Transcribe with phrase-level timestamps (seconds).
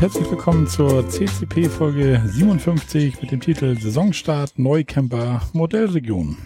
[0.00, 6.38] und herzlich willkommen zur CCP Folge 57 mit dem Titel Saisonstart Neucamper Modellregion.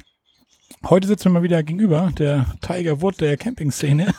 [0.84, 4.12] Heute sitzen wir mal wieder gegenüber, der Tiger Wood der Campingszene.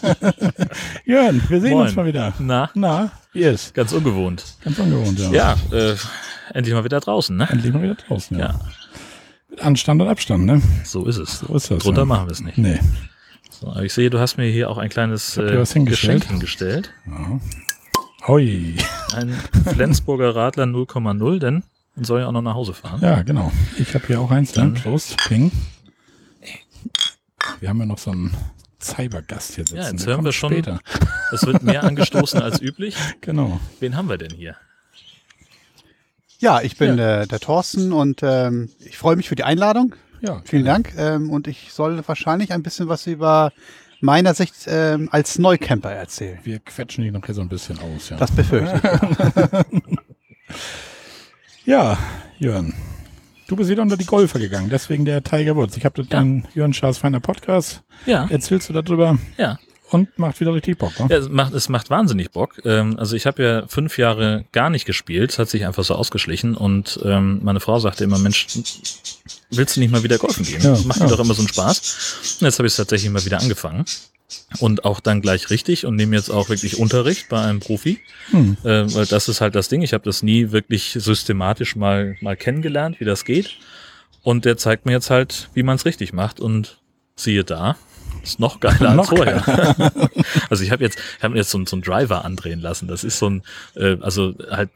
[1.06, 1.86] Jörn, wir sehen Moin.
[1.86, 2.34] uns mal wieder.
[2.40, 3.72] Na, Na, wie ist?
[3.72, 4.44] ganz ungewohnt.
[4.62, 5.30] Ganz ungewohnt, ja.
[5.30, 5.96] Ja, äh,
[6.52, 7.48] endlich mal wieder draußen, ne?
[7.50, 8.48] Endlich mal wieder draußen, ja.
[8.48, 8.60] Ja,
[9.48, 10.60] Mit Anstand und Abstand, ne?
[10.84, 11.38] so ist es.
[11.38, 11.82] So ist das.
[11.82, 12.04] Drunter ja.
[12.06, 12.58] machen wir es nicht.
[12.58, 12.80] Nee.
[13.48, 15.86] So, ich sehe, du hast mir hier auch ein kleines äh, hingestellt.
[15.86, 16.92] Geschenk hingestellt.
[18.26, 18.74] Hoi.
[19.14, 19.30] Ein
[19.72, 21.62] Flensburger Radler 0,0, denn
[21.94, 23.00] man soll ja auch noch nach Hause fahren.
[23.00, 23.52] Ja, genau.
[23.78, 24.74] Ich habe hier auch eins, dann.
[24.74, 25.50] Dann- Prost, Ping.
[27.60, 28.34] Wir haben ja noch so einen
[28.80, 29.76] Cybergast hier sitzen.
[29.76, 30.52] Ja, jetzt Der hören wir schon.
[30.52, 30.80] Später.
[31.32, 32.96] Es wird mehr angestoßen als üblich.
[33.20, 33.60] Genau.
[33.80, 34.56] Wen haben wir denn hier?
[36.38, 39.94] Ja, ich bin äh, der Thorsten und ähm, ich freue mich für die Einladung.
[40.20, 40.92] Ja, Vielen Dank.
[40.96, 43.52] Ähm, und ich soll wahrscheinlich ein bisschen was über
[44.00, 46.38] meiner Sicht ähm, als Neucamper erzählen.
[46.44, 48.16] Wir quetschen die noch hier so ein bisschen aus, ja.
[48.16, 49.66] Das befürchte ich.
[51.66, 51.98] ja,
[52.38, 52.74] Jörn.
[53.48, 55.76] Du bist wieder unter die Golfer gegangen, deswegen der Tiger Woods.
[55.76, 56.20] Ich habe Ja.
[56.20, 57.82] den Jörn Schaas feiner Podcast.
[58.04, 59.58] Ja, Erzählst du darüber ja.
[59.90, 61.06] Und macht wieder richtig Bock, ne?
[61.10, 62.60] Ja, es macht, es macht wahnsinnig Bock.
[62.64, 65.94] Ähm, also ich habe ja fünf Jahre gar nicht gespielt, es hat sich einfach so
[65.94, 68.46] ausgeschlichen und ähm, meine Frau sagte immer, Mensch,
[69.50, 70.62] willst du nicht mal wieder golfen gehen?
[70.62, 71.06] Ja, das macht ja.
[71.06, 72.38] mir doch immer so einen Spaß.
[72.40, 73.84] Und jetzt habe ich es tatsächlich mal wieder angefangen.
[74.60, 77.98] Und auch dann gleich richtig und nehme jetzt auch wirklich Unterricht bei einem Profi.
[78.30, 78.58] Hm.
[78.62, 79.80] Äh, weil das ist halt das Ding.
[79.80, 83.56] Ich habe das nie wirklich systematisch mal, mal kennengelernt, wie das geht.
[84.22, 86.40] Und der zeigt mir jetzt halt, wie man es richtig macht.
[86.40, 86.78] Und
[87.16, 87.76] siehe da,
[88.30, 89.92] ist noch geiler Noch als vorher.
[90.50, 92.88] also ich habe jetzt, ich hab mir jetzt so, einen- so einen Driver andrehen lassen.
[92.88, 93.42] Das ist so ein,
[93.76, 94.70] äh, also halt,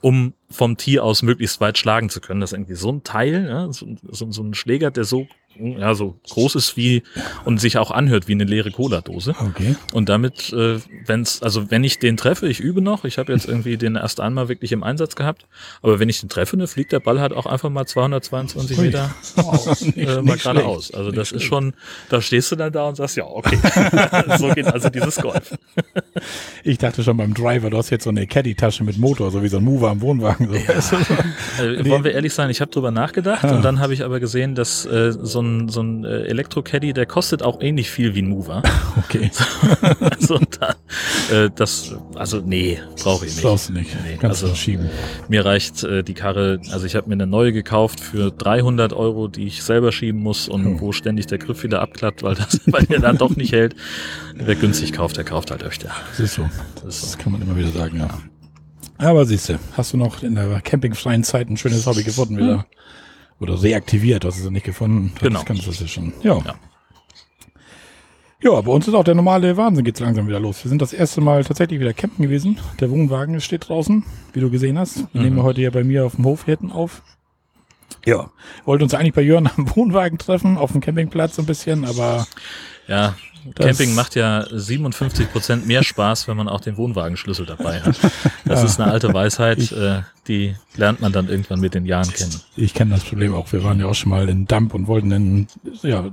[0.00, 2.40] um vom Tee aus möglichst weit schlagen zu können.
[2.40, 5.26] Das ist irgendwie so ein Teil, ja, so, so, so ein Schläger, der so,
[5.60, 7.02] ja, so groß ist wie
[7.44, 9.34] und sich auch anhört wie eine leere Cola-Dose.
[9.50, 9.76] Okay.
[9.92, 13.46] Und damit, äh, wenn's, also wenn ich den treffe, ich übe noch, ich habe jetzt
[13.46, 15.46] irgendwie den erst einmal wirklich im Einsatz gehabt,
[15.82, 18.84] aber wenn ich den treffe, ne, fliegt der Ball halt auch einfach mal 222 Ui.
[18.86, 19.14] Meter
[19.80, 20.92] Nicht- äh, mal geradeaus.
[20.92, 21.74] Also Nicht das ist schon,
[22.08, 23.58] da stehst du dann da und sagst, ja, okay.
[24.38, 25.56] so geht also dieses Golf.
[26.64, 29.48] Ich dachte schon beim Driver, du hast jetzt so eine Caddy-Tasche mit Motor, so wie
[29.48, 30.48] so ein Mover am Wohnwagen.
[30.48, 30.54] So.
[30.54, 31.62] Weißt du, so.
[31.64, 33.54] Äh, wollen wir ehrlich sein, ich habe drüber nachgedacht Ah.
[33.56, 37.06] und dann habe ich aber gesehen, dass äh, so ein, so ein äh, Elektro-Caddy, der
[37.06, 38.62] kostet auch ähnlich viel wie ein Mover.
[39.08, 39.30] Okay,
[40.00, 40.74] also da,
[41.34, 43.42] äh, das, also nee, brauche ich nicht.
[43.44, 43.90] brauchst du nicht.
[44.04, 44.90] Nee, Kannst also- schieben.
[45.28, 49.28] Mir reicht äh, die Karre, also ich habe mir eine neue gekauft für 300 Euro,
[49.28, 50.80] die ich selber schieben muss und Hm.
[50.80, 53.76] wo ständig der Griff wieder abklappt, weil, das, weil der dann doch nicht hält.
[54.34, 55.90] Wer günstig kauft, der kauft halt öfter.
[56.10, 56.48] Das ist so.
[56.84, 57.00] Das.
[57.02, 58.08] Das kann man immer wieder sagen, ja.
[58.98, 62.66] Aber siehst du, hast du noch in der campingfreien Zeit ein schönes Hobby gefunden wieder?
[63.40, 65.12] Oder reaktiviert, hast du es nicht gefunden?
[65.14, 65.42] Das Genau.
[65.44, 66.12] kannst du das ja schon.
[66.22, 66.38] Ja.
[66.38, 66.54] Ja.
[68.40, 70.62] Ja, bei uns ist auch der normale Wahnsinn geht's langsam wieder los.
[70.64, 72.58] Wir sind das erste Mal tatsächlich wieder campen gewesen.
[72.78, 74.98] Der Wohnwagen steht draußen, wie du gesehen hast.
[75.12, 75.22] Wir Mhm.
[75.22, 77.02] nehmen heute ja bei mir auf dem Hof hinten auf.
[78.06, 78.30] Ja.
[78.64, 82.26] Wollten uns eigentlich bei Jörn am Wohnwagen treffen, auf dem Campingplatz so ein bisschen, aber
[82.86, 83.16] Ja, Das-
[83.54, 87.96] Camping macht ja 57 Prozent mehr Spaß, wenn man auch den Wohnwagenschlüssel dabei hat.
[88.44, 88.64] Das Ja.
[88.66, 92.40] ist eine alte Weisheit, äh, die lernt man dann irgendwann mit den Jahren kennen.
[92.56, 93.52] Ich kenne das Problem auch.
[93.52, 95.46] Wir waren ja auch schon mal in Dump und wollten einen
[95.82, 96.04] ja,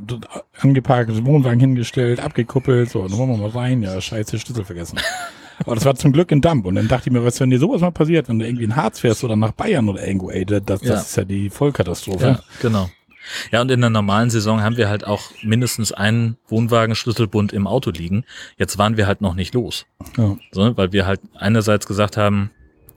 [0.59, 2.89] angeparkten Wohnwagen hingestellt, abgekuppelt.
[2.89, 3.81] So, dann wollen wir mal rein.
[3.83, 4.99] Ja, scheiße, Schlüssel vergessen.
[5.59, 6.65] Aber das war zum Glück in Dump.
[6.65, 8.75] Und dann dachte ich mir, was, wenn dir sowas mal passiert, wenn du irgendwie in
[8.75, 10.95] Harz fährst oder nach Bayern oder irgendwo, ey, das, das Ja.
[10.95, 12.25] ist ja die Vollkatastrophe.
[12.25, 12.89] Ja, genau.
[13.51, 17.91] Ja, und in der normalen Saison haben wir halt auch mindestens einen Wohnwagenschlüsselbund im Auto
[17.91, 18.23] liegen.
[18.57, 19.85] Jetzt waren wir halt noch nicht los.
[20.17, 20.37] Ja.
[20.51, 22.51] So, weil wir halt einerseits gesagt haben,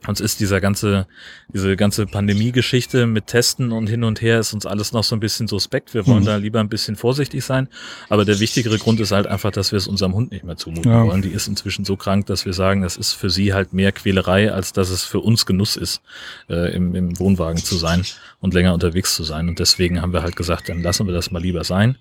[0.07, 1.07] uns ist dieser ganze,
[1.53, 5.21] diese ganze Pandemie-Geschichte mit Testen und hin und her ist uns alles noch so ein
[5.21, 5.93] bisschen suspekt.
[5.95, 6.27] Wir wollen Mhm.
[6.27, 7.69] da lieber ein bisschen vorsichtig sein.
[8.09, 10.91] Aber der wichtigere Grund ist halt einfach, dass wir es unserem Hund nicht mehr zumuten
[10.91, 11.05] Ja.
[11.07, 11.23] wollen.
[11.23, 14.53] Die ist inzwischen so krank, dass wir sagen, es ist für sie halt mehr Quälerei,
[14.53, 16.01] als dass es für uns Genuss ist,
[16.49, 18.05] äh, im, im Wohnwagen zu sein
[18.41, 19.49] und länger unterwegs zu sein.
[19.49, 21.97] Und deswegen haben wir halt gesagt, dann lassen wir das mal lieber sein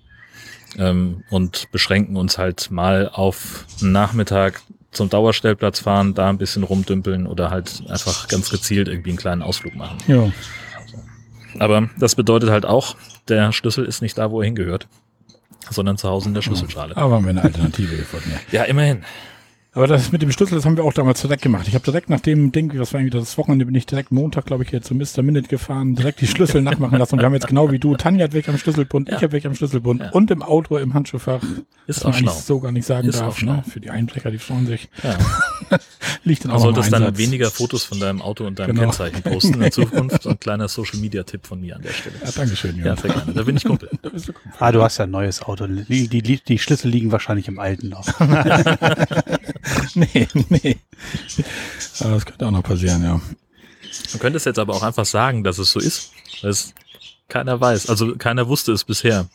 [0.76, 4.60] ähm, und beschränken uns halt mal auf einen Nachmittag
[4.90, 9.42] zum Dauerstellplatz fahren, da ein bisschen rumdümpeln oder halt einfach ganz gezielt irgendwie einen kleinen
[9.42, 9.98] Ausflug machen.
[10.06, 10.30] ja.
[11.58, 12.94] Aber das bedeutet halt auch,
[13.26, 14.86] der Schlüssel ist nicht da, wo er hingehört,
[15.70, 16.96] sondern zu Hause in der Schlüsselschale.
[16.96, 18.30] Aber haben wir eine Alternative gefunden.
[18.52, 18.60] Ja.
[18.60, 19.02] Ja, immerhin.
[19.78, 21.68] Aber das mit dem Schlüssel, das haben wir auch damals direkt gemacht.
[21.68, 24.44] Ich habe direkt nach dem Ding, was war irgendwie das Wochenende, bin ich direkt Montag,
[24.46, 25.22] glaube ich, hier zu Mr.
[25.22, 27.14] Minute gefahren, direkt die Schlüssel nachmachen lassen.
[27.14, 29.16] Und wir haben jetzt genau wie du, Tanja hat weg am Schlüsselbund, Ja.
[29.18, 30.10] ich habe weg am Schlüsselbund Ja.
[30.10, 31.40] und im Auto im Handschuhfach.
[31.86, 32.32] Ist auch schlau.
[32.32, 33.40] so gar nicht sagen Ist darf.
[33.40, 33.62] Ne?
[33.68, 34.88] Für die Einbrecher, die freuen sich.
[35.04, 35.16] Ja.
[36.24, 38.80] Liegt dann Du auch im solltest dann weniger Fotos von deinem Auto und deinem Genau.
[38.82, 40.24] Kennzeichen posten in Zukunft.
[40.24, 42.16] So ein kleiner Social-Media-Tipp von mir an der Stelle.
[42.24, 42.96] Ja, Dankeschön, Ja, Jörn.
[42.98, 43.32] sehr gerne.
[43.32, 43.88] Da bin ich Kumpel.
[44.58, 45.68] Ah, du hast ja ein neues Auto.
[45.68, 48.06] Die, die, die Schlüssel liegen wahrscheinlich im alten noch.
[49.94, 50.76] nee, nee.
[52.00, 53.20] Aber das könnte auch noch passieren, ja.
[54.12, 56.12] Du könntest jetzt aber auch einfach sagen, dass es so ist.
[56.42, 56.74] es
[57.28, 57.88] keiner weiß.
[57.88, 59.28] Also keiner wusste es bisher.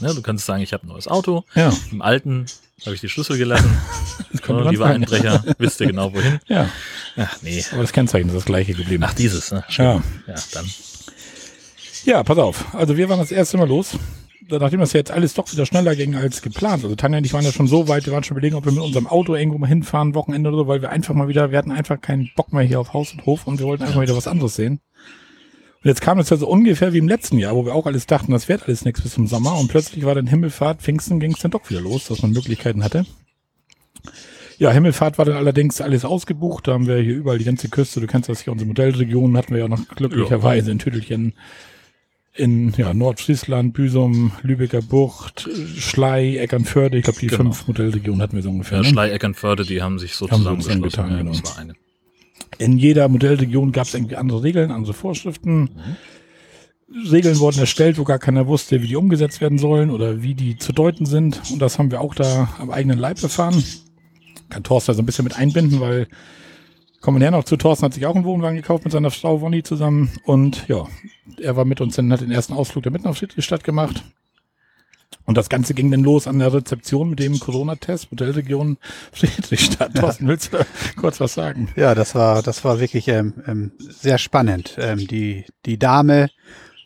[0.00, 1.44] Ja, du kannst sagen, ich habe ein neues Auto.
[1.54, 2.46] Ja, Im alten
[2.84, 3.76] habe ich die Schlüssel gelassen.
[4.42, 5.04] könnte man lieber sagen.
[5.04, 6.40] Einbrecher, wisst ihr genau wohin.
[6.48, 6.68] Ja,
[7.16, 7.64] Ach nee.
[7.72, 9.04] aber das Kennzeichen ist das gleiche geblieben.
[9.06, 9.64] Ach, dieses, ne?
[9.70, 10.02] Ja.
[10.26, 10.70] Ja, dann.
[12.04, 12.74] Ja, pass auf.
[12.74, 13.90] Also wir waren das erste Mal los.
[14.48, 16.84] Nachdem das jetzt alles doch wieder schneller ging als geplant.
[16.84, 18.72] Also Tanja und ich waren ja schon so weit, wir waren schon überlegen, ob wir
[18.72, 21.58] mit unserem Auto irgendwo mal hinfahren, Wochenende oder so, weil wir einfach mal wieder, wir
[21.58, 24.02] hatten einfach keinen Bock mehr hier auf Haus und Hof und wir wollten einfach mal
[24.02, 24.80] wieder was anderes sehen.
[25.82, 28.06] Und jetzt kam es ja so ungefähr wie im letzten Jahr, wo wir auch alles
[28.06, 31.32] dachten, das wird alles nichts bis zum Sommer und plötzlich war dann Himmelfahrt, Pfingsten ging
[31.32, 33.04] es dann doch wieder los, dass man Möglichkeiten hatte.
[34.58, 36.68] Ja, Himmelfahrt war dann allerdings alles ausgebucht.
[36.68, 38.00] Da haben wir hier überall die ganze Küste.
[38.00, 41.34] Du kennst das hier, unsere Modellregion hatten wir ja noch glücklicherweise in Tüttelchen
[42.34, 46.96] in ja, Nordfriesland, Büsum, Lübecker Bucht, Schlei, Eckernförde.
[46.98, 47.42] Ich glaube, die Genau.
[47.44, 48.78] fünf Modellregionen hatten wir so ungefähr.
[48.78, 48.88] Ja, ne?
[48.88, 50.90] Schlei, Eckernförde, die haben sich so Haben so zusammengeschlossen.
[50.90, 51.56] zusammengetan, Ja, genau.
[51.58, 51.74] Eine.
[52.58, 55.70] In jeder Modellregion gab es irgendwie andere Regeln, andere Vorschriften.
[57.10, 60.56] Regeln wurden erstellt, wo gar keiner wusste, wie die umgesetzt werden sollen oder wie die
[60.56, 61.40] zu deuten sind.
[61.50, 63.62] Und das haben wir auch da am eigenen Leib erfahren.
[64.50, 66.06] Kann Thorsten also ein bisschen mit einbinden, weil
[67.02, 67.56] kommen wir noch zu.
[67.56, 70.10] Thorsten hat sich auch einen Wohnwagen gekauft mit seiner Frau Wonny zusammen.
[70.24, 70.86] Und ja,
[71.40, 74.02] er war mit uns, dann hat den ersten Ausflug der mitten auf Friedrichstadt gemacht.
[75.24, 78.78] Und das Ganze ging dann los an der Rezeption mit dem Corona-Test, Modellregion
[79.12, 79.94] Friedrichstadt.
[79.94, 80.64] Thorsten, willst du
[80.96, 81.68] kurz was sagen?
[81.76, 84.76] Ja, das war, das war wirklich ähm, ähm, sehr spannend.
[84.78, 86.30] Ähm, die, die Dame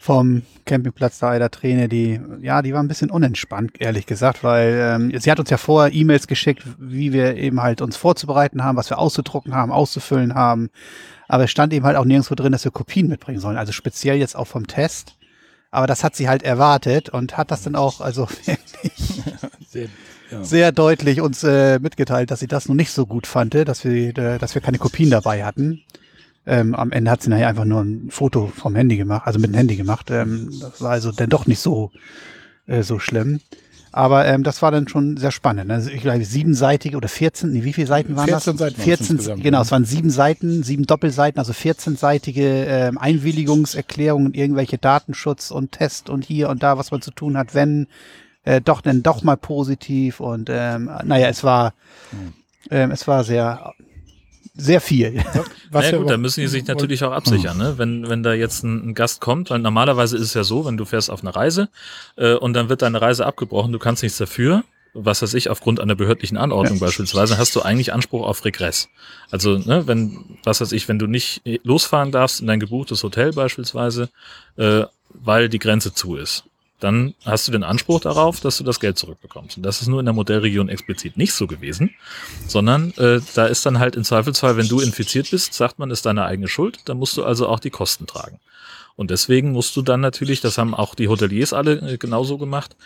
[0.07, 4.79] vom Campingplatz da der Träne, die, ja, die war ein bisschen unentspannt, ehrlich gesagt, weil
[4.81, 8.77] ähm, sie hat uns ja vorher E-Mails geschickt, wie wir eben halt uns vorzubereiten haben,
[8.77, 10.71] was wir auszudrucken haben, auszufüllen haben.
[11.27, 13.57] Aber es stand eben halt auch nirgendwo drin, dass wir Kopien mitbringen sollen.
[13.57, 15.17] Also speziell jetzt auch vom Test.
[15.73, 18.29] Aber das hat sie halt erwartet und hat das dann auch, also
[19.69, 19.89] Sehr,
[20.31, 20.45] ja.
[20.45, 24.17] sehr deutlich uns äh, mitgeteilt, dass sie das noch nicht so gut fand, dass wir,
[24.17, 25.83] äh, dass wir keine Kopien dabei hatten.
[26.47, 29.51] Ähm, am Ende hat sie nachher einfach nur ein Foto vom Handy gemacht, also mit
[29.51, 30.11] dem Handy gemacht.
[30.11, 31.91] Ähm, das war also dann doch nicht so,
[32.67, 33.41] äh, so schlimm.
[33.97, 35.71] Aber ähm, das war dann schon sehr spannend.
[35.71, 38.59] Also ich glaube, siebenseitige oder 14, nee, wie viele Seiten waren 14 das?
[38.59, 44.35] Seiten waren's 14, insgesamt, genau, es waren sieben Seiten, sieben Doppelseiten, also 14-seitige ähm, Einwilligungserklärungen,
[44.35, 47.87] irgendwelche Datenschutz und Test und hier und da, was man zu tun hat, wenn
[48.45, 51.73] äh, doch denn doch mal positiv und ähm, naja, es war
[52.71, 53.73] ähm, es war sehr
[54.57, 55.23] sehr viel.
[55.71, 57.75] Was wir gut, da müssen die sich natürlich auch absichern, ne?
[57.77, 60.77] Wenn, wenn da jetzt ein, ein Gast kommt, weil normalerweise ist es ja so, wenn
[60.77, 61.69] du fährst auf eine Reise
[62.17, 64.65] äh, und dann wird deine Reise abgebrochen, du kannst nichts dafür,
[64.95, 68.89] was weiß ich, aufgrund einer behördlichen Anordnung beispielsweise, hast du eigentlich Anspruch auf Regress.
[69.31, 73.33] Also, ne, wenn, was weiß ich, wenn du nicht losfahren darfst in dein gebuchtes Hotel
[73.33, 74.09] beispielsweise,
[74.57, 76.45] äh, weil die Grenze zu ist,
[76.81, 79.57] dann hast du den Anspruch darauf, dass du das Geld zurückbekommst.
[79.57, 81.95] Und das ist nur in der Modellregion explizit nicht so gewesen,
[82.47, 86.05] sondern äh, da ist dann halt im Zweifelsfall, wenn du infiziert bist, sagt man, ist
[86.05, 88.41] deine eigene Schuld, dann musst du also auch die Kosten tragen.
[88.95, 92.77] Und deswegen musst du dann natürlich, das haben auch die Hoteliers alle äh, genauso gemacht,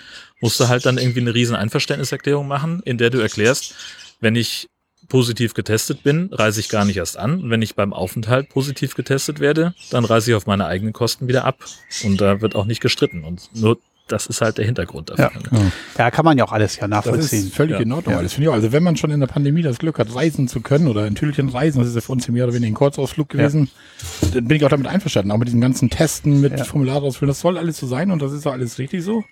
[0.40, 3.74] musst du halt dann irgendwie eine riesen Einverständniserklärung machen, in der du erklärst,
[4.20, 4.68] wenn ich
[5.10, 7.42] positiv getestet bin, reise ich gar nicht erst an.
[7.42, 11.28] Und wenn ich beim Aufenthalt positiv getestet werde, dann reise ich auf meine eigenen Kosten
[11.28, 11.58] wieder ab.
[12.04, 13.24] Und da wird auch nicht gestritten.
[13.24, 15.30] Und nur das ist halt der Hintergrund dafür.
[15.52, 15.58] Ja.
[15.58, 15.70] ne?
[15.96, 17.46] Ja, kann man ja auch alles ja Das nachvollziehen.
[17.46, 17.80] ist völlig Ja.
[17.82, 18.14] in Ordnung.
[18.14, 18.18] Ja.
[18.18, 18.54] alles finde ich auch.
[18.54, 21.14] Also wenn man schon in der Pandemie das Glück hat, reisen zu können oder in
[21.14, 23.70] Tüdelchen reisen, das ist ja für uns hier mehr oder weniger ein Kurzausflug gewesen,
[24.34, 25.30] dann bin ich auch damit einverstanden.
[25.30, 26.64] Auch mit diesen ganzen Testen, mit Ja.
[26.64, 29.22] Formular ausfüllen, das soll alles so sein und das ist auch alles richtig so.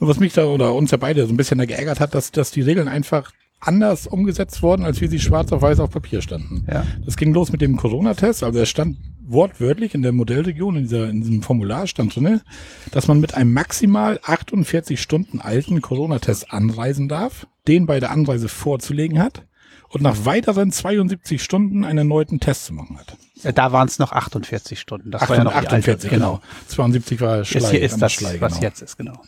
[0.00, 2.30] Nur was mich da oder uns ja beide so ein bisschen da geärgert hat, dass,
[2.30, 6.22] dass die Regeln einfach anders umgesetzt wurden, als wie sie schwarz auf weiß auf Papier
[6.22, 6.64] standen.
[6.70, 6.84] Ja.
[7.04, 8.42] Das ging los mit dem Corona-Test.
[8.42, 12.42] Also er stand wortwörtlich in der Modellregion, in, dieser, in diesem Formular stand drinne,
[12.90, 18.48] dass man mit einem maximal 48 Stunden alten Corona-Test anreisen darf, den bei der Anreise
[18.48, 19.44] vorzulegen hat
[19.90, 23.16] und nach weiteren 72 Stunden einen erneuten Test zu machen hat.
[23.42, 25.10] Ja, Da waren es noch 48 Stunden.
[25.10, 25.76] Das war ja noch die alte.
[25.76, 26.40] 48, genau.
[26.68, 27.60] 72 war Schlei.
[27.60, 28.62] Jetzt hier ist das, Schlei, was genau.
[28.62, 29.20] jetzt ist, genau.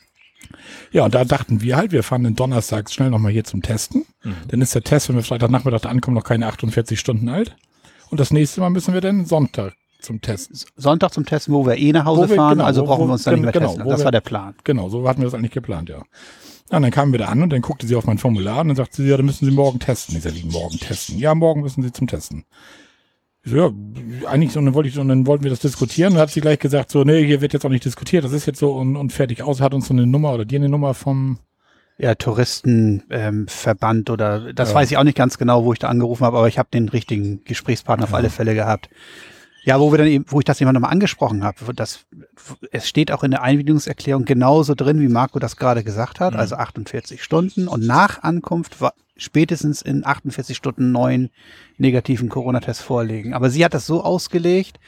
[0.92, 4.04] Ja, und da dachten wir halt, wir fahren den Donnerstag schnell nochmal hier zum Testen.
[4.22, 4.34] Mhm.
[4.48, 7.56] Dann ist der Test, wenn wir Freitagnachmittag da ankommen, noch keine 48 Stunden alt.
[8.10, 10.58] Und das nächste Mal müssen wir dann Sonntag zum Testen.
[10.76, 13.12] Sonntag zum Testen, wo wir eh nach Hause wir- fahren, genau, also wo- brauchen wir
[13.14, 13.88] uns dann nicht mehr genau, testen.
[13.88, 14.54] Das wir- war der Plan.
[14.64, 16.02] Genau, so hatten wir das eigentlich geplant, ja.
[16.70, 18.68] Ja, und dann kamen wir da an und dann guckte sie auf mein Formular und
[18.68, 20.16] dann sagte sie, ja, dann müssen Sie morgen testen.
[20.16, 21.18] Ich sage, wie morgen testen?
[21.18, 22.44] Ja, morgen müssen Sie zum Testen.
[23.44, 23.70] Ich so, ja,
[24.28, 26.30] eigentlich, so, und dann wollte ich, und dann wollten wir das diskutieren und dann hat
[26.30, 28.72] sie gleich gesagt, so, nee, hier wird jetzt auch nicht diskutiert, das ist jetzt so
[28.72, 31.38] und, und fertig aus, hat uns so eine Nummer oder dir eine Nummer vom,
[31.98, 34.74] Ja, Touristenverband ähm, oder das Ja.
[34.76, 36.88] weiß ich auch nicht ganz genau, wo ich da angerufen habe, aber ich habe den
[36.88, 38.88] richtigen Gesprächspartner auf alle Fälle gehabt.
[39.64, 42.06] Ja, wo wir dann eben, wo ich das jemand nochmal angesprochen habe, das,
[42.72, 46.56] es steht auch in der Einwilligungserklärung genauso drin, wie Marco das gerade gesagt hat, also
[46.56, 48.80] 48 Stunden und nach Ankunft
[49.16, 51.30] spätestens in 48 Stunden neuen
[51.78, 53.34] negativen Corona-Test vorlegen.
[53.34, 54.80] Aber sie hat das so ausgelegt,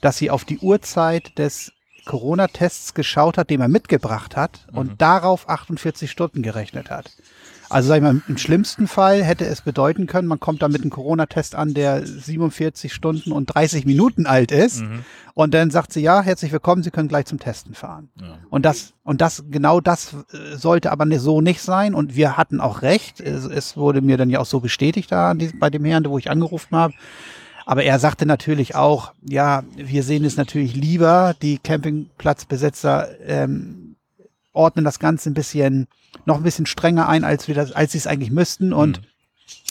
[0.00, 1.72] dass sie auf die Uhrzeit des
[2.06, 7.12] Corona-Tests geschaut hat, den er mitgebracht hat und darauf 48 Stunden gerechnet hat.
[7.70, 10.82] Also sag ich mal, im schlimmsten Fall hätte es bedeuten können, man kommt da mit
[10.82, 14.82] einem Corona-Test an, der 47 Stunden und 30 Minuten alt ist.
[15.34, 18.10] Und dann sagt sie, ja, herzlich willkommen, Sie können gleich zum Testen fahren.
[18.20, 18.38] Ja.
[18.50, 21.94] Und das, und das, genau das äh, sollte aber ne- so nicht sein.
[21.94, 23.20] Und wir hatten auch recht.
[23.20, 26.30] Es, es wurde mir dann ja auch so bestätigt da bei dem Herrn, wo ich
[26.30, 26.92] angerufen habe.
[27.64, 33.79] Aber er sagte natürlich auch, ja, wir sehen es natürlich lieber, die Campingplatzbesitzer ähm,
[34.52, 35.86] ordnen das Ganze ein bisschen,
[36.24, 38.72] noch ein bisschen strenger ein, als wir das, als sie es eigentlich müssten.
[38.72, 39.00] Und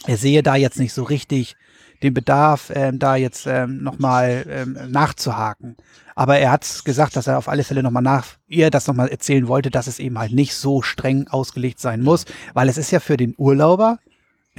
[0.05, 1.55] er sehe da jetzt nicht so richtig
[2.01, 5.75] den Bedarf, ähm, da jetzt ähm, nochmal ähm, nachzuhaken.
[6.15, 9.47] Aber er hat gesagt, dass er auf alle Fälle nochmal nach, ihr das nochmal erzählen
[9.47, 12.99] wollte, dass es eben halt nicht so streng ausgelegt sein muss, weil es ist ja
[12.99, 13.99] für den Urlauber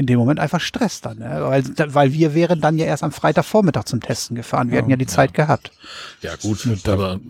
[0.01, 1.29] in dem Moment einfach Stress dann, ne?
[1.43, 1.63] weil,
[1.95, 4.71] weil wir wären dann ja erst am Freitagvormittag zum Testen gefahren.
[4.71, 5.71] Wir hätten ja die Zeit gehabt.
[6.23, 7.21] Ja, gut, aber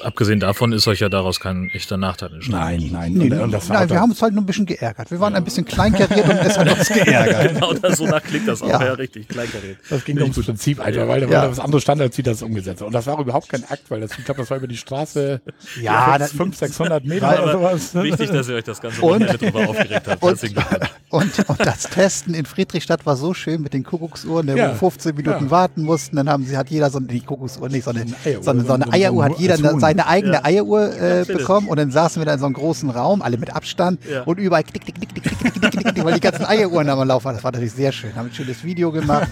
[0.00, 2.88] äh, abgesehen davon ist euch ja daraus kein echter Nachteil entstanden.
[2.90, 3.12] Nein, nein.
[3.12, 5.10] Nee, und, und das war nein, wir haben uns halt nur ein bisschen geärgert.
[5.10, 7.54] Wir waren ein bisschen kleinkariert und es hat uns geärgert.
[7.54, 8.82] Genau, das, so nach klingt das auch, Ja.
[8.82, 9.76] ja, richtig, kleinkariert.
[9.90, 11.42] Das ging ums Prinzip einfach, weil, weil Ja.
[11.42, 12.86] da was anderes stand, als sie das umgesetzt hat.
[12.86, 15.42] Und das war überhaupt kein Akt, weil das, ich glaube, das war über die Straße
[15.82, 17.94] Ja, ja, das- 500, 600 Meter oder sowas.
[17.94, 20.22] Wichtig, dass ihr euch das ganze Und- drüber aufgeregt habt.
[20.22, 20.42] Und,
[21.10, 24.66] und, und das Testen in Friedrichstadt war so schön mit den Kuckucksuhren, ne, Ja.
[24.66, 25.50] wo wir 15 Minuten Ja.
[25.50, 26.14] warten mussten.
[26.16, 28.64] Dann haben sie, hat jeder so eine, die Kuckucksuhr, nicht so eine, Eieruhr, so eine,
[28.64, 29.80] so eine Eieruhr, hat jeder Huhn.
[29.80, 30.44] seine eigene Ja.
[30.44, 33.54] Eieruhr äh, bekommen und dann saßen wir da in so einem großen Raum, alle mit
[33.54, 36.88] Abstand und überall klick, klick, klick, klick, klick, klick, klick, klick, weil die ganzen Eieruhren
[36.88, 37.34] am Laufen waren.
[37.34, 38.14] Das war natürlich sehr schön.
[38.14, 39.28] Haben ein schönes Video gemacht.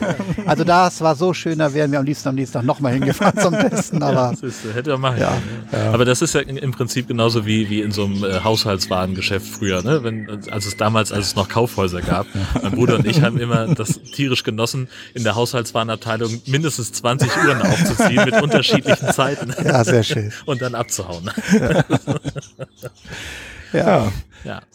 [0.47, 3.55] Also das war so schön, da wären wir am liebsten am Dienstag nochmal hingefahren zum
[3.55, 5.23] Testen, aber Das ist, hätte er machen.
[5.93, 9.83] Aber das ist ja im Prinzip genauso wie, wie in so einem äh, Haushaltswarengeschäft früher,
[9.83, 10.03] ne?
[10.03, 12.27] Wenn, als es damals, als es noch Kaufhäuser gab.
[12.63, 17.63] Mein Bruder und ich haben immer das tierisch genossen, in der Haushaltswarenabteilung mindestens 20 Uhren
[17.63, 20.33] aufzuziehen mit unterschiedlichen Zeiten ja, sehr schön.
[20.47, 21.31] und dann abzuhauen.
[21.53, 21.85] Ja.
[23.73, 24.13] Ja.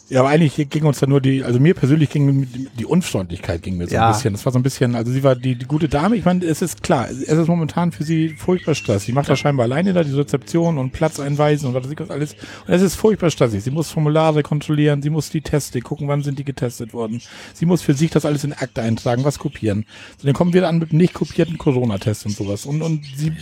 [0.09, 3.61] Ja, aber eigentlich ging uns da nur die, also mir persönlich ging die- die Unfreundlichkeit
[3.61, 4.07] ging mir so Ja.
[4.07, 4.31] ein bisschen.
[4.33, 6.15] Das war so ein bisschen, also sie war die, die gute Dame.
[6.15, 9.03] Ich meine, es ist klar, es ist momentan für sie furchtbar Stress.
[9.03, 11.99] Sie macht das scheinbar alleine da, die Rezeption und Platz einweisen und was weiß ich
[11.99, 12.33] was alles.
[12.65, 13.61] Und es ist furchtbar stressig.
[13.61, 17.21] Sie muss Formulare kontrollieren, sie muss die Teste gucken, wann sind die getestet worden.
[17.53, 19.85] Sie muss für sich das alles in Akte eintragen, was kopieren.
[20.17, 22.65] So, dann kommen wir an mit nicht kopierten Corona-Tests und sowas.
[22.65, 23.33] Und, und sie,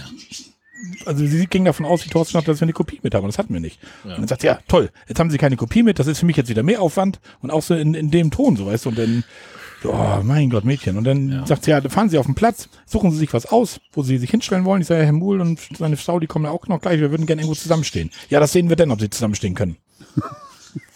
[1.06, 3.24] also sie ging davon aus, wie Thorsten sagt, dass wir eine Kopie mit haben.
[3.24, 3.80] Und das hatten wir nicht.
[4.04, 6.26] Und dann sagt sie, ja, toll, jetzt haben sie keine Kopie mit, das ist für
[6.26, 7.20] mich jetzt wieder mehr Aufwand.
[7.42, 8.90] Und auch so in, in dem Ton, so weißt du.
[8.90, 9.24] Und dann,
[9.84, 10.98] oh mein Gott, Mädchen.
[10.98, 13.46] Und dann sagt sie, ja, dann fahren Sie auf den Platz, suchen Sie sich was
[13.46, 14.82] aus, wo Sie sich hinstellen wollen.
[14.82, 17.12] Ich sage, ja, Herr Muhl und seine Frau, die kommen ja auch noch gleich, wir
[17.12, 18.12] würden gerne irgendwo zusammenstehen.
[18.30, 19.78] Ja, das sehen wir denn, ob Sie zusammenstehen können.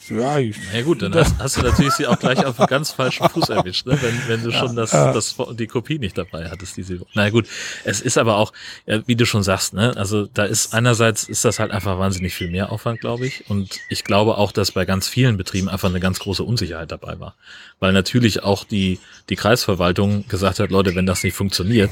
[0.09, 2.91] Ja, ich, Ja gut, dann hast, hast du natürlich sie auch gleich auf einen ganz
[2.91, 3.97] falschen Fuß erwischt, ne?
[4.01, 6.77] wenn, wenn du schon das, das, die Kopie nicht dabei hattest.
[6.77, 7.47] Diese, na gut,
[7.83, 8.53] es ist aber auch,
[8.85, 9.95] ja, wie du schon sagst, ne?
[9.95, 13.49] also da ist einerseits ist das halt einfach wahnsinnig viel mehr Aufwand, glaube ich.
[13.49, 17.19] Und ich glaube auch, dass bei ganz vielen Betrieben einfach eine ganz große Unsicherheit dabei
[17.19, 17.35] war.
[17.79, 18.99] Weil natürlich auch die,
[19.29, 21.91] die Kreisverwaltung gesagt hat, Leute, wenn das nicht funktioniert,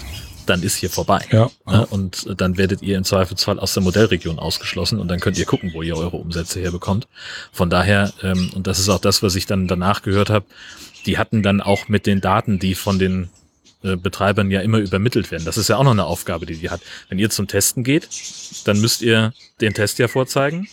[0.49, 1.25] dann ist hier vorbei.
[1.31, 1.49] Ja.
[1.65, 1.85] Ne?
[1.87, 5.73] Und dann werdet ihr im Zweifelsfall aus der Modellregion ausgeschlossen und dann könnt ihr gucken,
[5.73, 7.07] wo ihr eure Umsätze herbekommt.
[7.51, 10.45] Von daher, ähm, und das ist auch das, was ich dann danach gehört habe,
[11.05, 13.29] die hatten dann auch mit den Daten, die von den
[13.83, 15.45] äh, Betreibern ja immer übermittelt werden.
[15.45, 16.81] Das ist ja auch noch eine Aufgabe, die die hat.
[17.09, 18.09] Wenn ihr zum Testen geht,
[18.65, 20.67] dann müsst ihr den Test ja vorzeigen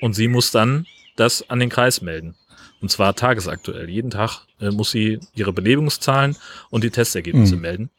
[0.00, 0.86] und sie muss dann
[1.16, 2.34] das an den Kreis melden.
[2.80, 3.88] Und zwar tagesaktuell.
[3.88, 6.36] Jeden Tag äh, muss sie ihre Belebungszahlen
[6.70, 7.62] und die Testergebnisse Mhm.
[7.62, 7.90] melden.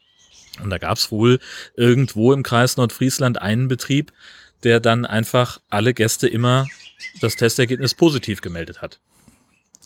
[0.62, 1.38] Und da gab's wohl
[1.76, 4.12] irgendwo im Kreis Nordfriesland einen Betrieb,
[4.62, 6.66] der dann einfach alle Gäste immer
[7.20, 8.98] das Testergebnis positiv gemeldet hat.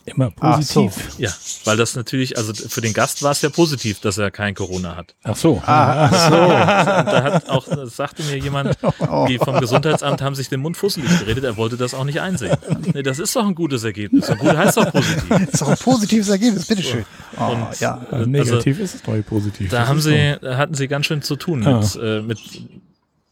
[0.07, 0.85] immer Ach so.
[0.89, 1.19] positiv.
[1.19, 1.31] Ja,
[1.65, 4.97] weil das natürlich, also für den Gast war es ja positiv, dass er kein Corona
[4.97, 5.15] hat.
[5.23, 5.63] Ach so.
[5.67, 6.35] Ah, ach so.
[6.37, 9.27] Und da hat auch, das sagte mir jemand, Oh.
[9.29, 12.57] die vom Gesundheitsamt haben sich den Mund fusselig geredet, er wollte das auch nicht einsehen.
[12.95, 14.29] Nee, das ist doch ein gutes Ergebnis.
[14.31, 15.29] Und gut heißt doch positiv.
[15.29, 17.05] Das ist doch ein positives Ergebnis, bitteschön.
[17.39, 18.05] Oh, Und- ja.
[18.11, 19.71] Also negativ ist es doch positiv.
[19.71, 21.79] Da haben sie, da hatten sie ganz schön zu tun Ja.
[21.79, 22.39] mit, äh, mit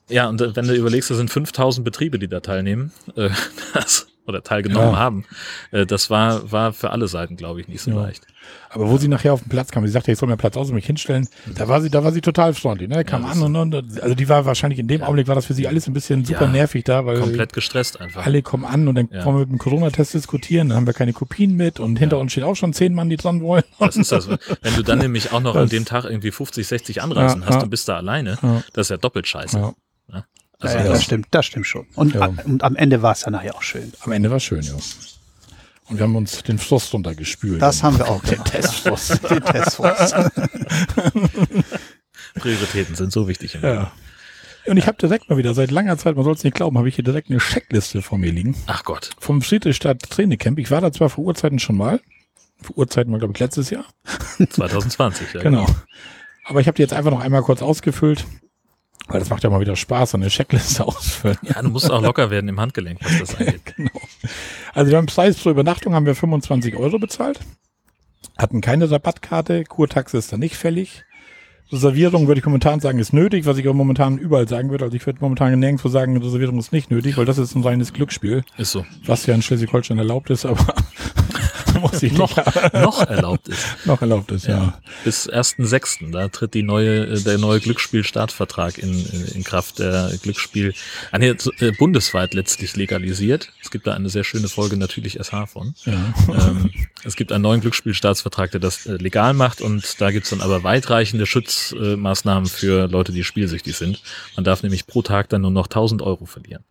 [0.08, 3.30] ja, und äh, wenn du überlegst, da sind 5000 Betriebe, die da teilnehmen, äh,
[3.74, 4.98] das, oder teilgenommen Ja.
[4.98, 5.24] haben,
[5.70, 8.02] äh, das war, war für alle Seiten, glaube ich, nicht so Ja.
[8.02, 8.26] leicht.
[8.70, 10.68] Aber wo sie nachher auf den Platz kam, sie sagte, ich soll mir Platz aus
[10.70, 12.88] und mich hinstellen, da war sie, da war sie total freundlich.
[12.88, 13.04] Ne?
[13.04, 15.52] Kam Ja, an und, und also die war wahrscheinlich in dem Augenblick war das für
[15.54, 18.24] sie alles ein bisschen super nervig da, weil Komplett gestresst einfach.
[18.24, 21.12] alle kommen an und dann wollen wir mit dem Corona-Test diskutieren, dann haben wir keine
[21.12, 23.64] Kopien mit und hinter uns stehen auch schon zehn Mann, die dran wollen.
[23.78, 24.28] Das ist das.
[24.28, 27.62] Wenn du dann nämlich auch noch an Das- dem Tag irgendwie 50, 60 Anreisen hast
[27.62, 28.38] und bist da alleine,
[28.72, 29.74] das ist ja doppelt scheiße.
[30.62, 30.70] Ne?
[30.70, 31.86] Ja, ja, das, das stimmt, das stimmt schon.
[31.94, 32.26] Und, Ja.
[32.44, 33.92] und am Ende war es ja nachher auch schön.
[34.00, 34.74] Am Ende war schön, ja.
[35.88, 37.62] Und wir haben uns den Frust runtergespült.
[37.62, 38.42] Das haben wir auch Den.
[38.44, 39.20] Testfrust.
[39.30, 40.14] Den Testfrust.
[42.34, 43.58] Prioritäten sind so wichtig.
[43.62, 43.92] Ja.
[44.66, 46.88] Und ich habe direkt mal wieder, seit langer Zeit, man soll es nicht glauben, habe
[46.88, 48.54] ich hier direkt eine Checkliste vor mir liegen.
[48.66, 49.10] Ach Gott.
[49.18, 50.58] Vom Friedrichstadt Trainecamp.
[50.58, 52.00] Ich war da zwar vor Urzeiten schon mal.
[52.60, 53.86] Vor Urzeiten war, glaube ich, letztes Jahr.
[54.50, 55.42] 2020, ja.
[55.42, 55.66] Genau.
[56.44, 58.26] Aber ich habe die jetzt einfach noch einmal kurz ausgefüllt,
[59.08, 61.38] weil das macht ja mal wieder Spaß, so eine Checkliste ausfüllen.
[61.42, 63.62] Ja, du musst auch locker werden im Handgelenk, was das angeht.
[63.76, 63.90] genau.
[64.74, 67.40] Also wir haben Preis pro Übernachtung haben wir 25 Euro bezahlt.
[68.36, 71.04] Hatten keine Rabattkarte, Kurtaxe ist da nicht fällig.
[71.70, 74.84] Reservierung würde ich momentan sagen, ist nötig, was ich auch momentan überall sagen würde.
[74.86, 77.92] Also ich würde momentan nirgendwo sagen, Reservierung ist nicht nötig, weil das ist ein reines
[77.92, 78.86] Glücksspiel, Ist so.
[79.04, 80.64] was ja in Schleswig-Holstein erlaubt ist, aber
[82.12, 82.36] Noch,
[82.72, 83.66] noch erlaubt ist.
[83.84, 84.78] noch erlaubt ist, ja.
[85.04, 86.10] Bis 1.6.
[86.10, 89.78] Da tritt die neue, äh, der neue Glücksspielstartvertrag in, in, in Kraft.
[89.78, 90.74] Der Glücksspiel,
[91.12, 93.52] ah, nee, äh, bundesweit letztlich legalisiert.
[93.62, 95.74] Es gibt da eine sehr schöne Folge natürlich SH von.
[95.84, 96.14] ja.
[96.28, 96.70] ähm,
[97.04, 100.62] es gibt einen neuen Glücksspielstaatsvertrag, der das äh, legal macht und da gibt's dann aber
[100.62, 104.02] weitreichende Schutzmaßnahmen für Leute, die spielsüchtig sind.
[104.36, 106.64] Man darf nämlich pro Tag dann nur noch 1000 Euro verlieren.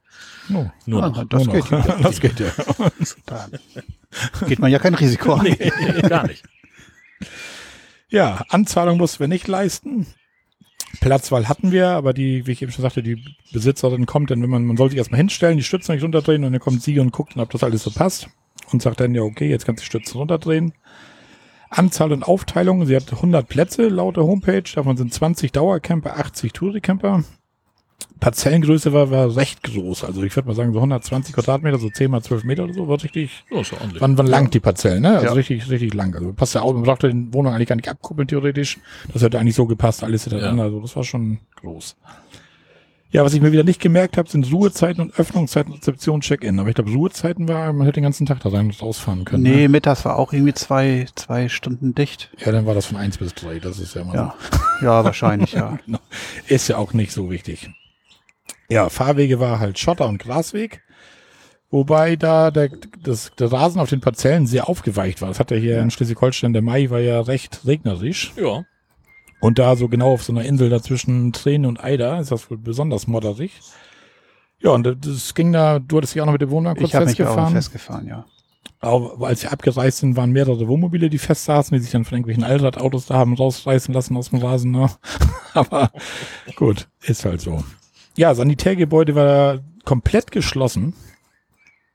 [0.54, 1.24] Oh, Nur Ah, noch.
[1.26, 1.86] das nur geht noch.
[1.88, 1.98] ja.
[2.02, 2.48] Das geht ja.
[3.26, 3.48] Da
[4.48, 5.56] geht man ja kein Risiko ein.
[6.08, 6.44] Gar nicht.
[8.10, 10.08] Ja, Anzahlung mussten wir nicht leisten.
[11.02, 14.50] Platzwahl hatten wir, aber die, wie ich eben schon sagte, die Besitzerin kommt dann, wenn
[14.50, 17.12] man, man soll sich erstmal hinstellen, die Stützen nicht runterdrehen und dann kommt sie und
[17.12, 18.30] guckt, ob das alles so passt
[18.72, 20.74] und sagt dann, ja, okay, jetzt kannst du die Stützen runterdrehen.
[21.70, 26.54] Anzahl und Aufteilung, sie hat 100 Plätze laut der Homepage, davon sind 20 Dauercamper, 80
[26.54, 27.26] Touricamper.
[28.20, 32.10] Parzellengröße war, war recht groß, also ich würde mal sagen so 120 Quadratmeter, so 10
[32.12, 34.02] mal 12 Meter oder so, war richtig, Oh, ist ja ordentlich.
[34.02, 35.16] Wann, wann langt die Parzellen, ne?
[35.16, 35.34] Also Ja.
[35.34, 36.14] richtig, richtig lang.
[36.16, 38.78] Also passt ja auch, man brauchte die Wohnung eigentlich gar nicht abkuppeln, theoretisch.
[39.14, 40.64] Das hätte eigentlich so gepasst, alles hintereinander.
[40.64, 41.96] Also das war schon groß.
[43.10, 46.60] Ja, was ich mir wieder nicht gemerkt habe, sind Ruhezeiten und Öffnungszeiten, Rezeption, Check-in.
[46.60, 49.44] Aber ich glaube, Ruhezeiten war, man hätte den ganzen Tag da rein und rausfahren können.
[49.44, 49.70] Nee, Ne?
[49.70, 52.30] mittags war auch irgendwie zwei, zwei Stunden dicht.
[52.46, 53.60] Ja, dann war das von eins bis drei.
[53.60, 54.36] Das ist ja immer Ja,
[54.82, 55.80] ja wahrscheinlich, ja.
[55.86, 56.00] Genau.
[56.48, 57.70] Ist ja auch nicht so wichtig.
[58.70, 60.82] Ja, Fahrwege war halt Schotter und Grasweg.
[61.70, 62.70] Wobei da der,
[63.04, 65.28] das, der Rasen auf den Parzellen sehr aufgeweicht war.
[65.28, 68.34] Das hat ja hier in Schleswig-Holstein, der Mai war ja recht regnerisch.
[68.38, 68.64] Ja.
[69.40, 72.58] Und da so genau auf so einer Insel dazwischen Tränen und Eider ist das wohl
[72.58, 73.52] besonders modderig.
[74.60, 76.96] Ja, und das ging da, du hattest dich auch noch mit dem Wohnwagen kurz Ich
[76.96, 77.54] habe mich auch festgefahren.
[77.54, 78.26] festgefahren, ja.
[78.80, 82.44] Aber als wir abgereist sind, waren mehrere Wohnmobile, die festsaßen, die sich dann von irgendwelchen
[82.44, 84.72] Allradautos da haben rausreißen lassen aus dem Rasen.
[84.72, 84.90] Ne?
[85.54, 85.92] Aber
[86.56, 87.64] gut, ist halt so.
[88.18, 90.94] Ja, Sanitärgebäude war komplett geschlossen.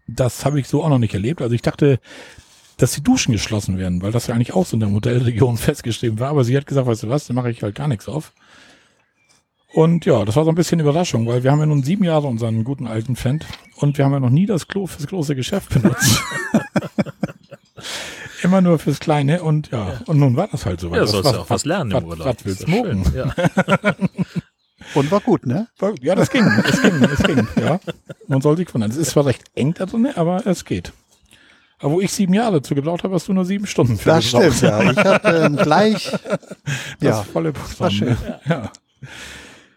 [0.07, 1.43] Das habe ich so auch noch nicht erlebt.
[1.43, 2.01] Also ich dachte,
[2.79, 6.19] dass die Duschen geschlossen werden, weil das ja eigentlich auch so in der Modellregion festgeschrieben
[6.21, 6.31] war.
[6.31, 8.33] Aber sie hat gesagt, weißt du was, da mache ich halt gar nichts auf.
[9.75, 12.27] Und ja, das war so ein bisschen Überraschung, weil wir haben ja nun sieben Jahre
[12.27, 15.71] unseren guten alten Fendt und wir haben ja noch nie das Klo fürs große Geschäft
[15.71, 16.23] benutzt.
[18.43, 20.95] Immer nur fürs Kleine und ja, und nun war das halt so.
[20.95, 22.27] Ja, Was- sollst was- ja auch was lernen was, im Urlaub.
[22.27, 23.05] Was willst du schön.
[23.15, 23.35] Ja.
[24.95, 25.69] Und war gut, ne?
[26.01, 27.81] Ja, das ging, es ging, es ging, ja.
[28.29, 28.91] Man soll sich wundern.
[28.91, 30.93] Es ist zwar recht eng da drin, aber es geht.
[31.79, 34.31] Aber wo ich sieben Jahre zu gebraucht habe, hast du nur sieben Stunden für Das
[34.31, 34.57] gebraucht.
[34.57, 34.91] stimmt, ja.
[34.93, 36.39] Ich habe ähm, gleich, Das
[37.01, 37.91] ja, volle war Programm.
[37.91, 38.09] schön.
[38.09, 38.41] ne?
[38.47, 38.73] Ja.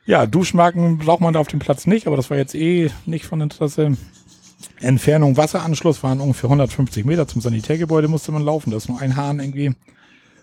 [0.05, 3.25] ja, Duschmarken braucht man da auf dem Platz nicht, aber das war jetzt eh nicht
[3.25, 3.97] von Interesse.
[4.81, 8.71] Entfernung Wasseranschluss waren ungefähr 150 Meter zum Sanitärgebäude musste man laufen.
[8.71, 9.73] Da ist nur ein Hahn irgendwie.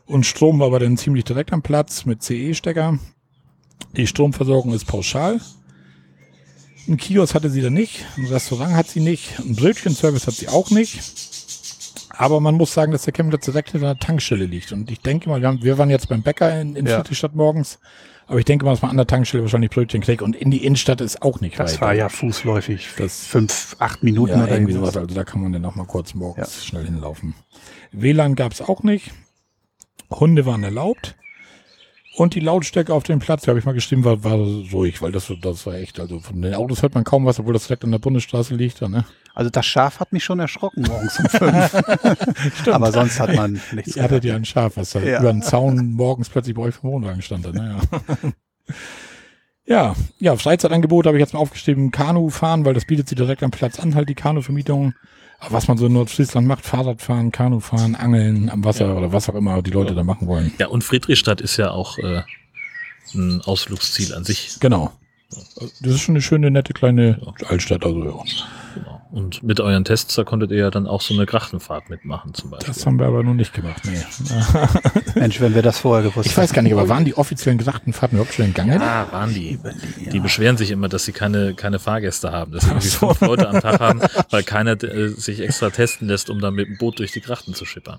[0.06, 2.98] Und Strom war aber dann ziemlich direkt am Platz mit CE-Stecker.
[3.96, 5.40] Die Stromversorgung ist pauschal.
[6.88, 10.48] Ein Kiosk hatte sie da nicht, ein Restaurant hat sie nicht, ein Brötchenservice hat sie
[10.48, 11.00] auch nicht.
[12.10, 14.72] Aber man muss sagen, dass der Campingplatz direkt hinter einer Tankstelle liegt.
[14.72, 16.96] Und ich denke mal, wir, haben, wir waren jetzt beim Bäcker in, in Ja.
[16.98, 17.78] Friedrichstadt morgens.
[18.26, 20.22] Aber ich denke mal, dass man an der Tankstelle wahrscheinlich Brötchen kriegt.
[20.22, 21.80] Und in die Innenstadt ist auch nicht das weit.
[21.80, 22.88] war ja fußläufig.
[22.98, 24.96] Das- fünf, acht Minuten Ja, oder irgendwie sowas.
[24.96, 27.34] Also da kann man dann noch mal kurz morgens schnell hinlaufen.
[27.92, 29.10] WLAN gab es auch nicht.
[30.10, 31.14] Hunde waren erlaubt.
[32.14, 35.32] Und die Lautstärke auf dem Platz, habe ich mal geschrieben, war, war ruhig, weil das,
[35.40, 37.90] das war echt, also von den Autos hört man kaum was, obwohl das direkt an
[37.90, 38.82] der Bundesstraße liegt.
[38.82, 39.06] Da, ne?
[39.34, 42.66] Also das Schaf hat mich schon erschrocken morgens um fünf.
[42.66, 45.20] Aber sonst hat man nichts Ihr hattet ja ein Schaf, was da Ja.
[45.20, 47.46] über den Zaun morgens plötzlich bei euch vom Wohnwagen stand.
[47.46, 47.80] Da, ne?
[48.14, 48.74] ja.
[49.64, 53.42] ja, ja, Freizeitangebot habe ich jetzt mal aufgeschrieben, Kanu fahren, weil das bietet sie direkt
[53.42, 54.92] am Platz an, halt die Kanuvermietung.
[55.50, 58.94] Was man so in Nordfriesland macht, Fahrradfahren, Kanufahren, Angeln am Wasser Ja.
[58.94, 60.52] oder was auch immer die Leute da machen wollen.
[60.58, 62.22] ja, und Friedrichstadt ist ja auch äh,
[63.14, 64.56] ein Ausflugsziel an sich.
[64.60, 64.92] Genau.
[65.80, 68.22] Das ist schon eine schöne, nette kleine Altstadt, also ja.
[68.74, 69.01] Genau.
[69.12, 72.48] Und mit euren Tests, da konntet ihr ja dann auch so eine Grachtenfahrt mitmachen zum
[72.48, 72.72] Beispiel.
[72.72, 74.02] Das haben wir aber noch nicht gemacht, nee.
[75.20, 78.16] Mensch, wenn wir das vorher gewusst Ich weiß gar nicht, aber waren die offiziellen Grachtenfahrten
[78.16, 78.76] überhaupt schon in Gange?
[78.76, 79.58] Ja, waren die.
[80.10, 83.50] Die beschweren sich immer, dass sie keine, keine Fahrgäste haben, dass sie irgendwie fünf Leute
[83.50, 86.98] am Tag haben, weil keiner äh, sich extra testen lässt, um dann mit dem Boot
[86.98, 87.98] durch die Grachten zu schippern.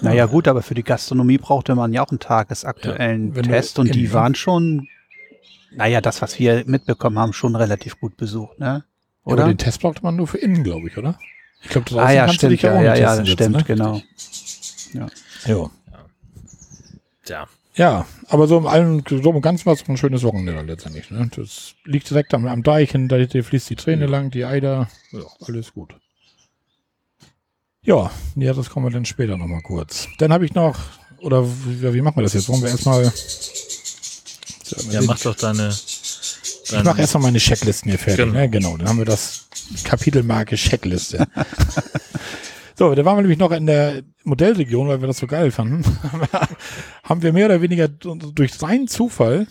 [0.00, 3.94] Naja gut, aber für die Gastronomie brauchte man ja auch einen tagesaktuellen Ja, Test und
[3.94, 4.88] die waren schon,
[5.76, 8.84] naja, das, was wir mitbekommen haben, schon relativ gut besucht, ne?
[9.24, 9.46] Aber Oder?
[9.46, 11.18] den Test brauchte man nur für innen, glaube ich, oder?
[11.62, 13.26] Ich glaube, draußen ah ja, kannst du stimmt, dich ja ja, ohne ja, ja, testen
[13.26, 13.64] setzen, stimmt, ne?
[13.64, 14.02] genau.
[14.94, 15.70] Ja.
[17.24, 21.10] Tja, ja, aber so im allen, so im Ganzen war es ein schönes Wochenende letztendlich.
[21.10, 21.30] Ne?
[21.34, 25.20] Das liegt direkt am, am Deich, hinter dir fließt die Träne lang, die Eider, ja,
[25.46, 25.94] alles gut.
[27.82, 30.06] Ja, ja, das kommen wir dann später nochmal kurz.
[30.18, 30.78] Dann habe ich noch,
[31.18, 32.48] oder wie, wie machen wir das jetzt?
[32.48, 33.10] Wollen wir erstmal.
[34.90, 35.74] ja, mach doch deine.
[36.78, 38.24] Ich mache erstmal meine Checklisten hier fertig.
[38.24, 38.38] Genau.
[38.38, 38.48] Ne?
[38.48, 39.48] genau, dann haben wir das
[39.84, 41.26] Kapitelmarke Checkliste.
[42.74, 45.84] so, da waren wir nämlich noch in der Modellregion, weil wir das so geil fanden.
[47.04, 49.46] haben wir mehr oder weniger durch seinen Zufall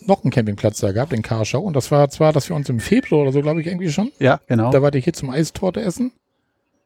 [0.00, 1.60] noch einen Campingplatz da gehabt in Karschau.
[1.60, 4.12] Und das war zwar, dass wir uns im Februar oder so, glaube ich, irgendwie schon.
[4.18, 4.70] Ja, genau.
[4.70, 6.12] Da war ich hier zum Eistorte essen.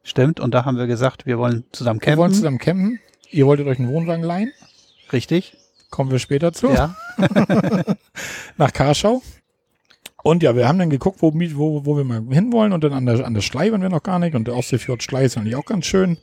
[0.03, 0.39] Stimmt.
[0.39, 2.19] Und da haben wir gesagt, wir wollen zusammen Wir campen.
[2.19, 2.99] wollen zusammen campen.
[3.29, 4.51] Ihr wolltet euch einen Wohnwagen leihen.
[5.13, 5.55] Richtig.
[5.89, 6.69] Kommen wir später zu.
[6.69, 6.95] Ja.
[8.57, 9.21] nach Karschau.
[10.23, 13.05] Und ja, wir haben dann geguckt, wo, wo, wo wir mal hinwollen und dann an
[13.05, 15.55] der, an der Schlei waren wir noch gar nicht und der Ostseefjord Schlei ist eigentlich
[15.55, 16.17] auch ganz schön.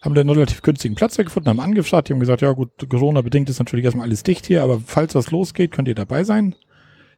[0.00, 2.70] Haben dann einen relativ günstigen Platz da gefunden, haben angefragt, die haben gesagt, ja gut,
[2.88, 6.54] Corona-bedingt ist natürlich erstmal alles dicht hier, aber falls das losgeht, könnt ihr dabei sein.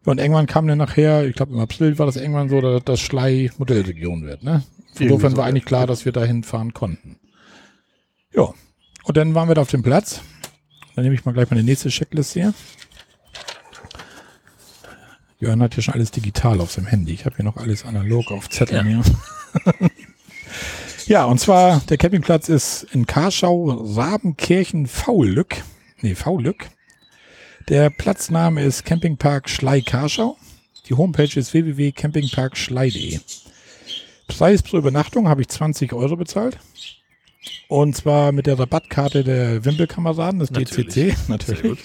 [0.07, 3.01] Und irgendwann kam dann nachher, ich glaube im April war das irgendwann so, dass das
[3.01, 4.43] Schlei Modellregion wird.
[4.43, 4.63] Ne?
[4.99, 7.17] Insofern so, war eigentlich klar, dass wir da hinfahren konnten.
[8.35, 8.55] Ja,
[9.05, 10.23] und dann waren wir da auf dem Platz.
[10.95, 12.55] Dann nehme ich mal gleich meine nächste Checkliste hier.
[15.41, 17.15] Jörn hat hier schon alles digital auf seinem Handy.
[17.15, 19.03] Ich habe hier noch alles analog auf Zetteln hier.
[21.07, 25.63] ja, und zwar, der Campingplatz ist in Karschau, Rabenkirchen, Faulück.
[26.03, 26.69] Nee, Faulück.
[27.69, 30.37] Der Platzname ist Campingpark Schlei Karschau.
[30.89, 33.21] Die Homepage ist www.campingparkschlei.de.
[34.27, 36.59] Preis pro Übernachtung habe ich 20 Euro bezahlt.
[37.69, 40.89] Und zwar mit der Rabattkarte der Wimpelkameraden, das Natürlich.
[40.89, 41.17] DCC.
[41.29, 41.79] Natürlich gut.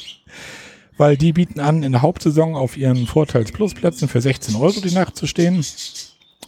[0.97, 5.15] Weil die bieten an, in der Hauptsaison auf ihren Vorteils-Plus-Plätzen für 16 Euro die Nacht
[5.15, 5.63] zu stehen.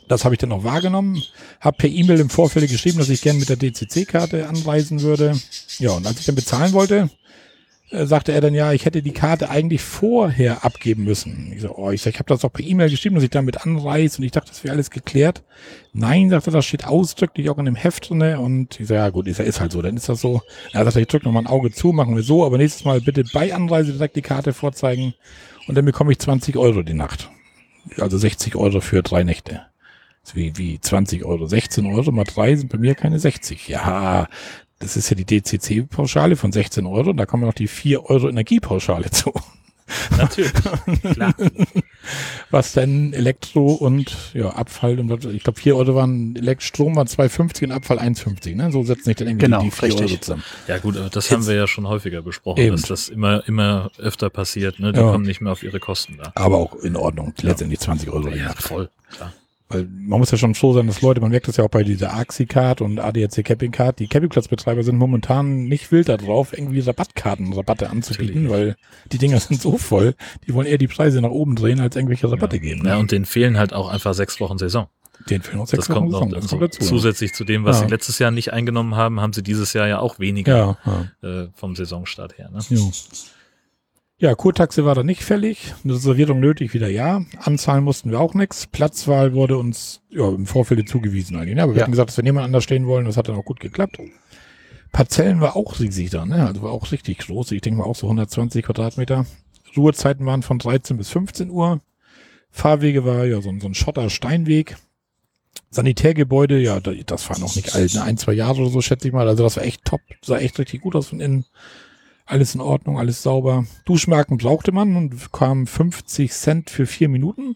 [0.07, 1.21] Das habe ich dann auch wahrgenommen.
[1.59, 5.37] Habe per E-Mail im Vorfeld geschrieben, dass ich gern mit der DCC-Karte anreisen würde.
[5.79, 7.09] Ja, und als ich dann bezahlen wollte,
[7.89, 11.51] äh, sagte er dann, ja, ich hätte die Karte eigentlich vorher abgeben müssen.
[11.53, 13.65] Ich so, oh, ich, sag, ich habe das doch per E-Mail geschrieben, dass ich damit
[13.65, 15.43] anreise und ich dachte, das wäre alles geklärt.
[15.93, 19.09] Nein, sagte er, das steht ausdrücklich auch in dem Heft drinne und ich so, ja
[19.09, 20.41] gut, ist, ist halt so, dann ist das so.
[20.73, 23.23] Er sagte, ich drücke nochmal ein Auge zu, machen wir so, aber nächstes Mal bitte
[23.33, 25.13] bei Anreise direkt die Karte vorzeigen
[25.67, 27.29] und dann bekomme ich 20 Euro die Nacht.
[27.97, 29.61] Also 60 Euro für drei Nächte.
[30.33, 33.69] Wie, wie 20 Euro, 16 Euro mal drei sind bei mir keine 60.
[33.69, 34.27] Ja,
[34.79, 38.29] das ist ja die DCC-Pauschale von 16 Euro und da kommen noch die 4 Euro
[38.29, 39.33] Energiepauschale zu.
[40.17, 40.51] Natürlich.
[41.13, 41.33] Klar.
[42.51, 47.05] Was dann Elektro und ja, Abfall und ich glaube 4 Euro waren Elekt Strom war
[47.05, 48.55] 2,50 und Abfall 1,50.
[48.55, 48.69] Ne?
[48.71, 50.11] So setzen sich dann irgendwie Genau, die 4 richtig.
[50.11, 50.43] Euro zusammen.
[50.67, 52.75] Ja gut, aber das haben wir ja schon häufiger besprochen, Eben.
[52.75, 54.79] dass das immer, immer öfter passiert.
[54.79, 54.91] Ne?
[54.91, 55.09] Die Ja.
[55.09, 56.31] kommen nicht mehr auf ihre Kosten da.
[56.35, 57.33] Aber auch in Ordnung.
[57.41, 58.89] Letztendlich 20 Euro Ja, voll.
[59.15, 59.31] Klar.
[59.69, 61.83] Weil man muss ja schon so sein, dass Leute, man merkt das ja auch bei
[61.83, 67.51] dieser AXI-Card und ADAC Camping Card, die Campingplatzbetreiber sind momentan nicht wild darauf, irgendwie Rabattkarten,
[67.51, 68.67] Rabatte anzubieten, Natürlich.
[68.67, 68.75] weil
[69.11, 70.15] die Dinger sind so voll,
[70.47, 72.85] die wollen eher die Preise nach oben drehen, als irgendwelche Rabatte geben.
[72.85, 72.99] Ja, ne?
[72.99, 74.87] und denen fehlen halt auch einfach sechs Wochen Saison.
[75.29, 76.83] den fehlen uns Das sechs Wochen kommt noch Saison, das kommt dazu.
[76.85, 77.85] Zusätzlich zu dem, was Ja.
[77.87, 81.29] sie letztes Jahr nicht eingenommen haben, haben sie dieses Jahr ja auch weniger Ja, ja.
[81.43, 82.49] äh, vom Saisonstart her.
[82.53, 82.59] Ne?
[84.19, 85.75] Ja, Kurtaxe war da nicht fällig.
[85.85, 87.21] Reservierung nötig wieder ja.
[87.37, 88.65] Anzahlen mussten wir auch nichts.
[88.65, 91.55] Platzwahl wurde uns ja, im Vorfeld zugewiesen eigentlich.
[91.55, 91.61] Ne?
[91.63, 91.83] Aber wir Ja.
[91.83, 93.05] hatten gesagt, dass wir niemand anders stehen wollen.
[93.05, 93.99] Das hat dann auch gut geklappt.
[94.91, 96.47] Parzellen war auch riesig da, ne?
[96.47, 97.51] Also war auch richtig groß.
[97.51, 99.25] Ich denke mal auch so 120 Quadratmeter.
[99.75, 101.81] Ruhezeiten waren von 13 bis 15 Uhr.
[102.49, 104.77] Fahrwege war ja so, ein- so ein Schotter-Steinweg.
[105.69, 108.01] Sanitärgebäude, ja, da- das war noch nicht alt, ne?
[108.01, 109.27] ein, zwei Jahre oder so, schätze ich mal.
[109.27, 111.45] Also das war echt top, sah echt richtig gut aus von innen.
[112.27, 113.65] Alles in Ordnung, alles sauber.
[113.85, 117.55] Duschmarken brauchte man und kam 50 Cent für vier Minuten.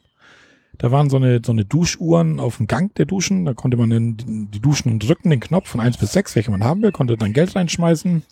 [0.77, 3.43] Da waren so eine, so eine Duschuhren auf dem Gang der Duschen.
[3.43, 4.17] Da konnte man dann
[4.49, 7.33] die Duschen drücken, den Knopf von 1 bis 6, welche man haben will, konnte dann
[7.33, 8.23] Geld reinschmeißen.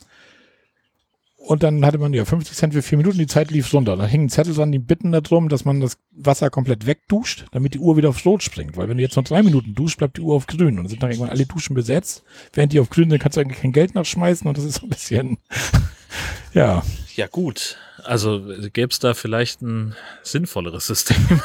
[1.50, 3.98] Und dann hatte man ja 50 Cent für vier Minuten, die Zeit lief runter.
[3.98, 7.80] Da hingen Zettel dran, die bitten darum, dass man das Wasser komplett wegduscht, damit die
[7.80, 8.78] Uhr wieder aufs Rot springt.
[8.78, 10.78] Weil wenn du jetzt noch drei Minuten duschst, bleibt die Uhr auf grün.
[10.78, 12.22] Und dann sind dann irgendwann alle Duschen besetzt.
[12.54, 14.86] Während die auf grün sind, kannst du eigentlich kein Geld nachschmeißen und das ist so
[14.86, 15.40] ein bisschen,
[16.54, 16.84] ja,
[17.16, 18.42] Ja gut, Also
[18.74, 21.18] gäbe es da vielleicht ein sinnvolleres System?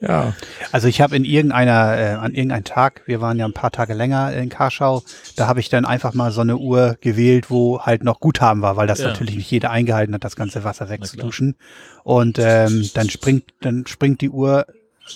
[0.00, 0.34] Ja,
[0.72, 3.94] Also ich habe in irgendeiner, äh, an irgendeinem Tag, wir waren ja ein paar Tage
[3.94, 5.02] länger in Karschau,
[5.36, 8.76] da habe ich dann einfach mal so eine Uhr gewählt, wo halt noch Guthaben war,
[8.76, 9.08] weil das Ja.
[9.08, 11.56] natürlich nicht jeder eingehalten hat, das ganze Wasser wegzuduschen.
[12.02, 14.66] Und ähm, dann springt, dann springt die Uhr,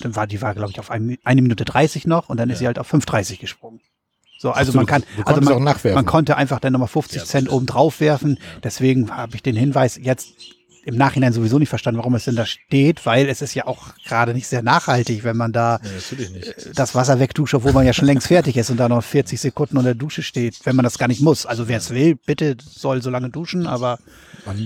[0.01, 2.59] dann war die war, glaube ich, auf ein, eine Minute 30 noch und dann ist
[2.59, 3.79] sie halt auf 5,30 gesprungen.
[4.45, 5.95] So, also so, man kann, also man, auch nachwerfen.
[5.95, 8.37] man konnte einfach dann nochmal 50 Ja, Cent oben drauf werfen.
[8.63, 10.35] Deswegen habe ich den Hinweis jetzt
[10.83, 13.95] im Nachhinein sowieso nicht verstanden, warum es denn da steht, weil es ist ja auch
[14.05, 15.79] gerade nicht sehr nachhaltig, wenn man da
[16.11, 16.41] Nee,
[16.75, 19.77] das Wasser wegduscht, obwohl man ja schon längst fertig ist und da noch 40 Sekunden
[19.77, 21.47] unter der Dusche steht, wenn man das gar nicht muss.
[21.47, 23.97] Also wer es will, bitte soll so lange duschen, aber,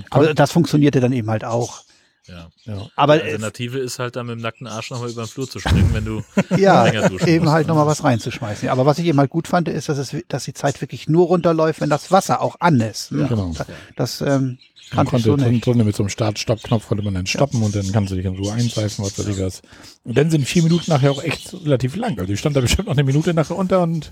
[0.10, 1.84] aber das funktionierte dann eben halt auch.
[2.30, 2.50] Ja.
[2.66, 2.88] ja.
[2.96, 5.50] Aber Die äh, Alternative ist halt dann mit dem nackten Arsch nochmal über den Flur
[5.50, 6.24] zu springen, wenn du
[6.58, 7.74] ja, länger duschen eben musst, halt ne?
[7.74, 8.70] nochmal was reinzuschmeißen.
[8.70, 11.28] Aber was ich eben halt gut fand, ist, dass, es, dass die Zeit wirklich nur
[11.28, 13.12] runterläuft, wenn das Wasser auch an ist.
[13.12, 13.28] Ne?
[13.28, 13.54] Genau.
[13.96, 14.58] Das ähm,
[14.94, 18.12] Man konnte so drinnen mit so einem Start-Stopp-Knopf konnte man dann stoppen und dann kannst
[18.12, 19.62] du dich in Ruhe einseifen, was weiß ich was.
[20.04, 22.20] Und dann sind vier Minuten nachher auch echt relativ lang.
[22.20, 24.10] Also ich stand da bestimmt noch eine Minute nachher unter und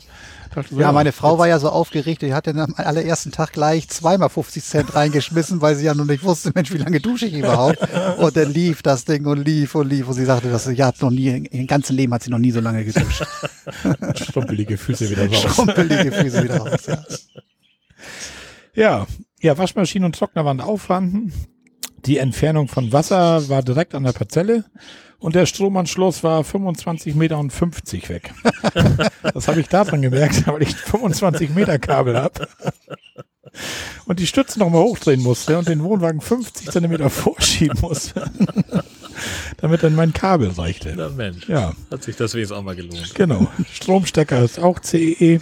[0.54, 3.54] dachte so, Ja, meine Frau war ja so aufgeregt, die hat dann am allerersten Tag
[3.54, 7.26] gleich zweimal 50 Cent reingeschmissen, weil sie ja noch nicht wusste, Mensch, wie lange dusche
[7.26, 7.80] ich überhaupt?
[8.18, 11.02] Und dann lief das Ding und lief und lief und sie sagte, dass sie hat
[11.02, 13.24] noch nie, ihr ganzen Leben hat sie noch nie so lange geduscht.
[14.16, 15.56] strumpelige Füße wieder raus.
[15.56, 16.86] Schrumpelige Füße wieder raus.
[16.88, 17.04] Ja.
[18.76, 19.08] Ja,
[19.42, 21.34] ja, Waschmaschine und Trockner waren auch vorhanden.
[22.06, 24.66] Die Entfernung von Wasser war direkt an der Parzelle
[25.20, 28.34] und der Stromanschluss war 25 Meter und 50 weg.
[29.34, 32.48] das habe ich daran gemerkt, weil ich 25 Meter Kabel habe.
[34.06, 38.30] Und die Stützen nochmal hochdrehen musste und den Wohnwagen 50 Zentimeter vorschieben musste.
[39.58, 40.94] damit dann mein Kabel reichte.
[40.96, 43.16] Na Mensch, Ja, hat sich das wenigstens auch mal gelohnt.
[43.16, 43.48] genau.
[43.72, 44.80] Stromstecker ist auch.
[44.80, 45.42] CEE.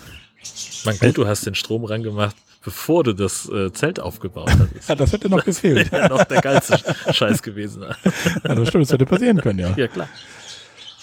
[0.86, 4.90] Man gut, du hast den Strom rangemacht, bevor du das äh, Zelt aufgebaut hattest.
[4.90, 5.90] Ja, das hätte noch gefehlt.
[5.94, 6.78] Ja, noch der geilste
[7.14, 7.84] Scheiß gewesen.
[8.44, 9.74] Ja, das stimmt, das hätte passieren können, ja.
[9.78, 10.10] Ja, klar.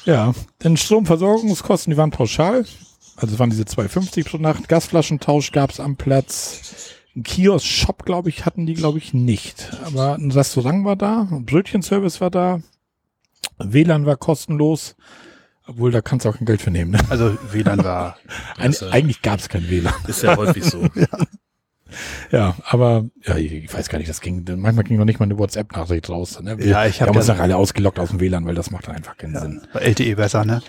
[0.05, 2.65] Ja, denn Stromversorgungskosten, die waren pauschal.
[3.17, 4.69] Also es waren diese 2,50 pro Nacht.
[4.69, 6.91] Gasflaschentausch gab es am Platz.
[7.15, 9.71] Ein Kiosk-Shop, glaube ich, hatten die, glaube ich, nicht.
[9.85, 12.61] Aber ein Restaurant war da, ein Brötchenservice war da.
[13.59, 14.97] WLAN war kostenlos.
[15.67, 16.91] Obwohl, da kannst du auch kein Geld für nehmen.
[16.93, 16.99] Ne?
[17.11, 18.17] Also WLAN war,
[18.57, 19.95] Ein, ist ja- eigentlich gab es kein WLAN.
[20.09, 20.83] Ist ja häufig so.
[20.97, 21.07] Ja,
[22.65, 25.39] aber ja, ich, ich weiß gar nicht, das ging, manchmal ging noch nicht mal eine
[25.39, 26.41] WhatsApp-Nachricht raus.
[26.41, 26.59] Ne?
[26.59, 28.55] Wir, Ja, ich hab wir haben uns ja- auch alle ausgelockt aus dem WLAN, weil
[28.55, 29.61] das macht dann einfach keinen Sinn.
[29.73, 30.63] war LTE besser, ne?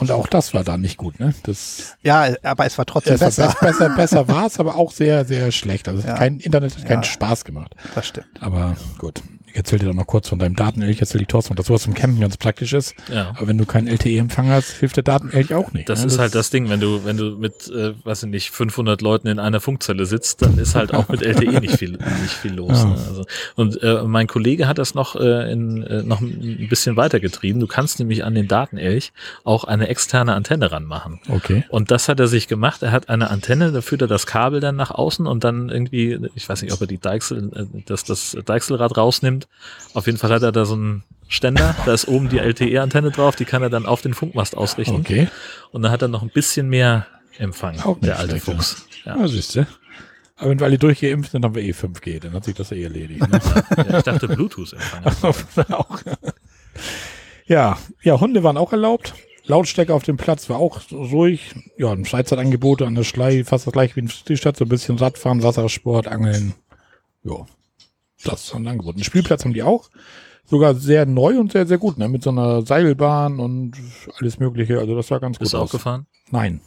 [0.00, 1.34] Und auch das war da nicht gut, ne?
[1.44, 4.90] Das Ja, aber es war trotzdem Ja, es besser, besser, besser war es, aber auch
[4.90, 5.86] sehr, sehr schlecht.
[5.88, 6.14] Also Ja.
[6.14, 7.08] kein Internet hat keinen Ja.
[7.08, 7.76] Spaß gemacht.
[7.94, 8.26] Das stimmt.
[8.40, 9.22] Aber gut.
[9.54, 11.94] Ich erzähl dir doch noch kurz von deinem Datenelch, erzähl die Thorsten, dass sowas zum
[11.94, 12.96] Campen ganz praktisch ist.
[13.08, 13.30] Ja.
[13.36, 15.88] Aber wenn du keinen LTE-Empfang hast, hilft der Datenelch auch nicht.
[15.88, 16.06] Das ne?
[16.06, 19.28] ist halt das Ding, wenn du, wenn du mit, äh, weiß ich nicht, 500 Leuten
[19.28, 22.78] in einer Funkzelle sitzt, dann ist halt auch mit LTE nicht viel, nicht viel los.
[22.78, 22.84] Ja.
[22.84, 22.96] Ne?
[23.08, 27.60] Also, und äh, mein Kollege hat das noch, äh, in, äh, noch ein bisschen weitergetrieben.
[27.60, 29.12] Du kannst nämlich an den Datenelch
[29.44, 31.20] auch eine externe Antenne ranmachen.
[31.28, 31.62] Okay.
[31.68, 32.82] Und das hat er sich gemacht.
[32.82, 36.18] Er hat eine Antenne, da führt er das Kabel dann nach außen und dann irgendwie,
[36.34, 39.43] ich weiß nicht, ob er die Deichsel, äh, das, das Deichselrad rausnimmt.
[39.94, 43.36] Auf jeden Fall hat er da so einen Ständer, da ist oben die LTE-Antenne drauf,
[43.36, 44.96] die kann er dann auf den Funkmast ausrichten.
[44.96, 45.28] Okay.
[45.72, 47.06] Und dann hat er noch ein bisschen mehr
[47.38, 48.44] Empfang, Auch der alte schlecht.
[48.44, 48.86] Fuchs.
[49.04, 49.16] Ja.
[49.16, 49.66] Ja, siehst du.
[50.36, 52.82] Aber wenn wir alle durchgeimpft sind, haben wir eh 5G, dann hat sich das eh
[52.82, 53.20] erledigt.
[53.28, 53.40] Ne?
[53.76, 55.34] Ja, ich dachte Bluetooth-Empfang.
[57.46, 59.14] Ja, ja, Hunde waren auch erlaubt.
[59.44, 61.54] Lautstärke auf dem Platz war auch ruhig.
[61.76, 64.70] Ja, ein Freizeitangebote an der Schlei, fast das gleiche wie in die Stadt, so ein
[64.70, 66.54] bisschen Radfahren, Wassersport, Angeln.
[67.22, 67.44] Ja,
[68.24, 68.94] das ist ein Angebot.
[68.96, 69.88] Einen Spielplatz haben die auch.
[70.46, 72.08] Sogar sehr neu und sehr, sehr gut, ne?
[72.08, 73.72] Mit so einer Seilbahn und
[74.20, 74.78] alles Mögliche.
[74.78, 75.70] Also das sah ganz Bist gut du auch aus.
[75.70, 76.06] gefahren?
[76.30, 76.60] Nein.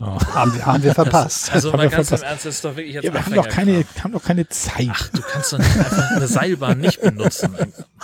[0.00, 0.18] Ja.
[0.34, 1.52] Haben wir, haben wir verpasst.
[1.52, 2.30] Also haben mal wir ganz im verpasst.
[2.30, 5.10] Ernst, das ist doch wirklich jetzt Ja, wir haben doch keine, haben doch keine Zeit.
[5.12, 7.54] Du kannst doch nicht einfach eine Seilbahn nicht benutzen.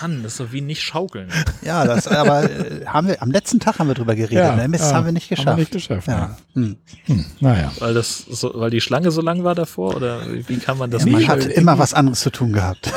[0.01, 1.29] Mann, das ist doch wie nicht schaukeln.
[1.63, 4.57] Ja, das, aber äh, haben wir, am letzten Tag haben wir drüber geredet.
[4.57, 4.69] ne?
[4.69, 5.49] Mist, ja, haben wir nicht geschafft.
[5.49, 6.09] Haben wir nicht geschafft.
[6.09, 6.37] ja.
[6.55, 6.77] Hm.
[7.07, 7.15] Ja.
[7.15, 7.73] Hm, naja.
[7.79, 11.05] Weil das so, weil die Schlange so lang war davor oder wie kann man das
[11.05, 12.93] Ja, man hat immer was anderes zu tun gehabt.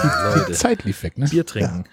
[0.48, 1.28] Die Zeit lief weg, ne?
[1.28, 1.86] Bier trinken.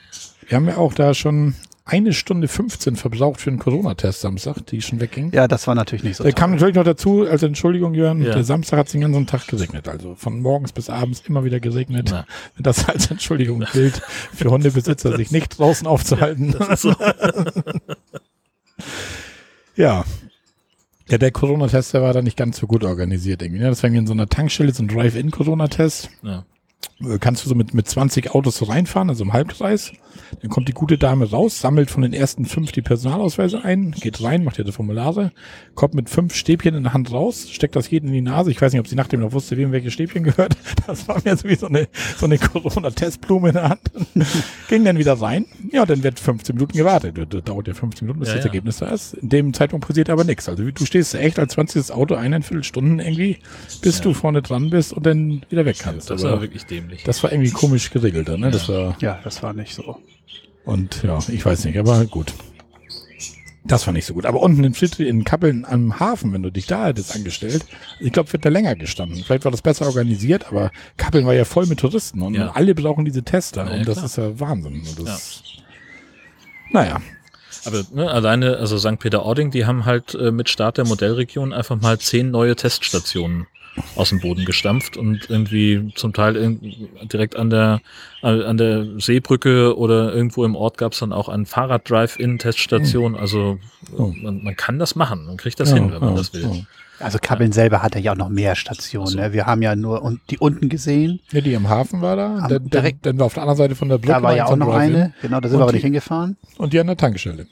[0.46, 1.54] Wir haben ja auch da schon
[1.90, 5.32] eine Stunde 15 verbraucht für einen Corona-Test Samstag, die schon wegging.
[5.32, 6.38] Ja, das war natürlich nicht so Da toll.
[6.38, 8.32] kam natürlich noch dazu, als Entschuldigung, Jörn, Ja.
[8.34, 9.88] der Samstag hat es den ganzen Tag geregnet.
[9.88, 12.08] Also von morgens bis abends immer wieder geregnet.
[12.10, 12.26] Na.
[12.58, 14.00] Das als Entschuldigung gilt,
[14.34, 16.54] für Hundebesitzer sich nicht draußen aufzuhalten.
[16.58, 16.94] Das ist so.
[19.76, 20.04] Ja.
[21.08, 23.60] Ja, der Corona-Test, der war da nicht ganz so gut organisiert irgendwie.
[23.62, 23.68] Ne?
[23.68, 26.10] Das war irgendwie in so einer Tankstelle, so ein Drive-In-Corona-Test.
[26.22, 26.44] Ja.
[27.02, 29.92] Äh, Kannst du so mit, mit 20 Autos so reinfahren, also im Halbkreis.
[30.42, 34.22] Dann kommt die gute Dame raus, sammelt von den ersten fünf die Personalausweise ein, geht
[34.22, 35.32] rein, macht ihre Formulare,
[35.74, 38.50] kommt mit fünf Stäbchen in der Hand raus, steckt das jedem in die Nase.
[38.50, 40.56] Ich weiß nicht, ob sie nach dem noch wusste, wem welche Stäbchen gehört.
[40.86, 43.80] Das war mir so wie so eine, so eine Corona-Testblume in der Hand.
[44.68, 45.44] Ging dann wieder rein.
[45.70, 47.16] Ja, dann wird 15 Minuten gewartet.
[47.32, 48.48] Das dauert ja 15 Minuten, bis Ja, das ja.
[48.48, 49.14] Ergebnis da ist.
[49.14, 50.48] In dem Zeitpunkt passiert aber nichts.
[50.48, 51.92] Also du stehst echt als 20.
[51.92, 53.38] Auto eineinviertel Stunden irgendwie,
[53.82, 54.04] bis Ja.
[54.04, 56.10] du vorne dran bist und dann wieder weg kannst.
[56.10, 57.02] Das Aber war wirklich dämlich.
[57.04, 58.50] das war irgendwie komisch geregelt, dann, ne?
[58.50, 59.98] Das war, Ja, das war nicht so.
[60.64, 62.32] und ja, ich weiß nicht, aber gut.
[63.62, 64.24] Das war nicht so gut.
[64.24, 67.66] Aber unten in Friedrich, in Kappeln am Hafen, wenn du dich da hättest angestellt,
[68.00, 69.22] ich glaube, wird da länger gestanden.
[69.22, 72.52] Vielleicht war das besser organisiert, aber Kappeln war ja voll mit Touristen und Ja.
[72.52, 74.06] alle brauchen diese Tester Ja, und das klar.
[74.06, 74.82] ist ja Wahnsinn.
[74.96, 75.42] Und das,
[76.72, 77.00] Naja,
[77.66, 78.98] Aber ne, alleine, also St.
[78.98, 83.46] Peter-Ording, die haben halt äh, mit Start der Modellregion einfach mal zehn neue Teststationen
[83.96, 86.58] aus dem Boden gestampft und irgendwie zum Teil
[87.12, 87.80] direkt an der
[88.22, 93.16] an der Seebrücke oder irgendwo im Ort gab es dann auch eine Fahrrad-Drive-In-Teststation.
[93.16, 93.58] Also
[93.96, 94.12] Oh.
[94.22, 96.42] man, man kann das machen, man kriegt das ja, hin, wenn man ja, das will.
[96.42, 96.50] ja.
[96.98, 99.06] Also Kappeln selber hatte ja auch noch mehr Stationen.
[99.08, 99.18] Ach so.
[99.18, 99.32] Ne?
[99.32, 101.20] Wir haben ja nur die unten gesehen.
[101.32, 102.36] Ja, die am Hafen war da.
[102.40, 104.44] Am- dann, direkt- dann war auf der anderen Seite von der Brücke Da war ja
[104.44, 105.14] auch noch eine.
[105.22, 106.36] Genau, da sind Und wir aber die- nicht hingefahren.
[106.58, 107.46] Und die an der Tankstelle.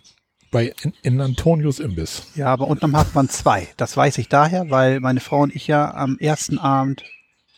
[0.50, 2.22] Bei in, in Antonius Imbiss.
[2.34, 3.68] Ja, aber unten am Hafen waren zwei.
[3.76, 7.04] Das weiß ich daher, weil meine Frau und ich ja am ersten Abend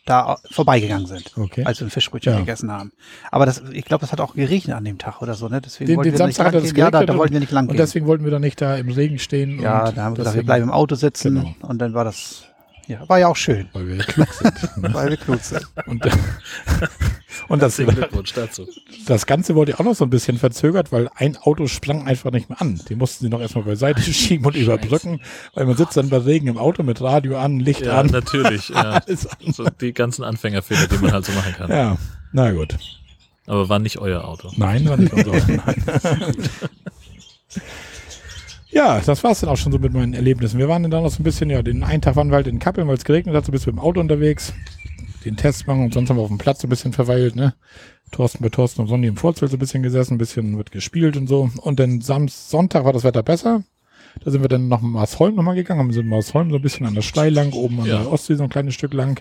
[0.07, 1.62] da vorbeigegangen sind, Okay.
[1.64, 2.38] als wir ein Fischbrötchen Ja.
[2.40, 2.90] gegessen haben.
[3.31, 5.61] Aber das, ich glaube, das hat auch geregnet an dem Tag oder so, ne?
[5.61, 6.85] Deswegen Den, wollten den wir Samstag hat nicht lang gehen.
[6.85, 7.76] Ja, da, da wollten wir nicht lang Und gehen.
[7.76, 9.61] deswegen wollten wir da nicht da im Regen stehen.
[9.61, 11.55] ja, und da haben wir gesagt, wir bleiben im Auto sitzen Genau.
[11.61, 12.44] und dann war das,
[12.90, 14.76] ja, war ja auch schön, Weil wir klug sind.
[14.83, 14.94] ne?
[14.94, 15.66] weil wir klug sind.
[15.87, 16.03] Und,
[17.48, 18.66] und das, Glückwunsch dazu.
[19.07, 22.48] das Ganze wurde auch noch so ein bisschen verzögert, weil ein Auto sprang einfach nicht
[22.48, 22.81] mehr an.
[22.88, 25.20] Den mussten sie noch erstmal beiseite schieben und überbrücken,
[25.55, 28.07] weil man sitzt dann bei Regen im Auto mit Radio an, Licht Ja, an.
[28.07, 28.68] natürlich.
[28.70, 29.00] Ja.
[29.53, 31.70] So die ganzen Anfängerfehler, die man halt so machen kann.
[31.70, 31.96] Ja,
[32.33, 32.76] na gut.
[33.46, 34.50] Aber war nicht euer Auto.
[34.57, 35.46] Nein, war nicht unser Auto.
[35.48, 35.85] Nein.
[38.72, 40.59] Ja, das war's dann auch schon so mit meinen Erlebnissen.
[40.59, 42.59] Wir waren dann noch so ein bisschen, ja, den einen Tag waren wir halt in
[42.61, 44.52] Kappeln, weil es geregnet hat, so bist du mit dem Auto unterwegs,
[45.24, 47.54] den Test machen und sonst haben wir auf dem Platz so ein bisschen verweilt, ne?
[48.12, 51.16] Thorsten bei Thorsten und Sonny im Vorzelt so ein bisschen gesessen, ein bisschen wird gespielt
[51.16, 51.50] und so.
[51.61, 53.62] Und dann Samstag, Sonntag war das Wetter besser.
[54.24, 56.87] Da sind wir dann nach Marsholm nochmal gegangen, haben so in Marsholm so ein bisschen
[56.87, 57.98] an der Steil lang, oben an Ja.
[57.98, 59.20] der Ostsee so ein kleines Stück lang.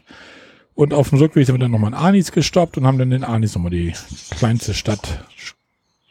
[0.73, 3.23] Und auf dem Rückweg sind wir dann nochmal in Arnis gestoppt und haben dann in
[3.23, 3.93] Arnis nochmal die
[4.31, 5.23] kleinste Stadt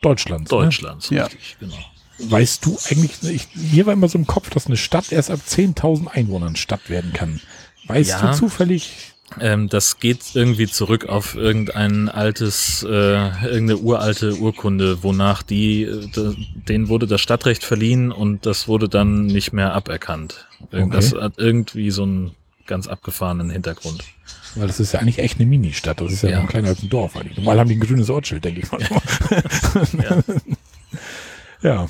[0.03, 0.51] Deutschlands.
[0.51, 0.59] Ne?
[0.59, 1.25] Deutschlands, Ja.
[1.25, 1.75] richtig, genau.
[2.19, 5.41] Weißt du eigentlich, ich, mir war immer so im Kopf, dass eine Stadt erst ab
[5.47, 7.41] 10.000 Einwohnern Stadt werden kann.
[7.87, 8.31] Weißt Ja.
[8.33, 9.13] du zufällig?
[9.41, 16.07] Ähm, das geht irgendwie zurück auf irgendein altes, äh, irgendeine uralte Urkunde, wonach die, äh,
[16.09, 16.35] de,
[16.69, 20.47] denen wurde das Stadtrecht verliehen und das wurde dann nicht mehr aberkannt.
[20.71, 21.23] Das Okay.
[21.23, 22.31] hat irgendwie so einen
[22.67, 24.03] ganz abgefahrenen Hintergrund.
[24.55, 26.01] Weil das ist ja eigentlich echt eine Ministadt.
[26.01, 26.43] Das ist ja, Ja.
[26.43, 27.37] noch kleiner als ein Dorf eigentlich.
[27.37, 28.81] Normal haben die ein grünes Ortsschild, denke ich mal.
[30.03, 30.23] Ja.
[31.63, 31.87] ja.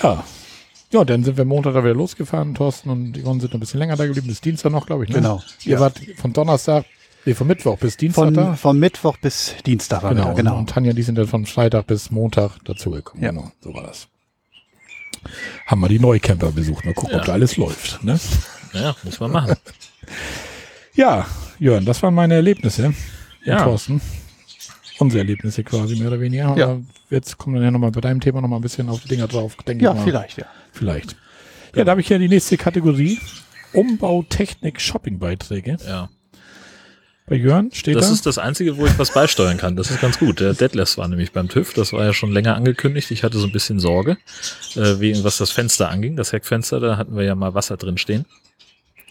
[0.00, 0.24] Ja.
[0.90, 2.54] Ja, dann sind wir Montag da wieder losgefahren.
[2.54, 4.26] Thorsten und Yvonne sind ein bisschen länger da geblieben.
[4.28, 5.10] Bis Dienstag noch, glaube ich.
[5.10, 5.16] Ne?
[5.16, 5.42] Genau.
[5.64, 5.80] Ihr Ja.
[5.80, 6.84] wart von Donnerstag,
[7.24, 8.54] nee, von Mittwoch bis Dienstag Von, da.
[8.56, 10.34] von Mittwoch bis Dienstag waren wir Genau.
[10.34, 10.58] da, genau.
[10.58, 13.22] Und Tanja, die sind dann von Freitag bis Montag dazugekommen.
[13.24, 13.30] Ja.
[13.30, 14.08] Genau, so war das.
[15.66, 16.84] Haben wir die Neucamper besucht.
[16.84, 17.26] Mal gucken, ob Ja.
[17.26, 18.02] da alles läuft.
[18.04, 18.18] Ne?
[18.74, 19.54] Ja, muss man machen.
[20.94, 21.26] Ja,
[21.58, 22.94] Jörn, das waren meine Erlebnisse.
[23.44, 23.58] Ja.
[23.58, 24.00] Und Thorsten.
[25.02, 26.56] Unsere Erlebnisse quasi mehr oder weniger.
[26.56, 26.78] Ja.
[27.10, 29.28] Jetzt kommen wir dann ja nochmal bei deinem Thema nochmal ein bisschen auf die Dinger
[29.28, 30.04] drauf, denke Ja, ich mal.
[30.04, 30.46] vielleicht, ja.
[30.72, 31.16] Vielleicht.
[31.74, 33.18] Ja, da habe ich ja die nächste Kategorie.
[33.72, 35.76] Umbau, Technik, Shoppingbeiträge.
[35.86, 36.08] Ja.
[37.26, 38.12] Bei Jörn steht Das da.
[38.14, 39.76] ist das Einzige, wo ich was beisteuern kann.
[39.76, 40.40] Das ist ganz gut.
[40.40, 41.72] Der Deadless war nämlich beim TÜV.
[41.72, 43.10] Das war ja schon länger angekündigt.
[43.10, 44.18] Ich hatte so ein bisschen Sorge,
[44.74, 46.16] äh, wegen was das Fenster anging.
[46.16, 48.26] Das Heckfenster, da hatten wir ja mal Wasser drin stehen.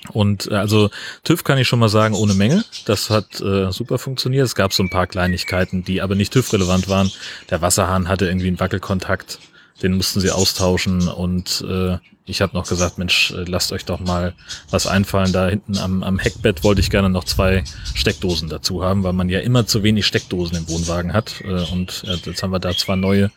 [0.09, 0.89] Und äh, also
[1.23, 2.63] TÜV kann ich schon mal sagen, ohne Mängel.
[2.85, 4.45] Das hat äh, super funktioniert.
[4.45, 7.11] Es gab so ein paar Kleinigkeiten, die aber nicht TÜV-relevant waren.
[7.49, 9.39] Der Wasserhahn hatte irgendwie einen Wackelkontakt.
[9.83, 13.99] Den mussten sie austauschen und äh, ich habe noch gesagt, Mensch, äh, lasst euch doch
[13.99, 14.33] mal
[14.69, 15.33] was einfallen.
[15.33, 17.63] Da hinten am, am Heckbett wollte ich gerne noch zwei
[17.95, 21.41] Steckdosen dazu haben, weil man ja immer zu wenig Steckdosen im Wohnwagen hat.
[21.43, 23.31] Äh, und äh, jetzt haben wir da zwei neue.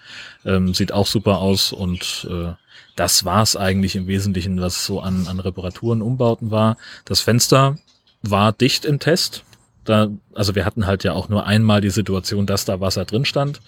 [0.45, 2.53] Ähm, sieht auch super aus und äh,
[2.97, 6.77] das war's eigentlich im Wesentlichen, was so an, an Reparaturen, Umbauten war.
[7.05, 7.79] Das Fenster
[8.23, 9.45] war dicht im Test.
[9.85, 13.25] Da, also wir hatten halt ja auch nur einmal die Situation, dass da Wasser drin
[13.25, 13.61] stand.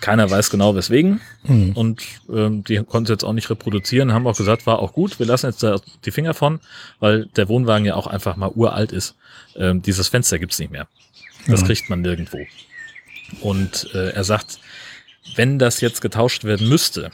[0.00, 1.20] Keiner weiß genau weswegen.
[1.44, 1.72] Hm.
[1.72, 2.02] Und
[2.32, 5.26] ähm, die konnten es jetzt auch nicht reproduzieren, haben auch gesagt, war auch gut, wir
[5.26, 6.60] lassen jetzt da die Finger von,
[7.00, 9.16] weil der Wohnwagen ja auch einfach mal uralt ist.
[9.56, 10.88] Ähm, dieses Fenster gibt's nicht mehr.
[11.46, 11.66] Das Ja.
[11.66, 12.38] kriegt man nirgendwo.
[13.40, 14.58] Und äh, er sagt,
[15.36, 17.10] wenn das jetzt getauscht werden müsste,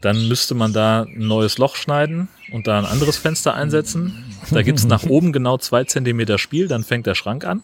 [0.00, 4.24] dann müsste man da ein neues Loch schneiden und da ein anderes Fenster einsetzen.
[4.50, 7.62] Da gibt's nach oben genau zwei Zentimeter Spiel, dann fängt der Schrank an.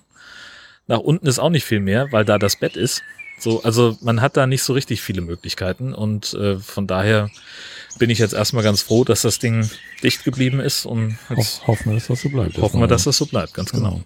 [0.86, 3.02] Nach unten ist auch nicht viel mehr, weil da das Bett ist.
[3.38, 7.30] So, also man hat da nicht so richtig viele Möglichkeiten und äh, von daher
[7.98, 9.68] bin ich jetzt erstmal ganz froh, dass das Ding
[10.02, 12.58] dicht geblieben ist und Ho hoffen wir, dass das so bleibt.
[12.58, 14.02] hoffen wir, dass das so bleibt, ganz genau.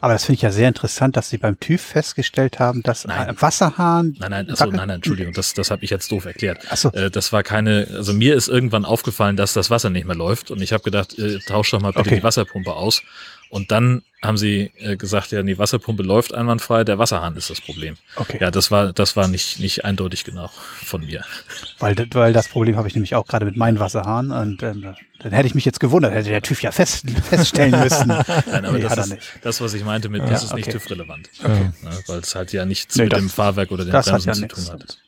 [0.00, 3.28] Aber das finde ich ja sehr interessant, dass Sie beim TÜV festgestellt haben, dass Nein.
[3.30, 4.16] ein Wasserhahn.
[4.18, 6.58] Nein, nein, achso, nein, nein, Entschuldigung, das, das habe ich jetzt doof erklärt.
[6.70, 6.92] Ach so.
[6.92, 10.50] Äh, das war keine, also mir ist irgendwann aufgefallen, dass das Wasser nicht mehr läuft
[10.50, 12.16] und ich habe gedacht, äh, tausch doch mal bitte Okay.
[12.16, 13.02] die Wasserpumpe aus.
[13.50, 17.60] Und dann haben sie äh, gesagt, ja, die Wasserpumpe läuft einwandfrei, der Wasserhahn ist das
[17.60, 17.96] Problem.
[18.14, 18.38] Okay.
[18.40, 20.48] Ja, das war, das war nicht, nicht eindeutig genau
[20.84, 21.24] von mir.
[21.80, 24.30] Weil, weil das Problem habe ich nämlich auch gerade mit meinem Wasserhahn.
[24.30, 28.06] Und ähm, dann hätte ich mich jetzt gewundert, hätte der TÜV ja fest, feststellen müssen.
[28.08, 29.32] Nein, aber Nee, das hat er ist nicht.
[29.42, 30.78] das, was ich meinte mit, das ist nicht okay.
[30.78, 31.28] TÜV-relevant.
[31.42, 31.48] Ja.
[31.48, 31.72] Ne,
[32.06, 34.42] weil es halt ja nichts Nee, mit das- dem Fahrwerk oder den das hat Bremsen
[34.44, 34.98] ja zu tun hat.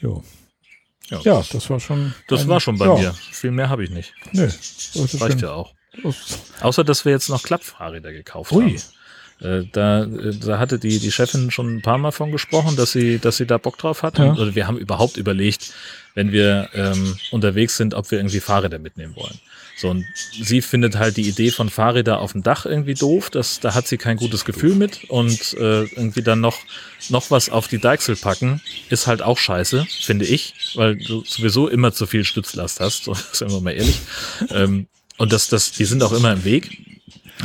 [0.00, 0.24] Jo.
[1.10, 1.20] Ja.
[1.22, 2.14] Ja, das war schon.
[2.28, 3.12] Das ein- war schon bei ja, mir.
[3.30, 4.12] Viel mehr habe ich nicht.
[4.32, 4.46] Nö.
[4.46, 5.38] Das Reicht schön.
[5.40, 5.74] ja auch.
[6.60, 8.64] Außer, dass wir jetzt noch Klappfahrräder gekauft Ui.
[8.64, 8.82] haben.
[9.40, 12.92] Äh, da, äh, da hatte die, die Chefin schon ein paar Mal von gesprochen, dass
[12.92, 14.18] sie, dass sie da Bock drauf hat.
[14.18, 14.32] Ja.
[14.32, 15.72] Oder wir haben überhaupt überlegt,
[16.14, 19.38] wenn wir ähm, unterwegs sind, ob wir irgendwie Fahrräder mitnehmen wollen.
[19.80, 23.30] So, und sie findet halt die Idee von Fahrräder auf dem Dach irgendwie doof.
[23.30, 25.04] Das, da hat sie kein gutes Gefühl mit.
[25.08, 26.58] Und äh, irgendwie dann noch,
[27.08, 28.60] noch was auf die Deichsel packen,
[28.90, 33.04] ist halt auch scheiße, finde ich, weil du sowieso immer zu viel Stützlast hast.
[33.10, 34.00] So, sind wir mal ehrlich.
[34.50, 34.86] ähm,
[35.20, 36.78] und das, das, die sind auch immer im Weg.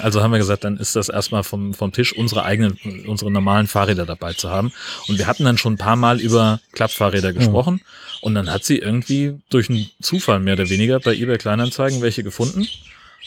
[0.01, 3.67] Also haben wir gesagt, dann ist das erstmal vom, vom Tisch, unsere eigenen, unsere normalen
[3.67, 4.71] Fahrräder dabei zu haben.
[5.09, 7.81] Und wir hatten dann schon ein paar Mal über Klappfahrräder gesprochen.
[8.21, 12.23] Und dann hat sie irgendwie durch einen Zufall mehr oder weniger bei eBay Kleinanzeigen welche
[12.23, 12.65] gefunden.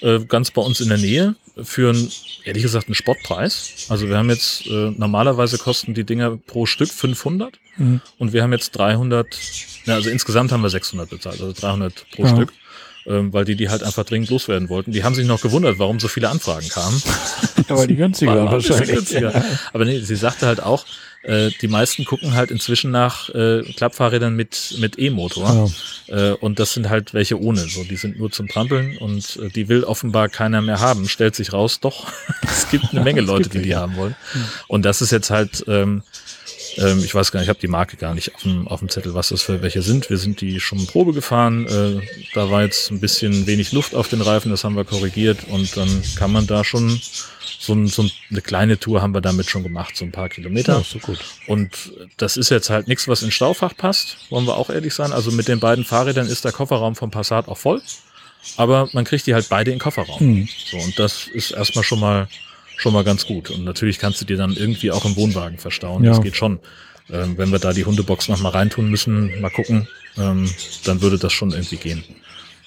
[0.01, 2.11] Äh, ganz bei uns in der Nähe für einen,
[2.44, 3.86] ehrlich gesagt, einen Spottpreis.
[3.90, 7.59] Also wir haben jetzt, äh, normalerweise kosten die Dinger pro Stück 500.
[7.76, 8.01] Mhm.
[8.16, 9.26] Und wir haben jetzt 300,
[9.84, 12.34] ja, also insgesamt haben wir 600 bezahlt, also 300 pro Ja.
[12.34, 12.53] Stück.
[13.09, 14.92] Ähm, weil die die halt einfach dringend loswerden wollten.
[14.92, 17.02] Die haben sich noch gewundert, warum so viele Anfragen kamen.
[17.68, 18.88] Ja, weil die günstiger War waren wahrscheinlich.
[18.88, 19.44] günstiger.
[19.74, 20.86] Aber nee, sie sagte halt auch,
[21.22, 25.70] äh, die meisten gucken halt inzwischen nach äh, Klappfahrrädern mit, mit E-Motor.
[26.06, 27.61] Äh, und das sind halt welche ohne.
[27.68, 31.09] So, die sind nur zum Trampeln und äh, die will offenbar keiner mehr haben.
[31.09, 32.06] Stellt sich raus, doch,
[32.42, 34.16] es gibt eine Menge Leute, die die haben wollen.
[34.68, 36.02] Und das ist jetzt halt, ähm,
[36.79, 38.89] ähm, ich weiß gar nicht, ich habe die Marke gar nicht auf dem, auf dem
[38.89, 40.11] Zettel, was das für welche sind.
[40.11, 41.66] Wir sind die schon Probe gefahren.
[41.66, 45.45] Äh, da war jetzt ein bisschen wenig Luft auf den Reifen, das haben wir korrigiert
[45.49, 47.01] und dann kann man da schon
[47.59, 50.79] so, ein, so eine kleine Tour haben wir damit schon gemacht, so ein paar Kilometer.
[50.79, 51.18] Ja, so gut.
[51.47, 55.12] Und das ist jetzt halt nichts, was ins Staufach passt, wollen wir auch ehrlich sein.
[55.12, 57.83] Also mit den beiden Fahrrädern ist der Kofferraum vom Passat auch voll,
[58.57, 60.24] aber man kriegt die halt beide in den Kofferraum.
[60.24, 60.49] Mhm.
[60.70, 62.29] So, und das ist erstmal schon mal,
[62.79, 63.51] schon mal ganz gut.
[63.51, 66.05] Und natürlich kannst du dir dann irgendwie auch im Wohnwagen verstauen.
[66.05, 66.11] Ja.
[66.12, 66.61] Das geht schon.
[67.11, 70.51] Ähm, wenn wir da die Hundebox noch mal reintun müssen, mal gucken, ähm,
[70.85, 72.05] dann würde das schon irgendwie gehen.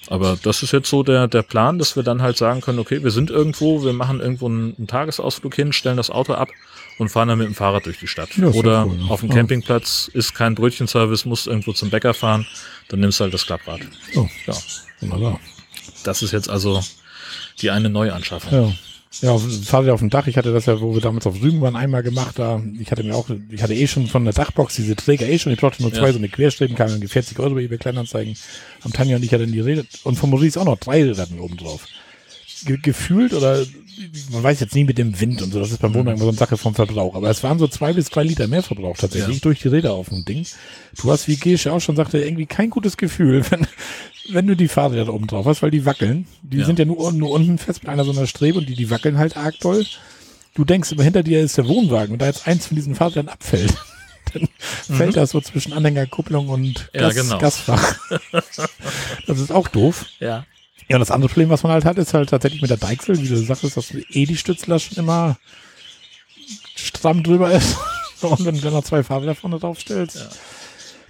[0.08, 3.02] Aber das ist jetzt so der, der Plan, dass wir dann halt sagen können, okay,
[3.04, 6.48] wir sind irgendwo, wir machen irgendwo einen, einen Tagesausflug hin, stellen das Auto ab
[6.98, 8.36] und fahren dann mit dem Fahrrad durch die Stadt.
[8.36, 9.10] Ja, Oder cool, ne?
[9.10, 9.30] auf dem.
[9.30, 12.46] Campingplatz ist kein Brötchenservice, musst irgendwo zum Bäcker fahren,
[12.88, 13.80] dann nimmst du halt das Klapprad.
[14.16, 14.54] Oh, Ja,
[15.00, 15.40] wunderbar.
[16.02, 16.82] das ist jetzt also
[17.60, 18.52] die eine Neuanschaffung.
[18.52, 18.72] Ja.
[19.20, 20.26] Ja, auf- Fahrrad auf dem Dach.
[20.26, 22.38] Ich hatte das ja, wo wir damals auf Rügen waren, einmal gemacht.
[22.38, 25.38] Da, ich hatte mir auch, ich hatte eh schon von der Dachbox diese Träger eh
[25.38, 25.52] schon.
[25.52, 26.12] Ich brauchte nur zwei Ja.
[26.12, 28.34] so eine Querstreben, kamen irgendwie 40 Euro bei eBay Kleinanzeigen.
[28.82, 29.84] Haben Tanja und ich ja dann die Rede.
[30.04, 31.86] Und von Maurice auch noch drei Räder hatten oben drauf.
[32.64, 33.64] Ge gefühlt oder
[34.30, 36.28] man weiß jetzt nie mit dem Wind und so, das ist beim Wohnwagen immer so
[36.28, 37.14] eine Sache vom Verbrauch.
[37.14, 39.40] Aber es waren so zwei bis drei Liter mehr Verbrauch tatsächlich Ja.
[39.42, 40.46] durch die Räder auf dem Ding.
[41.00, 43.66] Du hast, wie Gesche auch schon sagte, irgendwie kein gutes Gefühl, wenn,
[44.30, 46.26] wenn du die Fahrräder da oben drauf hast, weil die wackeln.
[46.42, 46.66] Die Ja.
[46.66, 49.18] sind ja nur, nur unten fest mit einer so einer Strebe und die, die wackeln
[49.18, 49.84] halt arg doll.
[50.54, 53.28] Du denkst immer, hinter dir ist der Wohnwagen und da jetzt eins von diesen Fahrrädern
[53.28, 53.72] abfällt,
[54.34, 54.48] dann
[54.96, 56.74] fällt das so zwischen Anhängerkupplung und Mhm.
[56.94, 57.38] Ja, Gas, genau.
[57.38, 57.96] Gasfach.
[59.26, 60.06] das ist auch doof.
[60.20, 60.44] Ja.
[60.92, 63.18] Ja, und das andere Problem, was man halt hat, ist halt tatsächlich mit der Deichsel,
[63.18, 65.38] wie du sagtest, dass eh die Stützlast schon immer
[66.74, 67.78] stramm drüber ist.
[68.20, 70.16] Und wenn du dann noch zwei Fahrräder vorne drauf stellst.
[70.16, 70.28] Ja.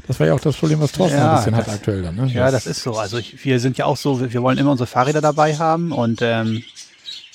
[0.06, 2.14] Das war ja auch das Problem, was Thorsten Ja, ein bisschen das- hat aktuell dann.
[2.14, 2.30] Ne?
[2.32, 2.92] Ja, das ist so.
[2.96, 5.90] Also ich, wir sind ja auch so, wir wir wollen immer unsere Fahrräder dabei haben
[5.90, 6.62] und ähm,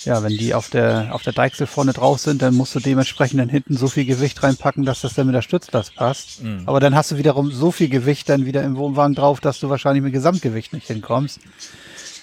[0.05, 3.41] ja, wenn die auf der auf der Deichsel vorne drauf sind, dann musst du dementsprechend
[3.41, 6.41] dann hinten so viel Gewicht reinpacken, dass das dann mit der Stützlast passt.
[6.43, 6.63] Mhm.
[6.65, 9.67] Aber dann hast du wiederum so viel Gewicht dann wieder im Wohnwagen drauf, dass du
[9.69, 11.41] wahrscheinlich mit Gesamtgewicht nicht hinkommst.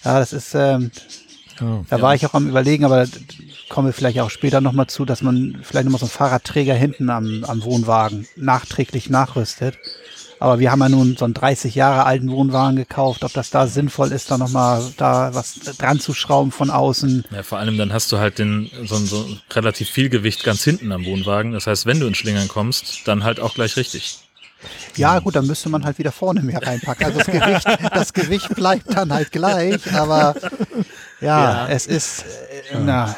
[0.04, 0.90] Ja, das ist, ähm,
[1.60, 1.84] Ja.
[1.88, 2.02] da Ja.
[2.02, 3.10] war ich auch am überlegen, aber da
[3.68, 7.10] kommen wir vielleicht auch später nochmal zu, dass man vielleicht nochmal so einen Fahrradträger hinten
[7.10, 9.76] am, am Wohnwagen nachträglich nachrüstet.
[10.40, 13.24] Aber wir haben ja nun so einen 30 Jahre alten Wohnwagen gekauft.
[13.24, 17.24] Ob das da sinnvoll ist, da nochmal da was dran zu schrauben von außen.
[17.30, 20.62] Ja, vor allem dann hast du halt den, so, ein- so relativ viel Gewicht ganz
[20.64, 21.52] hinten am Wohnwagen.
[21.52, 24.18] Das heißt, wenn du in Schlingern kommst, dann halt auch gleich richtig.
[24.96, 27.04] Ja, gut, dann müsste man halt wieder vorne mehr reinpacken.
[27.06, 30.34] Also das Gewicht, das Gewicht bleibt dann halt gleich, aber
[31.20, 31.68] ja, Ja.
[31.68, 32.22] es ist,
[32.72, 33.14] äh, na,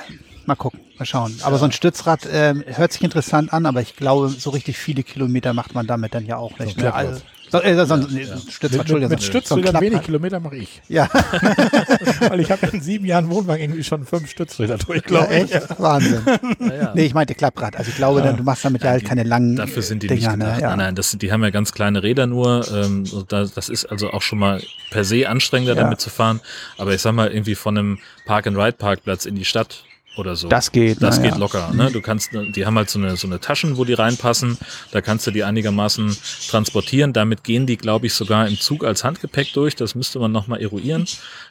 [0.46, 1.36] mal gucken, mal schauen.
[1.42, 5.02] Aber so ein Stützrad ähm, hört sich interessant an, aber ich glaube, so richtig viele
[5.02, 6.80] Kilometer macht man damit dann ja auch nicht So.
[6.80, 7.06] Klapprad.
[7.06, 7.20] Also,
[7.50, 9.10] so, äh, so, ein- nee, Stützrad, Mit, mit, Entschuldigung.
[9.10, 10.02] mit so- Stützrädern so wenig.
[10.02, 10.82] Kilometer mache ich.
[10.88, 11.08] Ja,
[12.28, 15.54] Weil ich habe in sieben Jahren Wohnwagen irgendwie schon fünf Stützräder durch, ja, glaube ich.
[15.54, 15.78] echt?
[15.80, 16.22] Wahnsinn.
[16.58, 16.92] Naja.
[16.94, 17.76] Nee, ich meinte Klapprad.
[17.76, 20.36] Also ich glaube, dann, du machst damit ja halt keine langen Dafür sind die Dinger.
[20.36, 20.56] nicht gedacht.
[20.56, 20.62] Ne?
[20.62, 20.68] Ja.
[20.70, 22.66] Nein, nein, das, sind- die haben ja ganz kleine Räder nur.
[22.72, 25.82] Ähm, so da, das ist also auch schon mal per se anstrengender, Ja.
[25.82, 26.40] damit zu fahren.
[26.78, 29.84] Aber ich sag mal, irgendwie von einem Park-and-Ride-Parkplatz in die Stadt
[30.18, 30.48] oder so.
[30.48, 31.72] Das geht, Das na geht locker.
[31.72, 31.90] Ne?
[31.90, 34.58] Du kannst, die haben halt so eine, so eine Taschen, wo die reinpassen.
[34.92, 36.16] Da kannst du die einigermaßen
[36.48, 37.12] transportieren.
[37.12, 39.76] Damit gehen die, glaube ich, sogar im Zug als Handgepäck durch.
[39.76, 41.06] Das müsste man nochmal eruieren.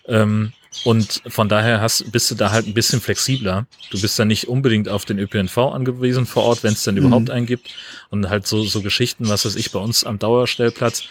[0.08, 0.54] Ähm,
[0.84, 3.66] und von daher hast, bist du da halt ein bisschen flexibler.
[3.92, 7.30] Du bist da nicht unbedingt auf den ÖPNV angewiesen vor Ort, wenn es denn überhaupt
[7.30, 7.70] einen gibt.
[8.10, 11.04] Und halt so, so Geschichten, was weiß ich, bei uns am Dauerstellplatz,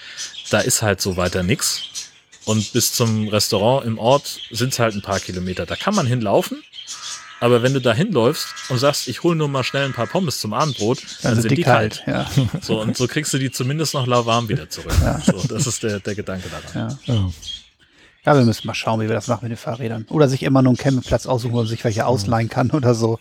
[0.50, 1.82] da ist halt so weiter nix.
[2.44, 5.64] Und bis zum Restaurant im Ort sind es halt ein paar Kilometer.
[5.64, 6.62] Da kann man hinlaufen.
[7.40, 10.40] Aber wenn du da hinläufst und sagst, ich hole nur mal schnell ein paar Pommes
[10.40, 12.02] zum Abendbrot, dann, sind die kalt.
[12.06, 12.30] Ja.
[12.60, 14.94] So, und so kriegst du die zumindest noch lauwarm wieder zurück.
[15.24, 16.98] So, das ist der, der Gedanke daran.
[17.04, 17.30] Ja.
[18.24, 18.32] Ja.
[18.32, 20.06] ja, wir müssen mal schauen, wie wir das machen mit den Fahrrädern.
[20.10, 23.18] Oder sich immer nur einen Campingplatz aussuchen, wo man sich welche ausleihen kann oder so.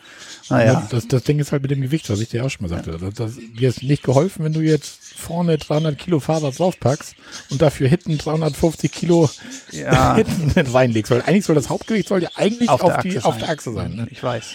[0.50, 0.86] Naja.
[0.90, 2.98] Das, das Ding ist halt mit dem Gewicht, was ich dir auch schon mal sagte.
[3.00, 7.16] Das, das, dir ist nicht geholfen, wenn du jetzt vorne 300 Kilo Fahrrad draufpackst
[7.50, 9.30] und dafür hinten 350 Kilo
[9.72, 10.16] Ja.
[10.18, 11.12] hinten reinlegst.
[11.12, 13.40] Weil eigentlich soll das Hauptgewicht soll ja eigentlich auf, Auf der die, Achse auf sein.
[13.42, 13.96] der Achse sein.
[13.96, 14.08] Ne?
[14.10, 14.46] Ich weiß.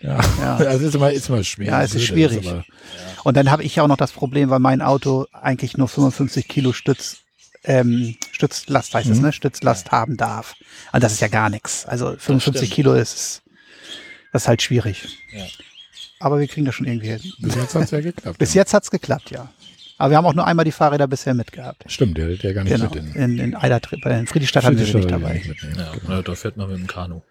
[0.00, 0.20] Ja.
[0.40, 0.56] Ja.
[0.66, 1.66] Also ist immer, ist immer schwer.
[1.68, 2.46] Ja, es ist schwierig.
[2.48, 2.64] aber-
[3.24, 6.46] Und dann habe ich ja auch noch das Problem, weil mein Auto eigentlich nur 55
[6.48, 7.18] Kilo Stütz,
[7.66, 9.24] ähm, Stützlast heißt es, Mhm.
[9.26, 9.32] ne?
[9.32, 10.54] Stützlast haben darf.
[10.92, 11.84] Und das ist ja gar nichts.
[11.86, 12.72] Also 55 stimmt.
[12.74, 13.42] Kilo ist,
[14.32, 15.06] das ist halt schwierig.
[15.32, 15.44] Ja.
[16.20, 17.20] Aber wir kriegen das schon irgendwie hin.
[17.40, 18.38] Bis jetzt hat's ja geklappt.
[18.38, 18.60] Bis ja.
[18.62, 19.52] jetzt hat's geklappt, ja.
[19.98, 21.84] Aber wir haben auch nur einmal die Fahrräder bisher mitgehabt.
[21.90, 22.84] Stimmt, der, der gar nicht Genau.
[22.90, 23.14] mit in.
[23.14, 25.42] In, in Eidertrip, bei in Friedrichstadt hatten wir sie nicht dabei.
[25.76, 27.22] Ja, na, da fährt man mit dem Kanu.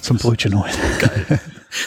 [0.00, 0.72] Zum Brötchen holen.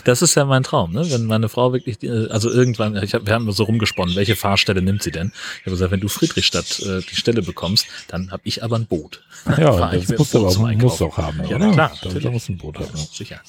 [0.04, 1.10] Das ist ja mein Traum, ne?
[1.10, 1.98] wenn meine Frau wirklich,
[2.32, 5.32] also irgendwann, ich hab, wir haben so rumgesponnen, welche Fahrstelle nimmt sie denn?
[5.56, 8.86] Ich habe gesagt, wenn du Friedrichstadt äh, die Stelle bekommst, dann habe ich aber ein
[8.86, 9.24] Boot.
[9.58, 11.72] Ja, Fahr ich das musst du aber musst auch haben, Ja, oder?
[11.72, 12.32] klar, da, da natürlich.
[12.32, 12.92] musst du ein Boot haben.
[12.94, 13.06] Ja.
[13.12, 13.42] Sicher.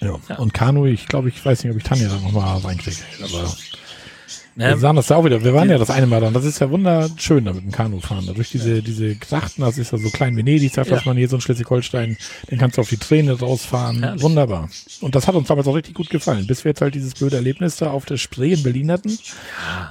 [0.00, 0.36] Ja.
[0.36, 2.98] Und Kanu, ich glaube, ich weiß nicht, ob ich Tanja da nochmal reinkriege.
[3.24, 3.54] Aber Ja,
[4.58, 5.42] wir sahen das ja auch wieder.
[5.42, 6.28] Wir waren ja das eine Mal da.
[6.28, 8.26] und Das ist ja wunderschön, da mit dem Kanu fahren.
[8.26, 11.28] Da durch diese, diese Grachten, das ist ja so klein Venedig, sagt dass man hier
[11.28, 12.16] so in Schleswig-Holstein,
[12.50, 14.02] den kannst du auf die Träne rausfahren.
[14.02, 14.22] Herrlich.
[14.22, 14.68] Wunderbar.
[15.00, 16.46] Und das hat uns damals auch richtig gut gefallen.
[16.46, 19.16] Bis wir jetzt halt dieses blöde Erlebnis da auf der Spree in Berlin hatten.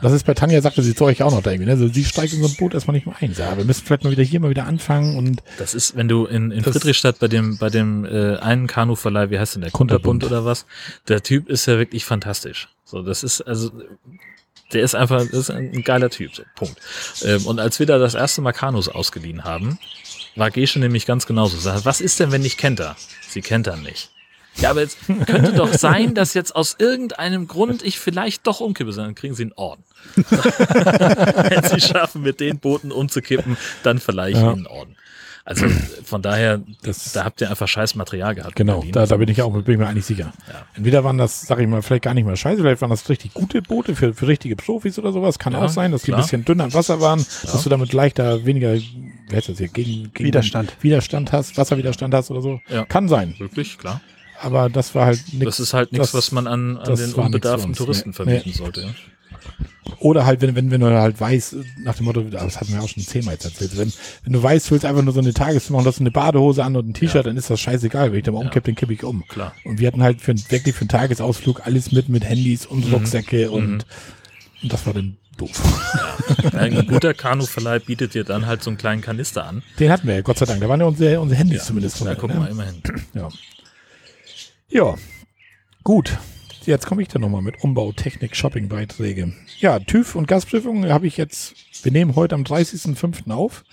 [0.02, 1.68] Das ist bei Tanja, sagte sie zu euch auch noch da irgendwie.
[1.68, 1.72] Ne?
[1.72, 3.34] Also sie steigt in so ein Boot erstmal nicht mehr ein.
[3.38, 6.26] Ja, wir müssen vielleicht mal wieder hier mal wieder anfangen und Das ist, wenn du
[6.26, 9.72] in, in Friedrichstadt bei dem, bei dem äh, einen Kanuverleih, wie heißt denn der?
[9.72, 10.66] Kunterbund oder was?
[11.08, 12.70] Der Typ ist ja wirklich fantastisch.
[12.84, 13.72] So, das ist also,
[14.74, 16.36] der ist einfach, ist ein, geiler Typ.
[16.36, 16.78] So, Punkt.
[17.24, 19.80] Ähm, und als wir da das erste Mal Kanus ausgeliehen haben,
[20.36, 21.58] war Gesche nämlich ganz genauso.
[21.58, 22.96] Sagt, was ist denn, wenn ich kennt er?
[23.30, 24.12] Sie kennt er nicht.
[24.58, 24.98] Ja, aber jetzt
[25.28, 28.92] könnte doch sein, dass jetzt aus irgendeinem Grund ich vielleicht doch umkippe.
[28.92, 29.84] Dann kriegen sie einen Orden.
[30.16, 34.52] Wenn sie schaffen, mit den Booten umzukippen, dann verleihe ich Ja.
[34.52, 34.97] ihnen einen Orden.
[35.50, 35.66] Also
[36.04, 38.56] von daher, Das- da habt ihr einfach scheiß Material gehabt.
[38.58, 40.34] Genau, da, da bin ich auch, bin ich mir eigentlich sicher.
[40.50, 40.66] Ja.
[40.76, 43.34] Entweder waren das, sag ich mal, vielleicht gar nicht mal scheiße, vielleicht waren das richtig
[43.34, 45.40] gute Boote für, für richtige Profis oder sowas.
[45.40, 46.20] Kann Ja, auch sein, dass die klar.
[46.20, 49.70] ein bisschen dünner im Wasser waren, dass du damit leichter, weniger, wie heißt das hier,
[49.70, 50.76] gegen, gegen Widerstand.
[50.82, 52.60] Widerstand hast, Wasserwiderstand hast oder so.
[52.70, 52.84] Ja.
[52.84, 53.34] Kann sein.
[53.40, 54.02] Wirklich, klar.
[54.42, 55.46] Aber das war halt nichts.
[55.46, 58.16] Das ist halt nichts, was man an, an den unbedarften Touristen nee.
[58.16, 58.52] verbieten Nee.
[58.52, 58.82] sollte.
[58.82, 58.88] Ja.
[60.00, 62.88] Oder halt, wenn, wenn, wenn du halt weißt, nach dem Motto, das hatten wir auch
[62.88, 63.92] schon zehnmal jetzt erzählt, wenn,
[64.24, 66.76] wenn du weißt, du willst einfach nur so eine machen, du hast eine Badehose an
[66.76, 68.12] und ein T-Shirt, dann ist das scheißegal.
[68.12, 69.28] Wenn ich da mal umkipp, dann kippe ich um.
[69.28, 69.54] Klar.
[69.66, 73.50] Und wir hatten halt für, wirklich für einen Tagesausflug alles mit, mit Handys und Rucksäcke
[73.52, 73.86] und,
[74.64, 76.54] und das war dann doof.
[76.54, 79.64] Ein guter Kanuverleih bietet dir dann halt so einen kleinen Kanister an.
[79.80, 80.62] Den hatten wir ja, Gott sei Dank.
[80.62, 82.48] Da waren ja unsere, unsere Handys zumindest Da drin, guck ne?
[82.50, 82.82] immerhin.
[83.14, 83.30] Ja.
[84.70, 84.96] Ja.
[85.84, 86.18] Gut.
[86.68, 89.32] Jetzt komme ich dann nochmal mit Umbau, Technik, Shoppingbeiträge.
[89.60, 93.32] Ja, TÜV und Gasprüfung habe ich jetzt, wir nehmen heute am 30.05.
[93.32, 93.64] auf.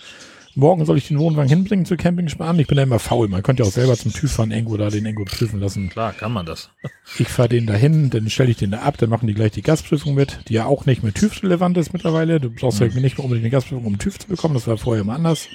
[0.55, 2.57] Morgen soll ich den Wohnwagen hinbringen zu Camping sparen.
[2.61, 3.27] Ich bin ja immer faul.
[3.27, 5.89] Man könnte ja auch selber zum TÜV fahren, irgendwo da den irgendwo prüfen lassen.
[5.89, 6.71] Klar, kann man das.
[7.19, 9.63] Ich fahre den dahin, dann stelle ich den da ab, dann machen die gleich die
[9.63, 12.41] Gasprüfung mit, die ja auch nicht mehr TÜV-relevant ist mittlerweile.
[12.41, 14.55] Du brauchst ja nicht mehr unbedingt eine Gasprüfung, um TÜV zu bekommen.
[14.55, 15.49] Das war vorher immer anders.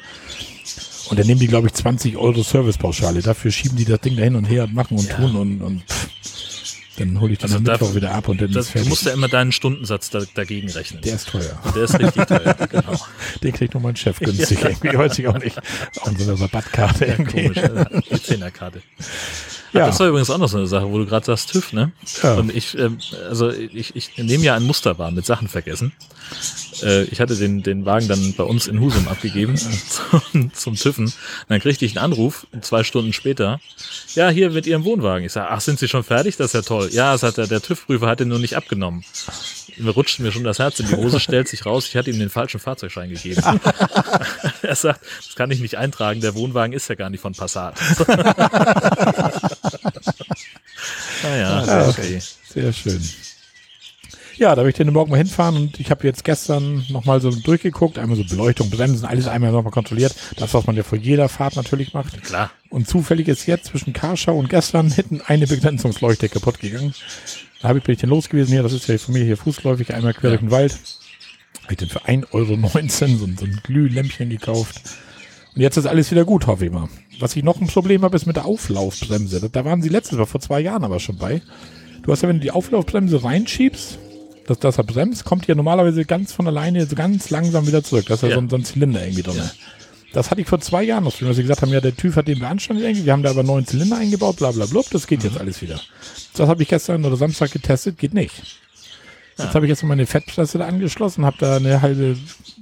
[1.10, 3.22] Und dann nehmen die, glaube ich, 20 Euro Servicepauschale.
[3.22, 5.16] Dafür schieben die das Ding da hin und her und machen und Ja.
[5.16, 6.10] tun und, und pff.
[7.00, 8.72] Dann hole ich den Also am da- Mittwoch wieder ab und dann das ist du
[8.74, 8.90] fertig.
[8.90, 11.02] musst ja immer deinen Stundensatz da, dagegen rechnen.
[11.02, 11.60] Der ist teuer.
[11.64, 12.56] Und der ist richtig teuer.
[12.70, 13.00] Genau.
[13.44, 14.62] Den kriegt nur mein Chef günstig.
[14.64, 15.58] Irgendwie weiß ich auch nicht.
[16.02, 17.42] Auch so einer Rabattkarte irgendwie.
[17.44, 17.86] Komisch, ja.
[17.86, 18.82] die Zehnerkarte.
[19.72, 19.82] Ja.
[19.82, 19.86] Ja.
[19.86, 21.92] Das war übrigens auch noch so eine Sache, wo du gerade sagst TÜV, ne?
[22.24, 22.34] Ja.
[22.34, 22.98] Und ich, ähm,
[23.30, 25.92] also ich, ich nehme ja ein Musterbar mit Sachen vergessen.
[26.84, 29.56] Äh, ich hatte den, den Wagen dann bei uns in Husum abgegeben
[30.32, 31.12] zum, zum TÜVen.
[31.48, 33.60] Dann kriegte ich einen Anruf, zwei Stunden später.
[34.16, 35.26] Ja, hier mit Ihrem Wohnwagen.
[35.26, 36.38] Ich sage, ach, sind Sie schon fertig?
[36.38, 36.90] Das ist ja toll.
[36.92, 39.04] Ja, sagt er, der TÜV-Prüfer hat den nur nicht abgenommen.
[39.78, 42.20] Mir rutscht mir schon das Herz in die Hose, stellt sich raus, ich hatte ihm
[42.20, 43.42] den falschen Fahrzeugschein gegeben.
[44.62, 47.76] er sagt, das kann ich nicht eintragen, der Wohnwagen ist ja gar nicht von Passat.
[51.24, 52.22] naja, Ah, okay.
[52.54, 53.02] Sehr schön.
[54.40, 57.30] Ja, da will ich den morgen mal hinfahren und ich habe jetzt gestern nochmal so
[57.30, 60.16] durchgeguckt, einmal so Beleuchtung, Bremsen, alles einmal nochmal kontrolliert.
[60.38, 62.24] Das, was man ja vor jeder Fahrt natürlich macht.
[62.24, 62.50] Klar.
[62.70, 66.94] Und zufällig ist jetzt zwischen Karschau und gestern hinten eine Begrenzungsleuchte kaputt gegangen.
[67.62, 69.36] Da habe ich, bin ich dann los gewesen hier, das ist ja von mir hier
[69.36, 70.38] fußläufig, einmal quer Ja.
[70.38, 70.80] durch den Wald.
[71.64, 72.56] Habe ich den für 1,19 Euro
[73.18, 74.80] so, ein- so ein Glühlämpchen gekauft.
[75.54, 76.88] Und jetzt ist alles wieder gut, hoffe ich mal.
[77.20, 79.50] Was ich noch ein Problem habe, ist mit der Auflaufbremse.
[79.52, 81.42] Da waren sie letztes Mal vor zwei Jahren aber schon bei.
[82.04, 84.00] Du hast ja, wenn du die Auflaufbremse reinschiebst,
[84.50, 88.06] dass das er bremst, kommt ja normalerweise ganz von alleine so ganz langsam wieder zurück.
[88.08, 88.36] Das ist ja, Ja.
[88.36, 89.38] so, ein, so ein Zylinder irgendwie drin.
[89.38, 89.52] Ja.
[90.14, 92.28] Das hatte ich vor zwei Jahren noch, dass sie gesagt haben, ja, der TÜV hat
[92.28, 93.06] den beanstandet irgendwie.
[93.06, 94.82] Wir haben da aber neuen Zylinder eingebaut, bla bla bla.
[94.92, 95.80] Das geht jetzt alles wieder.
[96.34, 98.34] Das habe ich gestern oder Samstag getestet, geht nicht.
[99.40, 102.18] Jetzt habe ich jetzt meine Fettpresse da angeschlossen, habe da eine halbe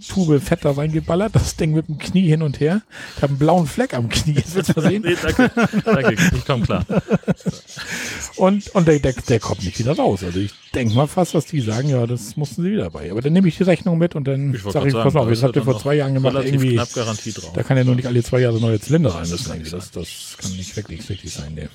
[0.08, 2.82] Tube Fett da reingeballert, das Ding mit dem Knie hin und her.
[3.16, 5.04] Ich habe einen blauen Fleck am Knie, jetzt willst du mal sehen.
[5.08, 5.52] Nee, danke.
[5.86, 6.14] danke.
[6.36, 6.86] Ich komme klar.
[8.38, 10.24] Und, und der, der, der kommt nicht wieder raus.
[10.24, 13.10] Also ich denke mal fast, dass die sagen, ja, das mussten sie wieder bei.
[13.10, 15.40] Aber dann nehme ich die Rechnung mit und dann sage ich, pass auf, da jetzt
[15.40, 17.54] ist habt ihr vor zwei Jahren gemacht, irgendwie, knapp Garantie drauf.
[17.54, 20.52] da kann ja nur nicht alle zwei Jahre neue Zylinder rein nicht Das, das kann
[20.56, 21.54] nicht wirklich richtig sein.
[21.56, 21.68] Nee.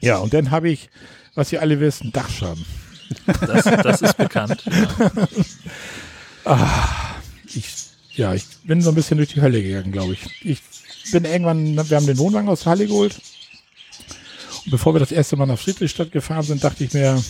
[0.00, 0.88] Ja, und dann habe ich,
[1.34, 2.64] was ihr alle wisst, einen Dachschaden.
[3.46, 4.62] Das, das ist bekannt.
[6.44, 7.16] Ja.
[7.54, 7.66] ich,
[8.14, 10.20] ja, ich bin so ein bisschen durch die Hölle gegangen, glaube ich.
[10.42, 10.60] Ich
[11.12, 13.20] bin irgendwann, wir haben den Wohnwagen aus Halle geholt.
[14.64, 17.22] Und bevor wir das erste Mal nach Friedrichstadt gefahren sind, dachte ich mir,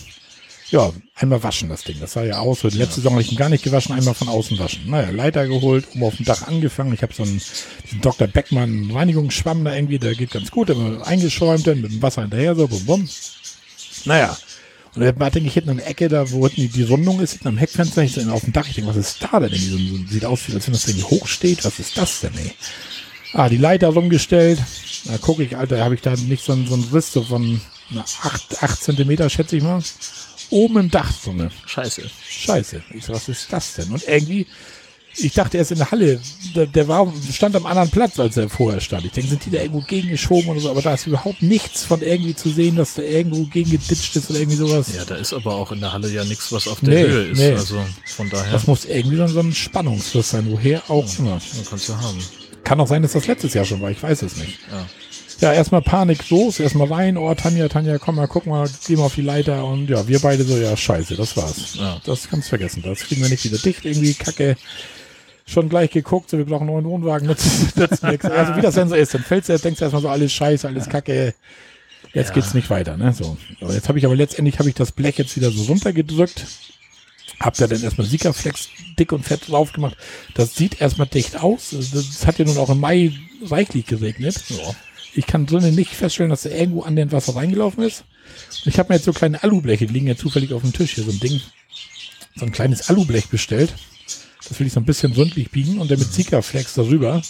[0.69, 1.99] ja, einmal waschen das Ding.
[1.99, 2.61] Das sah ja aus.
[2.61, 4.89] Die letzte Saison habe ich ihn gar nicht gewaschen, einmal von außen waschen.
[4.89, 6.93] Naja, Leiter geholt, um auf dem Dach angefangen.
[6.93, 7.39] Ich habe so einen,
[7.85, 8.27] diesen Dr.
[8.27, 12.55] Beckmann Reinigungsschwamm da irgendwie, der geht ganz gut, immer eingeschäumt, dann mit dem Wasser hinterher,
[12.55, 13.09] so, bum, bum.
[14.05, 14.35] Naja.
[14.95, 17.31] Und war, denke ich, hinten an der Ecke, da wo hinten die, die Rundung ist,
[17.31, 19.53] hinten am Heckfenster, ich so auf dem Dach, ich denke, was ist da denn?
[19.53, 19.77] So,
[20.07, 21.65] sieht aus, als wenn das Ding hoch steht.
[21.65, 22.53] Was ist das denn, ey?
[23.33, 24.59] Ah, die Leiter rumgestellt.
[25.05, 27.59] Da gucke ich, Alter, habe ich da nicht so, so einen Riss so von
[28.21, 29.81] acht, acht Zentimeter, schätze ich mal.
[30.51, 32.03] Oben im Dach so eine Scheiße.
[32.29, 32.83] Scheiße.
[32.93, 33.91] Ich so, was ist das denn?
[33.91, 34.45] Und irgendwie,
[35.15, 36.19] ich dachte, er ist in der Halle.
[36.55, 39.05] Der, der war, stand am anderen Platz, als er vorher stand.
[39.05, 42.01] Ich denke, sind die da irgendwo gegengeschoben oder so, aber da ist überhaupt nichts von
[42.01, 44.87] irgendwie zu sehen, dass da irgendwo gegen geditscht ist oder irgendwie sowas.
[44.95, 47.23] Ja, da ist aber auch in der Halle ja nichts, was auf der Nee, Höhe
[47.27, 47.37] ist.
[47.37, 47.51] nee.
[47.53, 51.31] Also von daher, Das muss irgendwie so, so ein Spannungsfluss sein, woher auch immer.
[51.31, 52.17] man kannst du haben.
[52.63, 54.59] Kann auch sein, dass das letztes Jahr schon war, ich weiß es nicht.
[54.71, 54.85] Ja.
[55.41, 59.03] Ja, erstmal Panik los, erstmal rein, oh Tanja, Tanja, komm mal, guck mal, geh mal
[59.05, 61.73] auf die Leiter und ja, wir beide so, ja, scheiße, das war's.
[61.73, 61.99] Ja.
[62.05, 64.55] Das kannst du vergessen, das kriegen wir nicht wieder dicht, irgendwie kacke.
[65.45, 68.25] Schon gleich geguckt, so, wir brauchen einen neuen Wohnwagen, nützt, nützt nichts.
[68.25, 70.67] Also wie das denn so ist, dann fällst du, denkst du erstmal so, alles scheiße,
[70.67, 71.33] alles kacke,
[72.13, 72.33] jetzt Ja.
[72.35, 73.37] geht's nicht weiter, ne, so.
[73.59, 76.45] Aber jetzt habe ich aber letztendlich, habe ich das Blech jetzt wieder so runtergedrückt,
[77.41, 79.97] hab da dann erstmal Sikaflex dick und fett drauf gemacht.
[80.33, 83.11] Das sieht erstmal dicht aus, das hat ja nun auch im Mai
[83.43, 84.35] reichlich geregnet.
[84.47, 84.75] Ja.
[85.15, 88.03] Ich kann drinnen nicht feststellen, dass er irgendwo an den Wasser reingelaufen ist.
[88.65, 90.93] Und ich habe mir jetzt so kleine Alubleche, die liegen ja zufällig auf dem Tisch
[90.93, 91.41] hier, so ein Ding.
[92.35, 93.73] So ein kleines Alublech bestellt.
[94.49, 97.21] Das will ich so ein bisschen rundlich biegen und dann mit Zika-Flex darüber.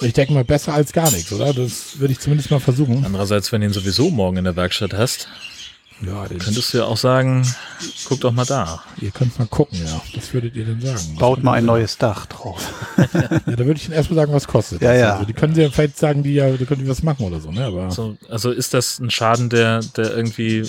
[0.00, 1.52] Und ich denke mal, besser als gar nichts, oder?
[1.52, 3.04] Das würde ich zumindest mal versuchen.
[3.04, 5.28] Andererseits, wenn du ihn sowieso morgen in der Werkstatt hast,
[6.04, 7.46] Ja, könntest du ja auch sagen,
[8.06, 8.82] guck doch mal da.
[9.00, 10.00] ihr könnt mal gucken, ja.
[10.14, 11.16] Was würdet ihr denn sagen?
[11.18, 12.60] Baut mal ein neues Dach drauf.
[13.12, 14.82] Ja, da würde ich Ihnen erstmal sagen, was kostet.
[14.82, 15.00] Ja, das.
[15.00, 15.12] ja.
[15.14, 17.40] Also, die können sie ja vielleicht sagen, die ja, da können die was machen oder
[17.40, 17.64] so, ne?
[17.64, 20.64] Aber So, also ist das ein Schaden, der, der irgendwie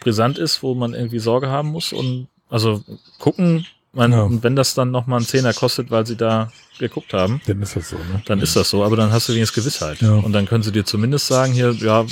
[0.00, 1.92] brisant ist, wo man irgendwie Sorge haben muss?
[1.92, 2.82] Und also
[3.18, 4.22] gucken, man, Ja.
[4.22, 7.76] und wenn das dann nochmal einen Zehner kostet, weil sie da geguckt haben, dann ist
[7.76, 8.22] das so, ne?
[8.26, 10.00] dann ist das so, aber dann hast du wenigstens Gewissheit.
[10.00, 10.12] Ja.
[10.14, 12.06] Und dann können sie dir zumindest sagen, hier, ja,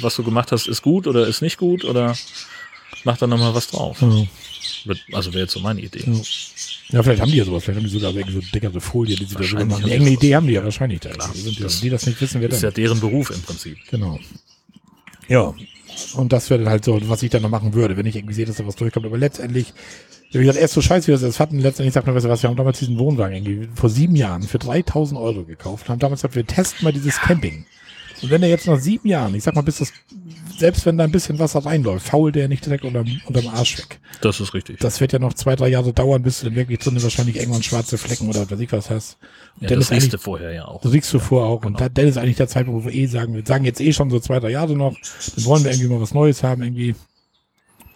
[0.00, 2.14] was du gemacht hast, ist gut oder ist nicht gut oder
[3.04, 4.00] mach da nochmal was drauf.
[4.00, 4.08] Ja.
[5.12, 6.04] Also wäre jetzt so meine Idee.
[6.06, 6.12] Ja.
[6.90, 7.64] Ja, vielleicht haben die ja sowas.
[7.64, 9.82] Vielleicht haben die sogar irgendwie so dickere Folie, die sie da drüber machen.
[9.88, 10.10] Irgendeine.
[10.10, 11.10] Idee haben die ja wahrscheinlich da.
[11.10, 11.32] Klar.
[11.34, 12.74] Die, sind ja, Das die das nicht wissen, wer Ist ja dann.
[12.74, 13.76] deren Beruf im Prinzip.
[13.90, 14.20] Genau.
[15.26, 15.52] Ja.
[16.14, 18.34] Und das wäre dann halt so, was ich dann noch machen würde, wenn ich irgendwie
[18.34, 19.04] sehe, dass da was durchkommt.
[19.06, 19.72] Aber letztendlich,
[20.38, 22.28] wie gesagt, erst so scheiße, wie wir das jetzt hatten, letztendlich sagt man, weißt du
[22.30, 25.98] was, wir haben damals diesen Wohnwagen irgendwie vor sieben Jahren für 3000 Euro gekauft, haben
[25.98, 27.66] damals gesagt, wir testen mal dieses Camping.
[28.22, 29.92] Und wenn der jetzt nach sieben Jahren, ich sag mal, bis das,
[30.56, 33.98] selbst wenn da ein bisschen Wasser reinläuft, fault der nicht direkt unterm, unterm Arsch weg.
[34.22, 34.80] Das ist richtig.
[34.80, 37.62] Das wird ja noch zwei, drei Jahre dauern, bis du dann wirklich drin wahrscheinlich irgendwann
[37.62, 39.18] schwarze Flecken oder was weiß ich was hast.
[39.56, 40.80] Und ja, dann das siehst du vorher ja auch.
[40.80, 41.62] das siehst du vor auch.
[41.62, 41.78] Und Genau.
[41.80, 44.08] da, dann ist eigentlich der Zeitpunkt, wo wir eh sagen, wir sagen jetzt eh schon
[44.08, 44.96] so zwei, drei Jahre noch,
[45.36, 46.94] dann wollen wir irgendwie mal was Neues haben irgendwie.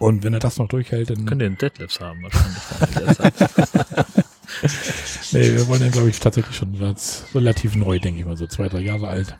[0.01, 3.19] Und wenn er das noch durchhält, dann Können den Deadlifts haben wahrscheinlich.
[5.31, 6.75] nee, wir wollen den, glaube ich, tatsächlich schon
[7.35, 9.37] relativ neu, denke ich mal, so zwei, drei Jahre alt.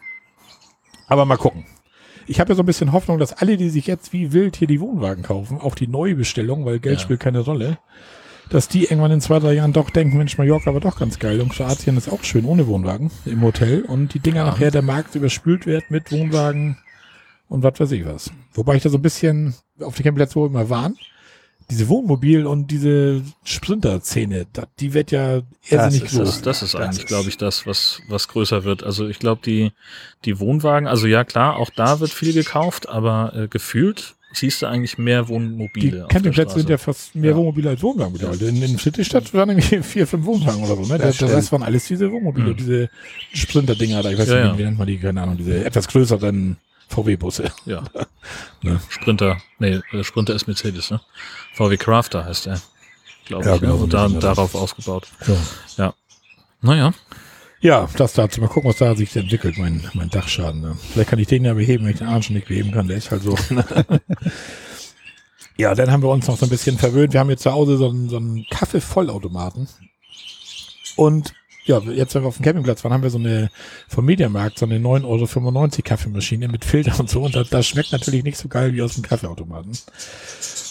[1.08, 1.66] Aber mal gucken.
[2.28, 4.68] Ich habe ja so ein bisschen Hoffnung, dass alle, die sich jetzt wie wild hier
[4.68, 7.02] die Wohnwagen kaufen, auch die Neubestellung, weil Geld Ja.
[7.02, 7.80] spielt keine Rolle,
[8.52, 11.42] dass die irgendwann in zwei, drei Jahren doch denken, Mensch, Mallorca war doch ganz geil
[11.42, 14.46] und Kroatien ist auch schön ohne Wohnwagen im Hotel und die Dinger Ja.
[14.46, 16.78] nachher der Markt überspült wird mit Wohnwagen
[17.52, 18.32] und was weiß ich was.
[18.54, 20.98] Wobei ich da so ein bisschen auf die Campingplätze, wo wir immer waren,
[21.70, 24.46] diese Wohnmobil und diese Sprinter-Szene,
[24.80, 26.30] die wird ja irrsinnig Das groß.
[26.30, 28.84] ist, das ist Das eigentlich, ist- glaube ich, das, was, was größer wird.
[28.84, 29.72] Also ich glaube, die,
[30.26, 34.66] die Wohnwagen, also ja klar, auch da wird viel gekauft, aber äh, gefühlt siehst du
[34.66, 36.08] eigentlich mehr Wohnmobile.
[36.10, 37.38] Die Campingplätze der sind ja fast mehr Ja.
[37.38, 38.48] Wohnmobile als Wohnwagen mittlerweile.
[38.50, 40.82] In, in Friedrichstadt waren nämlich vier, fünf Wohnwagen oder so.
[40.82, 40.98] Ne?
[40.98, 41.52] Der, Das der stimmt.
[41.54, 42.58] waren alles diese Wohnmobile, Mhm.
[42.58, 42.90] diese
[43.34, 44.10] Sprinter-Dinger da.
[44.12, 44.58] Ich weiß Ja, nicht, ja.
[44.58, 46.58] wie nennt man die, keine Ahnung, diese etwas größeren
[46.92, 47.52] VW-Busse.
[47.66, 47.84] Ja.
[48.64, 48.80] Ne?
[48.90, 51.02] Sprinter, nee, äh, Sprinter ist Mercedes, ne?
[51.56, 52.62] VW Crafter heißt er,
[53.26, 53.62] glaube Ja, ich.
[53.62, 53.84] genau, ne?
[53.84, 55.08] Und da, darauf ausgebaut.
[55.22, 55.36] So.
[56.62, 56.94] Naja,
[57.62, 58.40] Ja, das dazu.
[58.40, 60.62] Mal gucken, was da sich entwickelt, mein, mein Dachschaden.
[60.62, 60.78] Ne?
[60.94, 62.88] Vielleicht kann ich den ja beheben, wenn ich den Arm schon nicht beheben kann.
[62.88, 63.36] Der ist halt so.
[65.58, 67.14] ja, dann haben wir uns noch so ein bisschen verwöhnt.
[67.14, 69.68] Wir haben jetzt zu Hause so einen, so einen Kaffeevollautomaten.
[70.96, 71.34] Und
[71.66, 73.52] ja, jetzt, wenn wir auf dem Campingplatz waren, haben wir so eine
[73.88, 77.22] vom Mediamarkt, so eine 9,95 Euro Kaffeemaschine mit Filter und so.
[77.22, 79.72] Und das, das schmeckt natürlich nicht so geil wie aus dem Kaffeeautomaten.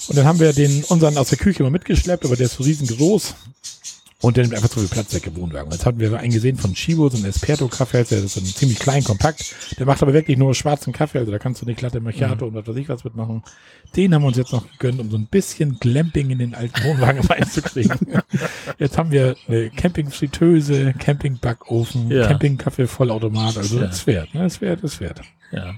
[0.08, 2.64] Und dann haben wir den unseren aus der Küche mal mitgeschleppt, aber der ist so
[2.64, 3.34] riesengroß.
[4.22, 5.72] Und der nimmt einfach so viel Platz weg im Wohnwagen.
[5.72, 8.78] Jetzt hatten wir so einen gesehen von Chibo, so ein Esperto-Kaffee, der ist ein ziemlich
[8.78, 9.54] klein, kompakt.
[9.78, 12.54] Der macht aber wirklich nur schwarzen Kaffee, also da kannst du nicht Latte Macchiato und
[12.54, 13.42] was weiß ich was mitmachen.
[13.96, 16.84] Den haben wir uns jetzt noch gegönnt, um so ein bisschen Glamping in den alten
[16.84, 17.98] Wohnwagen reinzukriegen.
[18.78, 22.26] jetzt haben wir eine Camping-Fritteuse, Camping-Backofen, Ja.
[22.26, 23.86] Camping-Kaffee-Vollautomat, also Ja.
[23.86, 24.42] das wert, ne?
[24.42, 25.22] Das wert, das wert.
[25.50, 25.74] ja.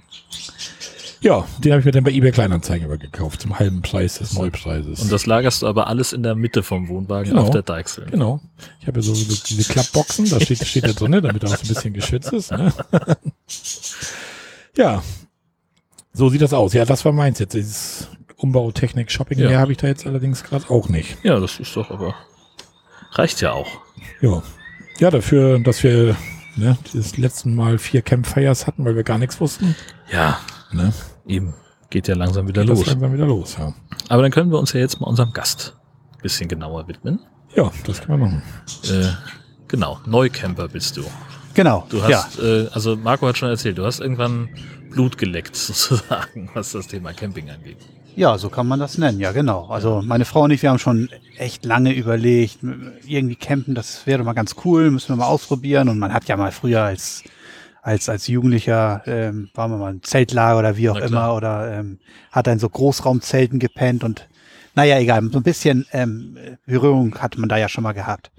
[1.23, 4.33] Ja, den habe ich mir dann bei eBay Kleinanzeigen aber gekauft, zum halben Preis des
[4.35, 5.01] Neupreises.
[5.01, 7.43] Und das lagerst du aber alles in der Mitte vom Wohnwagen Genau.
[7.43, 8.07] auf der Deichsel.
[8.11, 8.41] Genau.
[8.81, 11.63] Ich habe ja so, diese Klappboxen, da steht, steht da drin, damit er auch so
[11.63, 12.51] ein bisschen geschützt ist.
[12.51, 12.73] Ne?
[14.77, 15.03] ja.
[16.13, 16.73] So sieht das aus.
[16.75, 17.55] Ja, das war meins jetzt.
[17.55, 19.49] Dieses Umbautechnik, Shopping, Ja.
[19.49, 21.17] mehr habe ich da jetzt allerdings gerade auch nicht.
[21.23, 22.15] Ja, das ist doch aber,
[23.13, 23.69] reicht ja auch.
[24.21, 24.43] Ja.
[24.99, 26.17] Ja, dafür, dass wir
[26.57, 29.75] ne, das letzten Mal vier Campfires hatten, weil wir gar nichts wussten.
[30.13, 30.39] Ja,
[30.73, 30.93] Ne?
[31.27, 31.55] eben.
[31.91, 32.87] Geht ja langsam wieder Geht das los.
[32.87, 33.75] langsam wieder los, ja.
[34.09, 35.77] Aber dann können wir uns ja jetzt mal unserem Gast
[36.15, 37.21] ein bisschen genauer widmen.
[37.55, 38.43] Ja, das kann man machen.
[38.85, 39.09] Äh,
[39.69, 41.05] genau, Neucamper bist du.
[41.55, 41.87] Genau.
[41.91, 42.25] Du ja.
[42.25, 44.49] hast, äh, also Marco hat schon erzählt, du hast irgendwann
[44.91, 47.79] Blut geleckt sozusagen, was das Thema Camping angeht.
[48.15, 49.67] Ja, so kann man das nennen, ja genau.
[49.69, 51.09] Also meine Frau und ich, wir haben schon
[51.39, 52.59] echt lange überlegt,
[53.07, 55.89] irgendwie campen, das wäre mal ganz cool, müssen wir mal ausprobieren.
[55.89, 57.25] Und man hat ja mal früher als
[57.83, 61.99] als als Jugendlicher ähm, war man mal im Zeltlager oder wie auch immer oder ähm,
[62.31, 64.29] hat dann so Großraumzelten gepennt und
[64.75, 68.31] naja, egal, so ein bisschen ähm, Berührung hat man da ja schon mal gehabt.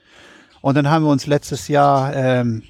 [0.61, 2.63] Und dann haben wir uns letztes Jahr, ähm,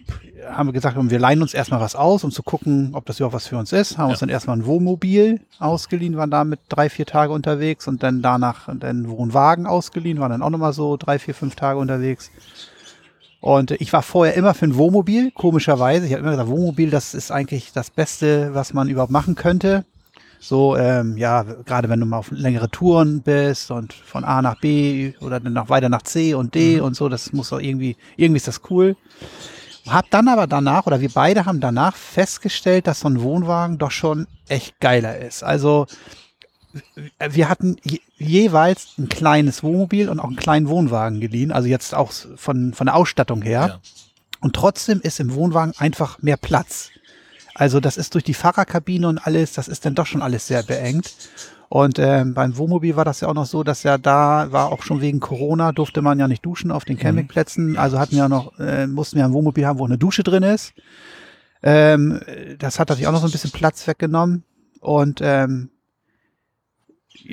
[0.50, 3.36] haben wir gesagt, wir leihen uns erstmal was aus, um zu gucken, ob das überhaupt
[3.36, 3.98] was für uns ist.
[3.98, 8.22] Haben uns dann erstmal ein Wohnmobil ausgeliehen, waren damit drei, vier Tage unterwegs und dann
[8.22, 12.32] danach dann einen Wohnwagen ausgeliehen, waren dann auch nochmal so drei, vier, fünf Tage unterwegs.
[13.44, 16.06] Und ich war vorher immer für ein Wohnmobil, komischerweise.
[16.06, 19.84] Ich habe immer gesagt, Wohnmobil, das ist eigentlich das Beste, was man überhaupt machen könnte.
[20.40, 24.62] So, ähm, ja, gerade wenn du mal auf längere Touren bist und von A nach
[24.62, 27.98] B oder dann noch weiter nach C und D und so, das muss doch irgendwie,
[28.16, 28.96] irgendwie ist das cool.
[29.90, 33.92] Hab dann aber danach, oder wir beide haben danach festgestellt, dass so ein Wohnwagen doch
[33.92, 35.44] schon echt geiler ist.
[35.44, 35.88] Also,
[37.20, 37.76] wir hatten
[38.24, 42.88] jeweils ein kleines Wohnmobil und auch einen kleinen Wohnwagen geliehen, also jetzt auch von, von
[42.88, 43.68] der Ausstattung her.
[43.68, 43.80] Ja.
[44.42, 46.90] Und trotzdem ist im Wohnwagen einfach mehr Platz.
[47.56, 50.64] Also das ist durch die Fahrerkabine und alles, das ist dann doch schon alles sehr
[50.64, 51.14] beengt.
[51.70, 54.84] Und ähm, beim Wohnmobil war das ja auch noch so, dass ja da war auch
[54.84, 57.78] schon wegen Corona, durfte man ja nicht duschen auf den Campingplätzen.
[57.78, 60.74] Also hatten wir noch, äh, mussten wir ein Wohnmobil haben, wo eine Dusche drin ist.
[61.64, 62.20] Ähm,
[62.60, 64.44] das hat natürlich auch noch so ein bisschen Platz weggenommen.
[64.82, 65.73] Und ähm, ja,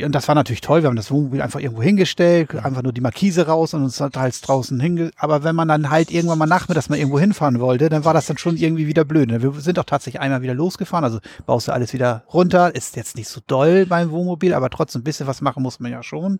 [0.04, 0.82] und das war natürlich toll.
[0.82, 4.46] Wir haben das Wohnmobil einfach irgendwo hingestellt, einfach nur die Markise raus und uns halt
[4.46, 5.10] draußen hinge.
[5.16, 8.26] Aber wenn man dann halt irgendwann mal nachmittags mal irgendwo hinfahren wollte, dann war das
[8.26, 9.28] dann schon irgendwie wieder blöd.
[9.28, 9.42] ne?
[9.42, 11.04] Wir sind auch tatsächlich einmal wieder losgefahren.
[11.04, 12.74] Also baust du alles wieder runter.
[12.74, 15.90] Ist jetzt nicht so doll beim Wohnmobil, aber trotzdem ein bisschen was machen muss man
[15.90, 16.38] ja schon.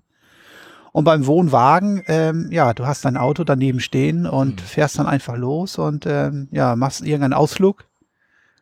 [0.93, 5.37] Und beim Wohnwagen, ähm, ja, du hast dein Auto daneben stehen und fährst dann einfach
[5.37, 7.85] los und ähm, ja, machst irgendeinen Ausflug.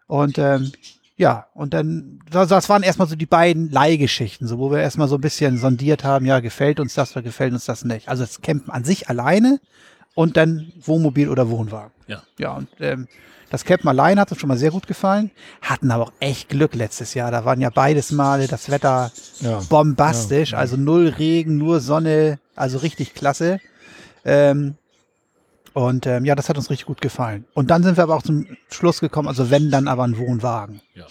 [0.06, 0.72] Und ähm,
[1.18, 5.08] ja, und dann, das, das waren erstmal so die beiden Leihgeschichten, so wo wir erstmal
[5.08, 8.08] so ein bisschen sondiert haben, ja, gefällt uns das oder gefällt uns das nicht.
[8.08, 9.60] Also das Campen an sich alleine
[10.14, 11.90] und dann Wohnmobil oder Wohnwagen.
[12.06, 12.22] Ja.
[12.38, 13.08] Ja, und ähm,
[13.50, 16.74] das Campen allein hat uns schon mal sehr gut gefallen, hatten aber auch echt Glück
[16.76, 17.30] letztes Jahr.
[17.32, 19.10] Da waren ja beides Male das Wetter
[19.40, 19.60] Ja.
[19.68, 23.58] bombastisch, also null Regen, nur Sonne, also richtig klasse.
[24.24, 24.76] Ähm,
[25.78, 27.44] Und ähm, ja, das hat uns richtig gut gefallen.
[27.54, 30.80] Und dann sind wir aber auch zum Schluss gekommen, also wenn, dann aber ein Wohnwagen.
[30.94, 31.04] Ja.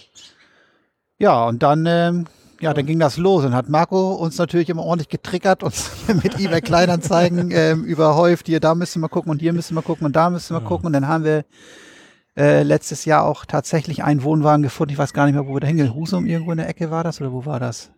[1.18, 2.26] Ja, und dann, ähm,
[2.60, 5.90] ja, dann ging das los und hat Marco uns natürlich immer ordentlich getriggert, uns
[6.22, 8.46] mit eBay Kleinanzeigen ähm, überhäuft.
[8.46, 10.88] Hier, da müssen wir gucken und hier müssen wir gucken und da müssen wir gucken.
[10.88, 11.46] Und dann haben wir
[12.36, 14.92] äh, letztes Jahr auch tatsächlich einen Wohnwagen gefunden.
[14.92, 15.94] Ich weiß gar nicht mehr, wo wir da hingehen.
[15.94, 17.90] Husum irgendwo in der Ecke war das oder wo war das?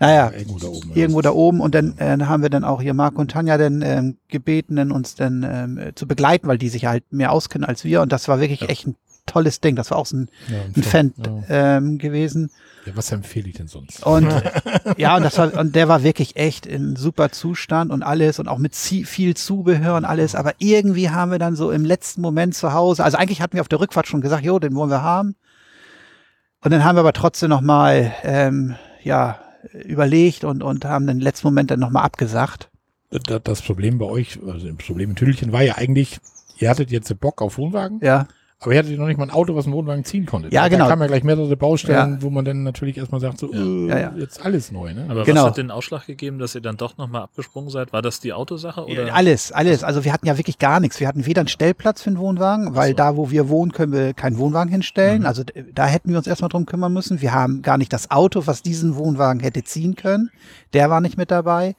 [0.00, 0.92] Naja, Irgendwo da oben.
[0.94, 3.82] irgendwo da oben und dann äh, haben wir dann auch hier Marco und Tanja dann
[3.82, 7.84] ähm, gebeten, uns dann ähm, äh, zu begleiten, weil die sich halt mehr auskennen als
[7.84, 8.94] wir und das war wirklich echt ein
[9.26, 9.76] tolles Ding.
[9.76, 11.12] Das war auch so ein, Ja, ein Fan
[11.48, 11.76] Ja.
[11.78, 12.50] ähm, gewesen
[12.86, 14.06] Ja, was empfehle ich denn sonst?
[14.06, 14.28] und
[14.96, 18.46] ja und das war und der war wirklich echt in super Zustand und alles und
[18.46, 22.54] auch mit viel Zubehör und alles, aber irgendwie haben wir dann so im letzten Moment
[22.54, 25.02] zu Hause, also eigentlich hatten wir auf der Rückfahrt schon gesagt, jo, den wollen wir
[25.02, 25.34] haben
[26.62, 29.40] und dann haben wir aber trotzdem noch mal ähm, ja
[29.72, 32.70] überlegt und und haben den letzten Moment dann noch mal abgesagt.
[33.10, 36.18] Da- Das Problem bei euch, also das Problem in Tüdelchen war ja eigentlich,
[36.58, 38.26] ihr hattet jetzt Bock auf Wohnwagen, Ja,
[38.60, 40.48] aber ihr hattet noch nicht mal ein Auto, was einen Wohnwagen ziehen konnte.
[40.52, 40.84] Ja, da genau.
[40.84, 42.22] Da kamen ja gleich mehrere Baustellen, Ja.
[42.22, 43.60] wo man dann natürlich erstmal sagt, so, Ja.
[43.60, 44.12] äh, Ja, ja.
[44.18, 45.06] jetzt alles neu, ne?
[45.08, 45.42] Aber Genau.
[45.42, 47.92] was hat den Ausschlag gegeben, dass ihr dann doch nochmal abgesprungen seid?
[47.92, 48.84] War das die Autosache?
[48.84, 49.14] Oder?
[49.14, 49.84] Alles, alles.
[49.84, 50.98] Also wir hatten ja wirklich gar nichts.
[50.98, 52.96] Wir hatten weder einen Stellplatz für einen Wohnwagen, weil so.
[52.96, 55.20] da, wo wir wohnen, können wir keinen Wohnwagen hinstellen.
[55.20, 55.26] Mhm.
[55.26, 57.20] Also da hätten wir uns erstmal drum kümmern müssen.
[57.20, 60.30] Wir haben gar nicht das Auto, was diesen Wohnwagen hätte ziehen können.
[60.72, 61.76] Der war nicht mit dabei.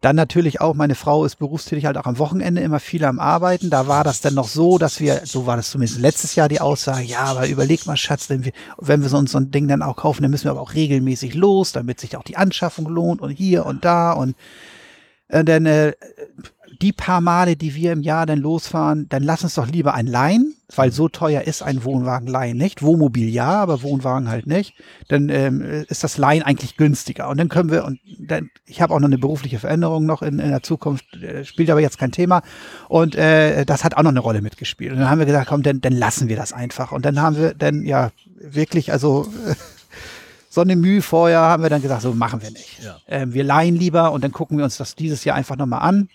[0.00, 3.70] Dann natürlich auch, meine Frau ist berufstätig halt auch am Wochenende immer viel am Arbeiten.
[3.70, 6.60] Da war das dann noch so, dass wir, so war das zumindest letztes Jahr die
[6.60, 9.82] Aussage, ja, aber überleg mal, Schatz, wenn wir, wenn wir so so ein Ding dann
[9.82, 13.20] auch kaufen, dann müssen wir aber auch regelmäßig los, damit sich auch die Anschaffung lohnt
[13.20, 14.36] und hier und da und
[15.28, 15.92] äh, dann äh,
[16.82, 20.06] die paar Male, die wir im Jahr dann losfahren, dann lass uns doch lieber ein
[20.06, 22.82] leihen, weil so teuer ist ein Wohnwagen leihen nicht.
[22.82, 24.74] Wohnmobil ja, aber Wohnwagen halt nicht.
[25.08, 27.28] Dann ähm, ist das Leihen eigentlich günstiger.
[27.28, 30.38] Und dann können wir, und dann, ich habe auch noch eine berufliche Veränderung noch in,
[30.38, 32.42] in der Zukunft, äh, spielt aber jetzt kein Thema.
[32.88, 34.92] Und äh, das hat auch noch eine Rolle mitgespielt.
[34.92, 36.92] Und dann haben wir gesagt, komm, dann, dann lassen wir das einfach.
[36.92, 38.10] Und dann haben wir dann ja
[38.40, 39.28] wirklich, also
[40.50, 42.82] so eine Mühe vorher haben wir dann gesagt, so machen wir nicht.
[42.82, 42.96] Ja.
[43.06, 46.08] Ähm, wir leihen lieber und dann gucken wir uns das dieses Jahr einfach nochmal an.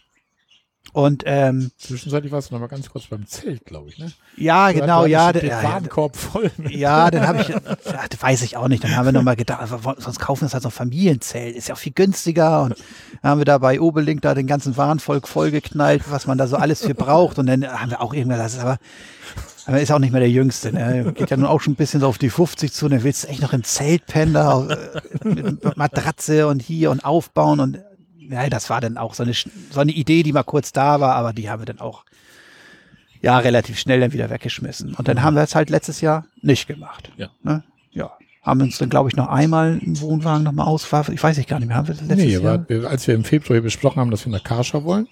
[0.94, 4.12] Und ähm, Zwischenzeitlich warst du noch mal ganz kurz beim Zelt, glaube ich, ne?
[4.36, 6.52] ja, Du genau, ja, den der- ja, Warenkorb voll.
[6.58, 7.48] mit- ja, dann habe ich,
[7.86, 8.84] ja, weiß ich auch nicht.
[8.84, 11.56] Dann haben wir nochmal gedacht, aber wo- sonst kaufen wir uns halt so ein Familienzelt,
[11.56, 12.64] ist ja auch viel günstiger.
[12.64, 12.76] Und
[13.22, 16.58] dann haben wir da bei Obelink da den ganzen Warenvolk vollgeknallt, was man da so
[16.58, 17.40] alles für braucht.
[17.40, 18.78] Und dann haben wir auch irgendwann, das ist aber,
[19.68, 20.74] aber er ist auch nicht mehr der Jüngste.
[20.74, 21.14] Ne?
[21.16, 22.90] Geht ja nun auch schon ein bisschen so auf die 50 zu.
[22.90, 27.06] Dann willst du echt noch im Zelt pennen, da, äh, mit Matratze und hier und
[27.06, 27.62] aufbauen.
[27.62, 27.80] Und
[28.32, 31.16] ja, das war dann auch so eine, so eine Idee, die mal kurz da war,
[31.16, 32.04] aber die haben wir dann auch
[33.22, 34.96] ja relativ schnell dann wieder weggeschmissen.
[34.96, 37.12] Und dann haben wir es halt letztes Jahr nicht gemacht.
[37.18, 37.30] Ja.
[37.44, 37.64] Ne?
[37.92, 38.12] Ja.
[38.42, 41.14] Haben uns dann, glaube ich, noch einmal einen Wohnwagen nochmal ausgefahren.
[41.14, 41.78] Ich weiß ich gar nicht mehr.
[41.78, 42.66] Haben wir das letztes Nee, Jahr?
[42.68, 45.08] wir- als wir im Februar hier besprochen haben, dass wir nach Karscha wollen,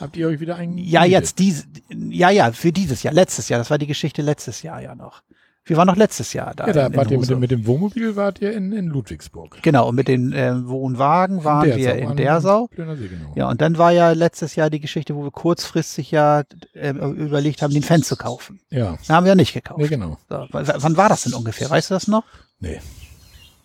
[0.00, 0.78] habt ihr euch wieder einen.
[0.78, 3.58] Ja, jetzt diese, ja, ja, für dieses Jahr, letztes Jahr.
[3.60, 5.22] Das war die Geschichte letztes Jahr ja noch.
[5.64, 6.66] Wir waren noch letztes Jahr da.
[6.66, 8.86] Ja, da in- in wart ihr mit dem, mit dem Wohnmobil, wart ihr in, in
[8.88, 9.58] Ludwigsburg.
[9.62, 12.68] Genau, und mit den äh, Wohnwagen waren In wir in Dersau.
[12.76, 13.32] See, genau.
[13.36, 16.42] Ja, und dann war ja letztes Jahr die Geschichte, wo wir kurzfristig ja
[16.74, 18.58] äh, überlegt haben, den Fan zu kaufen.
[18.70, 19.78] Ja, Den haben wir ja nicht gekauft.
[19.80, 20.18] nee, genau.
[20.28, 21.70] So, wann war das denn ungefähr?
[21.70, 22.24] Weißt du das noch?
[22.58, 22.80] Nee.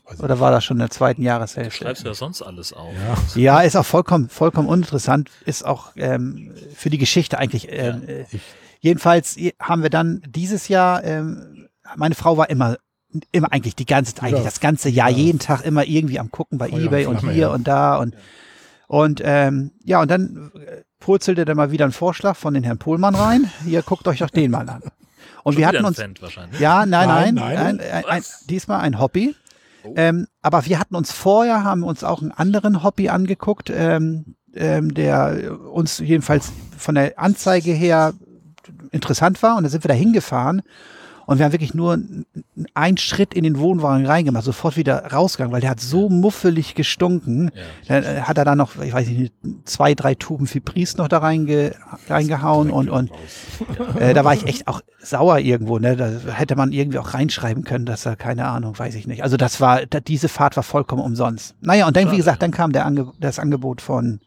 [0.06, 1.84] Weiß Oder war das schon in der zweiten Du Jahreshälfte?
[1.84, 2.94] schreibst ja sonst alles auf.
[3.36, 3.42] Ja.
[3.42, 7.68] Ja, ist auch vollkommen, vollkommen uninteressant, ist auch ähm, für die Geschichte eigentlich.
[7.72, 8.40] Ähm, äh, ich-
[8.80, 11.57] jedenfalls haben wir dann dieses Jahr, ähm,
[11.96, 12.78] meine Frau war immer,
[13.32, 15.18] immer eigentlich die ganze, eigentlich das ganze Jahr, Ja.
[15.18, 17.54] jeden Tag immer irgendwie am gucken bei Feuer und Ebay und Flamme, hier ja.
[17.54, 18.16] und da und
[18.88, 22.78] und ähm, ja und dann äh, purzelte dann mal wieder ein Vorschlag von den Herrn
[22.78, 23.52] Pohlmann rein.
[23.66, 24.82] Hier guckt euch doch den mal an.
[25.44, 25.98] Und Schon wir hatten ein uns
[26.60, 27.80] ja, nein, nein, Nein, nein, nein.
[27.80, 28.46] ein, ein, Was?
[28.48, 29.36] diesmal ein Hobby.
[29.84, 29.94] Oh.
[29.96, 34.94] Ähm, aber wir hatten uns vorher, haben uns auch einen anderen Hobby angeguckt, ähm, ähm,
[34.94, 38.14] der uns jedenfalls von der Anzeige her
[38.92, 39.56] interessant war.
[39.58, 40.62] Und da sind wir da hingefahren.
[41.28, 42.00] Und wir haben wirklich nur
[42.74, 47.52] einen Schritt in den Wohnwagen reingemacht, sofort wieder rausgegangen, weil der hat so muffelig gestunken.
[47.84, 48.00] Ja.
[48.00, 49.34] Dann äh, hat er da noch, ich weiß nicht,
[49.66, 51.76] zwei, drei Tuben Fibris noch da reinge,
[52.08, 53.12] reingehauen und, und
[54.00, 55.98] äh, da war ich echt auch sauer irgendwo, ne?
[55.98, 59.22] Da hätte man irgendwie auch reinschreiben können, dass er, keine Ahnung, weiß ich nicht.
[59.22, 61.56] Also das war, da, diese Fahrt war vollkommen umsonst.
[61.60, 62.48] Naja, und dann, wie gesagt, ja.
[62.48, 64.22] dann kam der Ange das Angebot von,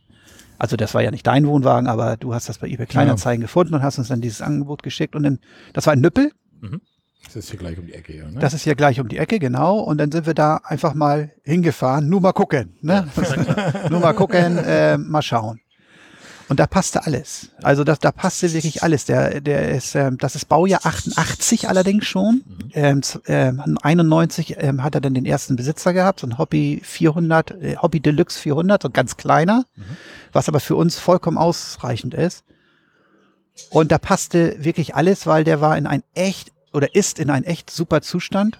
[0.58, 3.72] also das war ja nicht dein Wohnwagen, aber du hast das bei eBay Kleinanzeigen gefunden
[3.72, 5.38] und hast uns dann dieses Angebot geschickt und dann,
[5.72, 6.32] das war ein Nüppel,
[7.24, 8.24] Das ist hier gleich um die Ecke, ja.
[8.28, 8.40] Ne?
[8.40, 9.78] das ist hier gleich um die Ecke, genau.
[9.78, 12.08] Und dann sind wir da einfach mal hingefahren.
[12.08, 12.76] Nur mal gucken.
[12.80, 13.08] Ne?
[13.90, 15.60] Nur mal gucken, äh, mal schauen.
[16.48, 17.50] Und da passte alles.
[17.62, 19.04] Also das, da passte wirklich alles.
[19.04, 22.42] Der, der ist, ähm, das ist Baujahr 88 allerdings schon.
[22.72, 26.80] Ähm, z- ähm, 91 ähm, hat er dann den ersten Besitzer gehabt, so ein Hobby
[26.82, 29.64] 400, äh, Hobby Deluxe 400, so ein ganz kleiner,
[30.32, 32.42] was aber für uns vollkommen ausreichend ist.
[33.70, 37.44] Und da passte wirklich alles, weil der war in ein echt oder ist in ein
[37.44, 38.58] echt super Zustand.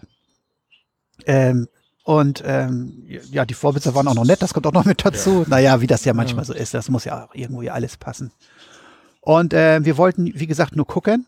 [1.27, 1.69] Ähm,
[2.05, 5.45] und ähm, ja, die Vorbesitzer waren auch noch nett, das kommt auch noch mit dazu.
[5.49, 8.33] Naja, wie das ja manchmal so ist, das muss ja auch irgendwo ja alles passen.
[9.21, 11.27] Und äh, wir wollten, wie gesagt, nur gucken.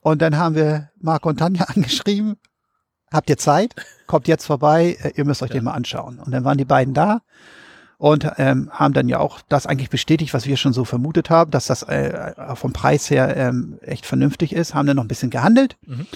[0.00, 2.36] Und dann haben wir Marco und Tanja angeschrieben.
[3.12, 3.74] Habt ihr Zeit?
[4.06, 6.18] Kommt jetzt vorbei, äh, ihr müsst euch den mal anschauen.
[6.18, 7.22] Und dann waren die beiden da
[7.98, 11.50] und ähm, haben dann ja auch das eigentlich bestätigt, was wir schon so vermutet haben,
[11.50, 15.30] dass das äh, vom Preis her ähm, echt vernünftig ist, haben dann noch ein bisschen
[15.30, 15.76] gehandelt.
[15.86, 16.06] Mhm.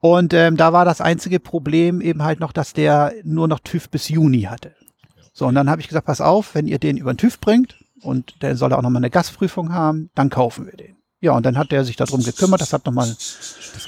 [0.00, 3.88] Und ähm, da war das einzige Problem eben halt noch, dass der nur noch TÜV
[3.88, 4.74] bis Juni hatte.
[5.32, 7.76] So, und dann habe ich gesagt, pass auf, wenn ihr den über den TÜV bringt
[8.00, 10.96] und der soll auch nochmal eine Gasprüfung haben, dann kaufen wir den.
[11.20, 13.16] Ja, und dann hat der sich darum gekümmert, das hat nochmal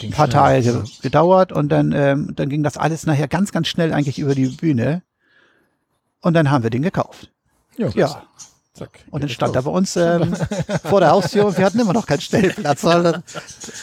[0.02, 0.30] ein paar.
[0.30, 4.36] Tage gedauert und dann, ähm, dann ging das alles nachher ganz, ganz schnell eigentlich über
[4.36, 5.02] die Bühne.
[6.24, 7.30] Und dann haben wir den gekauft.
[7.76, 7.88] Ja.
[7.94, 8.22] Ja.
[8.72, 9.04] Zack.
[9.12, 10.34] Und dann stand er bei uns ähm,
[10.82, 12.80] vor der Haustür und wir hatten immer noch keinen Stellplatz.
[12.80, 13.22] sondern-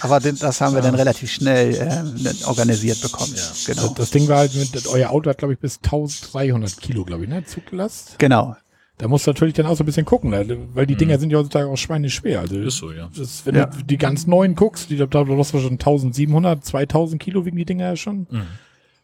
[0.01, 3.33] Aber das haben wir dann relativ schnell ähm, organisiert bekommen.
[3.33, 3.41] Ja.
[3.73, 3.83] Genau.
[3.87, 7.23] Das, das Ding war halt, mit, euer Auto hat, glaube ich, bis 1300 Kilo, glaube
[7.23, 7.45] ich, ne?
[7.45, 8.15] Zuglast.
[8.17, 8.57] Genau.
[8.97, 10.45] Da musst du natürlich dann auch so ein bisschen gucken, ne?
[10.73, 12.41] weil die Dinger sind ja heutzutage auch schweineschwer.
[12.41, 13.09] Also Ist so, ja.
[13.17, 13.67] Das, wenn Ja.
[13.67, 17.55] du die ganz neuen guckst, die, da da hast du schon 1700, 2000 Kilo wiegen
[17.57, 18.27] die Dinger ja schon.
[18.29, 18.47] Mhm.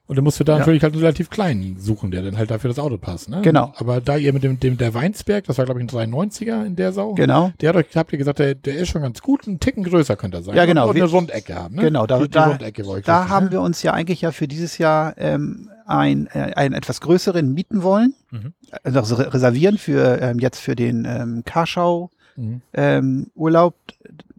[0.07, 0.59] Und dann musst du da Ja.
[0.59, 3.29] natürlich halt einen relativ kleinen suchen, der dann halt dafür das Auto passt.
[3.29, 3.41] Ne?
[3.41, 3.73] Genau.
[3.75, 6.75] Aber da ihr mit dem, dem der Weinsberg, das war glaube ich ein 390er in
[6.77, 7.51] der Sau, Genau.
[7.59, 10.15] der hat euch, habt ihr gesagt, der, der ist schon ganz gut, ein Ticken größer
[10.15, 10.55] könnte er sein.
[10.55, 10.89] Ja, genau.
[10.89, 11.75] Und, eine Rundecke haben.
[11.75, 11.81] Ne?
[11.81, 13.51] Genau, da- die, die da- Rundecke Da wichtig, haben ne?
[13.51, 17.83] wir uns ja eigentlich ja für dieses Jahr ähm, ein, äh, einen etwas größeren mieten
[17.83, 18.13] wollen.
[18.31, 18.53] Mhm.
[18.83, 22.61] Also re- reservieren für ähm, jetzt für den ähm, Karschau Mhm.
[22.73, 23.73] ähm, Urlaub.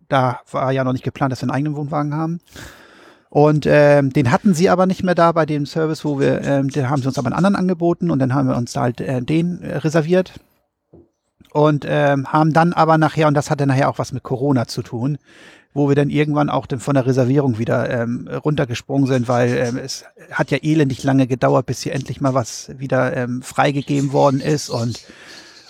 [0.09, 2.41] Da war ja noch nicht geplant, dass wir einen eigenen Wohnwagen haben.
[3.31, 6.69] Und ähm, den hatten sie aber nicht mehr da bei dem Service, wo wir, ähm,
[6.69, 9.21] den haben sie uns aber einen anderen angeboten und dann haben wir uns halt äh,
[9.21, 10.33] den äh, reserviert.
[11.51, 14.83] Und ähm, haben dann aber nachher, und das hatte nachher auch was mit Corona zu
[14.83, 15.19] tun,
[15.73, 20.05] wo wir dann irgendwann auch von der Reservierung wieder ähm, runtergesprungen sind, weil ähm, es
[20.31, 24.69] hat ja elendig lange gedauert, bis hier endlich mal was wieder ähm, freigegeben worden ist
[24.69, 25.01] und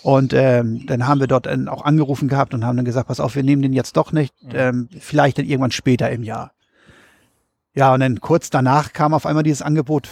[0.03, 3.21] und ähm, dann haben wir dort dann auch angerufen gehabt und haben dann gesagt, pass
[3.21, 6.53] auf, wir nehmen den jetzt doch nicht, ähm, vielleicht dann irgendwann später im Jahr.
[7.75, 10.09] Ja, und dann kurz danach kam auf einmal dieses Angebot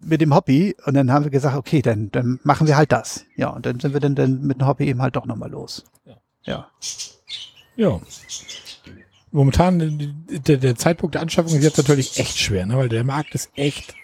[0.00, 3.24] mit dem Hobby und dann haben wir gesagt, okay, dann, dann machen wir halt das.
[3.36, 5.84] Ja, und dann sind wir dann, dann mit dem Hobby eben halt doch nochmal los.
[6.04, 6.16] Ja.
[6.44, 6.68] Ja.
[7.76, 8.00] Ja.
[9.30, 12.76] Momentan, der, der Zeitpunkt der Anschaffung ist jetzt natürlich echt schwer, ne?
[12.76, 13.94] weil der Markt ist echt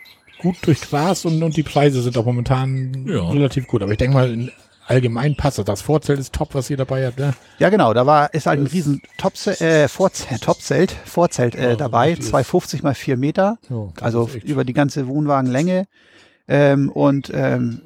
[0.41, 3.29] gut durchgrast und, und die Preise sind auch momentan Ja.
[3.29, 3.83] relativ gut.
[3.83, 4.53] Aber ich denke mal, in
[4.89, 5.65] allgemein passt das.
[5.65, 7.19] Das Vorzelt ist top, was ihr dabei habt.
[7.19, 7.35] Ne?
[7.59, 11.77] Ja, genau, da war, ist halt ein riesen Topse äh, Vorzelt, Topzelt, Vorzelt äh, Ja,
[11.77, 12.29] dabei, richtig.
[12.29, 13.59] 250 mal 4 Meter.
[13.69, 15.87] Ja, also ist über die ganze Wohnwagenlänge.
[16.49, 17.83] Ähm, und ähm,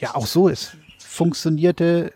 [0.00, 2.12] ja, auch so, es funktionierte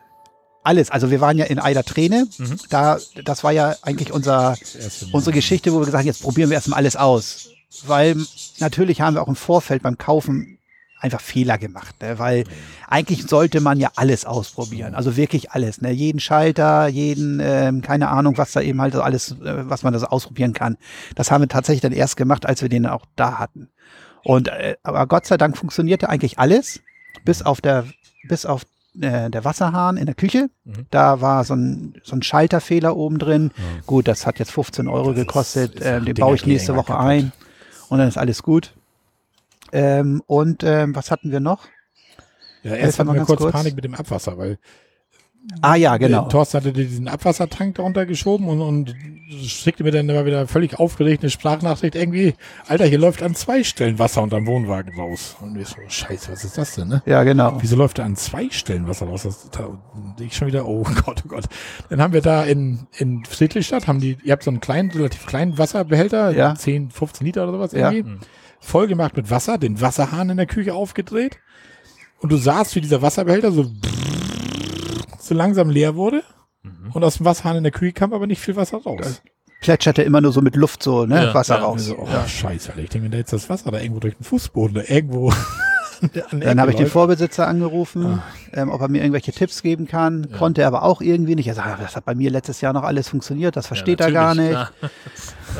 [0.62, 0.90] alles.
[0.90, 2.26] Also wir waren ja in Eider Träne.
[2.38, 2.56] Mhm.
[2.70, 4.56] Da, das war ja eigentlich unser,
[5.12, 7.50] unsere Geschichte, wo wir gesagt haben, jetzt probieren wir erstmal alles aus.
[7.86, 8.16] Weil
[8.60, 10.53] natürlich haben wir auch im Vorfeld beim Kaufen
[11.04, 12.18] einfach Fehler gemacht, ne?
[12.18, 12.44] weil
[12.88, 15.90] eigentlich sollte man ja alles ausprobieren, also wirklich alles, ne?
[15.92, 19.98] jeden Schalter, jeden, ähm, keine Ahnung, was da eben halt alles, äh, was man da
[20.00, 20.76] so ausprobieren kann.
[21.14, 23.68] Das haben wir tatsächlich dann erst gemacht, als wir den auch da hatten.
[24.24, 26.80] Und äh, aber Gott sei Dank funktionierte eigentlich alles,
[27.24, 27.84] bis auf der,
[28.28, 28.62] bis auf
[29.00, 30.48] äh, der Wasserhahn in der Küche.
[30.64, 30.86] Mhm.
[30.90, 33.50] Da war so ein, so ein Schalterfehler oben drin.
[33.56, 33.62] Ja.
[33.86, 35.74] Gut, das hat jetzt 15 Euro Das ist- gekostet.
[35.74, 37.06] ist ähm, auch den Dinger baue ich nächste Woche kaputt.
[37.06, 37.32] ein
[37.90, 38.72] und dann ist alles gut.
[39.74, 41.66] Ähm, und ähm, was hatten wir noch?
[42.62, 43.52] Ja, erst hatten wir kurz, kurz.
[43.52, 44.58] Panik mit dem Abwasser, weil
[45.60, 46.24] Ah ja, genau.
[46.24, 48.94] äh, Thorsten hatte diesen Abwassertank darunter geschoben und, und
[49.44, 52.34] schickte mir dann immer wieder völlig aufgeregt eine Sprachnachricht irgendwie,
[52.66, 55.36] Alter, hier läuft an zwei Stellen Wasser unterm Wohnwagen raus.
[55.42, 57.02] Und wir so, scheiße, was ist das denn, ne?
[57.04, 57.58] Ja, genau.
[57.60, 59.24] Wieso läuft da an zwei Stellen Wasser raus?
[59.24, 59.68] Das, da,
[60.18, 61.44] ich schon wieder, oh Gott, oh Gott.
[61.90, 65.26] Dann haben wir da in, in Friedrichstadt, haben die, ihr habt so einen kleinen, relativ
[65.26, 66.54] kleinen Wasserbehälter, Ja.
[66.54, 67.90] 10, 15 Liter oder sowas Ja.
[67.90, 68.28] irgendwie, voll
[68.72, 71.38] gemacht mit Wasser, den Wasserhahn in der Küche aufgedreht
[72.20, 73.66] und du sahst, wie dieser Wasserbehälter so,
[75.18, 76.22] so langsam leer wurde
[76.62, 76.92] Mhm.
[76.92, 79.20] und aus dem Wasserhahn in der Küche kam aber nicht viel Wasser raus.
[79.60, 81.26] Plätscherte immer nur so mit Luft so, ne?
[81.26, 81.74] Ja, Wasser ja, raus.
[81.90, 82.26] Also, oh, ja.
[82.26, 82.82] scheiße, Alter.
[82.82, 85.32] Ich denke, wenn da jetzt das Wasser da irgendwo durch den Fußboden, da irgendwo
[86.32, 86.86] Dann habe ich den.
[86.86, 88.22] Vorbesitzer angerufen, Ah.
[88.52, 90.30] ähm, ob er mir irgendwelche Tipps geben kann.
[90.32, 91.46] Konnte er aber auch irgendwie nicht.
[91.48, 94.34] Er sagt, das hat bei mir letztes Jahr noch alles funktioniert, das versteht er gar
[94.34, 94.50] nicht.
[94.50, 94.70] klar.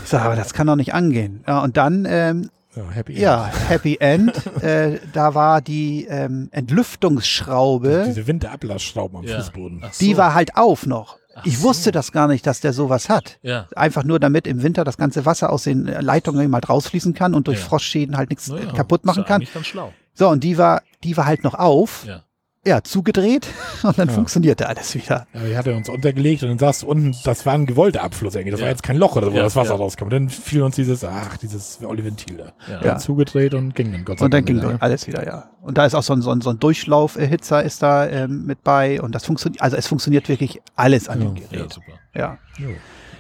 [0.02, 1.44] Ich sage, aber das kann doch nicht angehen.
[1.46, 4.32] Ja, und dann, ähm, Ja, happy ja, Happy End.
[4.62, 9.36] äh, da war die ähm, Entlüftungsschraube, Diese Winterablassschrauben am Ja.
[9.38, 9.82] Fußboden.
[9.92, 10.04] So.
[10.04, 11.18] die war halt auf noch.
[11.36, 11.68] Ach Ich so.
[11.68, 13.38] wusste das gar nicht, dass der sowas hat.
[13.42, 13.66] Ja.
[13.74, 17.46] Einfach nur, damit im Winter das ganze Wasser aus den Leitungen mal rausfließen kann und
[17.48, 17.64] durch Ja.
[17.66, 19.44] Frostschäden halt nichts kaputt machen kann.
[19.52, 19.92] Ganz schlau.
[20.14, 22.04] So, und die war, die war halt noch auf.
[22.06, 22.22] Ja.
[22.66, 23.46] Ja, zugedreht
[23.82, 24.14] und dann Ja.
[24.14, 25.26] funktionierte alles wieder.
[25.34, 28.02] Ja, die hat er uns untergelegt und dann saß du unten, das war ein gewollter
[28.02, 28.52] Abfluss irgendwie.
[28.52, 28.72] Das war Ja.
[28.72, 29.76] jetzt kein Loch oder wo Ja, das Wasser ja.
[29.76, 30.08] rauskam.
[30.08, 32.52] Dann fiel uns dieses, ach, dieses Olli-Ventil da.
[32.72, 32.80] Ja.
[32.80, 35.50] Dann zugedreht und ging dann Gott sei Und dann Dank ging wieder, alles wieder, ja.
[35.62, 38.62] Und da ist auch so ein, so ein, so ein Durchlauferhitzer ist da ähm, mit
[38.64, 41.72] bei und das funktioniert, also es funktioniert wirklich alles an dem Ja, Gerät.
[41.72, 41.92] super.
[42.14, 42.38] Ja,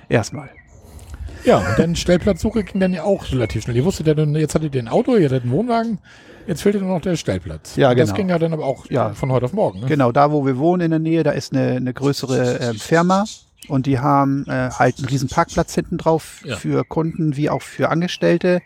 [0.08, 0.50] erstmal.
[1.44, 3.76] Ja, und dann Stellplatzsuche ging dann ja auch relativ schnell.
[3.76, 5.98] Ihr wusstet ja dann, jetzt hattet ihr ein Auto, ihr hattet einen Wohnwagen,
[6.46, 7.76] jetzt fehlte nur noch der Stellplatz.
[7.76, 8.16] Ja, Und Das genau.
[8.16, 9.10] ging ja dann aber auch Ja.
[9.14, 9.80] von heute auf morgen.
[9.80, 9.86] Ne?
[9.86, 13.24] Genau, da wo wir wohnen in der Nähe, da ist eine, eine größere ähm, Firma
[13.68, 16.56] und die haben äh, halt einen riesen Parkplatz hinten drauf Ja.
[16.56, 18.60] für Kunden wie auch für Angestellte.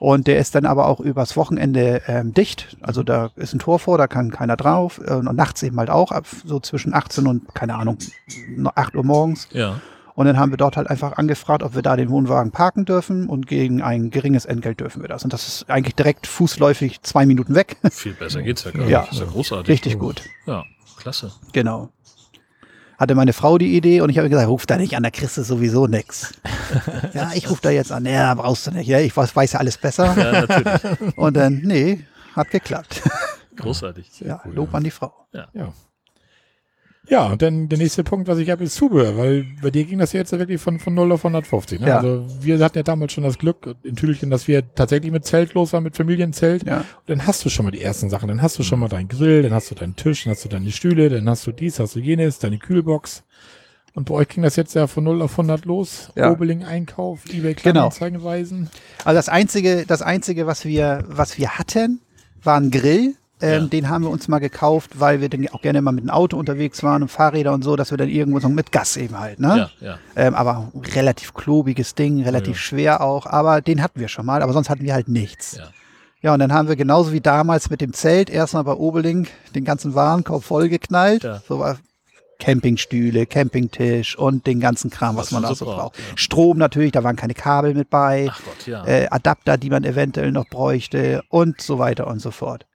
[0.00, 2.76] Und der ist dann aber auch übers Wochenende ähm, dicht.
[2.80, 5.00] Also da ist ein Tor vor, da kann keiner drauf.
[5.04, 7.98] Äh, und nachts eben halt auch, ab so zwischen 18 und, keine Ahnung,
[8.76, 9.48] 8 Uhr morgens.
[9.52, 9.80] Ja.
[10.18, 13.28] Und dann haben wir dort halt einfach angefragt, ob wir da den Wohnwagen parken dürfen
[13.28, 15.22] und gegen ein geringes Entgelt dürfen wir das.
[15.22, 17.76] Und das ist eigentlich direkt fußläufig zwei Minuten weg.
[17.92, 19.02] Viel besser geht's ja gar Ja.
[19.02, 19.12] nicht.
[19.12, 19.68] Ist ja großartig.
[19.68, 20.22] Richtig gut.
[20.44, 20.64] Ja,
[20.96, 21.30] klasse.
[21.52, 21.90] Genau.
[22.98, 25.36] Hatte meine Frau die Idee und ich habe gesagt, ruf da nicht an, da kriegst
[25.36, 26.34] du sowieso nix.
[27.14, 28.04] ja, ich rufe da jetzt an.
[28.04, 28.88] Ja, brauchst du nicht.
[28.88, 30.16] Ja, ich weiß, weiß ja alles besser.
[30.18, 31.16] Ja, natürlich.
[31.16, 32.04] Und dann, nee,
[32.34, 33.02] hat geklappt.
[33.54, 34.18] Großartig.
[34.18, 34.78] ja, cool, Lob ja.
[34.78, 35.12] an die Frau.
[35.32, 35.46] Ja.
[35.52, 35.72] Ja,
[37.26, 40.12] und dann der nächste Punkt, was ich habe, ist Zubehör, weil bei dir ging das
[40.12, 41.80] ja jetzt ja wirklich von, von 0 auf 150.
[41.80, 41.88] Ne?
[41.88, 41.96] Ja.
[41.98, 45.54] Also wir hatten ja damals schon das Glück in Tüdelchen, dass wir tatsächlich mit Zelt
[45.54, 46.66] los waren, mit Familienzelt.
[46.66, 46.78] Ja.
[46.78, 48.28] Und dann hast du schon mal die ersten Sachen.
[48.28, 50.50] Dann hast du schon mal deinen Grill, dann hast du deinen Tisch, dann hast du
[50.50, 53.24] deine Stühle, dann hast du dies, hast du jenes, deine Kühlbox.
[53.94, 56.10] Und bei euch ging das jetzt ja von 0 auf 100 los.
[56.14, 56.30] Ja.
[56.30, 57.72] Obeling Einkauf, eBay Genau.
[57.72, 58.68] Kleinanzeigenweisen.
[59.04, 62.00] Also das einzige, das einzige, was wir, was wir hatten,
[62.42, 63.14] war ein Grill.
[63.40, 63.68] Ähm, Ja.
[63.68, 66.36] Den haben wir uns mal gekauft, weil wir dann auch gerne mal mit dem Auto
[66.36, 69.40] unterwegs waren und Fahrräder und so, dass wir dann irgendwo so mit Gas eben halt,
[69.40, 69.70] ne?
[69.80, 69.98] Ja, ja.
[70.16, 72.60] Ähm, aber relativ klobiges Ding, relativ Ja.
[72.62, 75.56] schwer auch, aber den hatten wir schon mal, aber sonst hatten wir halt nichts.
[75.58, 75.64] Ja.
[76.20, 79.64] Ja, und dann haben wir genauso wie damals mit dem Zelt erstmal bei Obeling den
[79.64, 81.22] ganzen Warenkorb vollgeknallt.
[81.22, 81.40] Ja.
[81.46, 81.78] So war
[82.40, 86.04] Campingstühle, Campingtisch und den ganzen Kram, was, Was man da so braucht, ja.
[86.16, 88.84] Strom natürlich, da waren keine Kabel mit bei, Ach Gott, ja.
[88.86, 92.66] äh, Adapter, die man eventuell noch bräuchte und so weiter und so fort.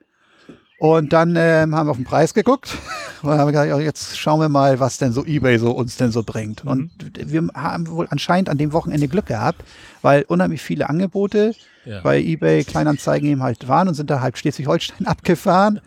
[0.84, 2.78] Und dann ähm, haben wir auf den Preis geguckt
[3.22, 6.12] und haben gesagt, ja, jetzt schauen wir mal, was denn so eBay so uns denn
[6.12, 6.66] so bringt.
[6.66, 9.64] Und wir haben wohl anscheinend an dem Wochenende Glück gehabt,
[10.02, 11.56] weil unheimlich viele Angebote
[11.86, 12.02] ja.
[12.02, 15.80] bei eBay Kleinanzeigen eben halt waren und sind da halb Schleswig-Holstein abgefahren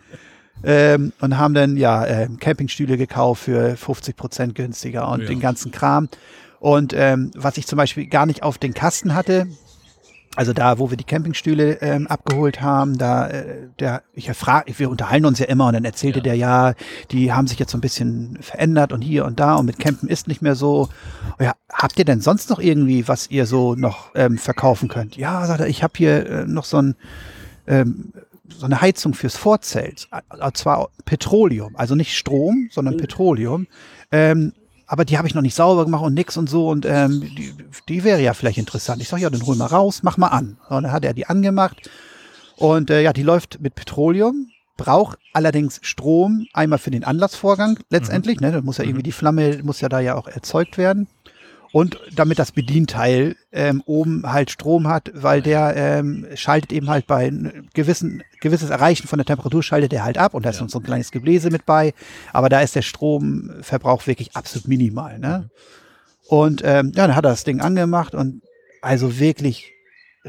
[0.63, 5.27] ähm, und haben dann ja ähm, Campingstühle gekauft für 50 Prozent günstiger und Ja.
[5.27, 6.09] den ganzen Kram.
[6.59, 9.45] Und ähm, was ich zum Beispiel gar nicht auf den Kasten hatte,
[10.37, 14.89] also da, wo wir die Campingstühle ähm, abgeholt haben, da, äh, der, ich frage, wir
[14.91, 16.23] unterhalten uns ja immer und dann erzählte Ja.
[16.23, 16.73] der ja,
[17.11, 20.07] die haben sich jetzt so ein bisschen verändert und hier und da und mit Campen
[20.07, 20.89] ist nicht mehr so.
[21.39, 25.17] Ja, habt ihr denn sonst noch irgendwie, was ihr so noch ähm, verkaufen könnt?
[25.17, 26.95] Ja, sagt er, ich habe hier äh, noch so ein
[27.65, 28.13] ähm,
[28.47, 32.97] so eine Heizung fürs Vorzelt, äh, zwar Petroleum, also nicht Strom, sondern Oh.
[32.97, 33.65] Petroleum.
[34.11, 34.53] Ähm,
[34.87, 37.53] aber die habe ich noch nicht sauber gemacht und nix und so und ähm, die,
[37.89, 39.01] die wäre ja vielleicht interessant.
[39.01, 40.57] Ich sage, ja, dann hol mal raus, mach mal an.
[40.69, 41.89] Und dann hat er die angemacht
[42.55, 48.39] und äh, ja, die läuft mit Petroleum, braucht allerdings Strom, einmal für den Anlassvorgang letztendlich,
[48.39, 51.07] ne, da muss ja irgendwie die Flamme, muss ja da ja auch erzeugt werden.
[51.73, 57.07] Und damit das Bedienteil ähm, oben halt Strom hat, weil der ähm, schaltet eben halt
[57.07, 57.29] bei
[57.73, 60.63] gewissen, gewisses Erreichen von der Temperatur schaltet er halt ab und da ist Ja.
[60.63, 61.93] noch so ein kleines Gebläse mit bei.
[62.33, 65.19] Aber da ist der Stromverbrauch wirklich absolut minimal.
[65.19, 65.49] Ne?
[66.29, 68.41] Und ähm, ja, dann hat er das Ding angemacht und
[68.81, 69.71] also wirklich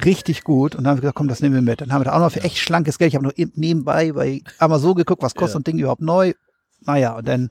[0.05, 0.74] richtig gut.
[0.74, 1.80] Und dann haben wir gesagt, komm, das nehmen wir mit.
[1.80, 3.09] Dann haben wir da auch noch für echt schlankes Geld.
[3.11, 5.53] Ich habe nur eben nebenbei bei Amazon geguckt, was kostet Ja.
[5.55, 6.32] so ein Ding überhaupt neu.
[6.82, 7.51] Naja, und dann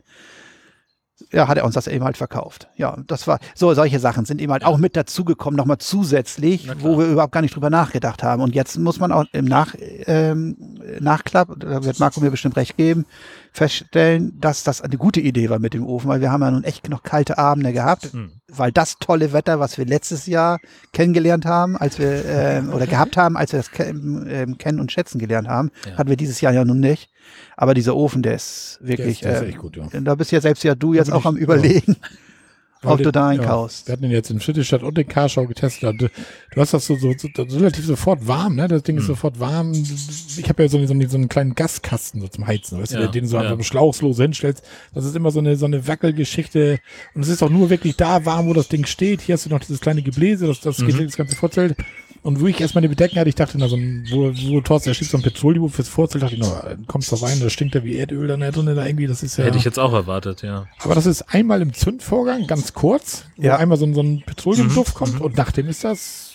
[1.32, 2.68] ja, hat er uns das eben halt verkauft.
[2.76, 6.98] Ja, das war, so, solche Sachen sind eben halt auch mit dazugekommen, nochmal zusätzlich, wo
[7.00, 8.42] wir überhaupt gar nicht drüber nachgedacht haben.
[8.42, 9.74] Und jetzt muss man auch im Nach,
[10.06, 10.56] ähm,
[11.00, 13.06] Nachklapp, da wird Marco mir bestimmt recht geben,
[13.52, 16.64] feststellen, dass das eine gute Idee war mit dem Ofen, weil wir haben ja nun
[16.64, 18.32] echt noch kalte Abende gehabt, Hm.
[18.48, 20.60] weil das tolle Wetter, was wir letztes Jahr
[20.94, 25.18] kennengelernt haben, als wir, ähm, oder gehabt haben, als wir das ähm, kennen und schätzen
[25.20, 25.98] gelernt haben, Ja.
[25.98, 27.10] hatten wir dieses Jahr ja nun nicht.
[27.56, 29.88] Aber dieser Ofen, der ist wirklich, der ist äh, echt gut, ja.
[30.02, 31.96] da bist ja selbst ja du jetzt auch ich- am überlegen,
[32.84, 33.88] Weil ob den- du da ja, einkaufst.
[33.88, 36.00] wir hatten den jetzt in Friedrichstadt und in Karschau getestet.
[36.00, 38.68] Du, du hast das so, so, so, so relativ sofort warm, ne?
[38.68, 39.08] Das Ding ist Hm.
[39.08, 39.72] sofort warm.
[39.74, 43.10] Ich habe ja so, so, so einen kleinen Gaskasten so zum Heizen, weißt Ja, du,
[43.10, 43.50] den du so ja.
[43.52, 44.64] am Schlauchslose hinstellst.
[44.94, 46.80] Das ist immer so eine, so eine Wackelgeschichte.
[47.16, 49.22] Und es ist auch nur wirklich da warm, wo das Ding steht.
[49.22, 51.06] Hier hast du noch dieses kleine Gebläse, das, das geht Mhm.
[51.06, 51.76] das ganze Vorzelt.
[52.28, 54.90] Und wo ich erstmal die Bedecken hatte, ich dachte, na, so ein, wo, wo Thorsten,
[54.90, 57.74] da steht so ein Petroleum fürs Vorzelt, dachte ich, na, kommst du rein, da stinkt
[57.74, 59.46] ja wie Erdöl dann da drin, da irgendwie, das ist ja.
[59.46, 60.68] Hätte ich jetzt auch erwartet, ja.
[60.80, 63.56] Aber das ist einmal im Zündvorgang, ganz kurz, wo Ja.
[63.56, 65.22] einmal so, ein- so ein Petroleumduft Mhm, kommt mhm.
[65.22, 66.34] und nachdem ist das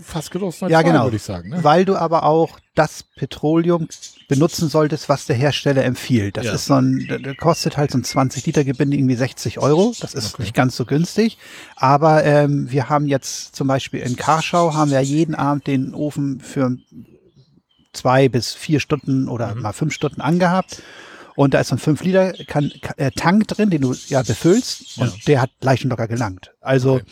[0.00, 1.04] fast genuss Ja, genau.
[1.04, 1.50] würde ich sagen.
[1.50, 1.62] Ne?
[1.64, 3.88] Weil du aber auch das Petroleum
[4.28, 6.36] benutzen solltest, was der Hersteller empfiehlt.
[6.36, 6.52] Das Ja.
[6.54, 9.94] ist so ein, kostet halt so ein 20 Liter Gebinde irgendwie 60 Euro.
[10.00, 10.42] Das ist Okay.
[10.42, 11.38] nicht ganz so günstig.
[11.76, 16.40] Aber ähm, wir haben jetzt zum Beispiel in Karschau haben wir jeden Abend den Ofen
[16.40, 16.76] für
[17.92, 19.62] zwei bis vier Stunden oder Mhm.
[19.62, 20.82] mal fünf Stunden angehabt.
[21.36, 22.32] Und da ist so ein 5 Liter
[22.96, 24.98] äh, Tank drin, den du ja befüllst.
[24.98, 25.14] Und Ja.
[25.26, 26.52] der hat leicht und locker gelangt.
[26.62, 27.04] Also, Okay.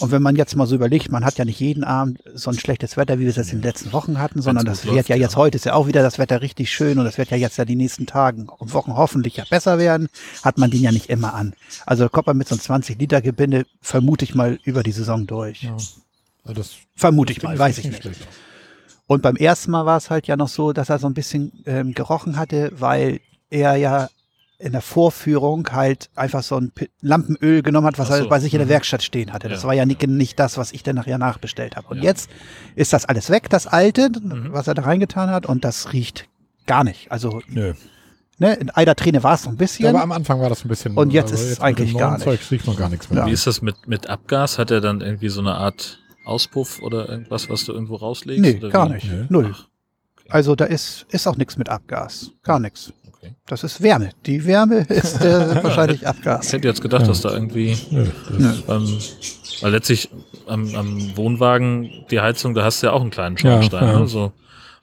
[0.00, 2.58] Und wenn man jetzt mal so überlegt, man hat ja nicht jeden Abend so ein
[2.58, 5.08] schlechtes Wetter, wie wir es jetzt in den letzten Wochen hatten, sondern das wird läuft,
[5.10, 5.38] ja jetzt ja.
[5.38, 7.64] heute ist ja auch wieder das Wetter richtig schön und das wird ja jetzt ja
[7.64, 10.08] die nächsten Tagen und Wochen hoffentlich ja besser werden,
[10.42, 11.54] hat man den ja nicht immer an.
[11.86, 15.26] Also kommt man mit so einem 20 Liter Gebinde, vermute ich mal, über die Saison
[15.26, 15.62] durch.
[15.62, 15.76] Ja.
[16.44, 18.02] Also das Vermute ich mal, weiß ich nicht.
[18.02, 18.26] schlecht.
[19.06, 21.64] Und beim ersten Mal war es halt ja noch so, dass er so ein bisschen
[21.66, 23.20] ähm, gerochen hatte, weil
[23.50, 24.08] er ja
[24.60, 26.70] in der Vorführung halt einfach so ein
[27.00, 28.70] Lampenöl genommen hat, was er so, bei sich in der mhm.
[28.72, 29.48] Werkstatt stehen hatte.
[29.48, 29.68] Das Ja.
[29.68, 31.88] war ja nicht, nicht das, was ich dann nachher nachbestellt habe.
[31.88, 32.04] Und Ja.
[32.04, 32.30] jetzt
[32.76, 34.48] ist das alles weg, das alte, Mhm.
[34.52, 36.28] was er da reingetan hat, und das riecht
[36.66, 37.10] gar nicht.
[37.10, 37.72] Also, Nö.
[38.38, 39.88] ne, in einer Träne war es noch ein bisschen.
[39.88, 40.94] Aber am Anfang war das ein bisschen.
[40.96, 43.20] Und jetzt aber ist es eigentlich gar neuen Zeug riecht man gar nichts mehr.
[43.20, 43.26] Ja.
[43.26, 44.58] Wie ist das mit, mit Abgas?
[44.58, 48.42] Hat er dann irgendwie so eine Art Auspuff oder irgendwas, was du irgendwo rauslegst?
[48.42, 48.92] nee, oder gar wie?
[48.94, 49.10] nicht.
[49.10, 49.24] Nee.
[49.30, 49.54] Null.
[49.54, 49.66] Ach,
[50.28, 52.30] Also da ist, ist auch nichts mit Abgas.
[52.44, 52.92] Gar nichts.
[53.22, 53.34] Okay.
[53.46, 54.10] Das ist Wärme.
[54.26, 56.52] Die Wärme ist äh, wahrscheinlich Ich Abgas.
[56.52, 57.08] hätte jetzt gedacht, Ja.
[57.08, 58.06] dass da irgendwie, Nö,
[58.38, 58.98] das, ähm,
[59.60, 60.08] weil letztlich
[60.46, 63.98] am, am Wohnwagen, die Heizung, da hast du ja auch einen kleinen Ja, Schornstein, ja.
[64.00, 64.06] ne?
[64.08, 64.32] so,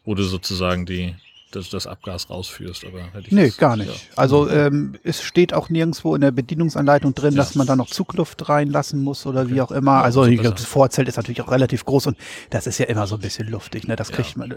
[0.05, 1.15] wo du sozusagen die,
[1.51, 2.85] das, das Abgas rausführst.
[2.85, 4.09] Aber hätte ich Nee, jetzt- gar nicht.
[4.15, 7.37] Also ähm, es steht auch nirgendwo in der Bedienungsanleitung drin, Ja.
[7.37, 9.93] dass man da noch Zugluft reinlassen muss oder wie auch immer.
[9.93, 12.17] Ja, Also ich das Vorzelt ist natürlich auch relativ groß und
[12.49, 13.87] das ist ja immer so ein bisschen luftig.
[13.87, 13.95] Ne?
[13.95, 14.15] Das Ja.
[14.15, 14.55] kriegt man,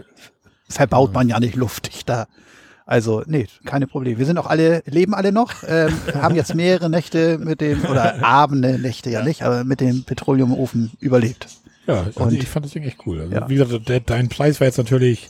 [0.69, 2.27] verbaut man ja nicht luftig da.
[2.85, 4.17] Also, nee, keine Probleme.
[4.17, 8.23] Wir sind auch alle, leben alle noch, ähm, haben jetzt mehrere Nächte mit dem, oder
[8.25, 11.47] Abende, Nächte ja, nicht, aber mit dem Petroleumofen überlebt.
[11.87, 13.21] ja, also Und- ich fand das Ding echt cool.
[13.21, 13.49] Also, Ja.
[13.49, 15.29] Wie gesagt, der, dein Preis war jetzt natürlich.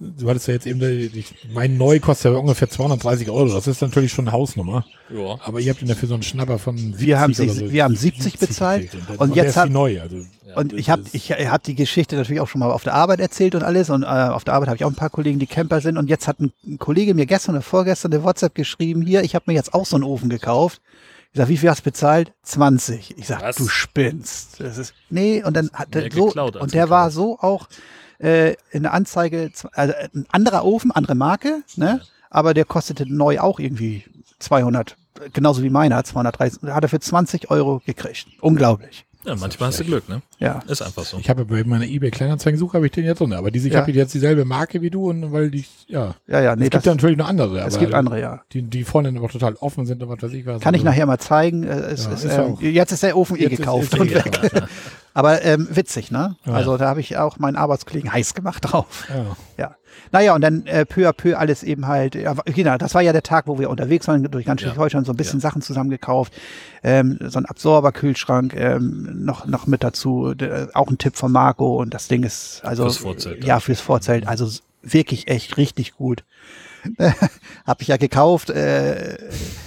[0.00, 3.52] Du hattest ja jetzt eben, die- mein Neu kostet ja ungefähr 230 Euro.
[3.52, 4.86] Das ist natürlich schon eine Hausnummer.
[5.10, 5.38] Ja.
[5.42, 7.72] Aber ihr habt ihn dafür so einen Schnapper von 70 Wir haben, oder sie- so,
[7.72, 8.90] wir haben 70 bezahlt.
[9.08, 10.00] Und, und jetzt ist hat- die neu.
[10.00, 10.18] Also,
[10.54, 13.56] Und ich habe ich hab die Geschichte natürlich auch schon mal auf der Arbeit erzählt
[13.56, 13.90] und alles.
[13.90, 15.96] Und äh, auf der Arbeit habe ich auch ein paar Kollegen, die Camper sind.
[15.96, 19.34] Und jetzt hat ein, ein Kollege mir gestern oder vorgestern eine WhatsApp geschrieben, hier, ich
[19.34, 20.80] habe mir jetzt auch so einen Ofen gekauft.
[21.32, 22.32] Ich sag, wie viel hast du bezahlt?
[22.44, 23.14] 20.
[23.18, 23.56] Ich sag, Was?
[23.56, 24.60] du spinnst.
[24.60, 27.14] Das ist, nee, und dann hat er so, geklaut und der war gekauft.
[27.16, 27.68] so auch
[28.18, 32.00] äh, in der Anzeige, also ein anderer Ofen, andere Marke, ne?
[32.30, 34.04] Aber der kostete neu auch irgendwie
[34.38, 34.96] 200,
[35.32, 38.26] genauso wie meiner, 230, hat er für 20 Euro gekriegt.
[38.40, 39.06] Unglaublich.
[39.28, 40.22] Ja, manchmal hast du Glück, ne?
[40.38, 40.60] Ja.
[40.66, 41.18] Ist einfach so.
[41.18, 43.80] Ich habe bei meiner eBay Kleinanzeigensuche habe ich den jetzt drin, aber diese, ich Ja.
[43.80, 46.86] habe jetzt dieselbe Marke wie du und weil die, ja, Ja, ja, nee, es gibt
[46.86, 47.58] ja natürlich noch andere.
[47.60, 48.40] Es aber gibt andere, ja.
[48.52, 50.60] Die, die vorne aber total offen sind und was weiß ich was.
[50.60, 51.64] Kann ich Also, nachher mal zeigen.
[51.64, 53.92] Äh, Es Ja, ist, ist ja ähm, auch- jetzt ist der Ofen eh ist- gekauft
[53.94, 54.24] ist und eh weg.
[54.32, 54.62] gekauft,
[55.14, 56.36] Aber ähm, witzig, ne?
[56.44, 56.52] Ja.
[56.52, 59.08] Also da habe ich auch meinen Arbeitskollegen heiß gemacht drauf.
[59.56, 59.74] Ja.
[60.04, 60.18] Ja.
[60.18, 63.12] Naja, und dann äh, peu à peu alles eben halt, ja, genau, das war ja
[63.12, 64.60] der Tag, wo wir unterwegs waren, durch ganz.
[64.60, 66.32] Schleswig-Holstein, so ein bisschen Sachen zusammengekauft.
[66.82, 71.76] Ähm, so ein Absorberkühlschrank ähm, noch, noch mit dazu, d- auch ein Tipp von Marco
[71.76, 72.84] und das Ding ist, also.
[72.84, 74.48] Fürs Vorzelt, Ja, fürs Vorzelt, also
[74.82, 76.24] wirklich echt richtig gut.
[77.66, 79.18] Habe ich ja gekauft, äh,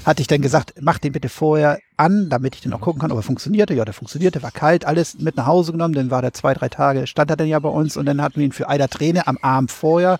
[0.05, 3.11] hatte ich dann gesagt, mach den bitte vorher an, damit ich den auch gucken kann,
[3.11, 3.73] ob er funktionierte.
[3.73, 6.69] Ja, der funktionierte, war kalt, alles mit nach Hause genommen, dann war der zwei, drei
[6.69, 9.27] Tage, stand er dann ja bei uns und dann hatten wir ihn für Eider Träne
[9.27, 10.19] am Abend vorher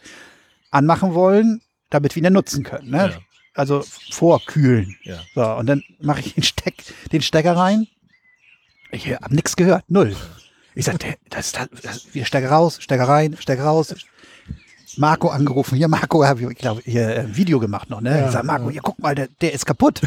[0.70, 2.92] anmachen wollen, damit wir ihn dann nutzen können.
[2.92, 2.98] Ne?
[2.98, 3.20] Ja.
[3.54, 4.96] Also vorkühlen.
[5.04, 5.20] Ja.
[5.36, 6.76] So, und dann mache ich den, Steck,
[7.12, 7.88] den Stecker rein.
[8.92, 10.16] Ich habe nichts gehört, null.
[10.74, 13.94] Ich sag, der, das, das, das, wir Stecker raus, Stecker rein, Stecker raus.
[14.98, 15.78] Marco angerufen.
[15.78, 18.20] Hier, Marco, habe ich glaube hier äh, ein Video gemacht noch, ne?
[18.20, 18.72] Ja, ich sag, Marco, ja.
[18.72, 20.02] hier, guck mal, der, der ist kaputt.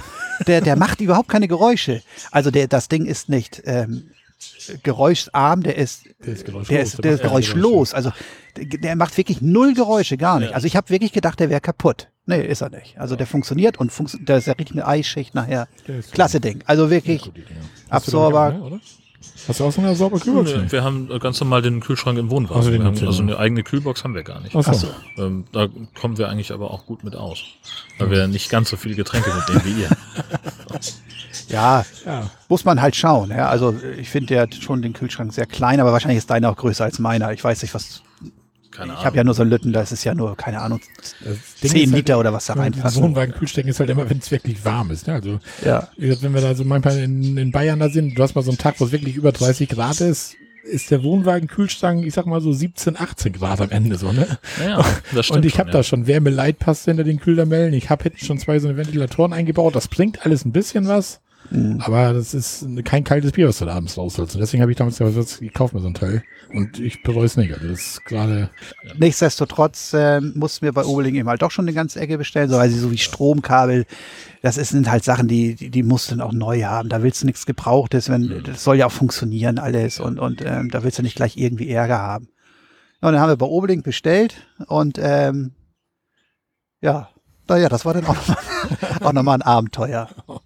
[0.47, 2.03] Der, der macht überhaupt keine Geräusche.
[2.31, 4.11] Also der, das Ding ist nicht ähm,
[4.83, 6.69] geräuscharm, der ist, Der ist geräuschlos.
[6.69, 7.95] der ist, der ist geräuschlos.
[7.95, 8.13] Also
[8.57, 10.51] der, macht wirklich null Geräusche, gar nicht.
[10.51, 10.55] Ja.
[10.55, 12.09] Also ich habe wirklich gedacht, der wäre kaputt.
[12.27, 12.99] Nee, ist er nicht.
[12.99, 15.69] Also der funktioniert und funktio da ist ja richtig eine Eisschicht nachher.
[16.13, 16.63] Klasse Ding.
[16.67, 17.31] Also wirklich
[17.89, 18.81] Absorber.
[19.47, 20.51] Hast du auch so eine Absorberkühlbox?
[20.53, 22.57] Nö, Wir haben äh, ganz normal den Kühlschrank im Wohnwagen.
[22.57, 24.57] Also haben, also eine eigene Kühlbox haben wir gar nicht.
[24.57, 24.89] Ach so.
[25.19, 25.69] Ähm, da
[26.01, 27.39] kommen wir eigentlich aber auch gut mit aus.
[27.99, 29.91] Weil wir nicht ganz so viele Getränke mitnehmen wie ihr.
[31.49, 32.31] Ja, Ja.
[32.49, 33.31] muss man halt schauen.
[33.31, 36.57] Ja, also ich finde hat schon den Kühlschrank sehr klein, aber wahrscheinlich ist deiner auch
[36.57, 37.33] größer als meiner.
[37.33, 38.03] Ich weiß nicht, was.
[38.77, 40.81] Keine Ich habe ja nur so einen Lütten, da ist es ja nur, keine Ahnung,
[41.21, 43.03] Das Ding 10 ist halt, Liter oder was da ja, reinpassen.
[43.03, 45.07] Wohnwagen-Kühlstecken ist halt immer, wenn es wirklich warm ist.
[45.07, 45.15] Ne?
[45.15, 45.89] Also, Ja.
[45.97, 48.51] gesagt, wenn wir da so manchmal in, in Bayern da sind, du hast mal so
[48.51, 52.41] einen Tag, wo es wirklich über 30 Grad ist, ist der Wohnwagen-Kühlschrank, ich sag mal
[52.41, 54.39] so 17, 18 Grad am Ende so, ne?
[54.59, 54.85] Naja,
[55.15, 55.75] das stimmt Und ich habe ja.
[55.75, 57.75] da schon Wärmeleitpaste hinter den Kühllamellen.
[57.75, 59.77] Ich habe hinten schon zwei so eine Ventilatoren eingebaut.
[59.77, 61.21] Das bringt alles ein bisschen was.
[61.51, 61.81] Mhm.
[61.81, 64.35] Aber das ist kein kaltes Bier, was du da abends rausholst.
[64.35, 66.23] Und deswegen habe ich damals gesagt, ich kaufe mir so ein Teil.
[66.53, 67.53] Und ich bereue es nicht.
[67.53, 68.51] Also das ist gerade,
[68.97, 72.57] Nichtsdestotrotz ähm, mussten wir bei Oberling eben halt doch schon eine ganze Ecke bestellen, so,
[72.57, 73.87] weil sie so wie Stromkabel,
[74.43, 76.89] das ist, sind halt Sachen, die, die, die musst du dann auch neu haben.
[76.89, 80.71] Da willst du nichts Gebrauchtes, wenn, das soll ja auch funktionieren alles und, und ähm,
[80.71, 82.29] da willst du nicht gleich irgendwie Ärger haben.
[83.01, 85.53] Und dann haben wir bei Oberling bestellt und ähm,
[86.81, 87.11] ja,
[87.49, 88.39] naja, das war dann auch nochmal
[89.03, 90.09] auch noch mal ein Abenteuer.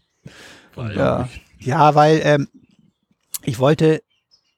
[0.78, 1.28] Weil, Ja,
[1.59, 2.48] ja weil ähm,
[3.42, 4.02] ich wollte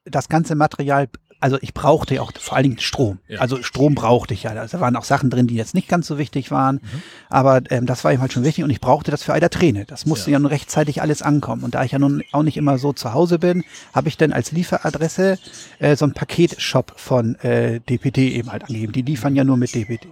[0.05, 1.07] das ganze Material,
[1.39, 3.19] also ich brauchte ja auch vor allen Dingen Strom.
[3.27, 3.39] Ja.
[3.39, 4.53] Also Strom brauchte ich ja.
[4.53, 6.75] Da waren auch Sachen drin, die jetzt nicht ganz so wichtig waren.
[6.75, 7.01] Mhm.
[7.29, 9.85] Aber ähm, das war ihm halt schon wichtig und ich brauchte das für Eider Träne.
[9.85, 10.35] Das musste Ja.
[10.35, 10.39] ja.
[10.39, 11.63] nun rechtzeitig alles ankommen.
[11.63, 14.33] Und da ich ja nun auch nicht immer so zu Hause bin, habe ich dann
[14.33, 15.39] als Lieferadresse
[15.79, 18.93] äh, so einen Paketshop von äh, DPD eben halt angegeben.
[18.93, 20.07] Die liefern ja nur mit DPD.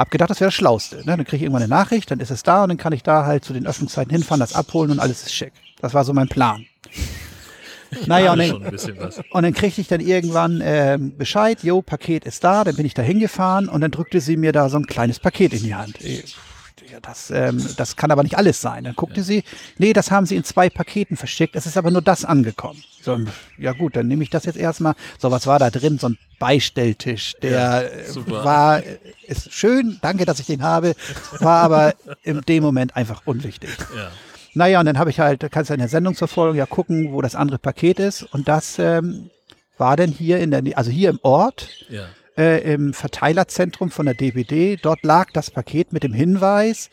[0.00, 0.96] Hab gedacht, das wäre das Schlauste.
[0.96, 1.04] Ne?
[1.04, 3.26] Dann kriege ich irgendwann eine Nachricht, dann ist es da und dann kann ich da
[3.26, 5.52] halt zu den Öffnungszeiten hinfahren, das abholen und alles ist schick.
[5.82, 6.64] Das war so mein Plan.
[8.06, 8.52] naja, und dann,
[9.30, 12.94] und dann kriegte ich dann irgendwann ähm, Bescheid, jo, Paket ist da, dann bin ich
[12.94, 15.98] da hingefahren und dann drückte sie mir da so ein kleines Paket in die Hand.
[16.90, 18.84] Ja, Das, ähm, das kann aber nicht alles sein.
[18.84, 19.44] Dann guckte sie,
[19.78, 22.82] nee, das haben sie in zwei Paketen verschickt, es ist aber nur das angekommen.
[23.02, 23.18] So,
[23.58, 24.94] ja gut, dann nehme ich das jetzt erstmal.
[25.18, 25.98] So, was war da drin?
[25.98, 28.44] So ein Beistelltisch, der äh, super.
[28.44, 30.94] war, äh, ist schön, danke, dass ich den habe,
[31.38, 33.70] war aber in dem Moment einfach unwichtig.
[33.96, 34.10] Ja.
[34.54, 37.36] Naja, und dann habe ich halt, kannst du in der Sendungsverfolgung ja gucken, wo das
[37.36, 38.22] andere Paket ist.
[38.22, 39.30] Und das ähm,
[39.78, 42.06] war dann hier in der, also hier im Ort, Ja.
[42.40, 44.76] Äh, im Verteilerzentrum von der DPD.
[44.76, 46.88] Dort lag das Paket mit dem Hinweis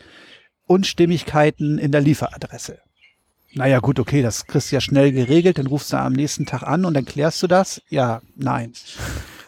[0.65, 2.79] Unstimmigkeiten in der Lieferadresse.
[3.53, 6.63] Naja, gut, okay, das kriegst du ja schnell geregelt, dann rufst du am nächsten Tag
[6.63, 7.81] an und dann klärst du das.
[7.89, 8.73] Ja, nein.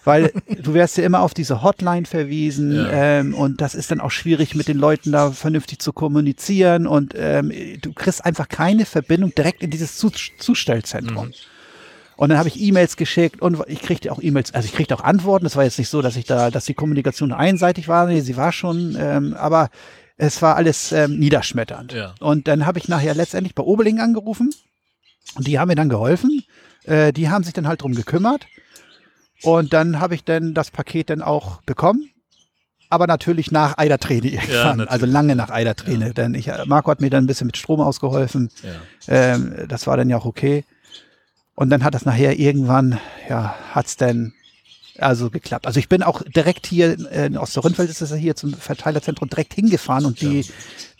[0.05, 0.31] Weil
[0.63, 2.91] du wärst ja immer auf diese Hotline verwiesen Ja.
[2.91, 7.13] ähm, und das ist dann auch schwierig, mit den Leuten da vernünftig zu kommunizieren und
[7.17, 7.51] ähm,
[7.81, 11.33] du kriegst einfach keine Verbindung direkt in dieses Zu Zustellzentrum.
[12.19, 15.05] Und dann habe ich E-Mails geschickt und ich kriegte auch E-Mails, also ich kriegte auch
[15.05, 15.45] Antworten.
[15.45, 18.07] Es war jetzt nicht so, dass ich da, dass die Kommunikation einseitig war.
[18.07, 19.69] Nee, sie war schon, ähm, aber
[20.17, 21.93] es war alles ähm, niederschmetternd.
[21.93, 22.15] Ja.
[22.19, 24.53] Und dann habe ich nachher letztendlich bei Oberling angerufen
[25.35, 26.43] und die haben mir dann geholfen.
[26.83, 28.47] Äh, die haben sich dann halt drum gekümmert.
[29.43, 32.09] Und dann habe ich dann das Paket dann auch bekommen.
[32.89, 34.79] Aber natürlich nach Eiderträne irgendwann.
[34.79, 34.91] natürlich.
[34.91, 36.13] also lange nach Eiderträne.
[36.13, 38.49] Denn ich, Marco hat mir dann ein bisschen mit Strom ausgeholfen.
[38.61, 38.71] Ja.
[39.07, 40.65] Ähm, das war dann ja auch okay.
[41.59, 44.31] Und dann hat das nachher irgendwann, ja, hat's dann
[44.97, 45.67] also geklappt.
[45.67, 49.55] Also ich bin auch direkt hier in Osterrundfeld ist es ja hier zum Verteilerzentrum direkt
[49.55, 50.45] hingefahren und die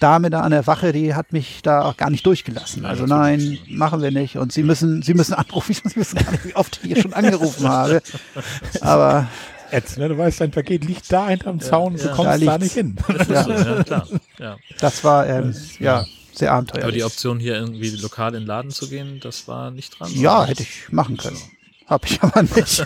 [0.01, 2.85] Dame da an der Wache, die hat mich da auch gar nicht durchgelassen.
[2.85, 4.35] Also nein, machen wir nicht.
[4.35, 5.75] Und sie müssen, sie müssen anrufen.
[5.75, 8.01] Sie wissen gar nicht, wie oft ich hier schon angerufen habe.
[8.81, 9.29] Aber
[9.71, 10.09] Jetzt, ne?
[10.09, 12.11] Du weißt, dein Paket liegt da hinterm Zaun, du ja.
[12.11, 12.97] kommst Da da, nicht hin.
[13.29, 14.07] ja, So, ja, klar.
[14.39, 14.57] Ja.
[14.79, 16.03] das war ähm, ja
[16.33, 17.03] sehr Aber die abenteuerlich.
[17.05, 20.11] Option, hier irgendwie lokal in den Laden zu gehen, das war nicht dran.
[20.13, 20.47] Ja, oder?
[20.47, 21.37] hätte ich machen können.
[21.89, 22.85] Hab ich aber nicht.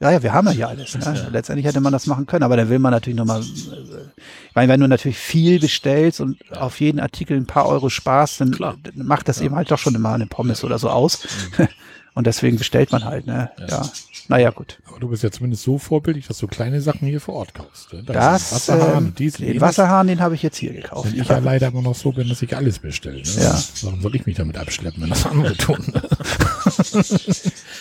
[0.00, 0.96] ja, ja, wir haben ja hier alles.
[0.96, 1.28] Ne?
[1.32, 4.80] Letztendlich hätte man das machen können, aber dann will man natürlich nochmal, ich meine, wenn
[4.80, 8.76] du natürlich viel bestellst und auf jeden Artikel ein paar Euro sparst, dann Klar.
[8.94, 11.26] macht das eben halt doch schon immer eine Pommes oder so aus.
[12.18, 13.50] und deswegen bestellt man halt, ne?
[13.68, 13.88] Ja.
[14.26, 14.78] Naja, gut.
[14.88, 17.92] Aber du bist ja zumindest so vorbildlich, dass du kleine Sachen hier vor Ort kaufst.
[17.92, 18.02] Ne?
[18.04, 19.60] Da Das, ist ein Wasserhahn, ähm, dies, den.
[19.60, 21.12] Wasserhahn, den habe ich jetzt hier gekauft.
[21.12, 23.22] Wenn ich ja leider immer noch so bin, dass ich alles bestelle.
[23.22, 23.42] Ne?
[23.42, 23.58] Ja.
[23.82, 25.78] Warum soll ich mich damit abschleppen, wenn das andere tun?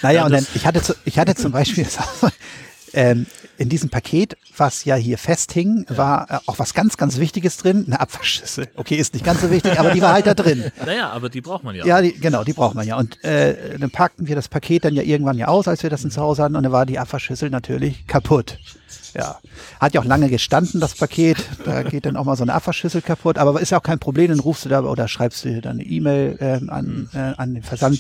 [0.04, 1.86] Naja, Ja, und dann, das- ich hatte, zu, ich hatte zum Beispiel
[2.94, 3.26] ähm,
[3.58, 7.86] in diesem Paket, was ja hier festhing, war äh, auch was ganz, ganz Wichtiges drin,
[7.88, 8.68] eine Abwaschschüssel.
[8.76, 10.72] Okay, ist nicht ganz so wichtig, aber die war halt da drin.
[10.86, 11.86] Naja, aber die braucht man ja.
[11.86, 12.98] Ja, die, genau, die braucht man ja.
[12.98, 16.04] Und äh, dann packten wir das Paket dann ja irgendwann ja aus, als wir das
[16.04, 18.58] in zu Hause hatten, und dann war die Abwaschschüssel natürlich kaputt.
[19.14, 19.40] Ja,
[19.80, 21.38] hat ja auch lange gestanden, das Paket.
[21.66, 23.38] Da geht dann auch mal so eine Abwaschschüssel kaputt.
[23.38, 25.84] Aber ist ja auch kein Problem, dann rufst du da oder schreibst du dann eine
[25.84, 28.00] E-Mail ähm, an, äh, an den Versand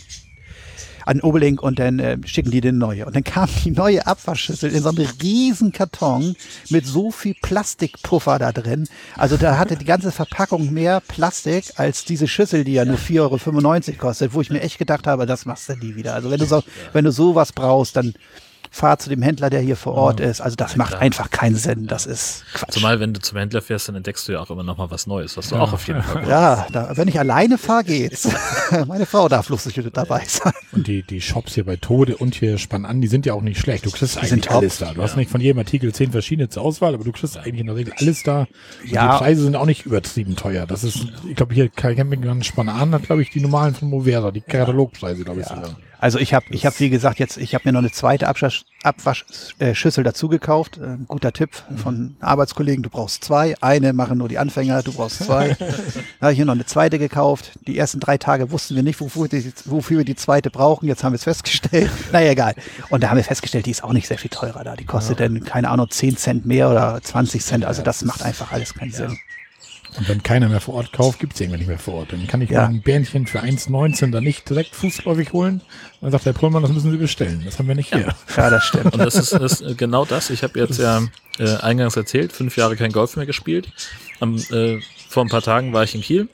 [1.08, 3.06] an Obelink und dann äh, schicken die den neue.
[3.06, 6.36] Und dann kam die neue Abwaschschüssel in so einem riesen Karton
[6.70, 8.88] mit so viel Plastikpuffer da drin.
[9.16, 13.88] Also da hatte die ganze Verpackung mehr Plastik als diese Schüssel, die ja nur 4,95
[13.88, 16.14] Euro kostet, wo ich mir echt gedacht habe, das machst du nie wieder.
[16.14, 16.62] Also wenn du so,
[16.92, 18.14] wenn du sowas brauchst, dann
[18.72, 20.41] fahr zu dem Händler, der hier vor Ort ist.
[20.41, 21.88] Also das macht einfach keinen Sinn.
[21.88, 22.73] Das ist Quatsch.
[22.73, 25.07] Zumal, wenn du zum Händler fährst, dann entdeckst du ja auch immer noch mal was
[25.07, 26.30] Neues, was du auch auf jeden Fall brauchst.
[26.30, 28.30] ja, da, wenn ich alleine fahre, geht's.
[28.88, 30.53] Meine Frau darf lustig dabei sein.
[30.72, 33.41] Und die, die Shops hier bei Tode und hier Spann an, die sind ja auch
[33.41, 33.85] nicht schlecht.
[33.85, 34.57] Du kriegst eigentlich sind top.
[34.57, 34.94] alles da.
[34.94, 37.68] Du hast nicht von jedem Artikel zehn verschiedene zur Auswahl, aber du kriegst eigentlich in
[37.68, 38.41] der Regel alles da.
[38.41, 39.14] Und Ja.
[39.14, 40.65] Die Preise sind auch nicht übertrieben teuer.
[40.65, 44.31] Das ist, ich glaube, hier Campingplatz Spann an hat, glaube ich, die normalen von Movera,
[44.31, 45.76] die Katalogpreise, glaube ich, sogar.
[45.99, 48.65] Also ich habe, ich habe wie gesagt jetzt, ich habe mir noch eine zweite Abwasch,
[48.84, 50.78] Abwaschschüssel dazu gekauft.
[50.78, 52.84] Äh, guter Tipp von Arbeitskollegen.
[52.84, 53.56] Du brauchst zwei.
[53.61, 54.84] Eine machen nur die Anfänger.
[54.84, 55.56] Du brauchst zwei.
[56.19, 57.52] da habe ich mir noch eine zweite gekauft.
[57.68, 60.88] Die ersten drei Tage wussten wir nicht, wofür, die, wofür wir die zweite brauchen.
[60.88, 61.90] Jetzt haben wir es festgestellt.
[62.11, 62.53] naja, egal.
[62.90, 64.76] Und da haben wir festgestellt, die ist auch nicht sehr viel teurer da.
[64.76, 65.28] Die kostet ja.
[65.28, 67.65] dann keine Ahnung 10 Cent mehr oder 20 Cent.
[67.65, 68.98] Also das macht einfach alles keinen ja.
[69.10, 69.18] Sinn.
[69.98, 72.14] Und wenn keiner mehr vor Ort kauft, gibt es irgendwann nicht mehr vor Ort.
[72.14, 72.65] Dann kann ich ja.
[72.65, 75.61] ein Bähnchen für 1,19 dann nicht direkt fußläufig holen.
[76.02, 77.41] Dann sagt der Pullmann, das müssen Sie bestellen.
[77.45, 78.14] Das haben wir nicht hier.
[78.36, 78.94] Ja, das stimmt.
[78.94, 80.30] Und das ist, das ist genau das.
[80.30, 81.02] Ich habe jetzt ja
[81.40, 83.69] äh, eingangs erzählt, fünf Jahre kein Golf mehr gespielt.
[84.19, 84.80] Am, äh,
[85.10, 86.28] vor ein paar Tagen war ich in Kiel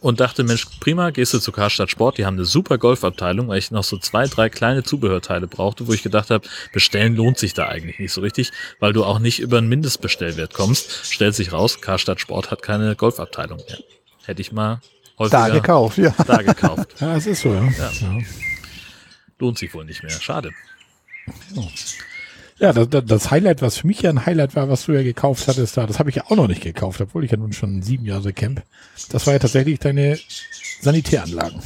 [0.00, 3.58] und dachte, Mensch, prima, gehst du zu Karstadt Sport, die haben eine super Golfabteilung, weil
[3.58, 7.54] ich noch so zwei, drei kleine Zubehörteile brauchte, wo ich gedacht habe, bestellen lohnt sich
[7.54, 11.06] da eigentlich nicht so richtig, weil du auch nicht über einen Mindestbestellwert kommst.
[11.12, 13.78] Stellt sich raus, Karstadt Sport hat keine Golfabteilung mehr.
[14.24, 14.80] Hätte ich mal
[15.18, 16.14] häufiger da gekauft, ja.
[16.26, 16.94] Da gekauft.
[17.00, 17.62] ja, es ist so, ja.
[17.64, 17.90] ja.
[19.38, 20.12] Lohnt sich wohl nicht mehr.
[20.12, 20.50] Schade.
[21.54, 21.62] Ja.
[22.60, 25.48] Ja, das, das Highlight, was für mich ja ein Highlight war, was du ja gekauft
[25.48, 27.80] hattest, da, das habe ich ja auch noch nicht gekauft, obwohl ich ja nun schon
[27.80, 28.62] sieben Jahre camp.
[29.10, 30.18] Das war ja tatsächlich deine
[30.82, 31.62] Sanitäranlagen.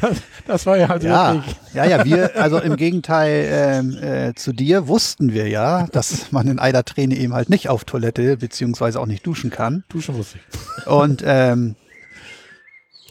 [0.00, 0.16] das,
[0.46, 1.56] das, war ja halt ja, wirklich.
[1.74, 6.46] Ja, ja, wir, also im Gegenteil ähm, äh, zu dir wussten wir ja, dass man
[6.46, 9.82] in Eiderträne eben halt nicht auf Toilette beziehungsweise auch nicht duschen kann.
[9.88, 10.86] Duschen wusste ich.
[10.86, 11.74] Und ähm,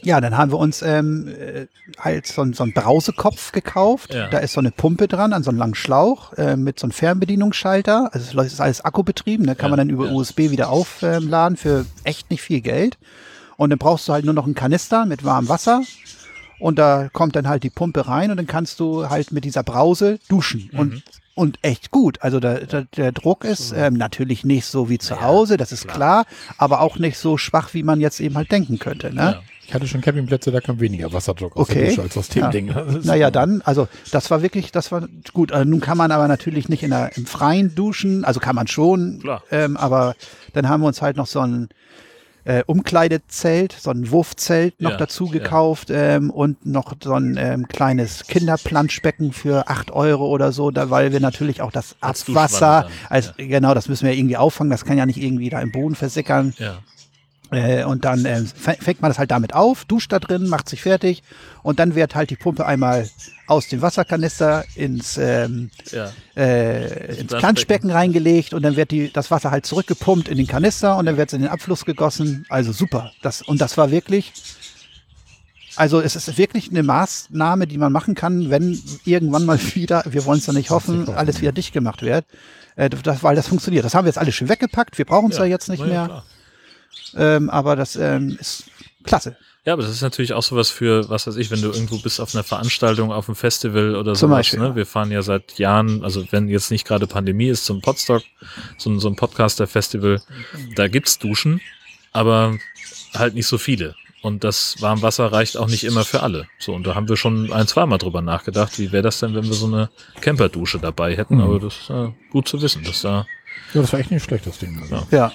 [0.02, 1.66] ja, dann haben wir uns ähm, äh,
[1.98, 4.14] halt so, so einen Brausekopf gekauft.
[4.14, 4.28] Ja.
[4.28, 6.92] Da ist so eine Pumpe dran an so einem langen Schlauch äh, mit so einem
[6.92, 8.10] Fernbedienungsschalter.
[8.12, 9.56] Also es ist alles akkubetrieben, da ne?
[9.56, 10.12] kann ja, man dann über ja.
[10.12, 12.98] USB wieder aufladen für echt nicht viel Geld.
[13.56, 15.82] Und dann brauchst du halt nur noch einen Kanister mit warmem Wasser.
[16.58, 19.62] Und da kommt dann halt die Pumpe rein und dann kannst du halt mit dieser
[19.62, 20.68] Brause duschen.
[20.72, 20.78] Mhm.
[20.78, 21.02] Und
[21.40, 22.20] und echt gut.
[22.20, 25.84] Also der, der, der Druck ist ähm, natürlich nicht so wie zu Hause, das ist
[25.84, 26.26] klar.
[26.26, 26.26] klar,
[26.58, 29.14] aber auch nicht so schwach, wie man jetzt eben halt denken könnte.
[29.14, 29.40] Ne?
[29.70, 31.78] Ich hatte schon Campingplätze, da kam weniger Wasserdruck aus okay.
[31.78, 32.50] der Dusche als aus dem ja.
[32.50, 32.74] Ding.
[33.04, 35.52] Naja, dann, also das war wirklich, das war gut.
[35.52, 38.66] Also, nun kann man aber natürlich nicht in der, im Freien duschen, also kann man
[38.66, 39.22] schon,
[39.52, 40.16] ähm, aber
[40.54, 41.68] dann haben wir uns halt noch so ein
[42.42, 46.16] äh, Umkleidezelt, so ein Wurfzelt noch ja, dazu gekauft ja.
[46.16, 51.12] ähm, und noch so ein ähm, kleines Kinderplanschbecken für acht Euro oder so, da, weil
[51.12, 53.46] wir natürlich auch das Abwasser, als, ja.
[53.46, 56.54] genau, das müssen wir irgendwie auffangen, das kann ja nicht irgendwie da im Boden versickern.
[57.52, 57.80] Ja.
[57.80, 60.82] Äh, und dann äh, fängt man das halt damit auf, duscht da drin, macht sich
[60.82, 61.22] fertig
[61.62, 63.08] und dann wird halt die Pumpe einmal
[63.46, 66.10] aus dem Wasserkanister ins, ähm, ja.
[66.36, 70.96] äh, ins Planschbecken reingelegt und dann wird die, das Wasser halt zurückgepumpt in den Kanister
[70.96, 72.46] und dann wird es in den Abfluss gegossen.
[72.48, 73.12] Also super.
[73.22, 74.32] Das, und das war wirklich,
[75.76, 80.24] also es ist wirklich eine Maßnahme, die man machen kann, wenn irgendwann mal wieder, wir
[80.24, 82.24] wollen es ja nicht hoffen, alles wieder dicht gemacht wird.
[82.76, 83.84] Äh, das, weil das funktioniert.
[83.84, 84.96] Das haben wir jetzt alles schön weggepackt.
[84.96, 86.06] Wir brauchen es ja, ja, jetzt nicht mehr.
[86.06, 86.24] Klar.
[87.16, 88.64] Ähm, aber das ähm, ist
[89.04, 89.36] klasse.
[89.64, 92.18] Ja, aber das ist natürlich auch sowas für, was weiß ich, wenn du irgendwo bist
[92.18, 94.26] auf einer Veranstaltung, auf einem Festival oder so.
[94.26, 94.52] sowas.
[94.54, 94.74] Ne?
[94.74, 98.22] Wir fahren ja seit Jahren, also wenn jetzt nicht gerade Pandemie ist, zum Podstock,
[98.78, 100.22] so, so ein Podcaster-Festival,
[100.76, 101.60] da gibt's Duschen,
[102.12, 102.58] aber
[103.14, 103.94] halt nicht so viele.
[104.22, 106.46] Und das Warmwasser reicht auch nicht immer für alle.
[106.58, 109.44] So, und da haben wir schon ein, zweimal drüber nachgedacht, wie wäre das denn, wenn
[109.44, 109.90] wir so eine
[110.20, 111.36] Camperdusche dabei hätten.
[111.36, 111.42] Mhm.
[111.42, 113.26] Aber das ist äh, gut zu wissen, dass da.
[113.72, 114.82] Ja, das war echt nicht schlecht, das Ding.
[114.90, 115.06] Ja.
[115.10, 115.32] ja.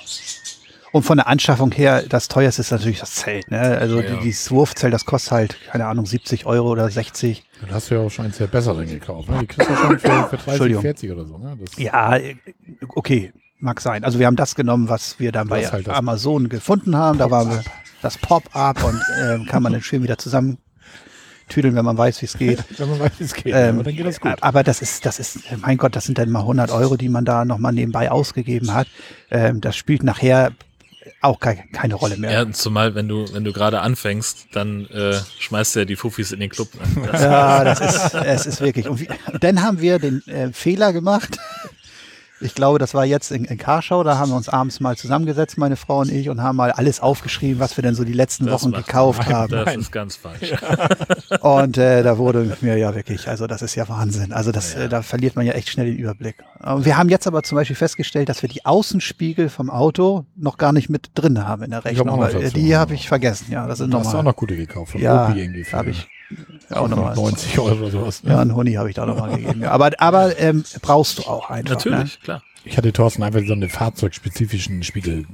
[0.92, 3.52] Und von der Anschaffung her, das teuerste ist natürlich das Zelt.
[3.52, 3.60] Ne?
[3.60, 4.20] Also ja, ja.
[4.22, 7.44] dieses Wurfzelt, das kostet halt, keine Ahnung, 70 Euro oder 60.
[7.62, 9.30] Dann hast du ja auch schon eins der besseren gekauft.
[9.30, 9.40] Ne?
[9.42, 11.38] Die kriegst du schon für, für 30, 40 oder so.
[11.38, 11.58] Ne?
[11.60, 12.18] Das ja,
[12.90, 14.04] okay, mag sein.
[14.04, 17.18] Also wir haben das genommen, was wir dann bei halt Amazon gefunden haben.
[17.18, 17.64] Da war
[18.02, 20.58] das Pop-up und äh, kann man dann schön wieder zusammen
[21.50, 22.64] tüdeln, wenn man weiß, wie es geht.
[22.80, 23.54] wenn man weiß, wie es geht.
[23.54, 24.36] Ähm, aber dann geht das gut.
[24.42, 27.26] Aber das ist, das ist, mein Gott, das sind dann mal 100 Euro, die man
[27.26, 28.88] da nochmal nebenbei ausgegeben hat.
[29.30, 30.52] Ähm, das spielt nachher
[31.22, 32.32] auch keine, Rolle mehr.
[32.32, 36.32] Ja, zumal wenn du, wenn du gerade anfängst, dann äh, schmeißt du ja die Fufis
[36.32, 36.70] in den Club.
[37.12, 38.88] Das ja, das ist, es ist wirklich.
[38.88, 41.38] Und, wie, und dann haben wir den äh, Fehler gemacht,
[42.46, 45.58] ich glaube, das war jetzt in, in Karschau, da haben wir uns abends mal zusammengesetzt,
[45.58, 48.46] meine Frau und ich, und haben mal alles aufgeschrieben, was wir denn so die letzten
[48.46, 49.52] das Wochen gekauft nein, haben.
[49.52, 50.52] Das ist ganz falsch.
[50.52, 51.40] Ja.
[51.42, 54.32] Und äh, da wurde mir ja wirklich, also das ist ja Wahnsinn.
[54.32, 54.82] Also das, ja.
[54.82, 56.38] Äh, da verliert man ja echt schnell den Überblick.
[56.78, 60.72] Wir haben jetzt aber zum Beispiel festgestellt, dass wir die Außenspiegel vom Auto noch gar
[60.72, 62.22] nicht mit drin haben in der Rechnung.
[62.22, 63.68] Hab die habe ich vergessen, ja.
[63.68, 65.66] Das ist du hast auch noch gute gekauft von ja, irgendwie.
[65.66, 66.08] Habe ich
[66.70, 68.24] ja, auch nochmal 90 Euro oder sowas.
[68.24, 68.32] Ne?
[68.32, 69.64] Ja, einen Huni habe ich da nochmal gegeben.
[69.64, 71.76] Aber, aber ähm, brauchst du auch einfach.
[71.76, 72.24] Natürlich, ne?
[72.24, 72.44] klar.
[72.68, 75.26] Ich hatte Thorsten einfach so einen fahrzeugspezifischen Spiegel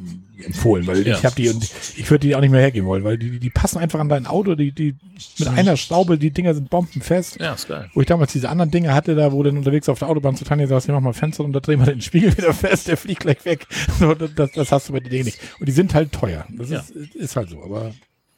[0.44, 1.16] empfohlen, weil ja.
[1.16, 1.64] ich habe die und
[1.96, 4.28] ich würde die auch nicht mehr hergeben wollen, weil die, die passen einfach an dein
[4.28, 4.96] Auto, die, die
[5.40, 5.58] mit mhm.
[5.58, 7.40] einer Schraube, die Dinger sind bombenfest.
[7.40, 7.90] Ja, ist geil.
[7.94, 10.44] Wo ich damals diese anderen Dinge hatte, da wo dann unterwegs auf der Autobahn zu
[10.44, 12.98] Tanja saß, ich mach mal Fenster und da drehen wir den Spiegel wieder fest, der
[12.98, 13.66] fliegt gleich weg.
[14.00, 15.40] So, das, das hast du bei den nicht.
[15.60, 16.46] Und die sind halt teuer.
[16.50, 16.80] Das ja.
[16.80, 17.92] ist, ist halt so, aber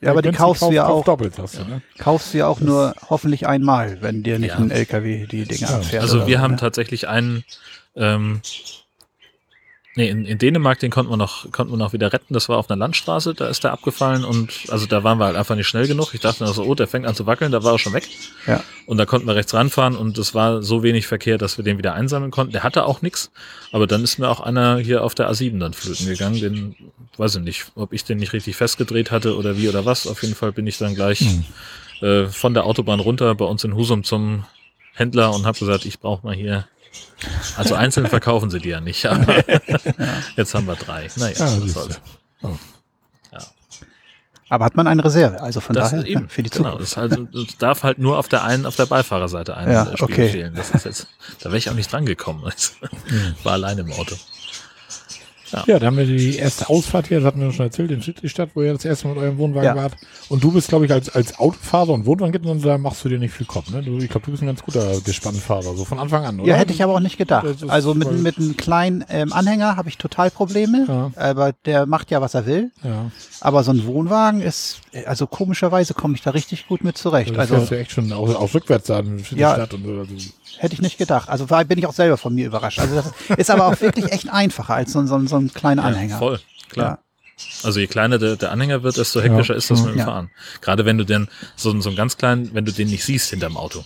[0.03, 1.81] Ja, aber die kaufst du kauf- ja auch, doppelt, hast du, ne?
[1.97, 4.57] kaufst du ja auch nur hoffentlich einmal, wenn dir nicht Ja.
[4.57, 5.75] ein LKW die Dinge Ja.
[5.77, 6.01] abfährt.
[6.03, 6.57] Also wir haben ne?
[6.57, 7.43] tatsächlich einen,
[7.95, 8.41] ähm,
[9.95, 12.33] nee, in, in Dänemark, den konnten wir noch, konnten wir noch wieder retten.
[12.33, 15.35] Das war auf einer Landstraße, da ist der abgefallen und also da waren wir halt
[15.35, 16.13] einfach nicht schnell genug.
[16.13, 18.07] Ich dachte noch so, oh, der fängt an zu wackeln, da war er schon weg.
[18.47, 18.63] Ja.
[18.85, 21.77] Und da konnten wir rechts ranfahren und es war so wenig Verkehr, dass wir den
[21.77, 22.53] wieder einsammeln konnten.
[22.53, 23.31] Der hatte auch nichts,
[23.71, 26.39] aber dann ist mir auch einer hier auf der A7 dann flöten gegangen.
[26.39, 26.75] Den,
[27.17, 30.07] weiß ich nicht, ob ich den nicht richtig festgedreht hatte oder wie oder was.
[30.07, 31.45] Auf jeden Fall bin ich dann gleich Hm.
[32.01, 34.45] äh, von der Autobahn runter bei uns in Husum zum
[34.93, 36.67] Händler und habe gesagt, ich brauche mal hier.
[37.57, 39.35] Also einzeln verkaufen sie die ja nicht, aber
[40.35, 41.07] jetzt haben wir drei.
[41.15, 42.01] Naja, Ja, was soll's.
[42.41, 42.49] Oh.
[44.49, 46.77] Aber hat man eine Reserve, also von Das daher ist eben, ja, für die genau,
[46.77, 46.81] Zukunft.
[46.83, 49.85] das, ist also, das darf halt nur auf der einen, auf der Beifahrerseite ein Ja,
[49.97, 50.29] Spiegel okay.
[50.29, 50.53] fehlen.
[50.53, 51.07] Das ist jetzt,
[51.39, 52.43] da wäre ich auch nicht dran gekommen.
[52.55, 52.71] Ich
[53.45, 54.15] war alleine im Auto.
[55.67, 58.49] Ja, da haben wir die erste Ausfahrt hier, das hatten wir schon erzählt, in Friedrichstadt,
[58.55, 59.75] wo ihr das erste Mal mit eurem Wohnwagen Ja.
[59.75, 59.93] wart.
[60.30, 63.34] Und du bist, glaube ich, als, als Autofahrer und Wohnwagen, da machst du dir nicht
[63.34, 63.81] viel Kopf, ne?
[63.84, 66.49] Du, ich glaube, du bist ein ganz guter Gespannfahrer, so von Anfang an, oder?
[66.49, 67.45] Ja, hätte ich aber auch nicht gedacht.
[67.45, 71.11] Das Also mit, mit einem kleinen ähm, Anhänger habe ich total Probleme, Ja.
[71.15, 72.71] aber der macht ja, was er will.
[72.84, 73.11] Ja,
[73.41, 77.38] Aber so ein Wohnwagen ist, also komischerweise komme ich da richtig gut mit zurecht.
[77.38, 80.15] also Also du echt schon auch, auch rückwärts da in Friedrichstadt und so.
[80.53, 81.30] Also, hätte ich nicht gedacht.
[81.30, 82.80] Also war, bin ich auch selber von mir überrascht.
[82.80, 85.84] Also das ist aber auch wirklich echt einfacher als so, ein- so, so ein kleiner
[85.84, 86.17] Anhänger.
[86.19, 86.39] Voll,
[86.69, 86.99] klar.
[86.99, 86.99] Ja.
[87.63, 89.57] Also je kleiner der, der Anhänger wird, desto hektischer Ja.
[89.57, 90.05] ist das mit dem Ja.
[90.05, 90.30] Fahren.
[90.61, 93.30] Gerade wenn du denn so, einen- so einen ganz kleinen, wenn du den nicht siehst
[93.31, 93.84] hinterm Auto.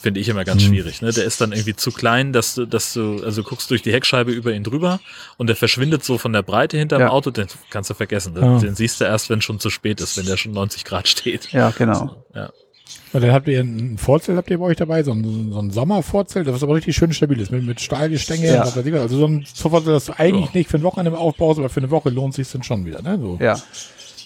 [0.00, 0.68] Finde ich immer ganz Mhm.
[0.68, 1.02] schwierig.
[1.02, 1.10] Ne?
[1.12, 3.92] Der ist dann irgendwie zu klein, dass du, dass du, also du guckst durch die
[3.92, 5.00] Heckscheibe über ihn drüber
[5.36, 7.08] und der verschwindet so von der Breite hinterm Ja.
[7.08, 8.34] Auto, den kannst du vergessen.
[8.34, 8.58] Den, Ja.
[8.58, 11.50] den siehst du erst, wenn schon zu spät ist, wenn der schon 90 Grad steht.
[11.52, 12.24] Ja, genau.
[12.34, 12.50] Ja.
[13.12, 15.70] Ja, dann habt ihr ein Vorzelt habt ihr bei euch dabei, so ein, so ein
[15.70, 18.46] Sommervorzelt, das aber richtig schön stabil ist, mit, mit Stahlgestänge.
[18.46, 18.64] Ja.
[18.64, 19.00] und.
[19.00, 20.50] Also so ein Vorzelt, das du eigentlich Ja.
[20.58, 23.02] nicht für ein Wochenende aufbaust, aber für eine Woche lohnt sich dann schon wieder.
[23.02, 23.18] Ne?
[23.18, 23.38] So.
[23.40, 23.58] Ja.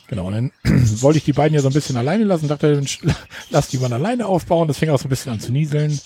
[0.08, 0.50] Genau, und dann
[1.02, 2.98] wollte ich die beiden ja so ein bisschen alleine lassen, dachte, Mensch,
[3.50, 4.66] lass die mal alleine aufbauen.
[4.66, 6.00] Das fing auch so ein bisschen an zu nieseln.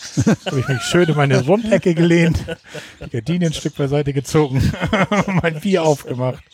[0.44, 2.38] habe ich mich schön in meine Rundecke gelehnt,
[3.00, 4.60] die Gardinen ein Stück beiseite gezogen,
[5.42, 6.44] mein Bier aufgemacht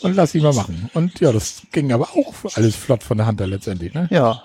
[0.00, 0.90] und lass die mal machen.
[0.92, 3.94] Und ja, das ging aber auch alles flott von der Hand da letztendlich.
[3.94, 4.08] Ne?
[4.10, 4.42] Ja.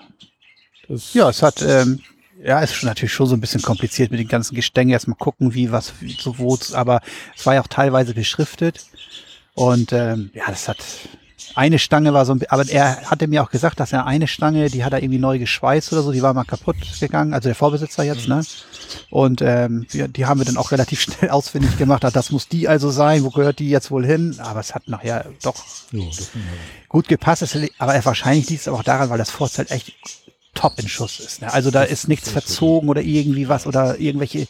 [0.88, 2.00] Das, Ja, es hat, ähm,
[2.42, 4.92] ja, ist schon natürlich schon so ein bisschen kompliziert mit den ganzen Gestängen.
[4.92, 7.00] Erstmal gucken, wie, was, wie, so, wo, aber
[7.36, 8.84] es war ja auch teilweise beschriftet.
[9.54, 10.78] Und ähm, ja, das hat
[11.54, 14.70] eine Stange war so ein aber er hatte mir auch gesagt, dass er eine Stange,
[14.70, 17.54] die hat er irgendwie neu geschweißt oder so, die war mal kaputt gegangen, also der
[17.54, 18.44] Vorbesitzer jetzt, ne?
[19.10, 22.04] Und ähm, wir, die haben wir dann auch relativ schnell ausfindig gemacht.
[22.04, 24.36] Ah, Das muss die also sein, wo gehört die jetzt wohl hin?
[24.38, 25.54] Aber es hat nachher doch
[25.92, 26.30] das,
[26.88, 27.56] gut gepasst.
[27.78, 29.94] Aber wahrscheinlich liegt es aber auch daran, weil das Vorzelt echt
[30.54, 31.42] top in Schuss ist.
[31.42, 31.52] Ne?
[31.52, 34.46] Also da ist nichts verzogen oder irgendwie was oder irgendwelche,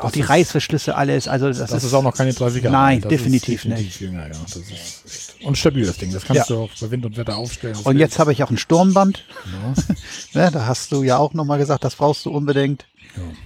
[0.00, 1.28] auch die Reißverschlüsse alles.
[1.28, 2.72] Also das, das ist auch noch keine 30 Jahre.
[2.72, 3.04] Nein, alt.
[3.06, 4.00] Das definitiv ist nicht.
[4.00, 4.32] Jünger, ja.
[4.32, 5.34] Ist.
[5.42, 6.12] Und stabil, das Ding.
[6.12, 6.56] Das kannst Ja.
[6.56, 7.76] du auch bei Wind und Wetter aufstellen.
[7.84, 9.24] Und jetzt habe ich auch ein Sturmband.
[9.46, 9.84] Ja.
[10.32, 10.50] Ne?
[10.52, 12.86] Da hast du ja auch nochmal gesagt, das brauchst du unbedingt.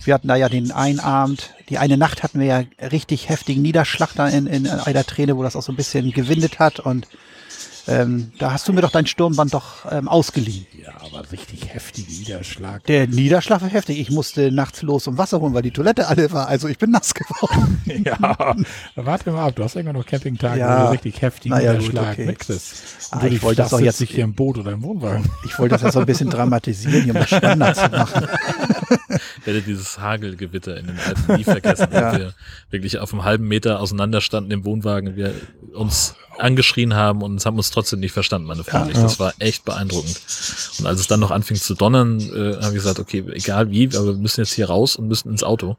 [0.04, 3.62] Wir hatten da ja den einen Abend, die eine Nacht hatten wir ja richtig heftigen
[3.62, 6.80] Niederschlag da in, in einer Träne, wo das auch so ein bisschen gewindet hat.
[6.80, 7.06] Und
[7.86, 10.66] ähm, da hast du mir doch dein Sturmband doch ähm, ausgeliehen.
[10.82, 12.84] ja, aber richtig heftiger Niederschlag.
[12.84, 13.98] Der Niederschlag war heftig.
[13.98, 16.48] Ich musste nachts los um Wasser holen, weil die Toilette alle war.
[16.48, 17.80] Also ich bin nass geworden.
[18.04, 18.54] Ja,
[18.96, 19.56] warte mal ab.
[19.56, 20.80] Du hast irgendwann noch Campingtage, Ja.
[20.80, 22.36] wo du richtig heftigen Na ja, gut, Niederschlag okay.
[23.10, 25.30] Ah, ich wollte das doch jetzt- nicht hier im Boot oder im Wohnwagen.
[25.44, 28.26] Ich wollte das ja so ein bisschen dramatisieren, hier um das Standard zu machen.
[29.38, 32.16] Ich werde dieses Hagelgewitter in den Alpen nie vergessen, Ja.
[32.18, 32.34] wir
[32.70, 35.34] wirklich auf einem halben Meter auseinander standen im Wohnwagen, wir
[35.74, 38.94] uns angeschrien haben und haben uns trotzdem nicht verstanden, meine Frau und ich.
[38.94, 40.20] Das war echt beeindruckend.
[40.78, 43.88] Und als es dann noch anfing zu donnern, äh, habe ich gesagt, okay, egal wie,
[43.96, 45.76] aber wir müssen jetzt hier raus und müssen ins Auto.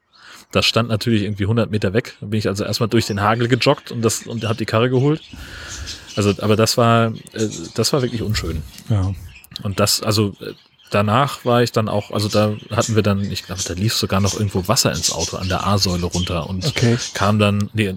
[0.51, 2.15] Das stand natürlich irgendwie 100 Meter weg.
[2.21, 4.89] Da bin ich also erstmal durch den Hagel gejoggt und das und habe die Karre
[4.89, 5.21] geholt.
[6.15, 8.61] Also, aber das war, äh, das war wirklich unschön.
[8.89, 9.13] Ja.
[9.63, 10.33] Und das, also
[10.89, 14.21] danach war ich dann auch, also da hatten wir dann, ich glaube, da lief sogar
[14.21, 16.97] noch irgendwo Wasser ins Auto an der A-Säule runter und Okay.
[17.13, 17.93] kam dann, nee,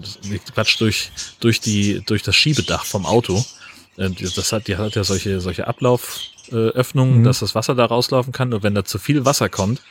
[0.53, 3.43] Quatsch, durch, durch die, durch das Schiebedach vom Auto.
[3.97, 5.67] Äh, Das hat, die hat ja solche, solche
[6.51, 7.23] Ablauführungen, Mhm.
[7.23, 8.53] dass das Wasser da rauslaufen kann.
[8.53, 9.81] Und wenn da zu viel Wasser kommt,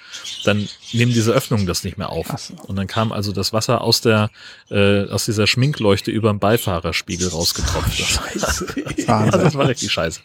[0.44, 2.26] dann nehmen diese Öffnungen das nicht mehr auf.
[2.38, 2.54] So.
[2.66, 4.30] Und dann kam also das Wasser aus der,
[4.70, 7.88] äh, aus dieser Schminkleuchte über dem Beifahrerspiegel rausgetropft.
[8.34, 8.64] Das-
[8.96, 9.40] ja, Wahnsinn.
[9.40, 10.20] das war richtig scheiße.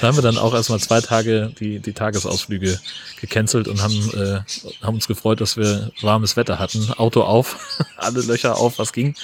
[0.00, 2.78] Da haben wir dann auch erstmal zwei Tage die, die Tagesausflüge
[3.20, 4.40] gecancelt und haben, äh,
[4.84, 6.90] haben uns gefreut, dass wir warmes Wetter hatten.
[6.96, 7.56] Auto auf,
[7.96, 9.14] alle Löcher auf, was ging,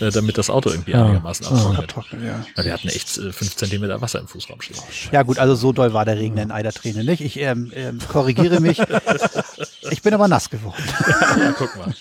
[0.00, 1.04] äh, damit das Auto irgendwie Ja.
[1.04, 2.20] einigermaßen abtrocknet.
[2.56, 2.64] Ja.
[2.64, 4.76] Wir hatten echt äh, fünf Zentimeter Wasser im Fußraum stehen.
[5.12, 7.20] ja gut, also so doll war der Regen in Eiderträne nicht.
[7.20, 8.80] Ich ähm, ähm, korrigiere mich.
[9.90, 10.82] Ich bin aber nass geworden.
[11.38, 11.94] Ja, guck mal.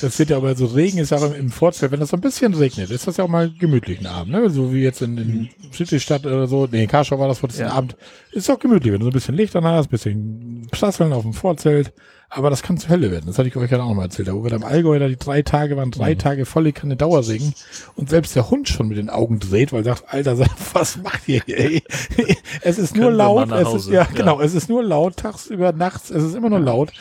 [0.00, 2.20] Das wird ja aber so Regen ist ja auch im, Vorzelt, wenn das so ein
[2.20, 4.50] bisschen regnet, ist das ja auch mal gemütlich einen Abend, ne?
[4.50, 7.66] So wie jetzt in, in Friedrichstadt oder so, nee, in Karschau war das vor diesem
[7.66, 7.72] Ja.
[7.72, 7.96] Abend.
[8.32, 11.22] Ist auch gemütlich, wenn du so ein bisschen Licht an hast, ein bisschen Prasseln auf
[11.22, 11.92] dem Vorzelt.
[12.36, 13.26] Aber das kann zur Hölle werden.
[13.26, 14.26] Das hatte ich euch ja auch noch mal erzählt.
[14.26, 16.96] Da wo wir da im Allgäu da die drei Tage waren, drei Tage volle Kanne
[16.96, 17.54] Dauerregen.
[17.94, 20.36] Und selbst der Hund schon mit den Augen dreht, weil er sagt, Alter,
[20.72, 21.82] was macht ihr hier, ey?
[22.62, 23.52] Es ist nur laut.
[23.52, 24.08] Es ist, ja, Ja.
[24.12, 24.40] genau.
[24.40, 26.10] Es ist nur laut, tagsüber, nachts.
[26.10, 26.92] Es ist immer nur laut.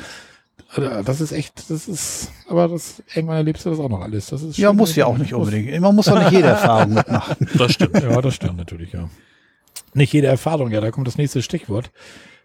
[0.76, 4.28] Also, Das ist echt, das ist, aber das, irgendwann erlebst du das auch noch alles.
[4.28, 5.80] Das ist Ja, muss ja auch nicht unbedingt.
[5.82, 7.48] Man muss doch nicht jede Erfahrung mitmachen.
[7.58, 8.00] Das stimmt.
[8.02, 9.10] Ja, das stimmt natürlich, ja.
[9.96, 11.92] Nicht jede Erfahrung, ja, da kommt das nächste Stichwort.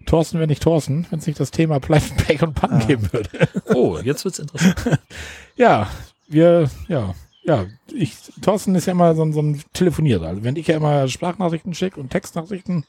[0.08, 3.28] Thorsten wäre nicht Thorsten, wenn es nicht das Thema Pleiten, Pech und Pannen geben würde.
[3.74, 4.98] Oh, jetzt wird's interessant.
[5.56, 5.88] Ja,
[6.28, 10.28] wir, ja, ja, ich, Thorsten ist ja immer so, ein- so ein Telefonierer.
[10.28, 12.84] Also wenn ich ja immer Sprachnachrichten schicke und Textnachrichten,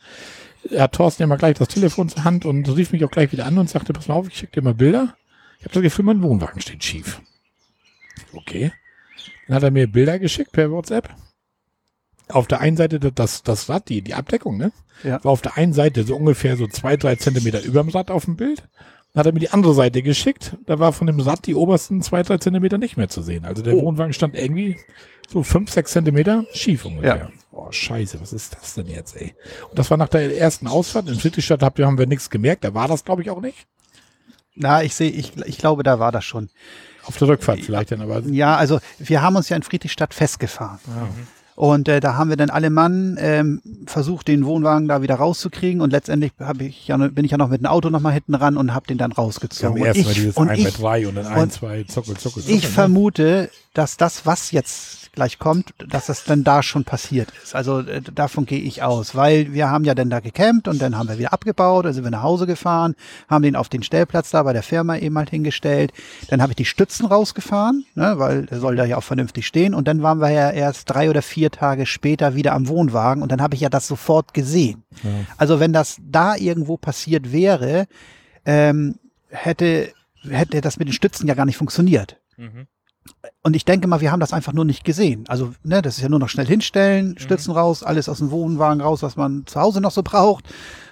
[0.78, 3.46] hat Thorsten ja immer gleich das Telefon zur Hand und rief mich auch gleich wieder
[3.46, 5.16] an und sagte, pass mal auf, ich schicke dir mal Bilder.
[5.60, 7.22] Ich habe das Gefühl, mein Wohnwagen steht schief.
[8.34, 8.72] Okay.
[9.48, 11.10] Dann hat er mir Bilder geschickt per WhatsApp.
[12.32, 14.72] Auf der einen Seite das, das Rad, die, die Abdeckung, ne?
[15.04, 15.24] Ja.
[15.24, 18.36] War auf der einen Seite so ungefähr so zwei, drei Zentimeter überm Rad auf dem
[18.36, 18.64] Bild.
[19.14, 20.56] Dann hat er mir die andere Seite geschickt.
[20.66, 23.46] Da war von dem Rad die obersten zwei, drei Zentimeter nicht mehr zu sehen.
[23.46, 23.84] Also der Oh.
[23.86, 24.78] Wohnwagen stand irgendwie
[25.28, 27.16] so fünf, sechs Zentimeter schief ungefähr.
[27.18, 27.30] Ja.
[27.52, 29.34] Boah, scheiße, was ist das denn jetzt, ey?
[29.70, 31.08] Und das war nach der ersten Ausfahrt.
[31.08, 32.64] In Friedrichstadt haben wir nichts gemerkt.
[32.64, 33.66] Da war das, glaube ich, auch nicht.
[34.56, 36.50] Na, ich sehe, ich, ich glaube, da war das schon.
[37.06, 40.80] Auf der Rückfahrt vielleicht dann, aber Ja, also wir haben uns ja in Friedrichstadt festgefahren.
[41.60, 45.82] Und äh, da haben wir dann alle Mann ähm, versucht, den Wohnwagen da wieder rauszukriegen.
[45.82, 48.34] Und letztendlich hab ich ja, bin ich ja noch mit dem Auto noch mal hinten
[48.34, 49.76] ran und habe den dann rausgezogen.
[49.76, 52.16] erst und mal dieses und 1 bei ich, 3 und dann 1, und 2, zuckel,
[52.16, 52.56] zuckel, zuckel.
[52.56, 52.70] ich ne?
[52.70, 57.54] vermute, dass das, was jetzt gleich kommt, dass das dann da schon passiert ist.
[57.54, 60.98] Also äh, davon gehe ich aus, weil wir haben ja dann da gecampt und dann
[60.98, 62.96] haben wir wieder abgebaut, sind wir nach Hause gefahren,
[63.28, 65.92] haben den auf den Stellplatz da bei der Firma eben halt hingestellt.
[66.30, 69.74] Dann habe ich die Stützen rausgefahren, ne, weil der soll da ja auch vernünftig stehen.
[69.74, 73.30] Und dann waren wir ja erst drei oder vier Tage später wieder am Wohnwagen und
[73.30, 74.84] dann habe ich ja das sofort gesehen.
[75.36, 77.88] Also wenn das da irgendwo passiert wäre,
[78.46, 78.96] ähm,
[79.28, 79.92] hätte,
[80.24, 82.22] hätte das mit den Stützen ja gar nicht funktioniert.
[83.44, 85.26] Und ich denke mal, wir haben das einfach nur nicht gesehen.
[85.28, 88.82] Also, ne, das ist ja nur noch schnell hinstellen, Stützen raus, alles aus dem Wohnwagen
[88.82, 90.46] raus, was man zu Hause noch so braucht.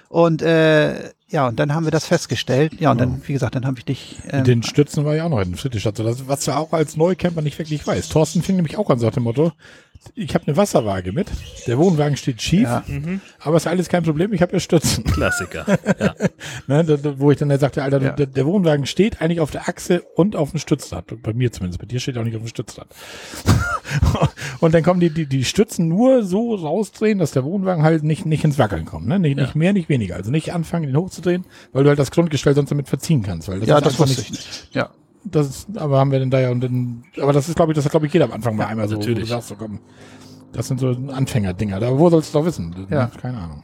[0.08, 2.80] Und äh, ja, und dann haben wir das festgestellt.
[2.80, 4.16] Ja, und dann, wie gesagt, dann habe ich dich.
[4.30, 5.98] Ähm, den Stützen war ja auch noch in Friedrichstadt.
[5.98, 6.02] so.
[6.02, 8.10] Das, was du auch als Neucamper nicht wirklich weißt.
[8.10, 9.52] Thorsten fing nämlich auch an, so dem Motto,
[10.14, 11.28] ich habe eine Wasserwaage mit.
[11.66, 12.84] Der Wohnwagen steht schief, Ja.
[13.40, 15.04] aber ist alles kein Problem, ich habe ja Stützen.
[15.04, 15.66] Klassiker.
[15.98, 16.14] Ja.
[16.66, 18.12] Ne, da, da, wo ich dann sagte, Alter, Ja.
[18.12, 21.04] der, der Wohnwagen steht eigentlich auf der Achse und auf dem Stützrad.
[21.22, 21.80] Bei mir zumindest.
[21.80, 22.88] Bei dir steht er auch nicht auf dem Stützrad.
[24.60, 28.26] und dann kommen die, die, die Stützen nur so rausdrehen, dass der Wohnwagen halt nicht,
[28.26, 29.06] nicht ins Wackeln kommt.
[29.08, 29.18] Ne?
[29.18, 30.16] Nicht, nicht mehr, nicht weniger.
[30.16, 33.48] Also nicht anfangen, den hochzudrehen, weil du halt das Grundgestell sonst damit verziehen kannst.
[33.48, 34.68] Weil das ja, ist das wusste ich nicht.
[34.72, 34.90] Ja.
[35.30, 37.76] Das ist, aber haben wir denn da ja und dann, aber das ist, glaube ich,
[37.76, 39.28] das hat, glaube ich, jeder am Anfang mal einmal so, natürlich.
[39.28, 39.80] sagst, so, komm,
[40.52, 41.80] das sind so Anfängerdinger.
[41.80, 42.86] Da, wo sollst du doch wissen?
[42.90, 43.10] Ja.
[43.20, 43.62] Keine Ahnung.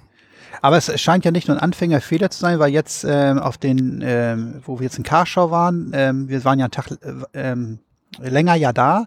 [0.63, 4.03] Aber es scheint ja nicht nur ein Anfängerfehler zu sein, weil jetzt ähm, auf den,
[4.05, 7.81] ähm, wo wir jetzt in Karschau waren, ähm, wir waren ja einen Tag äh, ähm,
[8.21, 9.05] länger ja da,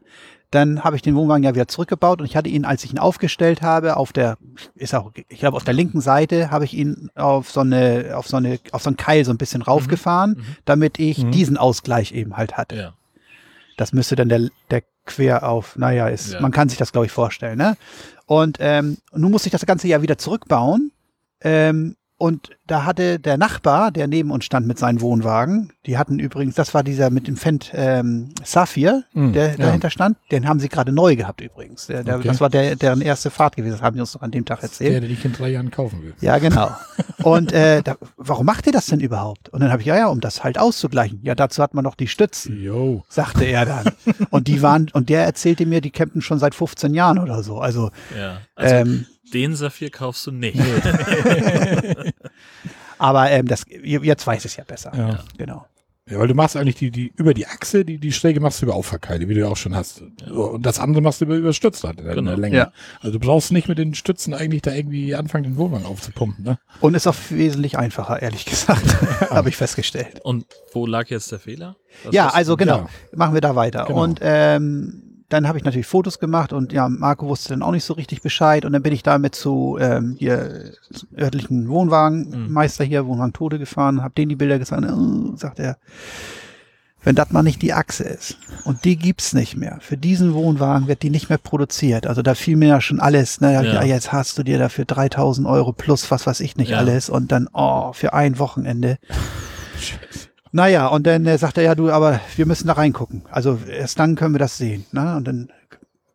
[0.51, 2.99] dann habe ich den Wohnwagen ja wieder zurückgebaut und ich hatte ihn, als ich ihn
[2.99, 4.37] aufgestellt habe, auf der,
[4.75, 8.27] ist auch, ich glaube auf der linken Seite habe ich ihn auf so eine, auf
[8.27, 12.37] so eine, auf so einen Keil so ein bisschen raufgefahren, damit ich diesen Ausgleich eben
[12.37, 12.75] halt hatte.
[12.75, 12.93] ja.
[13.75, 16.39] Das müsste dann der, der quer auf, naja, ist, Ja.
[16.41, 17.75] man kann sich das, glaube ich, vorstellen, ne?
[18.25, 20.91] Und ähm, nun musste ich das Ganze ja wieder zurückbauen.
[21.41, 26.19] Ähm, und da hatte der Nachbar, der neben uns stand mit seinem Wohnwagen, die hatten
[26.19, 29.57] übrigens, das war dieser mit dem Fendt ähm, Saphir, Mm, der ja.
[29.57, 31.87] dahinter stand, den haben sie gerade neu gehabt übrigens.
[31.87, 32.27] Der, der, Okay.
[32.27, 34.63] Das war der, deren erste Fahrt gewesen, das haben die uns noch an dem Tag
[34.63, 34.93] erzählt.
[34.93, 36.13] Der, der dich in drei Jahren kaufen will.
[36.19, 36.71] Ja, genau.
[37.23, 39.49] Und äh, da, warum macht ihr das denn überhaupt?
[39.49, 41.19] Und dann habe ich, ja, ja, um das halt auszugleichen.
[41.23, 43.03] Ja, dazu hat man noch die Stützen Yo.
[43.09, 43.85] sagte er dann.
[44.31, 47.59] Und die waren, und der erzählte mir, die campen schon seit 15 Jahren oder so.
[47.59, 48.39] Also, ja.
[48.55, 50.59] Also ähm, den Saphir kaufst du nicht.
[52.97, 54.91] aber ähm, das, jetzt weiß ich es ja besser.
[54.95, 55.23] Ja.
[55.37, 55.65] Genau.
[56.09, 58.65] Ja, weil du machst eigentlich die, die, über die Achse, die, die Schräge machst du
[58.65, 60.03] über Auffahrkeile, wie du ja auch schon hast.
[60.29, 62.31] Und das andere machst du über, über Stützrad in der, in Genau.
[62.31, 62.57] der Länge.
[62.57, 62.71] Ja.
[63.01, 66.59] Also du brauchst nicht mit den Stützen eigentlich da irgendwie anfangen, den Wohnwagen aufzupumpen, ne?
[66.79, 68.85] Und ist auch wesentlich einfacher, ehrlich gesagt.
[69.29, 70.21] Habe ich festgestellt.
[70.23, 71.75] Und wo lag jetzt der Fehler?
[72.05, 72.77] Was ja, also genau.
[72.77, 72.89] ja.
[73.13, 73.83] Machen wir da weiter.
[73.87, 74.03] Genau.
[74.03, 77.83] Und ähm, dann habe ich natürlich Fotos gemacht und ja, Marco wusste dann auch nicht
[77.83, 78.63] so richtig Bescheid.
[78.63, 80.71] Und dann bin ich damit zu ähm, hier
[81.17, 85.77] örtlichen Wohnwagenmeister hier, Wohnwagen Tode gefahren, habe denen die Bilder gesagt, äh, sagt er,
[87.03, 90.87] wenn das mal nicht die Achse ist und die gibt's nicht mehr, für diesen Wohnwagen
[90.87, 92.07] wird die nicht mehr produziert.
[92.07, 93.61] Also da fiel mir ja schon alles, ne, ja.
[93.61, 93.83] Ja.
[93.83, 96.77] jetzt hast du dir dafür 3000 Euro plus was weiß ich nicht Ja.
[96.77, 98.97] alles und dann, oh, für ein Wochenende.
[100.51, 103.23] Naja, und dann äh, sagt er, ja, du, aber wir müssen da reingucken.
[103.31, 104.85] Also erst dann können wir das sehen.
[104.91, 105.15] Ne?
[105.17, 105.49] Und dann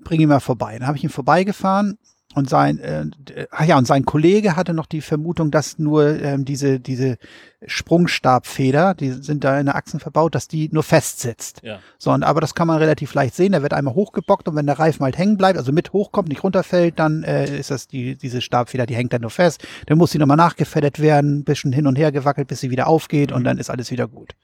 [0.00, 0.78] bring ihn mal vorbei.
[0.78, 1.98] Dann habe ich ihn vorbeigefahren
[2.34, 3.04] und sein, äh,
[3.50, 7.18] ach ja, und sein Kollege hatte noch die Vermutung, dass nur ähm, diese, diese
[7.66, 11.60] Sprungstabfeder, die sind da in der Achsen verbaut, dass die nur festsitzt.
[11.62, 11.78] Ja.
[11.98, 13.52] So, und, aber das kann man relativ leicht sehen.
[13.52, 16.42] Der wird einmal hochgebockt und wenn der Reifen halt hängen bleibt, also mit hochkommt, nicht
[16.42, 19.66] runterfällt, dann äh, ist das die, diese Stabfeder, die hängt dann nur fest.
[19.86, 22.86] Dann muss sie nochmal nachgefedert werden, ein bisschen hin und her gewackelt, bis sie wieder
[22.86, 24.34] aufgeht und dann ist alles wieder gut.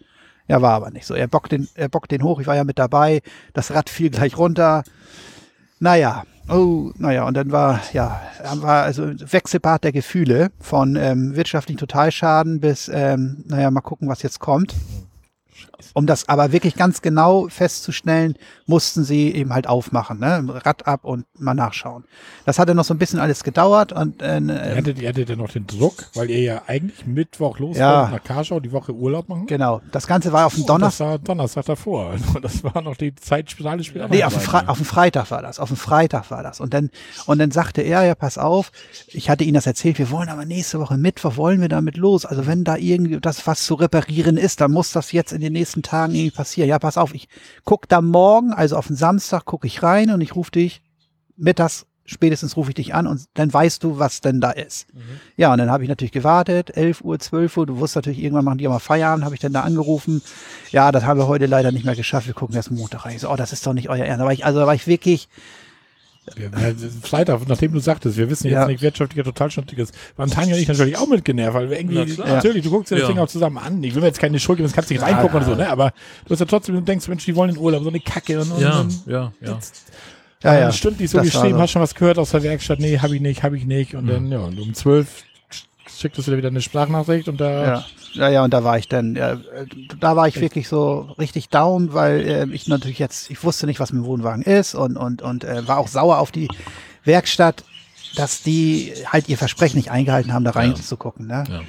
[0.48, 1.14] Ja, war aber nicht so.
[1.14, 3.20] Er bockt den, er bockt den hoch, ich war ja mit dabei.
[3.52, 4.82] Das Rad fiel gleich runter.
[5.80, 8.20] Naja, oh, naja, und dann war, ja,
[8.56, 14.22] war also Wechselbad der Gefühle von ähm, wirtschaftlichen Totalschaden bis, ähm, naja, mal gucken, was
[14.22, 14.74] jetzt kommt.
[15.94, 18.34] Um das aber wirklich ganz genau festzustellen,
[18.66, 20.44] mussten sie eben halt aufmachen, ne?
[20.64, 22.04] Rad ab und mal nachschauen.
[22.44, 25.36] Das hatte noch so ein bisschen alles gedauert und äh, Ihr hattet, ihr hattet ja
[25.36, 28.02] noch den Druck, weil ihr ja eigentlich Mittwoch los Ja.
[28.02, 29.46] wollt nach Karschau, die Woche Urlaub machen.
[29.46, 30.98] genau, das Ganze war auf dem Donnerstag.
[31.06, 32.10] Das war Donnerstag davor.
[32.18, 33.76] Also das war noch die Zeit später.
[34.08, 35.58] Nee, auf dem, Fre auf dem Freitag war das.
[35.60, 36.60] Auf dem Freitag war das.
[36.60, 36.90] Und dann,
[37.26, 38.72] und dann sagte er, ja, pass auf,
[39.08, 42.24] ich hatte Ihnen das erzählt, wir wollen aber nächste Woche Mittwoch, wollen wir damit los.
[42.26, 45.52] Also wenn da irgendwie das was zu reparieren ist, dann muss das jetzt in den
[45.52, 46.68] nächsten Tagen irgendwie passieren.
[46.68, 47.28] Ja, pass auf, ich
[47.64, 50.82] guck da morgen, also auf den Samstag gucke ich rein und ich rufe dich
[51.36, 54.86] mittags, spätestens rufe ich dich an und dann weißt du, was denn da ist.
[55.36, 58.44] Ja, und dann habe ich natürlich gewartet, 11 Uhr, 12 Uhr, du wusstest natürlich, irgendwann
[58.44, 60.22] machen die auch mal Feierabend, habe ich dann da angerufen.
[60.70, 63.14] Ja, das haben wir heute leider nicht mehr geschafft, wir gucken erst Montag rein.
[63.14, 64.20] Ich so, oh, das ist doch nicht euer Ernst.
[64.20, 65.28] Da war ich, also da war ich wirklich,
[66.36, 66.50] Wir,
[67.02, 68.66] Freitag, nachdem du sagtest, wir wissen jetzt Ja.
[68.66, 72.14] nicht, wirtschaftlicher Totalstand ist, waren Tanja und ich natürlich auch mit genervt, weil wir irgendwie,
[72.18, 73.08] Na natürlich, du guckst dir das Ja.
[73.08, 73.82] Ding auch zusammen an.
[73.82, 75.68] Ich will mir jetzt keine Schuld geben, das kannst du nicht reingucken oder so, ne?
[75.68, 75.92] Aber
[76.26, 78.40] du hast ja trotzdem, du denkst, Mensch, die wollen in Urlaub, so eine Kacke.
[78.40, 79.58] Und, und, Ja, und ja, ja.
[80.42, 80.60] ja, ja.
[80.60, 81.60] Dann stündlich so das geschrieben, so.
[81.60, 83.94] hast schon was gehört aus der Werkstatt, nee, hab ich nicht, hab ich nicht.
[83.94, 84.08] Und Mhm.
[84.08, 85.24] dann, ja, und um zwölf
[86.00, 87.84] schicktest du dir wieder eine Sprachnachricht und da, Ja.
[88.14, 89.36] ja, ja, und da war ich dann, äh,
[90.00, 93.80] da war ich wirklich so richtig down, weil äh, ich natürlich jetzt, ich wusste nicht,
[93.80, 96.48] was mit dem Wohnwagen ist und, und, und äh, war auch sauer auf die
[97.04, 97.64] Werkstatt,
[98.16, 101.26] dass die halt ihr Versprechen nicht eingehalten haben, da reinzugucken.
[101.26, 101.44] Ne?
[101.48, 101.60] Ja.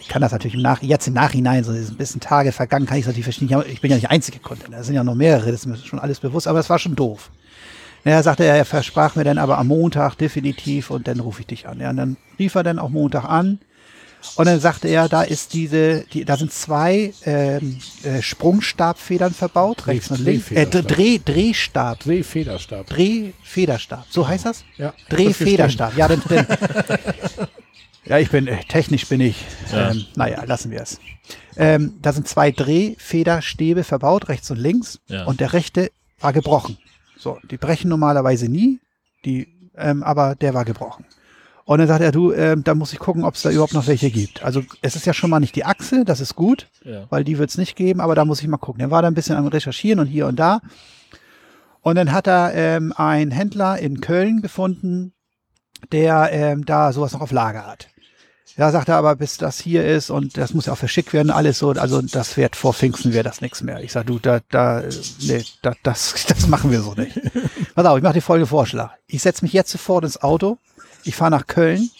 [0.00, 2.96] Ich kann das natürlich im Nach jetzt im Nachhinein, so ein bisschen Tage vergangen, kann
[2.96, 3.48] ich es natürlich verstehen.
[3.48, 5.76] Ja, Ich bin ja nicht einzige Kunde, da sind ja noch mehrere, das ist mir
[5.76, 7.30] schon alles bewusst, aber es war schon doof.
[8.04, 11.46] Naja, sagte er, er versprach mir dann aber am Montag definitiv und dann rufe ich
[11.46, 11.78] dich an.
[11.78, 13.60] Ja, und dann rief er dann auch Montag an
[14.36, 19.78] und dann sagte er, da ist diese, die, da sind zwei ähm, äh, Sprungstabfedern verbaut,
[19.84, 20.50] Dreh- rechts und links.
[20.50, 20.88] Äh, Drehfederstab.
[20.96, 21.98] Dreh, Drehstab.
[22.00, 22.86] Drehfederstab.
[22.86, 24.06] Drehfederstab.
[24.10, 24.64] So heißt das?
[24.78, 24.94] Ja.
[25.08, 25.96] Drehfederstab.
[25.96, 26.46] Ja, dann, dann
[28.04, 29.90] ja, ich bin, äh, technisch bin ich, Ja.
[29.90, 30.98] ähm, naja, lassen wir es.
[31.56, 35.00] Ähm, da sind zwei Drehfederstäbe verbaut, rechts und links.
[35.08, 35.24] Ja.
[35.24, 35.90] Und der rechte
[36.20, 36.78] war gebrochen.
[37.18, 38.80] So, die brechen normalerweise nie,
[39.24, 41.04] die, ähm, aber der war gebrochen.
[41.64, 43.86] Und dann sagt er, du, ähm, da muss ich gucken, ob es da überhaupt noch
[43.86, 44.42] welche gibt.
[44.42, 47.06] Also es ist ja schon mal nicht die Achse, das ist gut, Ja.
[47.10, 48.80] weil die wird es nicht geben, aber da muss ich mal gucken.
[48.80, 50.60] Er war da ein bisschen am Recherchieren und hier und da.
[51.80, 55.12] Und dann hat er ähm, einen Händler in Köln gefunden,
[55.90, 57.88] der ähm, da sowas noch auf Lager hat.
[58.56, 61.30] Ja, sagt er aber, bis das hier ist und das muss ja auch verschickt werden,
[61.30, 63.80] alles so, also das wird vor Pfingsten wäre das nichts mehr.
[63.82, 64.90] Ich sag, du, da, da, äh,
[65.22, 67.18] nee, da, das, das machen wir so nicht.
[67.74, 68.90] Pass auf, ich mache dir folgenden Vorschlag.
[69.06, 70.58] Ich setze mich jetzt sofort ins Auto,
[71.04, 71.90] ich fahre nach Köln,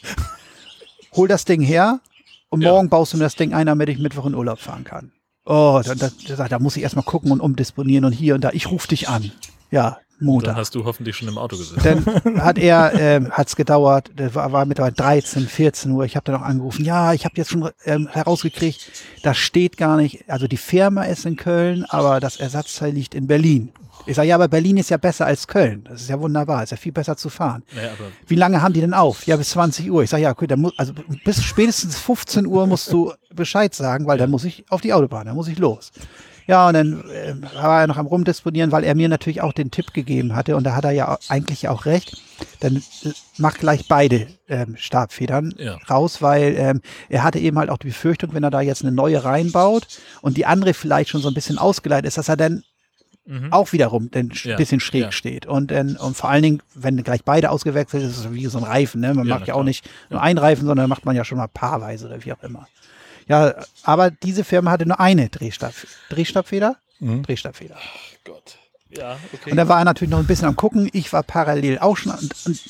[1.14, 2.00] hol das Ding her
[2.48, 2.70] und Ja.
[2.72, 5.12] morgen baust du mir das Ding ein, damit ich Mittwoch in Urlaub fahren kann.
[5.44, 8.50] Oh, da, da, da, da muss ich erstmal gucken und umdisponieren und hier und da.
[8.52, 9.32] Ich rufe dich an.
[9.72, 10.56] Ja, Dann Montag.
[10.56, 12.04] hast du hoffentlich schon im Auto gesessen.
[12.24, 16.04] Dann hat er, ähm, hat es gedauert, der war, war mittlerweile 13, 14 Uhr.
[16.04, 18.90] Ich habe dann auch angerufen, ja, ich habe jetzt schon ähm, herausgekriegt,
[19.22, 23.26] das steht gar nicht, also die Firma ist in Köln, aber das Ersatzteil liegt in
[23.26, 23.72] Berlin.
[24.06, 25.84] Ich sage, ja, aber Berlin ist ja besser als Köln.
[25.84, 27.62] Das ist ja wunderbar, ist ja viel besser zu fahren.
[27.74, 29.26] Naja, aber Wie lange haben die denn auf?
[29.26, 30.02] Ja, bis 20 Uhr.
[30.02, 30.92] Ich sage, ja, okay, dann muss, also
[31.24, 35.26] bis spätestens 15 Uhr musst du Bescheid sagen, weil dann muss ich auf die Autobahn,
[35.26, 35.92] dann muss ich los.
[36.52, 39.70] Ja, und dann äh, war er noch am Rumdisponieren, weil er mir natürlich auch den
[39.70, 42.12] Tipp gegeben hatte und da hat er ja auch, eigentlich auch recht.
[42.60, 45.78] Dann äh, mach gleich beide ähm, Stabfedern Ja.
[45.88, 48.92] raus, weil ähm, er hatte eben halt auch die Befürchtung, wenn er da jetzt eine
[48.92, 49.88] neue reinbaut
[50.20, 52.64] und die andere vielleicht schon so ein bisschen ausgeleitet ist, dass er dann
[53.24, 53.52] Mhm.
[53.52, 55.12] auch wiederum ein Ja, bisschen schräg ja.
[55.12, 55.46] steht.
[55.46, 58.64] Und, und vor allen Dingen, wenn gleich beide ausgewechselt ist, ist es wie so ein
[58.64, 59.00] Reifen.
[59.00, 59.14] Ne?
[59.14, 59.64] Man Ja, macht ja auch klar.
[59.64, 62.66] nicht nur einen Reifen, sondern macht man ja schon mal paarweise oder wie auch immer.
[63.28, 65.74] Ja, aber diese Firma hatte nur eine Drehstab
[66.08, 66.76] Drehstabfeder.
[67.00, 67.22] Mhm.
[67.22, 67.76] Drehstabfeder.
[68.24, 68.58] Gott.
[68.90, 69.50] Ja, okay.
[69.50, 70.88] Und da war er natürlich noch ein bisschen am Gucken.
[70.92, 72.12] Ich war parallel auch schon.
[72.12, 72.60] Und, und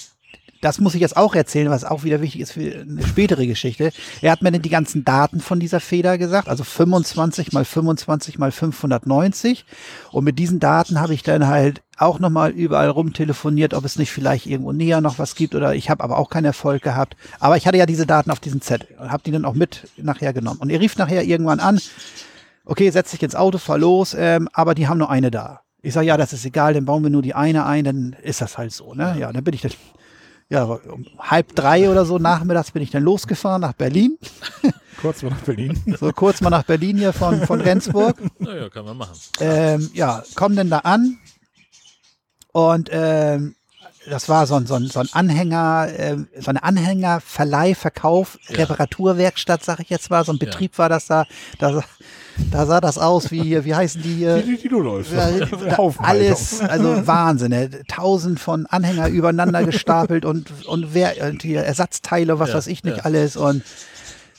[0.62, 3.90] das muss ich jetzt auch erzählen, was auch wieder wichtig ist für eine spätere Geschichte.
[4.20, 8.38] Er hat mir dann die ganzen Daten von dieser Feder gesagt, also 25 mal 25
[8.38, 9.64] mal 590.
[10.12, 14.12] Und mit diesen Daten habe ich dann halt auch nochmal überall rumtelefoniert, ob es nicht
[14.12, 17.16] vielleicht irgendwo näher noch was gibt oder ich habe aber auch keinen Erfolg gehabt.
[17.40, 19.88] Aber ich hatte ja diese Daten auf diesem Zettel und habe die dann auch mit
[19.96, 20.60] nachher genommen.
[20.60, 21.80] Und er rief nachher irgendwann an,
[22.64, 25.62] okay, setz dich ins Auto, fahr los, ähm, aber die haben nur eine da.
[25.82, 28.40] Ich sage, ja, das ist egal, dann bauen wir nur die eine ein, dann ist
[28.40, 29.16] das halt so, ne?
[29.18, 29.72] Ja, dann bin ich dann,
[30.52, 34.18] ja, um halb drei oder so nachmittags bin ich dann losgefahren nach Berlin.
[35.00, 35.80] Kurz mal nach Berlin.
[35.98, 38.16] So kurz mal nach Berlin hier von, von Rendsburg.
[38.38, 39.18] Naja, kann man machen.
[39.40, 41.18] Ähm, ja, komm denn da an
[42.52, 43.56] und ähm,
[44.08, 48.56] das war so ein, so ein, so ein Anhänger, ähm, so eine Anhängerverleih, Verkauf, Ja.
[48.58, 50.24] Reparaturwerkstatt, sag ich jetzt mal.
[50.24, 50.46] So ein Ja.
[50.46, 51.24] Betrieb war das da.
[51.58, 51.82] Da,
[52.50, 54.38] da sah das aus wie, wie heißen die hier?
[54.38, 55.12] Die, die, die du läufst.
[55.12, 57.70] Ja, da, Haufen alles, also Wahnsinn, ne?
[57.88, 62.84] tausend von Anhänger übereinander gestapelt und, und, wer, und hier Ersatzteile, was Ja, weiß ich
[62.84, 63.04] nicht ja.
[63.04, 63.62] alles und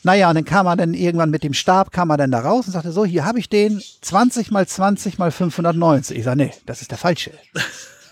[0.06, 2.68] naja, und dann kam er dann irgendwann mit dem Stab, kam er dann da raus
[2.68, 6.18] und sagte, so, hier habe ich den 20 mal 20 mal 590.
[6.18, 7.32] Ich sage, nee, das ist der falsche.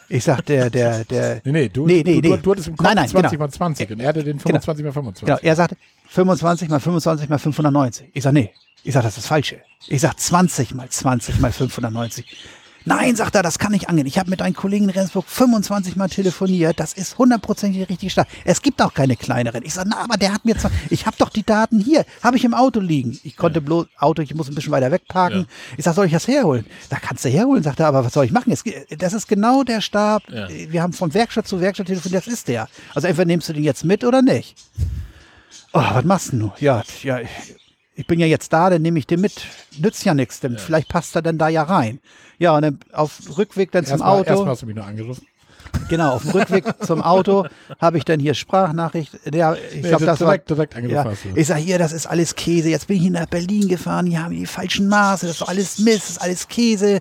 [0.07, 2.77] Ich sag, der, der, der, Nee, nee, du, Nee, nee, du, du, du hattest im
[2.77, 3.43] Kopf Nein, nein, 20 genau.
[3.43, 5.25] mal 20 und er hatte den 25 mal 25.
[5.25, 5.75] genau, er sagte
[6.07, 8.07] 25 mal 25 mal 590.
[8.13, 8.53] Ich sag, nee,
[8.83, 9.61] ich sag, das ist das falsche.
[9.87, 12.25] Ich sag 20 mal 20 mal 590.
[12.83, 14.07] Nein, sagt er, das kann nicht angehen.
[14.07, 16.79] Ich habe mit einem Kollegen in Rendsburg 25 Mal telefoniert.
[16.79, 18.27] Das ist hundertprozentig die richtige Stadt.
[18.43, 19.63] Es gibt auch keine kleineren.
[19.63, 22.37] Ich sage, na, aber der hat mir zwar, ich habe doch die Daten hier, habe
[22.37, 23.19] ich im Auto liegen.
[23.23, 25.41] Ich konnte bloß Auto, ich muss ein bisschen weiter wegparken.
[25.41, 25.45] Ja.
[25.77, 26.65] Ich sag, soll ich das herholen?
[26.89, 28.51] Da kannst du herholen, sagt er, aber was soll ich machen?
[28.51, 28.63] Es,
[28.97, 30.23] das ist genau der Stab.
[30.29, 30.49] Ja.
[30.49, 32.67] Wir haben von Werkstatt zu Werkstatt telefoniert, das ist der.
[32.95, 34.55] Also entweder nimmst du den jetzt mit oder nicht.
[35.73, 36.51] Oh, was machst du nun?
[36.59, 37.19] Ja, ja,
[37.95, 39.45] ich, bin ja jetzt da, dann nehme ich den mit.
[39.77, 41.99] Nützt ja nichts, denn vielleicht passt er dann da ja rein.
[42.39, 44.29] Ja, und dann auf Rückweg dann zum Erstmal, Auto.
[44.29, 45.25] erstmal hast du mich nur angerufen.
[45.91, 47.45] Genau, auf dem Rückweg zum Auto
[47.79, 49.11] habe ich dann hier Sprachnachricht.
[49.33, 50.27] Ja, ich Nee, glaube, das war.
[50.27, 52.69] direkt, direkt angerufen Ja, ich sage hier, das ist alles Käse.
[52.69, 55.49] Jetzt bin ich hier nach Berlin gefahren, hier haben die falschen Maße, das ist doch
[55.49, 56.99] alles Mist, das ist alles Käse.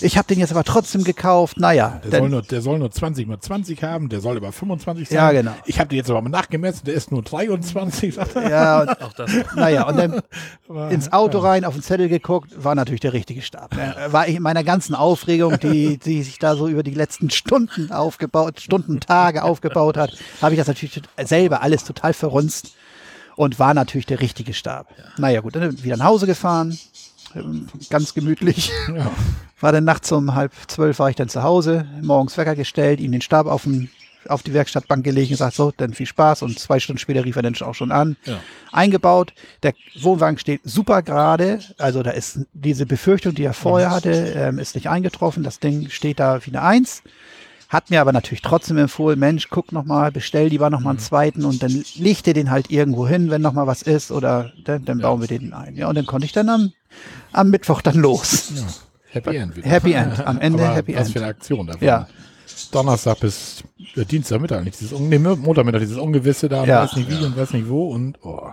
[0.00, 1.58] Ich habe den jetzt aber trotzdem gekauft.
[1.58, 5.08] Naja, Der soll, nur, der soll nur 20 mal 20 haben, der soll über 25
[5.08, 5.16] sein.
[5.16, 5.52] Ja, genau.
[5.64, 8.14] Ich habe den jetzt aber mal nachgemessen, der ist nur 23.
[8.14, 8.50] sagt er.
[8.50, 9.30] ja, und, Auch das.
[9.56, 10.20] naja, und dann
[10.68, 13.74] Aber, ins Auto rein, auf den Zettel geguckt, war natürlich der richtige Stab.
[14.10, 17.90] War ich in meiner ganzen Aufregung, die, die sich da so über die letzten Stunden
[18.18, 20.10] aufgebaut, Stunden, Tage aufgebaut hat,
[20.42, 22.74] habe ich das natürlich selber alles total verrunzt
[23.36, 24.88] und war natürlich der richtige Stab.
[25.18, 26.76] Naja, gut, dann wieder nach Hause gefahren,
[27.36, 28.72] ähm, ganz gemütlich.
[28.92, 29.10] Ja.
[29.60, 33.10] War dann nachts um halb zwölf war ich dann zu Hause, morgens Wecker gestellt, ihm
[33.10, 33.90] den Stab auf, den,
[34.28, 36.42] auf die Werkstattbank gelegt und gesagt, so, dann viel Spaß.
[36.42, 38.16] Und zwei Stunden später rief er dann auch schon an.
[38.24, 38.38] Ja.
[38.70, 39.32] Eingebaut.
[39.64, 41.58] Der Wohnwagen steht super gerade.
[41.76, 45.42] Also da ist diese Befürchtung, die er vorher hatte, ähm, ist nicht eingetroffen.
[45.42, 47.02] Das Ding steht da wie eine Eins.
[47.68, 50.98] Hat mir aber natürlich trotzdem empfohlen, Mensch, guck noch mal, bestell lieber noch mal einen
[50.98, 51.84] zweiten und dann
[52.26, 55.28] dir den halt irgendwo hin, wenn noch mal was ist oder dann, dann bauen wir
[55.28, 55.76] den ein.
[55.76, 56.72] Ja, und dann konnte ich dann am,
[57.32, 58.52] am Mittwoch dann los.
[58.56, 58.62] ja.
[59.10, 59.68] Happy End wieder.
[59.68, 60.26] Happy End.
[60.26, 61.12] Am Ende aber Happy was End.
[61.12, 61.82] für eine Aktion da war.
[61.82, 62.08] Ja.
[62.72, 63.62] Donnerstag bis
[63.96, 66.82] äh, Dienstagmittag, nicht dieses, nee, Montagmittag, dieses Ungewisse da, Ja.
[66.84, 68.50] weiß nicht wie und weiß nicht wo und, oh.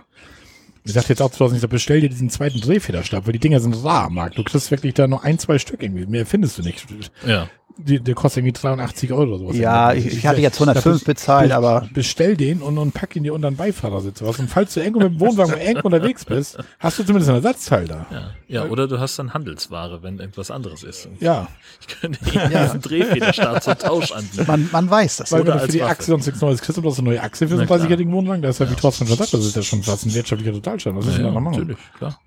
[0.86, 3.38] Ich sagte jetzt auch zu Hause, ich sag, bestell dir diesen zweiten Drehfederstab, weil die
[3.40, 4.38] Dinger sind rar am Markt.
[4.38, 6.06] Du kriegst wirklich da nur ein, zwei Stück irgendwie.
[6.06, 6.86] Mehr findest du nicht.
[7.26, 7.48] Ja.
[7.78, 9.56] Die, der kostet irgendwie 83 Euro oder sowas.
[9.58, 13.34] Ja, ich, ich hatte jetzt 105 bezahlt, aber Bestell den und, und pack ihn dir
[13.34, 14.38] unter den Beifahrersitz raus.
[14.38, 17.86] Und falls du irgendwo mit dem Wohnwagen eng unterwegs bist, hast du zumindest einen Ersatzteil
[17.86, 18.06] da.
[18.10, 18.30] Ja.
[18.48, 21.06] ja, oder du hast dann Handelsware, wenn irgendwas anderes ist.
[21.20, 21.48] Ja,
[21.82, 24.44] Ich könnte Ihnen diesen Drehfederstab zum Tausch anbieten.
[24.46, 25.32] man, man weiß das.
[25.32, 25.90] weil Oder wenn du für die Waffe.
[25.90, 27.76] Achse sonst nichts Neues kriegst, und du hast eine neue Achse für so einen Na
[27.76, 27.86] klar.
[27.86, 30.14] 30-jährigen Wohnwagen, da ist ja, wie Thorsten schon sagt, das ist ja schon fast ein
[30.14, 30.98] wirtschaftlicher Totalschaden.
[30.98, 31.58] Was ist Ja, denn da ja, noch machen?
[31.60, 32.20] natürlich, klar.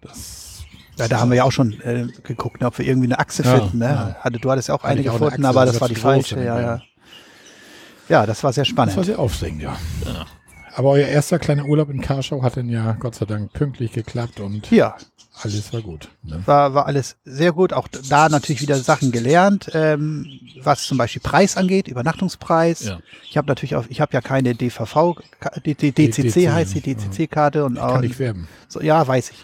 [0.98, 3.44] Ja, da haben wir ja auch schon äh, geguckt, ne, ob wir irgendwie eine Achse
[3.44, 3.78] Ja, finden.
[3.80, 3.86] Ne?
[3.86, 4.16] ja.
[4.20, 5.88] Hatte, du hattest ja auch Hatte eine auch eine gefunden, Achse, aber das das war
[5.90, 6.44] die falsche.
[6.44, 6.82] Ja, ja.
[8.10, 9.06] Ja, das war sehr Das war spannend.
[9.06, 9.78] sehr aufregend, ja.
[10.06, 10.26] Ja.
[10.76, 14.40] Aber euer erster kleiner Urlaub in Karschau hat dann ja Gott sei Dank pünktlich geklappt
[14.40, 14.96] und Ja,
[15.42, 16.10] alles war gut.
[16.24, 16.42] Ne?
[16.46, 17.72] war, war alles sehr gut.
[17.74, 20.26] Auch da natürlich wieder Sachen gelernt, ähm,
[20.62, 22.84] was zum Beispiel Preis angeht, Übernachtungspreis.
[22.86, 23.00] Ja.
[23.30, 25.16] Ich habe natürlich auch, ich habe ja keine DVV,
[25.66, 28.48] die DCC heißt die DCC-Karte und auch, Kann ich werben.
[28.68, 29.38] so, ja, weiß ich.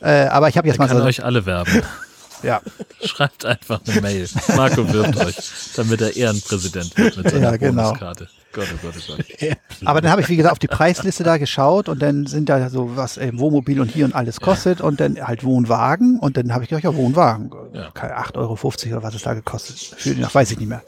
[0.00, 1.70] äh, aber ich habe jetzt Er mal kann so, euch alle werben.
[2.42, 2.60] ja,
[3.04, 4.28] Schreibt einfach eine Mail.
[4.56, 5.36] Marco wirbt euch,
[5.76, 7.84] damit er Ehrenpräsident wird mit seiner Ja, genau.
[7.84, 8.28] Bonuskarte.
[8.52, 9.56] Gott, oh Gott, oh Gott.
[9.84, 12.68] Aber dann habe ich, wie gesagt, auf die Preisliste da geschaut und dann sind da
[12.68, 16.52] so, was äh, Wohnmobil und hier und alles kostet und dann halt Wohnwagen und dann
[16.52, 17.50] habe ich gedacht, ja, Wohnwagen.
[17.72, 17.90] Ja.
[17.92, 20.82] Keine 8,50 Euro oder was es da gekostet Für den, weiß ich nicht mehr.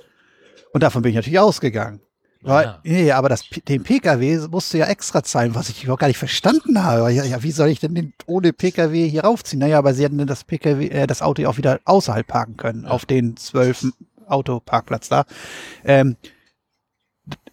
[0.72, 2.00] Und davon bin ich natürlich ausgegangen.
[2.46, 2.78] Ja.
[2.84, 6.82] nee, aber das, den PKW musste ja extra zahlen, was ich überhaupt gar nicht verstanden
[6.84, 7.10] habe.
[7.12, 9.60] Ja, ja, wie soll ich denn den ohne PKW hier raufziehen?
[9.60, 12.56] Naja, aber sie hätten dann das PKW, äh, das Auto ja auch wieder außerhalb parken
[12.56, 13.86] können, auf den zwölf
[14.26, 15.24] Autoparkplatz da.
[15.84, 16.16] Ähm,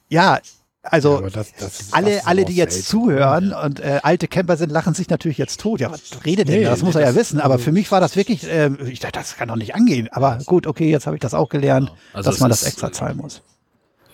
[0.09, 0.39] ja,
[0.84, 2.88] also aber das, das alle, alle, die jetzt selten.
[2.88, 5.80] zuhören und äh, alte Camper sind, lachen sich natürlich jetzt tot.
[5.80, 6.55] Ja, was redet denn?
[6.57, 6.72] Nee, da?
[6.72, 7.39] das nee, muss er ja das- wissen.
[7.39, 10.09] Aber also- für mich war das wirklich, ähm, ich dachte, das kann doch nicht angehen.
[10.11, 13.18] Aber gut, okay, jetzt habe ich das auch gelernt, Also dass man das extra zahlen
[13.18, 13.41] muss.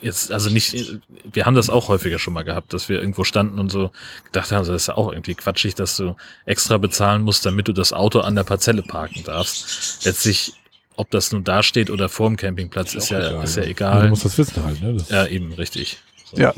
[0.01, 0.99] Jetzt, also nicht,
[1.31, 3.91] wir haben das auch häufiger schon mal gehabt, dass wir irgendwo standen und so
[4.25, 6.15] gedacht haben, das ist ja auch irgendwie quatschig, dass du
[6.45, 10.05] extra bezahlen musst, damit du das Auto an der Parzelle parken darfst.
[10.05, 10.53] Letztlich,
[10.95, 14.01] ob das nun da steht oder vor dem Campingplatz, ist, ja, egal, ist ja egal.
[14.03, 14.93] Du musst das wissen halt, ne?
[14.93, 15.97] Das ja, eben, richtig.
[16.25, 16.37] So.
[16.37, 16.53] Ja.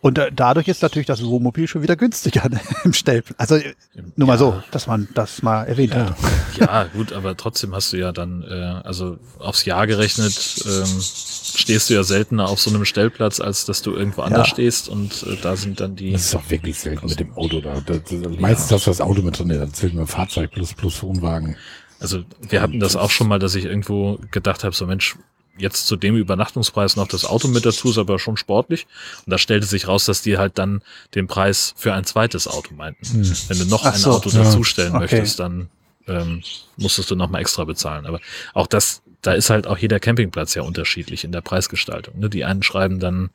[0.00, 3.38] Und äh, dadurch ist natürlich das Wohnmobil schon wieder günstiger ne, im Stellplatz.
[3.38, 3.74] Also äh,
[4.16, 4.38] nur mal Ja.
[4.38, 6.06] so, dass man das mal erwähnt ja.
[6.06, 6.16] hat.
[6.58, 10.34] Ja, gut, aber trotzdem hast du ja dann, äh, also aufs Jahr gerechnet,
[10.66, 14.54] ähm, stehst du ja seltener auf so einem Stellplatz, als dass du irgendwo anders Ja.
[14.54, 16.12] stehst und äh, da sind dann die.
[16.12, 17.80] Das ist doch wirklich selten mit dem Auto da.
[17.84, 21.02] Das, das, meistens hast du das Auto mit drin, das zählt mir Fahrzeug plus plus
[21.02, 21.56] Wohnwagen.
[22.00, 25.16] Also wir hatten das auch schon mal, dass ich irgendwo gedacht habe, so Mensch,
[25.60, 28.86] jetzt zu dem Übernachtungspreis noch das Auto mit dazu, ist aber schon sportlich.
[29.26, 30.82] Und da stellte sich raus, dass die halt dann
[31.14, 33.04] den Preis für ein zweites Auto meinten.
[33.06, 33.32] Hm.
[33.48, 34.42] Wenn du noch Ach ein so, Auto ja.
[34.42, 35.00] dazustellen Okay.
[35.16, 35.68] möchtest, dann
[36.08, 36.42] ähm,
[36.76, 38.06] musstest du nochmal extra bezahlen.
[38.06, 38.20] Aber
[38.54, 42.18] auch das, da ist halt auch jeder Campingplatz ja unterschiedlich in der Preisgestaltung.
[42.18, 42.30] Ne?
[42.30, 43.30] Die einen schreiben dann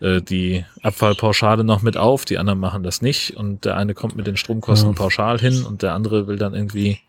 [0.00, 4.16] äh, die Abfallpauschale noch mit auf, die anderen machen das nicht und der eine kommt
[4.16, 4.94] mit den Stromkosten Ja.
[4.94, 7.00] pauschal hin und der andere will dann irgendwie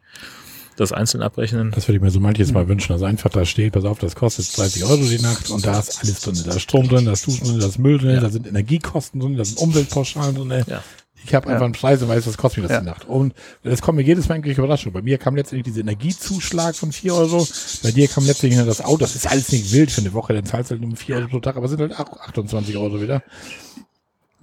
[0.77, 1.71] das einzeln abrechnen.
[1.71, 4.15] Das würde ich mir so manches Mal wünschen, dass einfach da steht, pass auf, das
[4.15, 6.39] kostet 30 Euro die Nacht und da ist alles drin.
[6.45, 8.19] Da ist Strom drin, da ist Duschen drin, da ist Müll drin, Ja.
[8.21, 10.63] da sind Energiekosten drin, da sind Umweltpauschalen drin.
[10.67, 10.83] Ja.
[11.23, 12.79] Ich habe einfach einen Preis und weiß, was kostet mir das Ja.
[12.81, 13.05] die Nacht.
[13.07, 14.93] Und das kommt mir jedes Mal eigentlich überraschend.
[14.93, 17.47] Bei mir kam letztendlich dieser Energiezuschlag von 4 Euro.
[17.83, 18.97] Bei dir kam letztendlich nur das Auto.
[18.97, 21.27] Das ist alles nicht wild für eine Woche, dann zahlst du halt nur 4 Euro
[21.27, 23.21] pro Tag, aber sind halt auch 28 Euro wieder.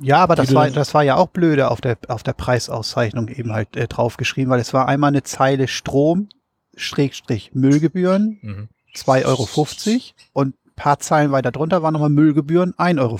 [0.00, 3.28] Ja, aber das war, dann- das war ja auch blöde auf der, auf der Preisauszeichnung
[3.28, 6.28] eben halt äh, draufgeschrieben, weil es war einmal eine Zeile Strom,
[6.76, 8.68] Schrägstrich Müllgebühren, Mhm.
[8.94, 13.14] 2,50 Euro und ein paar Zeilen weiter drunter waren nochmal Müllgebühren, 1,50 Euro.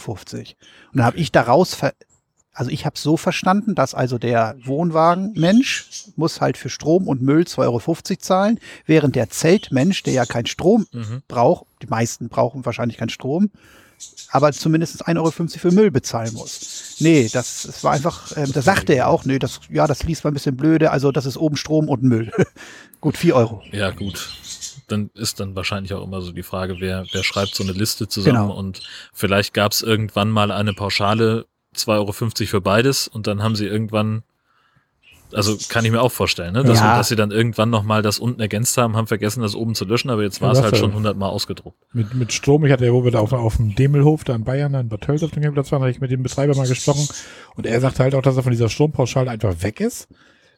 [0.92, 1.92] Und da habe ich daraus, ver
[2.52, 5.86] also ich habe so verstanden, dass also der Wohnwagenmensch
[6.16, 7.58] muss halt für Strom und Müll 2,50
[8.10, 11.22] Euro zahlen, während der Zeltmensch, der ja keinen Strom Mhm.
[11.28, 13.50] braucht, die meisten brauchen wahrscheinlich keinen Strom,
[14.30, 16.96] aber zumindest 1,50 Euro für Müll bezahlen muss.
[16.98, 20.24] Nee, das, das war einfach, ähm, da sagte er auch, nee, das, ja, das liest
[20.24, 22.32] man ein bisschen blöde, also das ist oben Strom und Müll.
[23.00, 23.62] Gut, 4 Euro.
[23.70, 24.28] Ja, gut.
[24.88, 28.08] Dann ist dann wahrscheinlich auch immer so die Frage, wer, wer schreibt so eine Liste
[28.08, 28.58] zusammen Genau.
[28.58, 28.80] und
[29.12, 31.46] vielleicht gab es irgendwann mal eine Pauschale
[31.76, 34.24] 2,50 Euro für beides und dann haben sie irgendwann,
[35.32, 36.64] also kann ich mir auch vorstellen, ne?
[36.64, 36.96] dass, Ja.
[36.96, 40.10] dass sie dann irgendwann nochmal das unten ergänzt haben, haben vergessen, das oben zu löschen,
[40.10, 41.76] aber jetzt war es Ja, halt schon hundertmal ausgedruckt.
[41.92, 44.44] Mit, mit Strom, ich hatte ja, wo wir da auf, auf dem Demelhof, da in
[44.44, 46.66] Bayern, da in Bad Tölz auf dem Campingplatz waren, habe ich mit dem Betreiber mal
[46.68, 47.08] gesprochen.
[47.56, 50.08] Und er sagte halt auch, dass er von dieser Strompauschale einfach weg ist.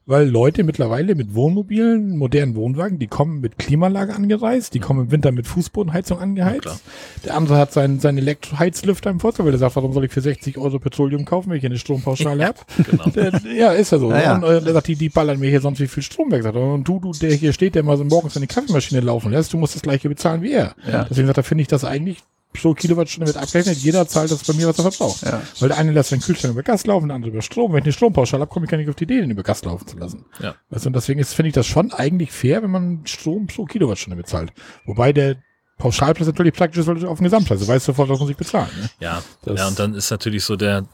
[0.07, 5.11] Weil Leute mittlerweile mit Wohnmobilen, modernen Wohnwagen, die kommen mit Klimaanlage angereist, die kommen im
[5.13, 6.63] Winter mit Fußbodenheizung Ja, angeheizt.
[6.63, 6.81] klar.
[7.25, 10.21] der andere hat seinen, seinen Elektroheizlüfter im Vorzimmer, weil der sagt, warum soll ich für
[10.21, 12.67] 60 Euro Petroleum kaufen, wenn ich hier eine Strompauschale hab?
[12.91, 13.05] Genau.
[13.11, 14.11] Der- ja, ist ja so.
[14.11, 14.35] Ja, ja.
[14.37, 16.43] Und äh, der sagt, die, die ballern mir hier sonst wie viel Strom weg.
[16.43, 19.53] Sagt Und du, du, der hier steht, der mal so morgens seine Kaffeemaschine laufen lässt,
[19.53, 20.75] du musst das gleiche bezahlen wie er.
[20.91, 21.05] Ja.
[21.09, 22.19] Deswegen sagt er, finde ich das eigentlich
[22.53, 23.79] pro Kilowattstunde mit abgerechnet.
[23.79, 25.23] Jeder zahlt das bei mir, was er verbraucht.
[25.23, 25.41] Ja.
[25.61, 27.73] Weil der eine lässt seinen Kühlschrank über Gas laufen, der andere über Strom.
[27.73, 29.65] Wenn ich eine Strompauschale habe, komme ich gar nicht auf die Idee, den über Gas
[29.65, 30.25] laufen zu lassen.
[30.41, 30.55] Ja.
[30.71, 34.17] Du, und deswegen ist, finde ich das schon eigentlich fair, wenn man Strom pro Kilowattstunde
[34.17, 34.53] bezahlt.
[34.85, 35.37] Wobei der
[35.79, 38.69] Pauschalpreis natürlich praktisch ist, auf den Gesamtpreis, du weißt sofort, was muss ich bezahlen.
[38.81, 38.91] Ne?
[39.01, 40.85] Ja, Das- ja, und dann ist natürlich so der,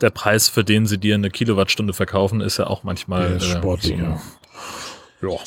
[0.00, 3.46] der Preis, für den sie dir eine Kilowattstunde verkaufen, ist ja auch manchmal Der ist
[3.48, 4.20] sportlich, so, ja.
[5.22, 5.38] Ja.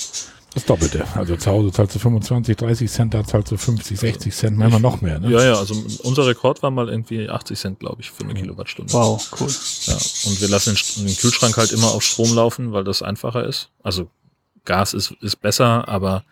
[0.53, 1.05] Das Doppelte.
[1.15, 4.81] Also zu Hause zahlst du 25, 30 Cent, da zahlst du 50, 60 Cent, manchmal
[4.81, 5.17] noch mehr.
[5.17, 5.31] Ne?
[5.31, 5.73] Ja, ja, also
[6.03, 8.91] unser Rekord war mal irgendwie 80 Cent, glaube ich, für eine Kilowattstunde.
[8.91, 9.47] Wow, cool.
[9.85, 13.69] Ja, und wir lassen den, Kühlschrank halt immer auf Strom laufen, weil das einfacher ist.
[13.81, 14.09] Also
[14.65, 16.25] Gas ist, ist besser, aber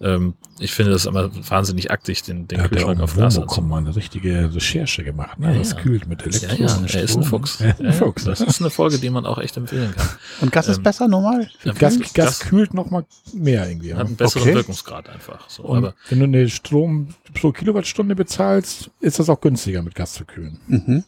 [0.00, 3.42] ähm, ich finde das immer wahnsinnig aktig, den, den ja auch Kühlschrank auf Gas Wohnmobil
[3.42, 3.68] anzumachen.
[3.68, 5.38] mal eine richtige Recherche gemacht.
[5.38, 5.52] Ne?
[5.52, 5.76] Ja, das ja.
[5.80, 6.54] kühlt mit Elektro.
[6.64, 7.22] ja, er ist ein.
[7.24, 7.58] Fuchs.
[7.60, 8.24] Ja, ein Ja, Fuchs.
[8.24, 8.46] Das ne?
[8.46, 10.08] ist eine Folge, die man auch echt empfehlen kann.
[10.40, 11.48] Und Gas ist Ähm, besser normal?
[11.64, 13.92] Gas, Gas, Gas- kühlt noch mal mehr irgendwie.
[13.94, 14.06] Hat Ja.
[14.06, 14.54] einen besseren Okay.
[14.54, 15.48] Wirkungsgrad einfach.
[15.50, 19.94] So, Und aber wenn du eine Strom pro Kilowattstunde bezahlst, ist das auch günstiger mit
[19.94, 20.60] Gas zu kühlen.
[20.68, 21.04] Mhm.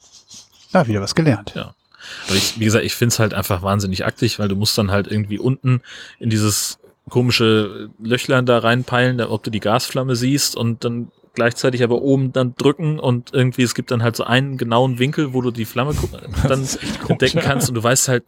[0.72, 1.52] Ja, wieder was gelernt.
[1.54, 1.74] Ja.
[2.26, 4.90] Aber ich, wie gesagt, ich finde es halt einfach wahnsinnig aktig, weil du musst dann
[4.90, 5.82] halt irgendwie unten
[6.18, 6.78] in dieses
[7.10, 12.32] komische Löchlein da reinpeilen, da- ob du die Gasflamme siehst und dann gleichzeitig aber oben
[12.32, 15.64] dann drücken und irgendwie es gibt dann halt so einen genauen Winkel, wo du die
[15.64, 15.94] Flamme
[16.48, 16.66] dann
[17.08, 18.24] entdecken kannst und du weißt halt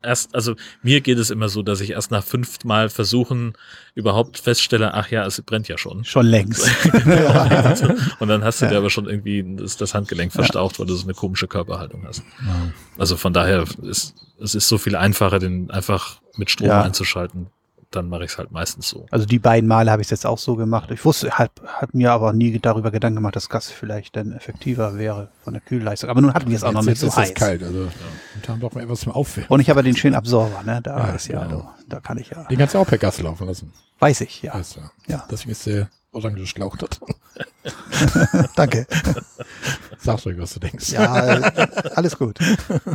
[0.00, 3.54] erst, also mir geht es immer so, dass ich erst nach fünfmal Versuchen
[3.96, 6.04] überhaupt feststelle, ach ja, es brennt ja schon.
[6.04, 6.70] Schon längst.
[8.20, 8.70] und dann hast du Ja.
[8.70, 12.22] dir aber schon irgendwie das, das Handgelenk verstaucht, weil du so eine komische Körperhaltung hast.
[12.46, 12.72] Ja.
[12.96, 16.82] Also von daher ist es ist so viel einfacher, den einfach mit Strom Ja.
[16.82, 17.48] einzuschalten.
[17.90, 19.06] Dann mache ich es halt meistens so.
[19.10, 20.90] Also die beiden Male habe ich es jetzt auch so gemacht.
[20.90, 24.98] Ich wusste, hat, hat mir aber nie darüber Gedanken gemacht, dass Gas vielleicht dann effektiver
[24.98, 26.10] wäre von der Kühlleistung.
[26.10, 27.34] Aber nun hatten wir es auch noch nicht so ist es heiß.
[27.34, 27.62] kalt.
[27.62, 27.88] Also
[28.42, 29.48] da haben doch mal etwas zum Aufwärmen.
[29.50, 30.80] Und ich habe ja den schönen Absorber, ne?
[30.82, 31.60] Da Ja, ist ja, genau.
[31.88, 32.44] da, da kann ich ja.
[32.44, 33.72] Den kannst du auch per Gas laufen lassen.
[34.00, 34.52] Weiß ich, ja.
[34.52, 34.80] Du.
[35.10, 35.26] Ja.
[35.30, 35.88] Deswegen ist der
[36.46, 37.14] Schlauch da drin.
[38.56, 38.86] Danke.
[39.98, 40.90] Sag's euch, was du denkst.
[40.92, 42.38] Ja, äh, alles gut.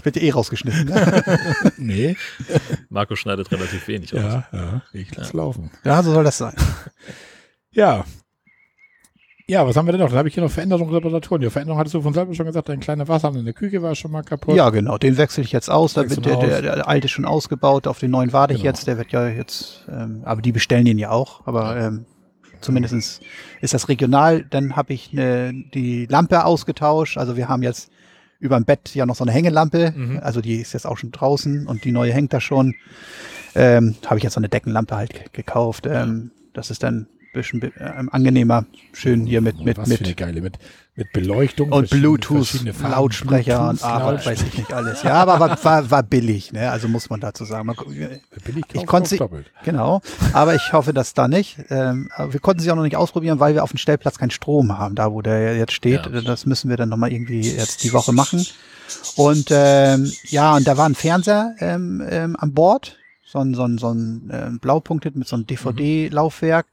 [0.03, 0.85] Wird ja eh rausgeschnitten.
[0.85, 1.23] Ne?
[1.77, 2.15] Nee.
[2.89, 4.21] Marco schneidet relativ wenig aus.
[4.21, 4.81] Ja, ja.
[4.93, 5.69] Ich lass laufen.
[5.83, 6.55] Ja, so soll das sein.
[7.71, 8.05] Ja.
[9.45, 10.07] Ja, was haben wir denn noch?
[10.07, 11.41] Dann habe ich hier noch Veränderungen Reparaturen.
[11.41, 13.93] Die Veränderung hattest du von selber schon gesagt, dein kleiner Wasserhahn in der Küche war
[13.93, 14.55] schon mal kaputt.
[14.55, 14.97] Ja, genau.
[14.97, 15.93] Den wechsle ich jetzt aus.
[15.93, 17.85] Da wird der, der, der alte schon ausgebaut.
[17.85, 18.69] Auf den neuen warte ich Genau.
[18.71, 18.87] jetzt.
[18.87, 21.45] Der wird ja jetzt, ähm, aber die bestellen den ja auch.
[21.45, 22.05] Aber ähm,
[22.63, 23.19] zumindestens
[23.61, 24.45] ist das regional.
[24.49, 27.17] Dann habe ich ne, die Lampe ausgetauscht.
[27.17, 27.91] Also wir haben jetzt
[28.39, 29.93] über dem Bett ja noch so eine Hängelampe.
[29.95, 30.19] Mhm.
[30.21, 32.73] Also die ist jetzt auch schon draußen und die neue hängt da schon.
[33.55, 35.85] Ähm, habe ich jetzt so eine Deckenlampe halt ge- gekauft.
[35.85, 38.65] Ähm, das ist dann bisschen ähm, angenehmer.
[38.93, 40.57] Schön hier mit, Und mit, was für eine mit geile, mit,
[40.95, 41.71] mit Beleuchtung.
[41.71, 44.25] und Bluetooth, Lautsprecher und Bluetooth, was Lautsprecher.
[44.25, 45.03] weiß ich nicht alles.
[45.03, 46.71] Ja, aber war, war, war billig, ne?
[46.71, 47.65] Also muss man dazu sagen.
[47.67, 47.75] Man,
[48.45, 49.51] Billig ich konnte doppelt.
[49.63, 50.01] genau,
[50.31, 51.57] aber ich hoffe, dass da nicht.
[51.69, 54.77] Ähm, wir konnten sie auch noch nicht ausprobieren, weil wir auf dem Stellplatz keinen Strom
[54.77, 56.05] haben, da wo der jetzt steht.
[56.05, 56.21] Ja.
[56.21, 58.45] Das müssen wir dann nochmal irgendwie jetzt die Woche machen.
[59.15, 63.63] Und ähm, ja, und da war ein Fernseher ähm, ähm, an Bord, so ein, so
[63.63, 66.67] ein, so ein ähm, blaupunktet mit so einem DVD-Laufwerk.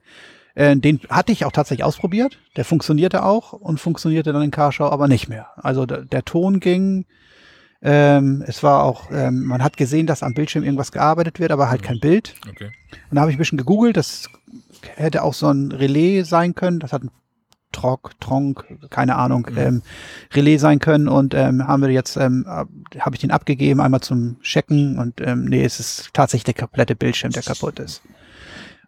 [0.54, 2.38] Äh, den hatte ich auch tatsächlich ausprobiert.
[2.56, 5.48] Der funktionierte auch und funktionierte dann in Karschau aber nicht mehr.
[5.56, 7.06] Also der, der Ton ging.
[7.82, 11.70] Ähm, es war auch, ähm, man hat gesehen, dass am Bildschirm irgendwas gearbeitet wird, aber
[11.70, 12.34] halt kein Bild.
[12.48, 12.70] Okay.
[13.10, 14.28] Und da habe ich ein bisschen gegoogelt, das
[14.96, 16.80] hätte auch so ein Relais sein können.
[16.80, 17.10] Das hat ein
[17.72, 19.82] Trock, Tronk, keine Ahnung, ähm,
[20.34, 24.40] Relais sein können und ähm, haben wir jetzt, ähm, habe ich den abgegeben, einmal zum
[24.42, 28.02] Checken und ähm, nee, es ist tatsächlich der komplette Bildschirm, der kaputt ist.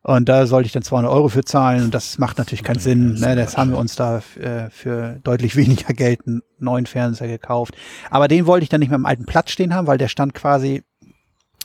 [0.03, 3.15] Und da sollte ich dann 200 Euro für zahlen und das macht natürlich keinen Sinn.
[3.15, 3.37] Ne?
[3.37, 7.77] Das haben wir uns da äh, für deutlich weniger Geld einen neuen Fernseher gekauft.
[8.11, 10.35] Aber den wollte ich dann nicht mehr am alten Platz stehen haben, weil der stand
[10.35, 10.83] quasi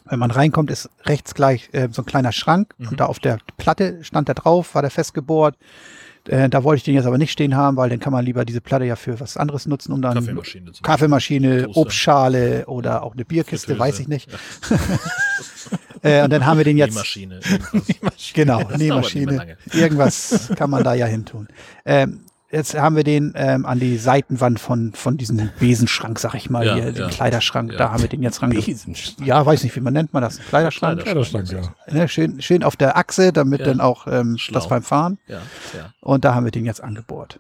[0.10, 3.40] wenn man reinkommt, ist rechts gleich äh, so ein kleiner Schrank und da auf der
[3.58, 5.58] Platte stand der drauf, war der festgebohrt.
[6.30, 8.46] Äh, da wollte ich den jetzt aber nicht stehen haben, weil dann kann man lieber
[8.46, 11.70] diese Platte ja für was anderes nutzen, um dann Kaffeemaschine Kaffeemaschine.
[11.74, 13.80] Obstschale oder auch eine Bierkiste, Fritteuse.
[13.80, 14.30] weiß ich nicht.
[16.02, 17.40] äh, und dann haben wir den jetzt Nähmaschine.
[18.34, 19.58] Genau, Das nicht mehr Nähmaschine.
[19.74, 21.48] Irgendwas kann man da ja hin tun.
[21.86, 22.22] Ähm,
[22.52, 26.66] jetzt haben wir den ähm, an die Seitenwand von, von diesem Besenschrank, sag ich mal,
[26.66, 27.08] Ja, hier, den ja.
[27.10, 27.78] Kleiderschrank, Ja.
[27.78, 28.56] da haben wir den jetzt range...
[28.62, 29.28] Besenschrank.
[29.28, 30.40] Ja, weiß nicht, wie man nennt man das.
[30.40, 31.02] Kleiderschrank.
[31.02, 31.48] Kleiderschrank.
[31.48, 31.94] Kleiderschrank, ja.
[32.02, 33.66] Ne, schön, schön auf der Achse, damit Ja.
[33.68, 34.60] dann auch ähm, Schlau.
[34.60, 35.18] das beim Fahren.
[35.28, 35.42] Ja,
[35.76, 35.94] ja.
[36.02, 37.40] Und da haben wir den jetzt angebohrt.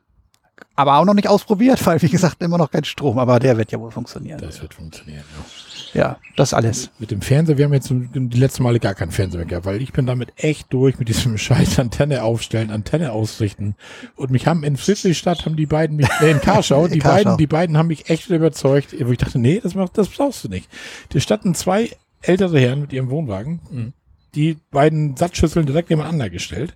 [0.75, 3.17] Aber auch noch nicht ausprobiert, weil, wie gesagt, immer noch kein Strom.
[3.19, 4.39] Aber der wird ja wohl funktionieren.
[4.41, 5.45] Das wird funktionieren, ja.
[5.93, 6.91] Ja, das alles.
[6.99, 9.81] Mit dem Fernseher, wir haben jetzt die letzten Male gar keinen Fernseher mehr gehabt, weil
[9.81, 13.75] ich bin damit echt durch mit diesem scheiß Antenne aufstellen, Antenne ausrichten.
[14.15, 17.23] Und mich haben in Friedrichstadt haben die beiden mich, äh, in Karschau, die Karschau.
[17.23, 20.43] beiden, die beiden haben mich echt überzeugt, wo ich dachte, nee, das macht, das brauchst
[20.43, 20.69] du nicht.
[21.09, 21.89] Da standen zwei
[22.21, 23.93] ältere Herren mit ihrem Wohnwagen,
[24.35, 26.75] die beiden Satzschüsseln direkt nebeneinander gestellt.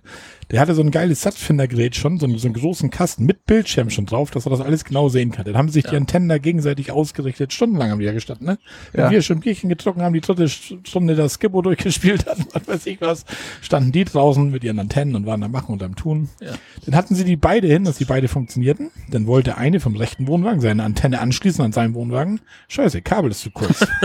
[0.50, 3.90] Der hatte so ein geiles Satzfindergerät schon, so einen, so einen großen Kasten mit Bildschirm
[3.90, 5.44] schon drauf, dass er das alles genau sehen kann.
[5.44, 7.52] Dann haben sich die Antennen da gegenseitig ausgerichtet.
[7.52, 8.58] Stundenlang haben die ja gestanden, ne?
[8.92, 9.10] Wenn Ja.
[9.10, 13.00] wir schon Bierchen getrunken haben, die dritte Stunde das Skippo durchgespielt hatten, was weiß ich
[13.00, 13.24] was,
[13.62, 16.28] standen die draußen mit ihren Antennen und waren am Machen und am Tun.
[16.40, 16.52] Ja.
[16.84, 18.90] Dann hatten sie die beide hin, dass die beide funktionierten.
[19.10, 22.40] Dann wollte eine vom rechten Wohnwagen seine Antenne anschließen an seinem Wohnwagen.
[22.68, 23.86] Scheiße, Kabel ist zu kurz.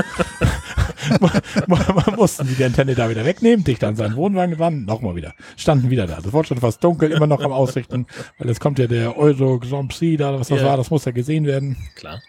[1.68, 5.34] Man mussten sie die Antenne da wieder wegnehmen, dicht an seinen Wohnwagen dran, nochmal wieder.
[5.56, 6.20] Standen wieder da.
[6.28, 8.06] Das wurde schon fast dunkel, immer noch am Ausrichten,
[8.38, 10.66] weil jetzt kommt ja der Euro Grand Prix da, was das Ja.
[10.66, 11.78] war, das muss ja gesehen werden.
[11.96, 12.20] Klar.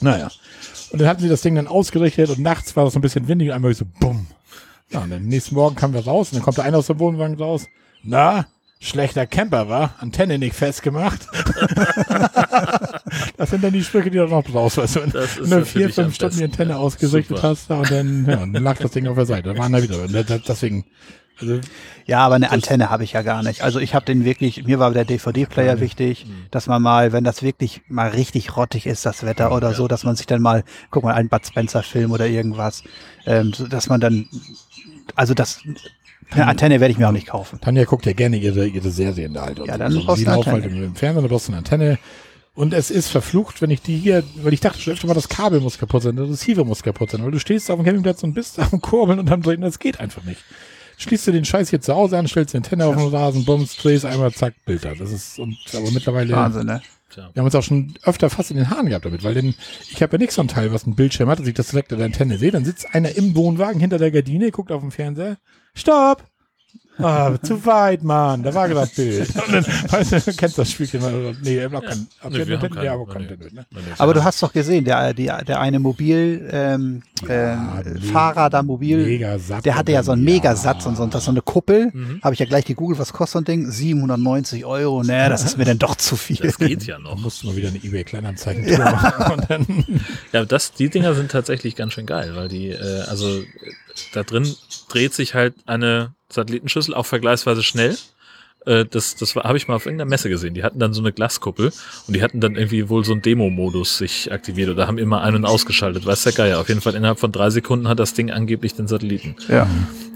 [0.00, 0.30] Naja.
[0.92, 3.26] Und dann hatten sie das Ding dann ausgerichtet und nachts war das so ein bisschen
[3.26, 4.28] windig und einmal so bumm.
[4.90, 7.00] Ja, und dann nächsten Morgen kamen wir raus und dann kommt der eine aus dem
[7.00, 7.66] Wohnwagen raus.
[8.04, 8.46] Na,
[8.78, 11.26] schlechter Camper war, Antenne nicht festgemacht.
[13.36, 15.00] das sind dann die Sprüche, die du noch brauchst, weißt du.
[15.40, 16.76] Wenn du vier, fünf Stunden die Antenne ja.
[16.76, 17.48] ausgerichtet Super.
[17.48, 19.52] hast und dann, ja, und dann lag das Ding auf der Seite.
[19.52, 20.06] Da waren da wieder.
[20.06, 20.84] Deswegen,
[21.40, 21.60] also,
[22.06, 23.62] Ja, aber eine Antenne habe ich ja gar nicht.
[23.62, 27.42] Also ich habe den wirklich, mir war der DVD-Player wichtig, dass man mal, wenn das
[27.42, 31.04] wirklich mal richtig rottig ist, das Wetter oder so, dass man sich dann mal, guck
[31.04, 32.82] mal, einen Bud Spencer-Film oder irgendwas,
[33.26, 34.28] ähm, so, dass man dann,
[35.14, 35.60] also das,
[36.30, 37.60] eine Antenne werde ich mir auch nicht kaufen.
[37.60, 39.58] Tanja guckt ja gerne ihre, ihre Serien halt.
[39.64, 40.04] Ja, dann so.
[40.04, 40.84] brauchst Sie du eine halt Antenne.
[40.84, 41.98] im Fernsehen, da brauchst du eine Antenne.
[42.54, 45.28] Und es ist verflucht, wenn ich die hier, weil ich dachte schon öfter mal, das
[45.28, 48.22] Kabel muss kaputt sein, der Receiver muss kaputt sein, weil du stehst auf dem Campingplatz
[48.24, 50.40] und bist am Kurbeln und am Drehen, das geht einfach nicht.
[50.98, 53.76] Schließt du den Scheiß hier zu Hause an, stellst die Antenne auf den Rasen, bums,
[53.76, 54.94] drehst einmal, zack, Bild da.
[54.94, 56.82] Das ist, und, aber mittlerweile, Wahnsinn, ne?
[57.14, 59.54] Wir haben uns auch schon öfter fast in den Haaren gehabt damit, weil denn,
[59.90, 61.92] ich habe ja nicht so ein Teil, was einen Bildschirm hat, dass ich das direkt
[61.92, 64.90] an der Antenne sehe, dann sitzt einer im Wohnwagen hinter der Gardine, guckt auf den
[64.90, 65.38] Fernseher,
[65.74, 66.24] stopp!
[66.98, 68.42] Ah, zu weit, Mann.
[68.42, 69.28] Da war gerade Bild.
[69.46, 71.00] Und dann, weißt du, kennst das Spielchen.
[71.00, 71.36] mal.
[71.42, 71.80] Nee, ihr habt Ja.
[71.80, 72.84] kein, habt Nee, wir haben keinen.
[72.84, 73.66] Ja, aber Nee, kein ne?
[73.98, 78.12] Aber wir du hast doch gesehen, der, die, der eine Mobil, ähm, Ja, ähm, mega-
[78.12, 79.18] Fahrer da Mobil,
[79.64, 81.90] der hatte ja so einen Megasatz und so, und das so eine Kuppel.
[81.92, 82.20] Mhm.
[82.22, 83.70] Habe ich ja gleich gegoogelt, was kostet so ein Ding?
[83.70, 85.02] 790 Euro.
[85.02, 86.36] Nee, das ist mir dann doch zu viel.
[86.36, 87.16] Das geht ja noch.
[87.18, 89.32] musst du mal wieder eine Ebay-Kleinanzeigen machen.
[89.32, 89.66] Und dann,
[90.32, 93.44] Ja, das, die Dinger sind tatsächlich ganz schön geil, weil die, äh, also äh,
[94.14, 94.46] da drin
[94.88, 97.96] dreht sich halt eine Satellitenschüssel auch vergleichsweise schnell.
[98.66, 100.52] Äh, das das habe ich mal auf irgendeiner Messe gesehen.
[100.54, 101.72] Die hatten dann so eine Glaskuppel
[102.06, 105.36] und die hatten dann irgendwie wohl so einen Demo-Modus sich aktiviert oder haben immer ein-
[105.36, 106.04] und ausgeschaltet.
[106.06, 106.60] Weiß der Geier.
[106.60, 109.36] Auf jeden Fall innerhalb von drei Sekunden hat das Ding angeblich den Satelliten.
[109.48, 109.68] Ja.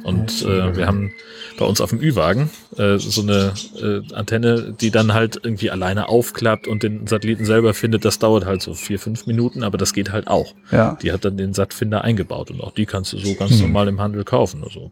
[0.02, 1.12] Und äh, wir haben
[1.58, 6.08] bei uns auf dem Ü-Wagen äh, so eine äh, Antenne, die dann halt irgendwie alleine
[6.08, 8.04] aufklappt und den Satelliten selber findet.
[8.04, 10.54] Das dauert halt so vier, fünf Minuten, aber das geht halt auch.
[10.72, 10.98] Ja.
[11.00, 13.60] Die hat dann den Sattfinder eingebaut und auch die kannst du so ganz Hm.
[13.60, 14.64] normal im Handel kaufen.
[14.64, 14.90] Also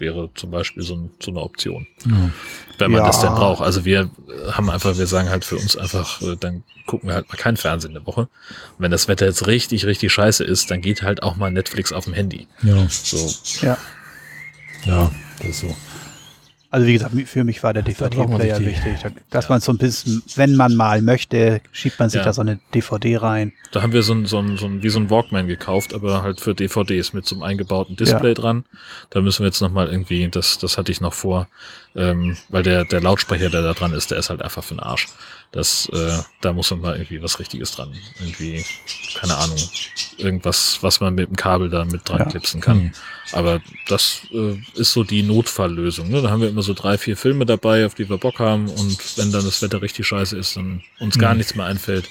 [0.00, 2.30] wäre zum Beispiel so, ein, so eine Option, ja.
[2.78, 3.06] wenn man Ja.
[3.06, 3.62] das denn braucht.
[3.62, 4.10] Also wir
[4.52, 7.56] haben einfach, wir sagen halt für uns einfach, äh, dann gucken wir halt mal kein
[7.56, 8.22] Fernsehen eine Woche.
[8.22, 8.28] Und
[8.78, 12.04] wenn das Wetter jetzt richtig, richtig scheiße ist, dann geht halt auch mal Netflix auf
[12.04, 12.48] dem Handy.
[12.62, 13.32] ja, So,
[13.64, 13.78] Ja.
[14.84, 15.76] ja, das ist so.
[16.72, 18.94] Also wie gesagt, für mich war der DVD-Player wichtig.
[19.30, 22.24] Dass man so ein bisschen, wenn man mal möchte, schiebt man sich Ja.
[22.24, 23.52] da so eine DVD rein.
[23.72, 26.22] Da haben wir so ein, so ein, so ein, wie so ein Walkman gekauft, aber
[26.22, 28.64] halt für DVDs mit so einem eingebauten Display dran.
[29.10, 31.48] Da müssen wir jetzt nochmal irgendwie, das, das hatte ich noch vor,
[31.96, 34.80] ähm, weil der, der Lautsprecher, der da dran ist, der ist halt einfach für den
[34.80, 35.08] Arsch.
[35.50, 37.92] Das, äh, da muss man mal irgendwie was Richtiges dran.
[38.20, 38.64] Irgendwie,
[39.16, 39.58] keine Ahnung,
[40.18, 42.24] irgendwas, was man mit dem Kabel da mit dran Ja.
[42.26, 42.80] klipsen kann.
[42.80, 42.92] Hm.
[43.32, 46.08] Aber das äh, ist so die Notfalllösung.
[46.10, 46.20] Ne?
[46.22, 48.68] Da haben wir immer so drei, vier Filme dabei, auf die wir Bock haben.
[48.68, 51.38] Und wenn dann das Wetter richtig scheiße ist, dann uns gar Mhm.
[51.38, 52.08] nichts mehr einfällt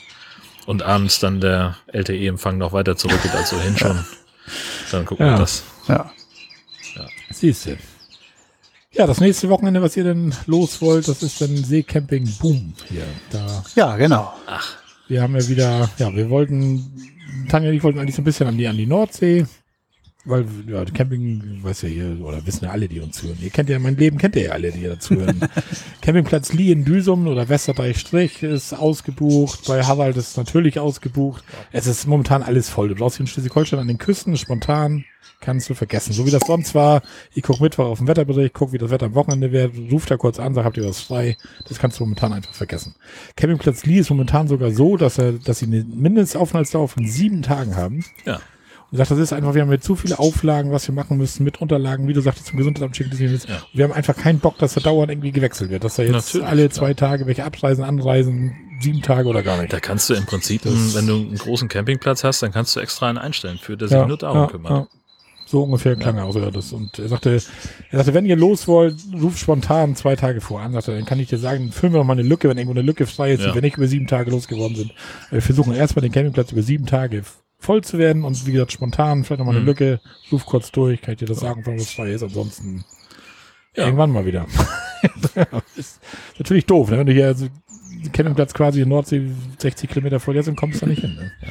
[0.65, 4.05] und abends dann der LTE-Empfang noch weiter zurückgeht als so hin schon,
[4.91, 5.33] dann gucken Ja.
[5.33, 5.63] wir das.
[5.87, 6.11] Ja.
[7.31, 7.77] Siehst du.
[8.91, 13.03] Ja, das nächste Wochenende, was ihr denn los wollt, das ist dann Seecamping Boom hier.
[13.29, 14.33] Da, Ja, genau.
[15.07, 16.91] wir haben ja wieder, ja, wir wollten,
[17.49, 19.45] Tanja und ich wollten eigentlich so ein bisschen an die, an die Nordsee,
[20.25, 23.37] weil, ja, Camping, weiß ja hier, oder wissen ja alle, die uns hören.
[23.41, 25.39] Ihr kennt ja mein Leben, kennt ihr ja alle, die hier dazu hören.
[26.01, 31.43] Campingplatz Lee in Düsum oder Westerdeich-Strich ist ausgebucht, bei Harald ist natürlich ausgebucht.
[31.71, 32.89] Es ist momentan alles voll.
[32.89, 35.05] Du brauchst hier in Schleswig-Holstein an den Küsten spontan,
[35.39, 36.11] kannst du vergessen.
[36.11, 37.01] So wie das sonst war,
[37.33, 40.17] ich guck Mittwoch auf den Wetterbericht, guck, wie das Wetter am Wochenende wird, ruf da
[40.17, 41.37] kurz an, sag, habt ihr was frei?
[41.69, 42.95] Das kannst du momentan einfach vergessen.
[43.37, 47.77] Campingplatz Lee ist momentan sogar so, dass er, dass sie eine Mindestaufenthaltsdauer von sieben Tagen
[47.77, 48.03] haben.
[48.25, 48.41] Ja.
[48.91, 51.43] Und sagt, das ist einfach, wir haben jetzt zu viele Auflagen, was wir machen müssen,
[51.43, 53.61] mit Unterlagen, wie du sagtest, zum Gesundheitsamt schicken, Ja.
[53.73, 56.47] wir haben einfach keinen Bock, dass da dauernd irgendwie gewechselt wird, dass da jetzt Natürlich,
[56.47, 59.71] alle zwei Tage welche abreisen, anreisen, sieben Tage oder gar nicht.
[59.73, 62.79] Da kannst du im Prinzip, Das- wenn du einen großen Campingplatz hast, dann kannst du
[62.79, 64.87] extra einen einstellen, für der sich nur darum kümmert.
[65.45, 66.39] So ungefähr klang er auch so.
[66.51, 66.71] Das.
[66.73, 67.31] Und er sagte,
[67.89, 70.73] er sagte, wenn ihr los wollt, ruft spontan zwei Tage vor an.
[70.73, 72.83] Sagte, dann kann ich dir sagen, füllen wir noch mal eine Lücke, wenn irgendwo eine
[72.85, 73.55] Lücke frei ist, Ja.
[73.55, 74.93] wir nicht über sieben Tage losgeworden sind.
[75.31, 77.23] Wir versuchen erstmal den Campingplatz über sieben Tage
[77.59, 79.65] voll zu werden und wie gesagt, spontan, vielleicht noch mal eine Mhm.
[79.67, 79.99] Lücke,
[80.31, 82.23] ruf kurz durch, kann ich dir das sagen, von was frei ist.
[82.23, 82.85] Ansonsten
[83.75, 83.85] Ja.
[83.85, 84.47] irgendwann mal wieder.
[85.75, 85.99] ist
[86.37, 86.97] natürlich doof, ne?
[86.99, 87.47] wenn du hier also
[88.13, 91.15] Campingplatz quasi in Nordsee 60 Kilometer vor dir sind, kommst du da nicht hin.
[91.15, 91.31] Ne?
[91.41, 91.49] Ja.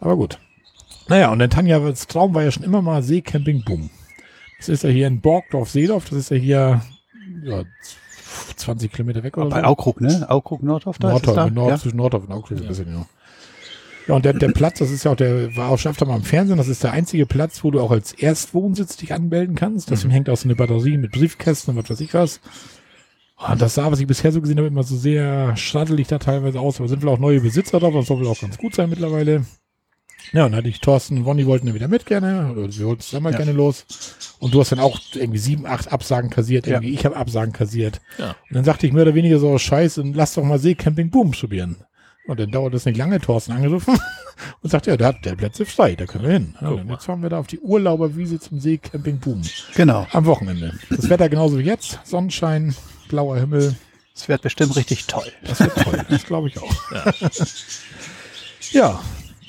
[0.00, 0.38] Aber gut.
[1.08, 3.90] Naja, und dann Tanja, das Traum war ja schon immer mal Seecamping Boom.
[4.58, 6.82] Das ist ja hier in Borgdorf-Seedorf, das ist ja hier
[7.42, 7.64] ja,
[8.56, 9.66] 20 Kilometer weg oder Bei so.
[9.66, 10.26] Aukrug, ne?
[10.28, 11.08] Aukrug Nordhof da?
[11.16, 11.50] ist es Nordhof, da?
[11.50, 11.78] Nord, ja?
[11.78, 12.70] zwischen Nordhof und Augsburg, ja.
[12.70, 13.06] ja.
[14.10, 16.16] Ja, und der, der Platz, das ist ja auch, der war auch schon öfter mal
[16.16, 19.90] im Fernsehen, das ist der einzige Platz, wo du auch als Erstwohnsitz dich anmelden kannst.
[19.90, 22.40] Deswegen hängt auch so eine Batterie mit Briefkästen und was weiß ich was.
[23.48, 26.60] Und das sah, was ich bisher so gesehen habe, immer so sehr schraddelig da teilweise
[26.60, 26.78] aus.
[26.78, 29.46] Aber sind wohl auch neue Besitzer drauf, das soll wohl auch ganz gut sein mittlerweile.
[30.32, 32.86] Ja, und dann hatte ich Thorsten und Wonny wollten dann wieder mit gerne, oder wir
[32.86, 33.38] wollten zusammen Ja.
[33.38, 33.86] gerne los.
[34.38, 36.74] Und du hast dann auch irgendwie sieben, acht Absagen kassiert, Ja.
[36.74, 38.00] irgendwie ich habe Absagen kassiert.
[38.18, 38.30] Ja.
[38.48, 41.76] Und dann sagte ich mehr oder weniger so, scheiße, lass doch mal Seecamping Boom probieren.
[42.30, 43.98] Und dann dauert es nicht lange, Thorsten angerufen
[44.62, 46.54] und sagt, ja, der hat der Plätze frei, da können wir hin.
[46.60, 49.42] Ja, und jetzt fahren wir da auf die Urlauberwiese zum Seecamping Boom.
[49.74, 50.06] Genau.
[50.12, 50.72] Am Wochenende.
[50.90, 52.72] Das Wetter genauso wie jetzt, Sonnenschein,
[53.08, 53.74] blauer Himmel,
[54.14, 55.26] Es wird bestimmt richtig toll.
[55.42, 56.92] das wird toll, das glaube ich auch.
[56.92, 57.12] Ja.
[58.72, 59.00] Ja,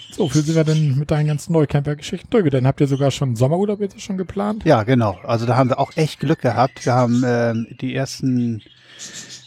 [0.09, 2.49] so, für sind wir denn mit deinen ganzen Neukemper-Geschichten durch?
[2.49, 4.65] Dann habt ihr sogar schon Sommerurlaub jetzt schon geplant?
[4.65, 5.19] Ja, genau.
[5.23, 6.83] Also da haben wir auch echt Glück gehabt.
[6.85, 8.63] Wir haben ähm, die ersten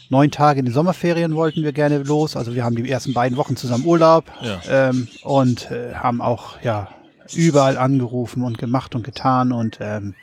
[0.09, 2.35] neun Tage in den Sommerferien wollten wir gerne los.
[2.35, 4.61] Also wir haben die ersten beiden Wochen zusammen Urlaub Ja.
[4.89, 6.89] ähm, und äh, haben auch ja
[7.33, 10.13] überall angerufen und gemacht und getan und ähm,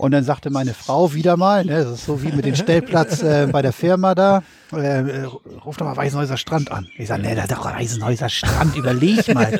[0.00, 3.20] und dann sagte meine Frau wieder mal, ne, das ist so wie mit dem Stellplatz
[3.20, 6.86] äh, bei der Firma da, äh, äh, ruf doch mal Weißenhäuser Strand an.
[6.96, 9.58] Ich sage, ne, da doch Weißenhäuser Strand, überleg mal.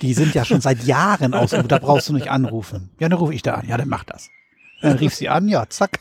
[0.00, 2.90] Die sind ja schon seit Jahren aus, da brauchst du nicht anrufen.
[3.00, 3.66] Ja, dann rufe ich da an.
[3.66, 4.28] Ja, dann mach das.
[4.80, 5.98] Dann rief sie an, ja, zack.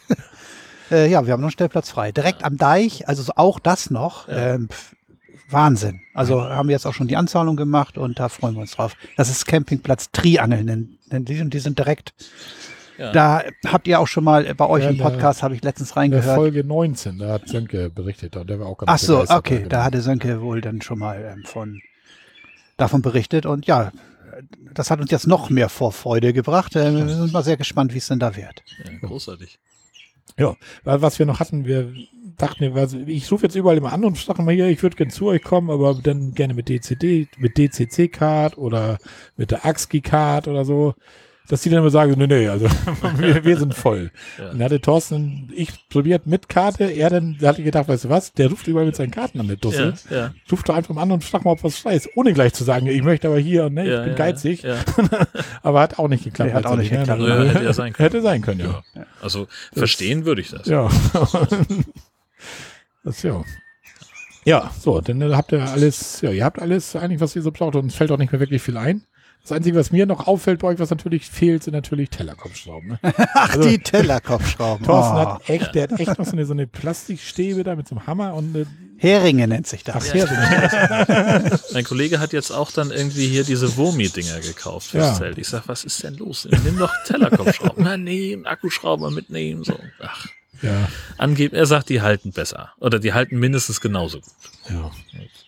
[0.91, 2.11] Äh, ja, wir haben noch einen Stellplatz frei.
[2.11, 4.27] Direkt am Deich, also so auch das noch.
[4.29, 4.95] Ähm, pf,
[5.49, 6.01] Wahnsinn.
[6.13, 8.95] Also haben wir jetzt auch schon die Anzahlung gemacht und da freuen wir uns drauf.
[9.17, 12.13] Das ist Campingplatz Triangeln, denn, die, sind, die sind direkt.
[12.97, 13.11] Ja.
[13.13, 16.35] Da habt ihr auch schon mal bei euch Ja, im Podcast, habe ich letztens reingehört.
[16.35, 19.69] Folge 19, da hat Sönke berichtet, und der war auch ganz Ach so, okay, genau.
[19.69, 21.81] da hatte Sönke wohl dann schon mal ähm, von
[22.77, 23.91] davon berichtet und ja,
[24.73, 26.75] das hat uns jetzt noch mehr Vorfreude gebracht.
[26.75, 28.63] Äh, wir sind mal sehr gespannt, wie es denn da wird.
[28.85, 29.59] Ja, großartig.
[30.39, 31.93] Ja, was wir noch hatten, wir
[32.37, 35.11] dachten, also ich rufe jetzt überall immer an und sage mal hier, ich würde gerne
[35.11, 38.99] zu euch kommen, aber dann gerne mit DCD, mit DCC-Card oder
[39.35, 40.95] mit der AXCI-Card oder so.
[41.49, 42.67] Dass die dann immer sagen, nee, nee, also
[43.17, 44.11] wir, wir sind voll.
[44.37, 44.51] Ja.
[44.51, 48.05] Und dann hatte Thorsten, ich probiert mit Karte, er dann, da hatte ich gedacht, weißt
[48.05, 49.95] du was, der ruft überall mit seinen Karten an der Dussel.
[50.11, 52.33] Ja, ja, Ruft doch einfach mal an und frag mal, ob was frei ist, ohne
[52.33, 54.61] gleich zu sagen, ich möchte aber hier und ne, ich ja, bin ja, geizig.
[54.61, 54.75] Ja.
[55.63, 56.51] Aber hat auch nicht geklappt.
[56.51, 57.39] Nee, hat auch nicht letztendlich, geklappt.
[57.39, 57.45] ne?
[57.47, 58.05] Ja, hätte ja sein können.
[58.05, 58.83] Hätte sein können, ja.
[58.93, 59.05] Ja.
[59.21, 60.67] Also verstehen würde ich das.
[60.67, 60.89] Ja.
[63.03, 63.43] das ja.
[64.45, 67.75] Ja, so, dann habt ihr alles, ja, ihr habt alles eigentlich, was ihr so braucht
[67.75, 69.03] und es fällt auch nicht mehr wirklich viel ein.
[69.43, 72.89] Das Einzige, was mir noch auffällt bei euch, was natürlich fehlt, sind natürlich Tellerkopfschrauben.
[72.89, 72.99] Ne?
[73.33, 74.85] Ach, die Tellerkopfschrauben.
[74.85, 75.19] Thorsten Oh.
[75.19, 78.05] hat echt, der hat echt noch so eine, so eine Plastikstäbe da mit so einem
[78.05, 78.65] Hammer und äh,
[78.97, 80.07] Heringe nennt sich das.
[80.09, 85.13] so eine, Mein Kollege hat jetzt auch dann irgendwie hier diese Wurmi-Dinger gekauft fürs Ja.
[85.15, 85.37] Zelt.
[85.39, 86.47] Ich sag, was ist denn los?
[86.63, 87.83] Nimm doch Tellerkopfschrauben.
[87.83, 89.63] Na, nee, einen Akkuschrauber mitnehmen.
[89.63, 89.79] So.
[90.03, 90.27] Ach,
[90.61, 91.55] ja, angeben.
[91.55, 92.73] Er sagt, die halten besser.
[92.79, 94.33] Oder die halten mindestens genauso gut.
[94.69, 94.91] ja.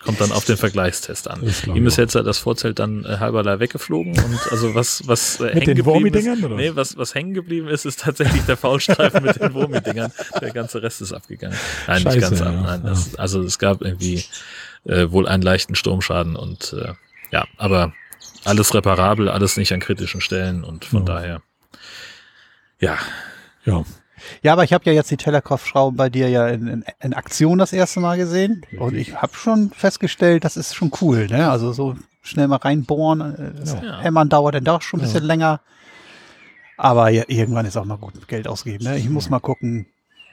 [0.04, 1.42] Kommt dann auf den Vergleichstest an.
[1.68, 5.54] Ihm ist jetzt das Vorzelt dann äh, halberlei weggeflogen und also was, was äh, Mit
[5.54, 6.56] hängen den geblieben ist, oder?
[6.56, 10.12] nee, was, was hängen geblieben ist, ist tatsächlich der Faulstreifen mit den Wurmi-Dingern.
[10.42, 11.58] Der ganze Rest ist abgegangen.
[11.88, 12.56] Nein, Scheiße, nicht ganz ja, ab.
[12.64, 14.24] Nein, das, also es gab irgendwie
[14.86, 16.94] äh, wohl einen leichten Sturmschaden und äh,
[17.32, 17.94] ja, aber
[18.44, 21.14] alles reparabel, alles nicht an kritischen Stellen und von Ja.
[21.14, 21.42] daher
[22.80, 22.98] ja,
[23.66, 23.86] ja.
[24.44, 27.58] Ja, aber ich habe ja jetzt die Tellerkopfschrauben bei dir ja in, in, in Aktion
[27.58, 31.28] das erste Mal gesehen und ich habe schon festgestellt, das ist schon cool.
[31.28, 31.50] Ne?
[31.50, 34.00] Also so schnell mal reinbohren, äh, das Ja.
[34.02, 35.12] Hämmern dauert dann doch schon ein Ja.
[35.12, 35.60] bisschen länger.
[36.78, 38.84] Aber ja, irgendwann ist auch mal gut Geld ausgeben.
[38.86, 38.98] Ne?
[38.98, 39.86] Ich muss mal gucken.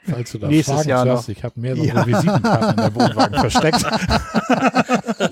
[0.09, 1.19] Falls du da Nächstes Fragen Jahr noch.
[1.19, 2.07] hast, ich habe mehrere Ja.
[2.07, 3.83] Visitenkarten in der Wohnwagen versteckt.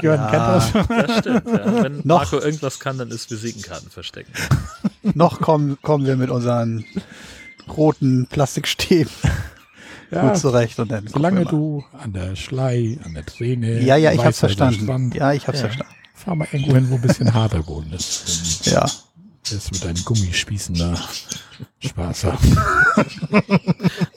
[0.00, 0.72] Jörn kennt das.
[0.72, 1.46] das stimmt.
[1.46, 1.82] Ja.
[1.84, 2.04] Wenn Noch.
[2.30, 4.32] Marco irgendwas kann, dann ist Visitenkarten verstecken.
[5.14, 6.84] Noch kommen, kommen wir mit unseren
[7.70, 9.12] roten Plastikstäben
[10.10, 10.78] Ja, gut zurecht.
[10.78, 14.48] Und dann solange du an der Schlei, an der Träne, Ja, ja, ich hab's Weißer
[14.48, 14.84] verstanden.
[14.84, 15.66] Strand, Ja, ich hab's Ja.
[15.66, 15.92] verstanden.
[16.14, 18.64] fahr mal irgendwo hin, wo ein bisschen harter Boden ist.
[18.72, 18.86] Ja.
[19.50, 20.94] Du mit deinen Gummispießen da
[21.80, 22.56] Spaß haben.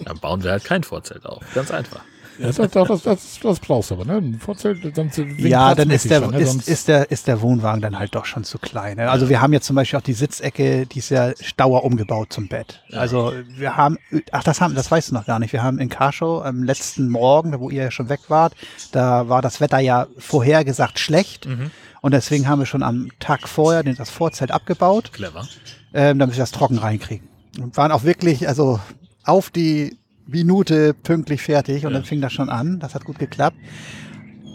[0.04, 1.42] Dann bauen wir halt kein Vorzelt auf.
[1.56, 2.02] Ganz einfach.
[2.42, 4.14] Ja, das, das, das, das, brauchst du aber, ne?
[4.18, 6.40] Ein Vorzelt, sonst Ja, dann ist der, schon, ne?
[6.40, 8.98] ist, ist, der, ist der Wohnwagen dann halt doch schon zu klein.
[8.98, 9.10] Ne?
[9.10, 12.48] Also wir haben jetzt zum Beispiel auch die Sitzecke, die ist ja Stauer umgebaut zum
[12.48, 12.84] Bett.
[12.92, 13.98] Also wir haben,
[14.32, 15.54] ach das haben, das weißt du noch gar nicht.
[15.54, 18.54] Wir haben in Karschow am letzten Morgen, wo ihr ja schon weg wart,
[18.92, 21.48] da war das Wetter ja vorhergesagt schlecht.
[22.02, 25.48] Und deswegen haben wir schon am Tag vorher das Vorzelt abgebaut, Clever.
[25.94, 27.28] ähm, damit wir das trocken reinkriegen.
[27.60, 28.80] Und waren auch wirklich, also
[29.24, 31.98] auf die Minute pünktlich fertig und Ja.
[32.00, 32.80] dann fing das schon an.
[32.80, 33.58] Das hat gut geklappt.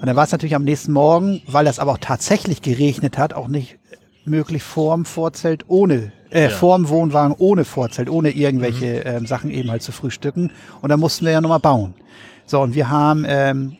[0.00, 3.32] Und dann war es natürlich am nächsten Morgen, weil das aber auch tatsächlich geregnet hat,
[3.34, 3.78] auch nicht
[4.24, 6.48] möglich vorm Vorzelt ohne, äh, Ja.
[6.50, 10.50] vorm Wohnwagen ohne Vorzelt, ohne irgendwelche ähm, Sachen eben halt zu frühstücken.
[10.82, 11.94] Und dann mussten wir ja nochmal bauen.
[12.44, 13.76] So, und wir haben ähm,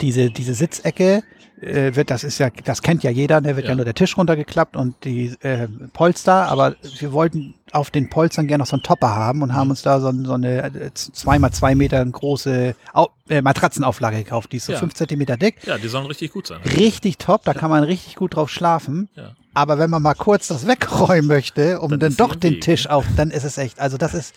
[0.00, 1.22] diese, diese Sitzecke,
[1.64, 3.76] äh, wird, das ist ja, das kennt ja jeder, da wird ja, Ja.
[3.76, 8.62] nur der Tisch runtergeklappt und die äh, Polster, aber wir wollten auf den Polstern gerne
[8.62, 11.74] noch so einen Topper haben und haben uns da so, so eine äh, zweimal zwei
[11.74, 14.78] Meter große Au äh, Matratzenauflage gekauft, die ist so Ja.
[14.78, 15.56] fünf Zentimeter dick.
[15.66, 16.60] Ja, die sollen richtig gut sein.
[16.76, 19.08] Richtig top, da kann man richtig gut drauf schlafen.
[19.16, 19.32] Ja.
[19.54, 22.88] Aber wenn man mal kurz das wegräumen möchte, um Dann dann, doch den Weg, Tisch
[22.88, 24.34] auf, dann ist es echt, also das ist,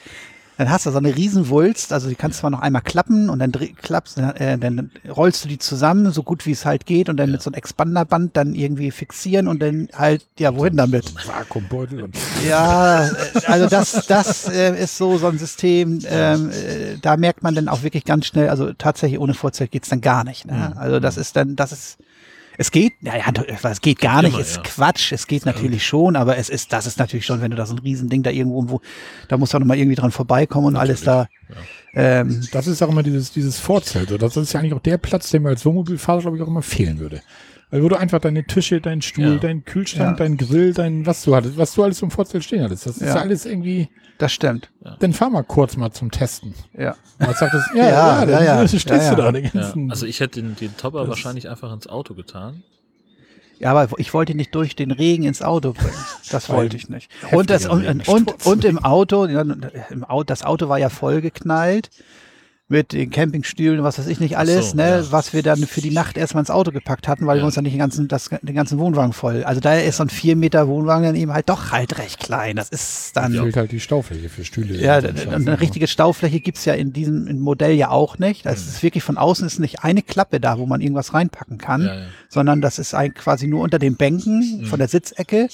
[0.58, 3.40] dann hast du so eine Riesenwulst, also die kannst du zwar noch einmal klappen und
[3.40, 7.18] dann klappst, äh, dann rollst du die zusammen, so gut wie es halt geht und
[7.18, 11.14] dann mit so einem Expanderband dann irgendwie fixieren und dann halt, ja, wohin damit?
[11.28, 12.16] Vakuumbeutel und
[12.48, 13.12] Ja, äh,
[13.46, 17.68] also das, das äh, ist so so ein System, ähm, äh, da merkt man dann
[17.68, 20.46] auch wirklich ganz schnell, also tatsächlich ohne Vorzelt geht's dann gar nicht.
[20.46, 20.74] Ne?
[20.76, 21.98] Also das ist dann, das ist,
[22.58, 23.26] es geht, naja,
[23.64, 24.64] es geht gar nicht, Immer, ist ja.
[24.64, 27.66] Quatsch, es geht natürlich schon, aber es ist, das ist natürlich schon, wenn du da
[27.66, 28.82] so ein Riesending da irgendwo, wo,
[29.28, 31.28] da musst du auch noch mal irgendwie dran vorbeikommen und alles da.
[31.94, 34.10] Ähm, das ist auch immer dieses, dieses Vorzelt.
[34.10, 36.48] So, Das ist ja eigentlich auch der Platz, der mir als Wohnmobilfahrer, glaube ich, auch
[36.48, 37.22] immer fehlen würde.
[37.70, 39.36] Weil wo du einfach deine Tische, deinen Stuhl, Ja.
[39.40, 40.26] deinen Kühlschrank, Ja.
[40.26, 42.86] dein Grill, dein, was du hattest, was du alles im Vorzelt stehen hattest.
[42.86, 43.16] Das ist Ja.
[43.16, 44.70] alles irgendwie, das stimmt.
[45.00, 46.54] dann fahr mal kurz mal zum Testen.
[46.78, 46.96] Ja.
[47.20, 48.68] Man sagt das, ja, Ja, ja, dann ja, ja.
[48.68, 49.26] stehst Ja, du ja.
[49.26, 49.92] da den Ja, ganzen.
[49.92, 52.64] also ich hätte den, den Topper Das- wahrscheinlich einfach ins Auto getan.
[53.60, 55.92] Ja, aber ich wollte ihn nicht durch den Regen ins Auto bringen.
[56.32, 57.10] Das wollte ich nicht.
[57.32, 58.46] Und, das, und, und, Regensturz.
[58.46, 61.90] und im Auto, ja, im Auto, das Auto war ja vollgeknallt
[62.70, 65.12] mit den Campingstühlen, was weiß ich nicht alles, so, ne, ja.
[65.12, 67.44] was wir dann für die Nacht erstmal ins Auto gepackt hatten, weil Ja.
[67.44, 69.46] wir uns dann nicht den ganzen, das, den ganzen Wohnwagen voll.
[69.46, 72.58] Also daher ist so ein vier Meter Wohnwagen dann eben halt doch halt recht klein.
[72.58, 73.32] Das ist dann.
[73.32, 74.76] Fehlt halt die Staufläche für Stühle.
[74.82, 78.46] Ja, und eine richtige Staufläche gibt's ja in diesem Modell ja auch nicht.
[78.46, 78.70] Das Mhm.
[78.72, 81.96] ist wirklich von außen ist nicht eine Klappe da, wo man irgendwas reinpacken kann, ja.
[82.28, 84.66] sondern das ist ein, quasi nur unter den Bänken Mhm.
[84.66, 85.48] von der Sitzecke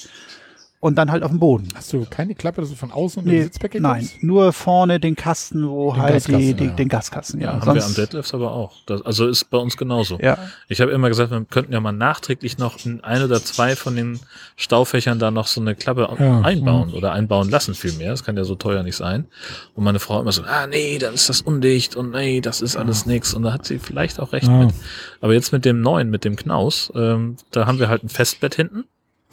[0.84, 1.66] und dann halt auf dem Boden.
[1.74, 4.22] Hast du keine Klappe, dass du von außen Nee, Sitzbecke nein, kommst?
[4.22, 6.70] nur vorne den Kasten, wo Den halt die, die, ja.
[6.72, 7.46] den Gaskasten, ja.
[7.46, 8.72] Ja, haben wir am Sonst, Deadlifts aber auch.
[8.84, 10.18] Das, also ist bei uns genauso.
[10.20, 10.36] ja,
[10.68, 13.96] Ich habe immer gesagt, wir könnten ja mal nachträglich noch in ein oder zwei von
[13.96, 14.20] den
[14.56, 18.10] Staufächern da noch so eine Klappe Ja, einbauen oder einbauen lassen vielmehr.
[18.10, 19.26] Das kann ja so teuer nicht sein.
[19.74, 22.76] Und meine Frau immer so, ah nee, dann ist das undicht und nee, das ist
[22.76, 23.32] alles nix.
[23.32, 24.58] Und da hat sie vielleicht auch recht Ja.
[24.66, 24.74] mit.
[25.22, 28.54] Aber jetzt mit dem neuen, mit dem Knaus, ähm, da haben wir halt ein Festbett
[28.54, 28.84] hinten.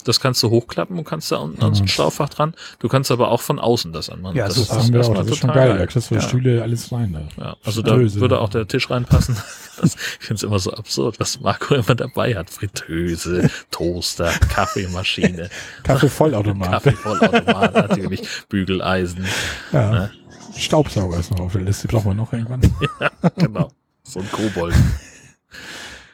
[0.04, 2.54] Das kannst du hochklappen und kannst da unten an so ein Staufach dran.
[2.80, 4.36] Du kannst aber auch von außen das anmachen.
[4.36, 4.56] Ja, das.
[4.56, 5.14] Das wir auch.
[5.14, 5.78] erstmal Das ist schon total geil.
[5.78, 6.20] Da kriegst du Ja.
[6.20, 7.12] Stühle, alles rein.
[7.36, 7.42] Da.
[7.44, 8.20] ja, also da Fritteuse.
[8.20, 9.36] würde auch der Tisch reinpassen.
[9.80, 12.50] Das, ich finde es immer so absurd, was Marco immer dabei hat.
[12.50, 15.48] Fritteuse, Toaster, Kaffeemaschine,
[15.82, 16.70] Kaffee-Vollautomat.
[16.70, 19.24] Kaffeevollautomat natürlich, Bügeleisen.
[19.72, 19.90] ja.
[19.90, 20.10] Ne?
[20.54, 21.88] Staubsauger ist noch auf der Liste.
[21.88, 22.60] Brauchen wir noch irgendwann.
[23.36, 23.72] Genau.
[24.04, 24.74] So ein Kobold.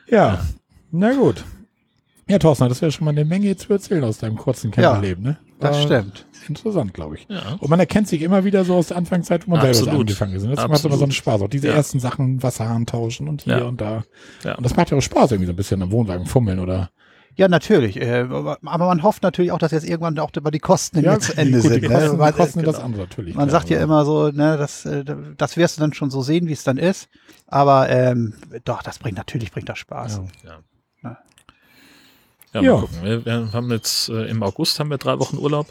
[0.07, 0.45] Ja,
[0.93, 1.45] na gut.
[2.29, 5.25] Ja, Thorsten, das wäre schon mal eine Menge zu erzählen aus deinem kurzen Ja, Camperleben,
[5.25, 5.39] ne?
[5.61, 6.27] das War stimmt.
[6.47, 7.27] Interessant, glaube ich.
[7.29, 7.57] Ja.
[7.59, 10.01] Und man erkennt sich immer wieder so aus der Anfangszeit, wo man selber so Absolut.
[10.03, 10.43] angefangen ist.
[10.45, 10.93] Und das macht Absolut.
[10.93, 11.43] immer so einen Spaß.
[11.43, 11.75] Auch diese Ja.
[11.75, 13.65] ersten Sachen, Wasserhahn tauschen und hier Ja.
[13.65, 14.05] und da.
[14.45, 14.55] Ja.
[14.57, 16.91] Und das macht ja auch Spaß, irgendwie so ein bisschen am Wohnwagen fummeln oder.
[17.37, 18.01] Ja, natürlich.
[18.01, 21.37] Äh, aber man hofft natürlich auch, dass jetzt irgendwann auch über die Kosten Ja, zu
[21.37, 21.83] Ende gut, sind.
[21.85, 21.95] die ne?
[21.95, 22.87] Kosten, Weil, die kosten äh, das genau.
[22.87, 23.35] andere natürlich.
[23.35, 25.05] Man klar, sagt ja immer so, ne, das, äh,
[25.37, 27.09] das wirst du dann schon so sehen, wie es dann ist.
[27.47, 28.35] Aber ähm,
[28.65, 30.21] doch, das bringt natürlich bringt das Spaß.
[30.45, 30.59] Ja.
[31.05, 31.19] Ja.
[32.55, 32.63] Ja.
[32.63, 32.99] Ja, mal gucken.
[33.03, 35.67] Wir, wir haben jetzt äh, im August haben wir drei Wochen Urlaub.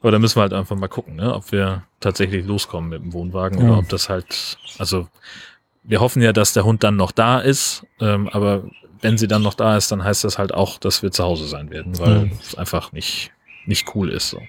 [0.00, 3.12] Aber da müssen wir halt einfach mal gucken, ne, ob wir tatsächlich loskommen mit dem
[3.12, 3.64] Wohnwagen Ja.
[3.70, 5.08] oder ob das halt, also
[5.82, 8.62] wir hoffen ja, dass der Hund dann noch da ist, ähm, aber
[9.00, 11.48] wenn sie dann noch da ist, dann heißt das halt auch, dass wir zu Hause
[11.48, 12.32] sein werden, weil Ja.
[12.40, 13.32] es einfach nicht,
[13.66, 14.30] nicht cool ist.
[14.30, 14.40] So.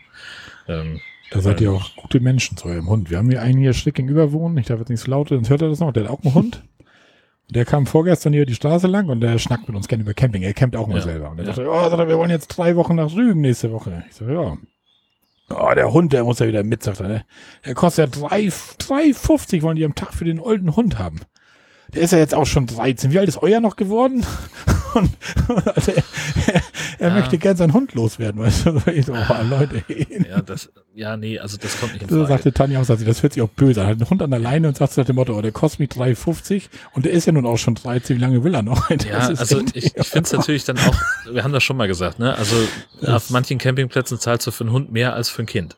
[0.67, 0.99] Ähm,
[1.31, 3.09] Da seid ihr auch gute Menschen zu eurem Hund.
[3.09, 4.57] Wir haben hier einen hier schräg gegenüber wohnen.
[4.57, 5.93] Ich darf jetzt nicht so laut, sonst hört er das noch.
[5.93, 6.63] Der hat auch einen Hund.
[7.51, 10.43] Der kam vorgestern hier die Straße lang und der schnackt mit uns gerne über Camping.
[10.43, 11.03] Er campt auch mal Ja.
[11.03, 11.31] selber.
[11.31, 11.53] Und der Ja.
[11.53, 14.03] sagte, oh, sagt er, wir wollen jetzt drei Wochen nach Rügen nächste Woche.
[14.09, 14.57] Ich sage, ja.
[15.51, 17.07] Oh, der Hund, der muss ja wieder mit, sagt er.
[17.07, 17.26] Ne?
[17.65, 21.21] Der kostet ja drei- 3,50 wollen die am Tag für den olden Hund haben.
[21.95, 23.11] Der ist ja jetzt auch schon 13.
[23.11, 24.23] Wie alt ist euer noch geworden?
[24.93, 25.09] Und
[25.75, 26.03] also er,
[26.47, 26.61] er,
[26.99, 27.13] er Ja.
[27.15, 28.81] möchte gern seinen Hund loswerden, weißt du?
[28.93, 29.83] Ich so, oh, Leute,
[30.29, 32.27] ja, das, ja, nee, also das kommt nicht in so Frage.
[32.29, 33.87] sagte Tanja auch, sagt sie, das hört sich auch böse an.
[33.87, 35.89] Hat einen Hund an der Leine und sagt nach dem Motto, oh, der kostet mich
[35.89, 36.63] 3,50
[36.93, 38.89] und der ist ja nun auch schon 13, wie lange will er noch?
[38.99, 40.95] Das Ja, also ich, ich finde es natürlich dann auch,
[41.31, 42.35] wir haben das schon mal gesagt, ne?
[42.35, 42.55] Also
[43.07, 45.77] auf manchen Campingplätzen zahlst du für einen Hund mehr als für ein Kind.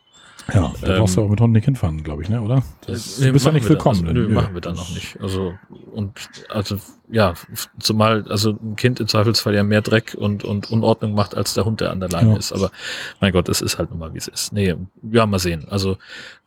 [0.53, 2.63] Ja, da ähm, brauchst du auch mit Hunden nicht hinfahren, glaube ich, ne, oder?
[2.85, 4.01] Das, Nee, du bist ja nicht willkommen.
[4.07, 4.33] Also, nö, Nö.
[4.33, 5.19] machen wir dann noch nicht.
[5.21, 5.53] Also
[5.91, 6.11] und
[6.49, 6.77] also
[7.09, 7.33] ja,
[7.79, 11.65] zumal also ein Kind im Zweifelsfall ja mehr Dreck und und Unordnung macht als der
[11.65, 12.37] Hund, der an der Leine Ja.
[12.37, 12.53] ist.
[12.53, 12.71] Aber
[13.19, 14.53] mein Gott, es ist halt nun mal wie es ist.
[14.53, 14.75] Nee,
[15.11, 15.65] ja, mal sehen.
[15.69, 15.97] Also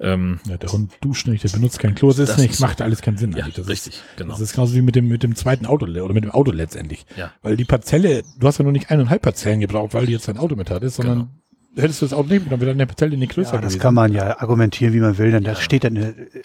[0.01, 3.19] ähm, Ja, der Hund duscht nicht, der benutzt kein Klo, ist nicht, macht alles keinen
[3.19, 3.33] Sinn.
[3.37, 4.33] ja, das richtig, Ist, genau.
[4.33, 7.05] Das ist genauso wie mit dem, mit dem zweiten Auto oder mit dem Auto letztendlich.
[7.17, 7.31] Ja.
[7.43, 10.39] Weil die Parzelle, du hast ja nur nicht eineinhalb Parzellen gebraucht, weil du jetzt dein
[10.39, 11.29] Auto mit hattest, sondern Genau.
[11.77, 13.81] Hättest du das Auto nicht mitgenommen, wäre deine Parzelle nicht größer Ja, das gewesen.
[13.81, 15.31] kann man ja argumentieren, wie man will.
[15.33, 15.63] Denn das Ja.
[15.65, 15.97] steht dann,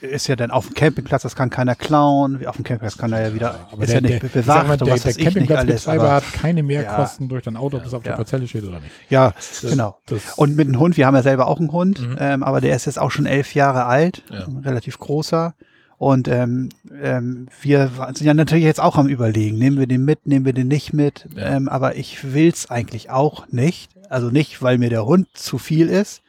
[0.02, 2.36] ist ja dann auf dem Campingplatz, das kann keiner klauen.
[2.46, 4.82] Auf dem Campingplatz kann er ja wieder, aber ist der, ja nicht der, mal, bewacht
[4.82, 5.14] und der, was der.
[5.14, 8.18] Campingplatzbetreiber hat keine Mehrkosten durch dein Auto, ob das auf der Ja.
[8.18, 8.92] Parzelle steht oder nicht.
[9.10, 9.98] ja, genau.
[10.08, 12.16] Das, Und mit einem Hund, wir haben ja selber auch einen Hund, Mhm.
[12.20, 14.46] ähm, aber der ist jetzt auch schon elf Jahre alt, Ja.
[14.64, 15.54] relativ großer.
[15.98, 16.70] Und ähm,
[17.04, 20.54] ähm, wir sind ja natürlich jetzt auch am überlegen, nehmen wir den mit, nehmen wir
[20.54, 21.28] den nicht mit.
[21.36, 21.50] Ja.
[21.58, 23.92] Ähm, aber ich will's eigentlich auch nicht.
[24.10, 26.22] Also nicht, weil mir der Hund zu viel ist,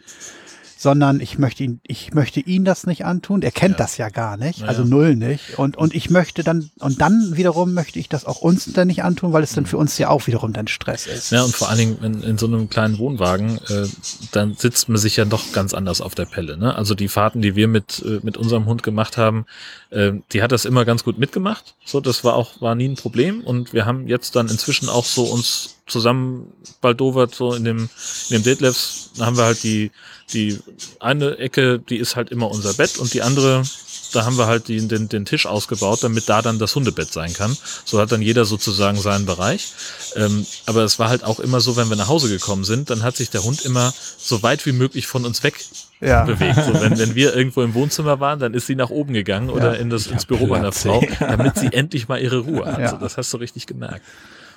[0.77, 3.43] sondern ich möchte ihn, ich möchte ihn das nicht antun.
[3.43, 3.85] Er kennt Ja.
[3.85, 4.89] das ja gar nicht, also ja.
[4.89, 5.59] null nicht.
[5.59, 9.02] Und und ich möchte dann und dann wiederum möchte ich das auch uns dann nicht
[9.05, 11.32] antun, weil es dann für uns ja auch wiederum dann Stress ist.
[11.32, 13.86] Ja, und vor allen Dingen in, in so einem kleinen Wohnwagen, äh,
[14.32, 16.57] dann sitzt man sich ja doch ganz anders auf der Pelle.
[16.57, 16.74] Ne?
[16.74, 19.44] Also die Fahrten, die wir mit, äh, mit unserem Hund gemacht haben,
[19.90, 21.74] äh, die hat das immer ganz gut mitgemacht.
[21.84, 23.42] So, das war auch, war nie ein Problem.
[23.42, 27.88] Und wir haben jetzt dann inzwischen auch so uns zusammen baldowert, so in dem,
[28.30, 29.90] in dem da haben wir halt die,
[30.32, 30.58] die
[31.00, 33.64] eine Ecke, die ist halt immer unser Bett und die andere,
[34.12, 37.32] da haben wir halt den, den, den Tisch ausgebaut, damit da dann das Hundebett sein
[37.32, 37.57] kann.
[37.85, 39.73] So hat dann jeder sozusagen seinen Bereich.
[40.16, 43.03] Ähm, aber es war halt auch immer so, wenn wir nach Hause gekommen sind, dann
[43.03, 45.55] hat sich der Hund immer so weit wie möglich von uns weg
[46.01, 46.24] Ja.
[46.24, 46.57] bewegt.
[46.65, 49.74] So, wenn, wenn wir irgendwo im Wohnzimmer waren, dann ist sie nach oben gegangen oder
[49.74, 49.81] Ja.
[49.81, 51.11] in das, ins Büro meiner Platz, Frau, ey.
[51.20, 52.78] damit sie endlich mal ihre Ruhe hat.
[52.78, 52.91] Ja.
[52.91, 54.03] So, das hast du richtig gemerkt.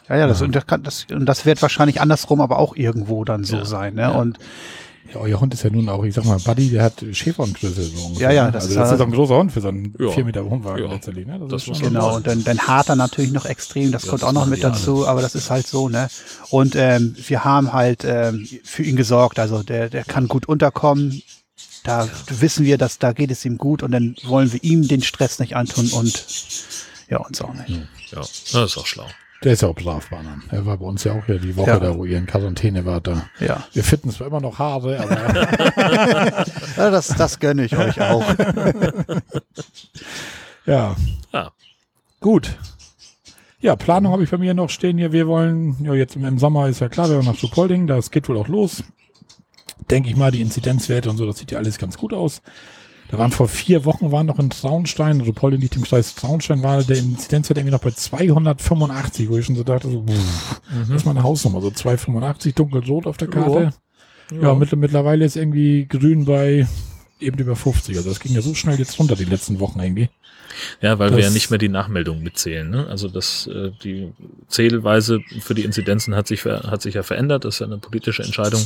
[0.10, 3.24] Ja, ja, das, Und, das kann, das, und das wird wahrscheinlich andersrum aber auch irgendwo
[3.24, 3.94] dann so sein.
[3.96, 4.12] Ne?
[4.12, 4.38] Und
[5.14, 8.06] Ja, euer Hund ist ja nun auch, ich sag mal, Buddy, der hat Schäferhundgröße so
[8.06, 8.30] ungefähr.
[8.30, 8.52] Ja, ja, ne?
[8.54, 10.10] das also ist das halt- ist auch ein großer Hund für so einen Ja.
[10.10, 10.92] 4 Meter Wohnwagen Ja.
[10.92, 11.28] letztendlich.
[11.28, 11.40] Ne?
[11.50, 14.22] Das ist man Genau, und dann, dann hart er natürlich noch extrem, das Ja, kommt
[14.24, 16.08] das auch noch mit dazu, aber das ist halt so, ne?
[16.50, 21.22] Und ähm, wir haben halt ähm, für ihn gesorgt, also der, der kann gut unterkommen.
[21.84, 25.04] Da wissen wir, dass da geht es ihm gut und dann wollen wir ihm den
[25.04, 26.26] Stress nicht antun und
[27.10, 27.70] ja, uns auch nicht.
[28.12, 29.06] Ja, das ist auch schlau.
[29.44, 30.24] Der ist ja auch strafbar.
[30.24, 30.42] Ne?
[30.52, 31.80] Er war bei uns ja auch ja die Woche Ja.
[31.80, 33.08] da, wo ihr in Quarantäne wart.
[33.08, 33.26] Da.
[33.40, 36.46] Ja, Wir fitten zwar immer noch Haare, aber
[36.78, 38.24] ja das, das gönne ich euch auch.
[40.66, 40.96] ja,
[41.34, 41.52] Ja,
[42.20, 42.58] gut.
[43.60, 45.14] Ja, Planung habe ich bei mir noch stehen hier.
[45.14, 48.12] Wir wollen, ja, jetzt im, im Sommer ist ja klar, wir wollen nach Schupolding, das
[48.12, 48.84] geht wohl auch los.
[49.90, 52.42] Denke ich mal, die Inzidenzwerte und so, das sieht ja alles ganz gut aus.
[53.14, 56.64] Da waren vor vier Wochen, waren noch in Traunstein, also Polding liegt im Kreis Traunstein,
[56.64, 60.90] war der Inzidenzwert irgendwie noch bei 285, wo ich schon so dachte, so, pff, das
[60.90, 63.72] ist mal eine Hausnummer, so 285 dunkelrot auf der Karte.
[64.42, 66.68] Ja, mittl mittlerweile ist irgendwie grün bei
[67.20, 67.96] eben über 50.
[67.98, 70.10] Also das ging ja so schnell jetzt runter die letzten Wochen irgendwie.
[70.82, 72.70] Ja, weil wir Das- ja nicht mehr die Nachmeldung mitzählen.
[72.70, 72.88] Ne?
[72.88, 74.12] Also das, äh, die
[74.48, 77.46] Zählweise für die Inzidenzen hat sich, hat sich ja verändert.
[77.46, 78.62] Das ist ja eine politische Entscheidung.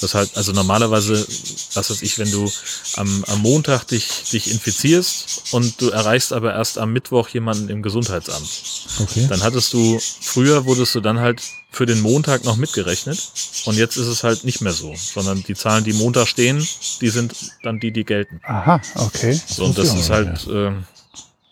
[0.00, 1.26] Das halt, also normalerweise,
[1.74, 2.50] was weiß ich, wenn du
[2.96, 7.82] am, am Montag dich, dich infizierst und du erreichst aber erst am Mittwoch jemanden im
[7.82, 8.48] Gesundheitsamt,
[9.00, 9.26] Okay.
[9.28, 13.18] dann hattest du, früher wurdest du dann halt für den Montag noch mitgerechnet
[13.66, 16.66] und jetzt ist es halt nicht mehr so, sondern die Zahlen, die Montag stehen,
[17.00, 18.40] die sind dann die, die gelten.
[18.44, 19.38] Aha, okay.
[19.46, 20.84] So, und das ist halt, ähm,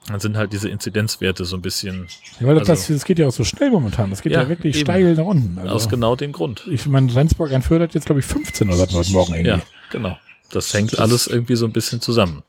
[0.08, 2.06] dann sind halt diese Inzidenzwerte so ein bisschen
[2.40, 4.10] Ja, weil das, Also- das geht ja auch so schnell momentan.
[4.10, 4.84] Das geht ja, Ja, wirklich eben.
[4.84, 5.58] steil nach unten.
[5.58, 6.64] aus Also, genau dem Grund.
[6.70, 9.50] ich meine, Rendsburg ein fördert jetzt, glaube ich, 15 oder seit heute Morgen irgendwie.
[9.50, 10.16] Ja, genau.
[10.50, 12.42] Das hängt alles irgendwie so ein bisschen zusammen.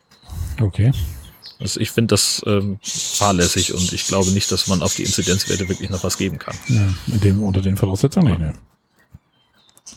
[0.62, 0.92] Okay.
[1.60, 5.68] Also ich finde das ähm, fahrlässig und ich glaube nicht, dass man auf die Inzidenzwerte
[5.68, 6.56] wirklich noch was geben kann.
[6.68, 8.54] Ja, in dem, unter den Voraussetzungen nicht, ne?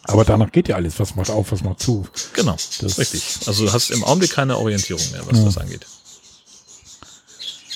[0.04, 0.98] Aber danach geht ja alles.
[1.00, 2.06] Was macht auf, was macht zu.
[2.32, 3.48] Genau, Das- das ist richtig.
[3.48, 5.44] Also du hast im Augenblick keine Orientierung mehr, was Ja.
[5.44, 5.84] das angeht.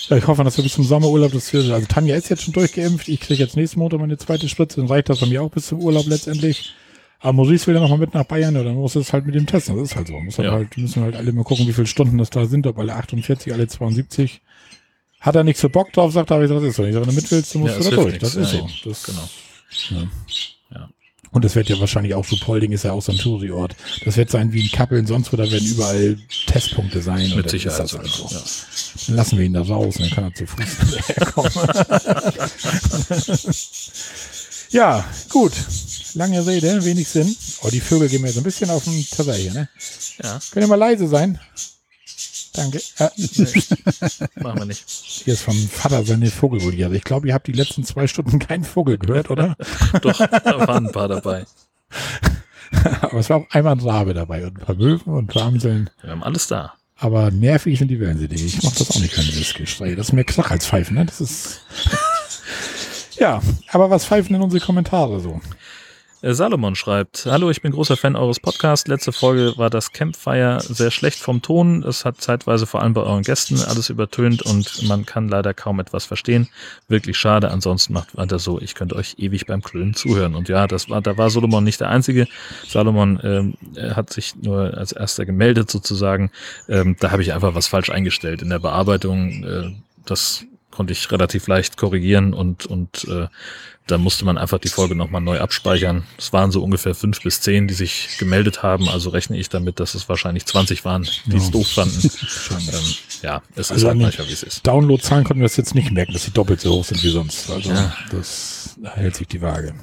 [0.08, 2.52] Ja, ich hoffe, dass wir bis zum Sommerurlaub das für, also Tanja ist jetzt schon
[2.52, 3.08] durchgeimpft.
[3.08, 4.76] Ich kriege jetzt nächsten Montag meine zweite Spritze.
[4.76, 6.72] Dann reicht das bei mir auch bis zum Urlaub letztendlich.
[7.20, 9.34] Aber Maurice will ja noch mal mit nach Bayern, oder dann muss es halt mit
[9.34, 9.76] dem testen.
[9.76, 10.18] Das ist halt so.
[10.20, 10.52] Muss halt Ja.
[10.52, 13.52] halt, müssen halt alle mal gucken, wie viele Stunden das da sind, ob alle 48,
[13.52, 14.42] alle 72.
[15.20, 16.84] Hat er nicht so Bock drauf, sagt er, aber ich sag, das ist so.
[16.84, 18.18] Ich sage, wenn du mit willst, du musst Ja, du da durch.
[18.18, 18.68] Das ist so.
[18.84, 19.28] Das, Genau.
[19.90, 20.06] Ja.
[21.34, 23.74] Und das wird ja wahrscheinlich auch so, Polding ist ja auch so ein Touri-Ort.
[24.04, 26.16] Das wird sein wie in Kappeln, sonst wo, da werden überall
[26.46, 27.32] Testpunkte sein.
[27.32, 27.84] und Mit dann Sicherheit.
[27.84, 28.28] Ist das so.
[28.30, 28.40] Ja.
[29.08, 31.50] Dann lassen wir ihn da raus und dann kann er zu Fuß herkommen.
[34.70, 35.52] ja, gut.
[36.14, 37.34] Lange Rede, wenig Sinn.
[37.62, 39.68] Oh, die Vögel gehen mir so ein bisschen auf den Teller hier, ne?
[40.22, 41.40] ja, Könnt ihr mal leise sein?
[42.54, 42.80] Danke.
[42.98, 43.10] Ah,
[44.36, 44.84] machen wir nicht.
[44.88, 46.96] hier ist vom Vater seine Vogelvoliere.
[46.96, 49.56] Ich glaube, ihr habt die letzten zwei Stunden keinen Vogel gehört, oder?
[50.02, 51.44] Doch, da waren ein paar dabei.
[53.02, 55.42] Aber es war auch einmal ein Rabe dabei und ein paar Möwen und ein paar
[55.42, 55.90] Amseln.
[56.00, 56.74] Wir haben alles da.
[56.96, 58.44] Aber nervig sind die Wellensittich.
[58.44, 59.94] Ich mache das auch nicht, keine Geschrei.
[59.94, 61.04] Das ist mehr Krach als Pfeifen, ne?
[61.06, 61.60] Das ist.
[63.18, 65.40] ja, aber was pfeifen denn unsere Kommentare so?
[66.24, 68.88] Äh, Salomon schreibt, Hallo, ich bin großer Fan eures Podcasts.
[68.88, 71.82] Letzte Folge war das Campfire sehr schlecht vom Ton.
[71.82, 75.80] Es hat zeitweise vor allem bei euren Gästen alles übertönt und man kann leider kaum
[75.80, 76.48] etwas verstehen.
[76.88, 77.50] Wirklich schade.
[77.50, 78.58] Ansonsten macht weiter so.
[78.58, 80.34] Ich könnte euch ewig beim Klönen zuhören.
[80.34, 82.26] Und ja, das war, da war Solomon nicht der Einzige.
[82.66, 83.54] Salomon ähm,
[83.94, 86.30] hat sich nur als erster gemeldet sozusagen.
[86.70, 89.44] Ähm, da habe ich einfach was falsch eingestellt in der Bearbeitung.
[89.44, 89.72] Äh,
[90.06, 93.28] das konnte ich relativ leicht korrigieren und, und äh,
[93.86, 96.04] da musste man einfach die Folge nochmal neu abspeichern.
[96.16, 98.88] Es waren so ungefähr fünf bis zehn, die sich gemeldet haben.
[98.88, 101.50] Also rechne ich damit, dass es wahrscheinlich 20 waren, die es Ja.
[101.50, 102.00] doof fanden.
[102.50, 104.66] ähm, ja, es Also ist halt manchmal, wie es ist.
[104.66, 107.50] Downloadzahlen konnten wir das jetzt nicht merken, dass sie doppelt so hoch sind wie sonst.
[107.50, 107.94] Also Ja.
[108.10, 109.74] das da hält sich die Waage.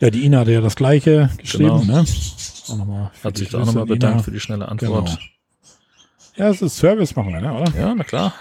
[0.00, 2.00] Ja, die Ina hatte ja das gleiche geschrieben, Genau.
[2.02, 2.04] ne?
[2.68, 3.94] Auch nochmal Hat sich da auch nochmal an Ina.
[3.94, 5.06] bedankt für die schnelle Antwort.
[5.06, 5.18] Genau.
[6.36, 7.72] Ja, es ist Service machen wir, ne, oder?
[7.78, 8.34] Ja, na klar.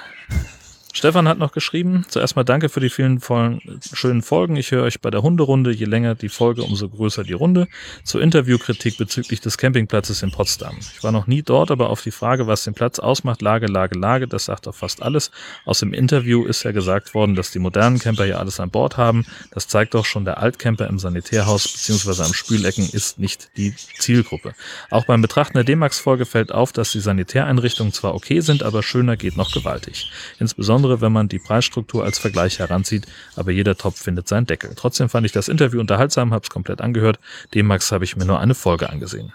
[0.92, 3.62] Stefan hat noch geschrieben, zuerst mal danke für die vielen vollen,
[3.94, 4.56] schönen Folgen.
[4.56, 5.72] Ich höre euch bei der Hunderunde.
[5.72, 7.68] Je länger die Folge, umso größer die Runde.
[8.04, 10.78] Zur Interviewkritik bezüglich des Campingplatzes in Potsdam.
[10.80, 13.98] Ich war noch nie dort, aber auf die Frage, was den Platz ausmacht, Lage, Lage,
[13.98, 15.30] Lage, das sagt doch fast alles.
[15.64, 18.98] Aus dem Interview ist ja gesagt worden, dass die modernen Camper ja alles an Bord
[18.98, 19.26] haben.
[19.52, 22.24] Das zeigt doch schon, der Altcamper im Sanitärhaus bzw.
[22.24, 24.56] am Spülecken ist nicht die Zielgruppe.
[24.90, 29.18] Auch beim Betrachten der D-Max-Folge fällt auf, dass die Sanitäreinrichtungen zwar okay sind, aber schöner
[29.18, 30.12] geht noch gewaltig.
[30.40, 33.06] Insbesondere, wenn man die Preisstruktur als Vergleich heranzieht,
[33.36, 34.72] aber jeder Topf findet seinen Deckel.
[34.76, 37.20] Trotzdem fand ich das Interview unterhaltsam, habe es komplett angehört.
[37.54, 39.32] D-Max habe ich mir nur eine Folge angesehen.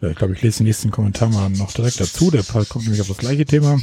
[0.00, 2.30] Ja, ich glaube, ich lese den nächsten Kommentar mal noch direkt dazu.
[2.30, 3.78] Der kommt nämlich auf das gleiche Thema.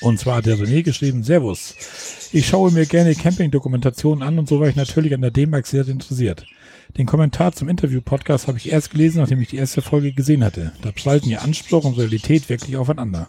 [0.00, 1.74] Und zwar hat der René geschrieben, Servus.
[2.32, 5.88] Ich schaue mir gerne Camping-Dokumentationen an und so war ich natürlich an der D-Max sehr
[5.88, 6.46] interessiert.
[6.96, 10.72] Den Kommentar zum Interview-Podcast habe ich erst gelesen, nachdem ich die erste Folge gesehen hatte.
[10.82, 13.28] Da prallten ihr Anspruch und Realität wirklich aufeinander.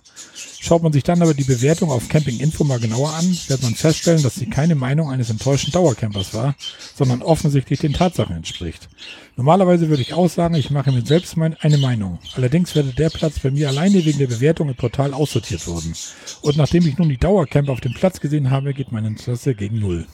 [0.60, 3.76] Schaut man sich dann aber die Bewertung auf Camping Info mal genauer an, wird man
[3.76, 6.56] feststellen, dass sie keine Meinung eines enttäuschten Dauercampers war,
[6.95, 8.90] sondern offensichtlich den Tatsachen entspricht.
[9.36, 12.19] Normalerweise würde ich auch sagen, ich mache mir selbst mein, eine Meinung.
[12.36, 15.94] Allerdings werde der Platz bei mir alleine wegen der Bewertung im Portal aussortiert worden.
[16.41, 19.80] Und nachdem ich nun die Dauercamper auf dem Platz gesehen habe, geht mein Interesse gegen
[19.80, 20.07] Null.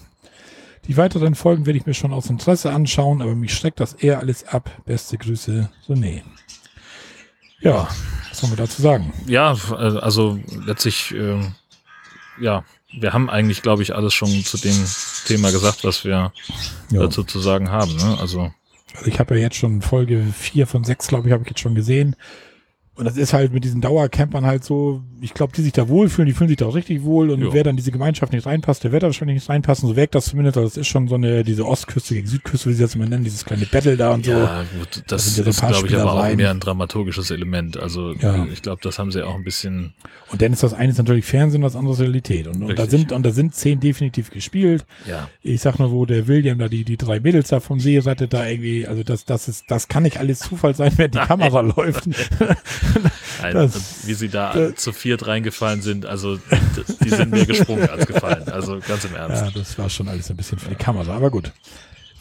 [0.88, 4.20] Die weiteren Folgen werde ich mir schon aus Interesse anschauen, aber mich schreckt das eher
[4.20, 4.70] alles ab.
[4.86, 6.22] Beste Grüße, René.
[7.60, 7.88] Ja,
[8.30, 9.12] was sollen wir dazu sagen?
[9.26, 11.40] Ja, äh, also letztlich, äh,
[12.40, 12.64] ja,
[13.00, 14.86] wir haben eigentlich, glaube ich, alles schon zu dem
[15.26, 16.32] Thema gesagt, was wir
[16.92, 17.00] Ja.
[17.02, 17.96] dazu zu sagen haben.
[17.96, 18.18] Ne?
[18.20, 18.52] Also
[18.96, 21.60] Also ich habe ja jetzt schon Folge 4 von 6, glaube ich, habe ich jetzt
[21.60, 22.16] schon gesehen.
[22.98, 26.28] Und das ist halt mit diesen Dauercampern halt so, ich glaube, die sich da wohlfühlen,
[26.28, 27.30] die fühlen sich da auch richtig wohl.
[27.30, 27.54] Und Jo.
[27.54, 29.90] wer dann diese Gemeinschaft nicht reinpasst, der wird da wahrscheinlich nicht reinpassen.
[29.90, 30.56] So wirkt das zumindest.
[30.58, 33.26] Also das ist schon so eine, diese Ostküste gegen Südküste, wie sie das immer nennen,
[33.26, 34.32] dieses kleine Battle da und so.
[34.32, 37.76] ja, gut, das sind ja so ist, glaube ich, aber auch mehr ein dramaturgisches Element.
[37.78, 38.46] Also Ja.
[38.46, 39.94] ich glaube, das haben sie auch ein bisschen.
[40.32, 42.48] Und dann ist das eine ist natürlich Fernsehen, das andere ist Realität.
[42.48, 44.86] Und, und da sind, und da sind zehn definitiv gespielt.
[45.06, 48.00] Ja, Ich sag nur, wo der William da die, die drei Mädels da vom See
[48.00, 51.18] rettet, da irgendwie, also das, das ist, das kann nicht alles Zufall sein, wenn die
[51.18, 52.08] Kamera läuft.
[53.54, 56.06] Das- wie sie da das- zu viert reingefallen sind.
[56.06, 56.40] Also
[57.04, 58.48] die sind mehr gesprungen als gefallen.
[58.50, 59.44] Also ganz im Ernst.
[59.44, 61.52] Ja, das war schon alles ein bisschen für die Kamera, aber gut.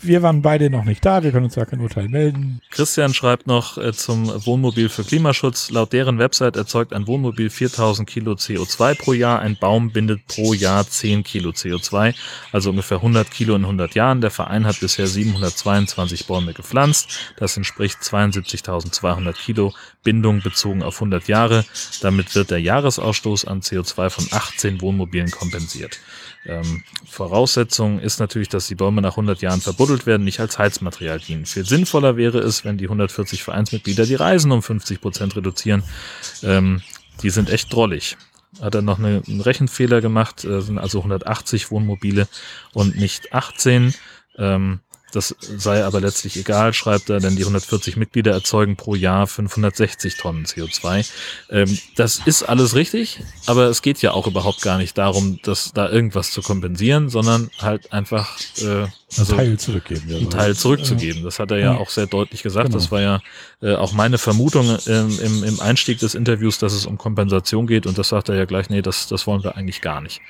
[0.04, 2.60] Wir waren beide noch nicht da, wir können uns ja kein Urteil melden.
[2.70, 5.70] Christian schreibt noch äh, zum Wohnmobil für Klimaschutz.
[5.70, 9.40] Laut deren Website erzeugt ein Wohnmobil 4000 Kilo CO2 pro Jahr.
[9.40, 12.14] Ein Baum bindet pro Jahr 10 Kilo CO2,
[12.52, 14.20] also ungefähr 100 Kilo in 100 Jahren.
[14.20, 17.32] Der Verein hat bisher 722 Bäume gepflanzt.
[17.38, 19.72] Das entspricht 72.200 Kilo
[20.02, 21.64] Bindung bezogen auf 100 Jahre.
[22.02, 25.98] Damit wird der Jahresausstoß an CO2 von 18 Wohnmobilen kompensiert.
[26.46, 31.18] Ähm, Voraussetzung ist natürlich, dass die Bäume nach 100 Jahren verbuddelt werden, nicht als Heizmaterial
[31.18, 31.46] dienen.
[31.46, 35.82] Viel sinnvoller wäre es, wenn die 140 Vereinsmitglieder die Reisen um 50 Prozent reduzieren.
[36.42, 36.82] Ähm,
[37.22, 38.16] die sind echt drollig.
[38.60, 42.28] Hat er noch eine, einen Rechenfehler gemacht, äh, sind also 180 Wohnmobile
[42.72, 43.94] und nicht 18.
[44.36, 44.80] Ähm,
[45.14, 50.16] das sei aber letztlich egal, schreibt er, denn die 140 Mitglieder erzeugen pro Jahr 560
[50.16, 51.08] Tonnen CO2.
[51.50, 55.72] Ähm, das ist alles richtig, aber es geht ja auch überhaupt gar nicht darum, dass
[55.72, 58.86] da irgendwas zu kompensieren, sondern halt einfach äh,
[59.18, 60.02] also Teil zurückgeben.
[60.08, 61.22] Ja, einen Teil zurückzugeben.
[61.22, 62.66] Das hat er ja auch sehr deutlich gesagt.
[62.66, 62.78] Genau.
[62.78, 63.20] Das war ja
[63.62, 67.86] äh, auch meine Vermutung ähm, im, im Einstieg des Interviews, dass es um Kompensation geht
[67.86, 70.20] und das sagt er ja gleich, nee, das, das wollen wir eigentlich gar nicht.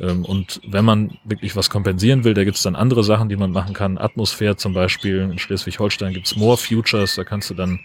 [0.00, 3.36] Ähm, und wenn man wirklich was kompensieren will, da gibt es dann andere Sachen, die
[3.36, 3.98] man machen kann.
[3.98, 5.20] Atmosphäre zum Beispiel.
[5.20, 7.80] In Schleswig-Holstein gibt's Moor Futures, da kannst du dann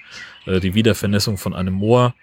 [0.46, 2.14] äh, die Wiedervernässung von einem Moor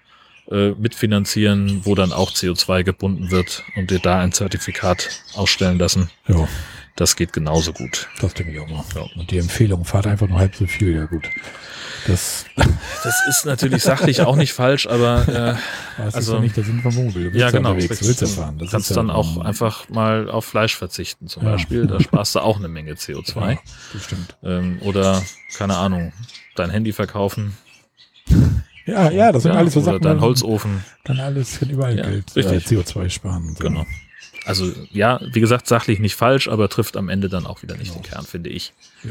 [0.50, 6.10] äh, mitfinanzieren, wo dann auch CO2 gebunden wird und dir da ein Zertifikat ausstellen lassen.
[6.26, 6.48] Ja,
[6.96, 8.08] Das geht genauso gut.
[8.20, 8.84] das denke ich auch mal.
[8.94, 9.02] Ja.
[9.16, 11.24] Und die Empfehlung, fahrt einfach nur halb so viel, ja gut.
[12.06, 12.44] Das,
[13.04, 16.64] Das ist natürlich sachlich auch nicht falsch, aber äh, das Also- ist ja nicht der
[16.64, 17.30] Sinn vom Wohnmobil.
[17.30, 17.70] Du ja genau.
[17.70, 18.58] unterwegs, du willst ja fahren.
[18.58, 21.52] Du Das kannst ist ja dann auch ähm, einfach mal auf Fleisch verzichten zum Ja.
[21.52, 21.86] Beispiel.
[21.86, 23.50] Da sparst du auch eine Menge CO2.
[23.52, 23.58] Ja,
[23.92, 24.36] das stimmt.
[24.42, 25.22] Ähm, oder,
[25.56, 26.12] keine Ahnung,
[26.56, 27.56] dein Handy verkaufen.
[28.86, 30.02] Ja, ja, das sind ja, alles so oder Sachen.
[30.02, 30.84] dein dann- Holzofen.
[31.04, 32.72] Kann alles, kann überall Geld, richtig.
[32.72, 33.48] Äh, CO2 sparen.
[33.48, 33.64] und So.
[33.64, 33.86] Genau.
[34.44, 37.94] Also ja, wie gesagt, sachlich nicht falsch, aber trifft am Ende dann auch wieder nicht
[37.94, 38.72] den Kern, finde ich.
[39.04, 39.10] Ja.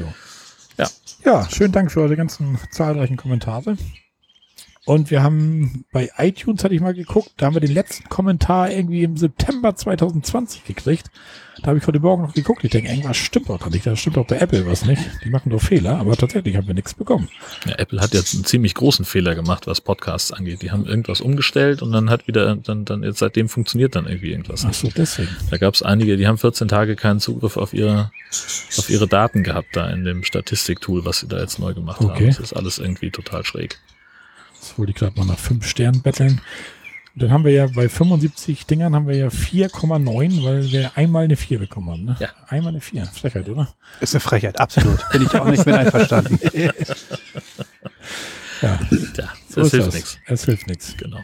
[0.77, 0.89] Ja.
[1.25, 3.77] Ja, schönen Dank für eure ganzen zahlreichen Kommentare.
[4.89, 8.71] Und wir haben bei iTunes, hatte ich mal geguckt, da haben wir den letzten Kommentar
[8.71, 11.11] irgendwie im September 2020 gekriegt.
[11.61, 12.63] Da habe ich heute Morgen noch geguckt.
[12.63, 13.85] Ich denke, irgendwas stimmt doch da nicht.
[13.85, 14.99] Da stimmt doch bei Apple was nicht.
[15.23, 17.29] Die machen doch Fehler, aber tatsächlich haben wir nichts bekommen.
[17.67, 20.63] Ja, Apple hat jetzt einen ziemlich großen Fehler gemacht, was Podcasts angeht.
[20.63, 24.31] Die haben irgendwas umgestellt und dann hat wieder, dann, dann jetzt seitdem funktioniert dann irgendwie
[24.31, 24.79] irgendwas Ach nicht.
[24.79, 25.29] so, deswegen.
[25.51, 28.11] Da gab es einige, die haben 14 Tage keinen Zugriff auf ihre,
[28.75, 32.09] auf ihre Daten gehabt, da in dem Statistiktool, was sie da jetzt neu gemacht haben.
[32.09, 32.25] Okay.
[32.25, 33.77] Das ist alles irgendwie total schräg.
[34.69, 36.41] Das wollte ich gerade mal nach fünf Sternen betteln.
[37.15, 41.23] Und dann haben wir ja bei 75 Dingern haben wir ja 4,9, weil wir einmal
[41.25, 42.05] eine 4 bekommen haben.
[42.05, 42.15] Ne?
[42.19, 42.29] Ja.
[42.47, 43.05] Einmal eine 4.
[43.07, 43.73] Frechheit, oder?
[43.99, 44.99] Ist eine Frechheit, absolut.
[45.11, 46.39] Bin ich auch nicht mit einverstanden.
[48.61, 48.77] Ja,
[49.17, 49.93] Ja, so das ist hilft das.
[49.95, 50.17] nichts.
[50.25, 50.97] Es hilft nichts.
[50.97, 51.19] Genau.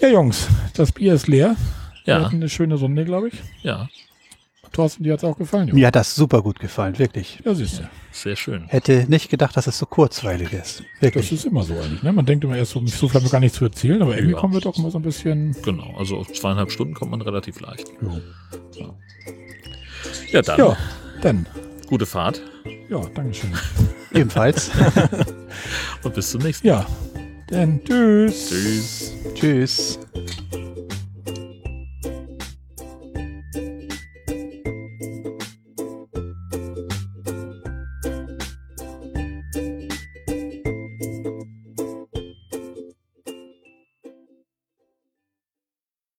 [0.00, 1.56] Ja, Jungs, das Bier ist leer.
[2.04, 3.34] Wir Ja, hatten eine schöne Runde, glaube ich.
[3.62, 3.88] ja,
[4.74, 5.70] Thorsten, dir hat es auch gefallen.
[5.72, 7.40] Mir hat das super gut gefallen, wirklich.
[7.44, 7.82] Ja, siehst du.
[8.12, 8.64] sehr schön.
[8.68, 10.80] Hätte nicht gedacht, dass es so kurzweilig ist.
[10.80, 11.32] Das Wirklich.
[11.32, 12.02] ist immer so eigentlich.
[12.02, 12.12] Ne?
[12.12, 14.34] Man denkt immer erst so, so viel haben wir gar nicht zu erzählen, aber irgendwie
[14.34, 14.38] Ja.
[14.40, 15.56] kommen wir doch immer so ein bisschen.
[15.62, 17.86] Genau, also auf zweieinhalb Stunden kommt man relativ leicht.
[18.02, 18.94] Ja,
[20.32, 20.76] Ja, dann ja
[21.22, 21.46] dann.
[21.86, 22.42] gute Fahrt
[22.90, 23.52] Ja, Dankeschön.
[24.12, 24.70] Ebenfalls.
[26.02, 26.74] und bis zum nächsten Mal.
[26.78, 26.86] Ja,
[27.48, 28.48] dann tschüss.
[28.50, 29.12] Tschüss.
[29.34, 29.98] Tschüss.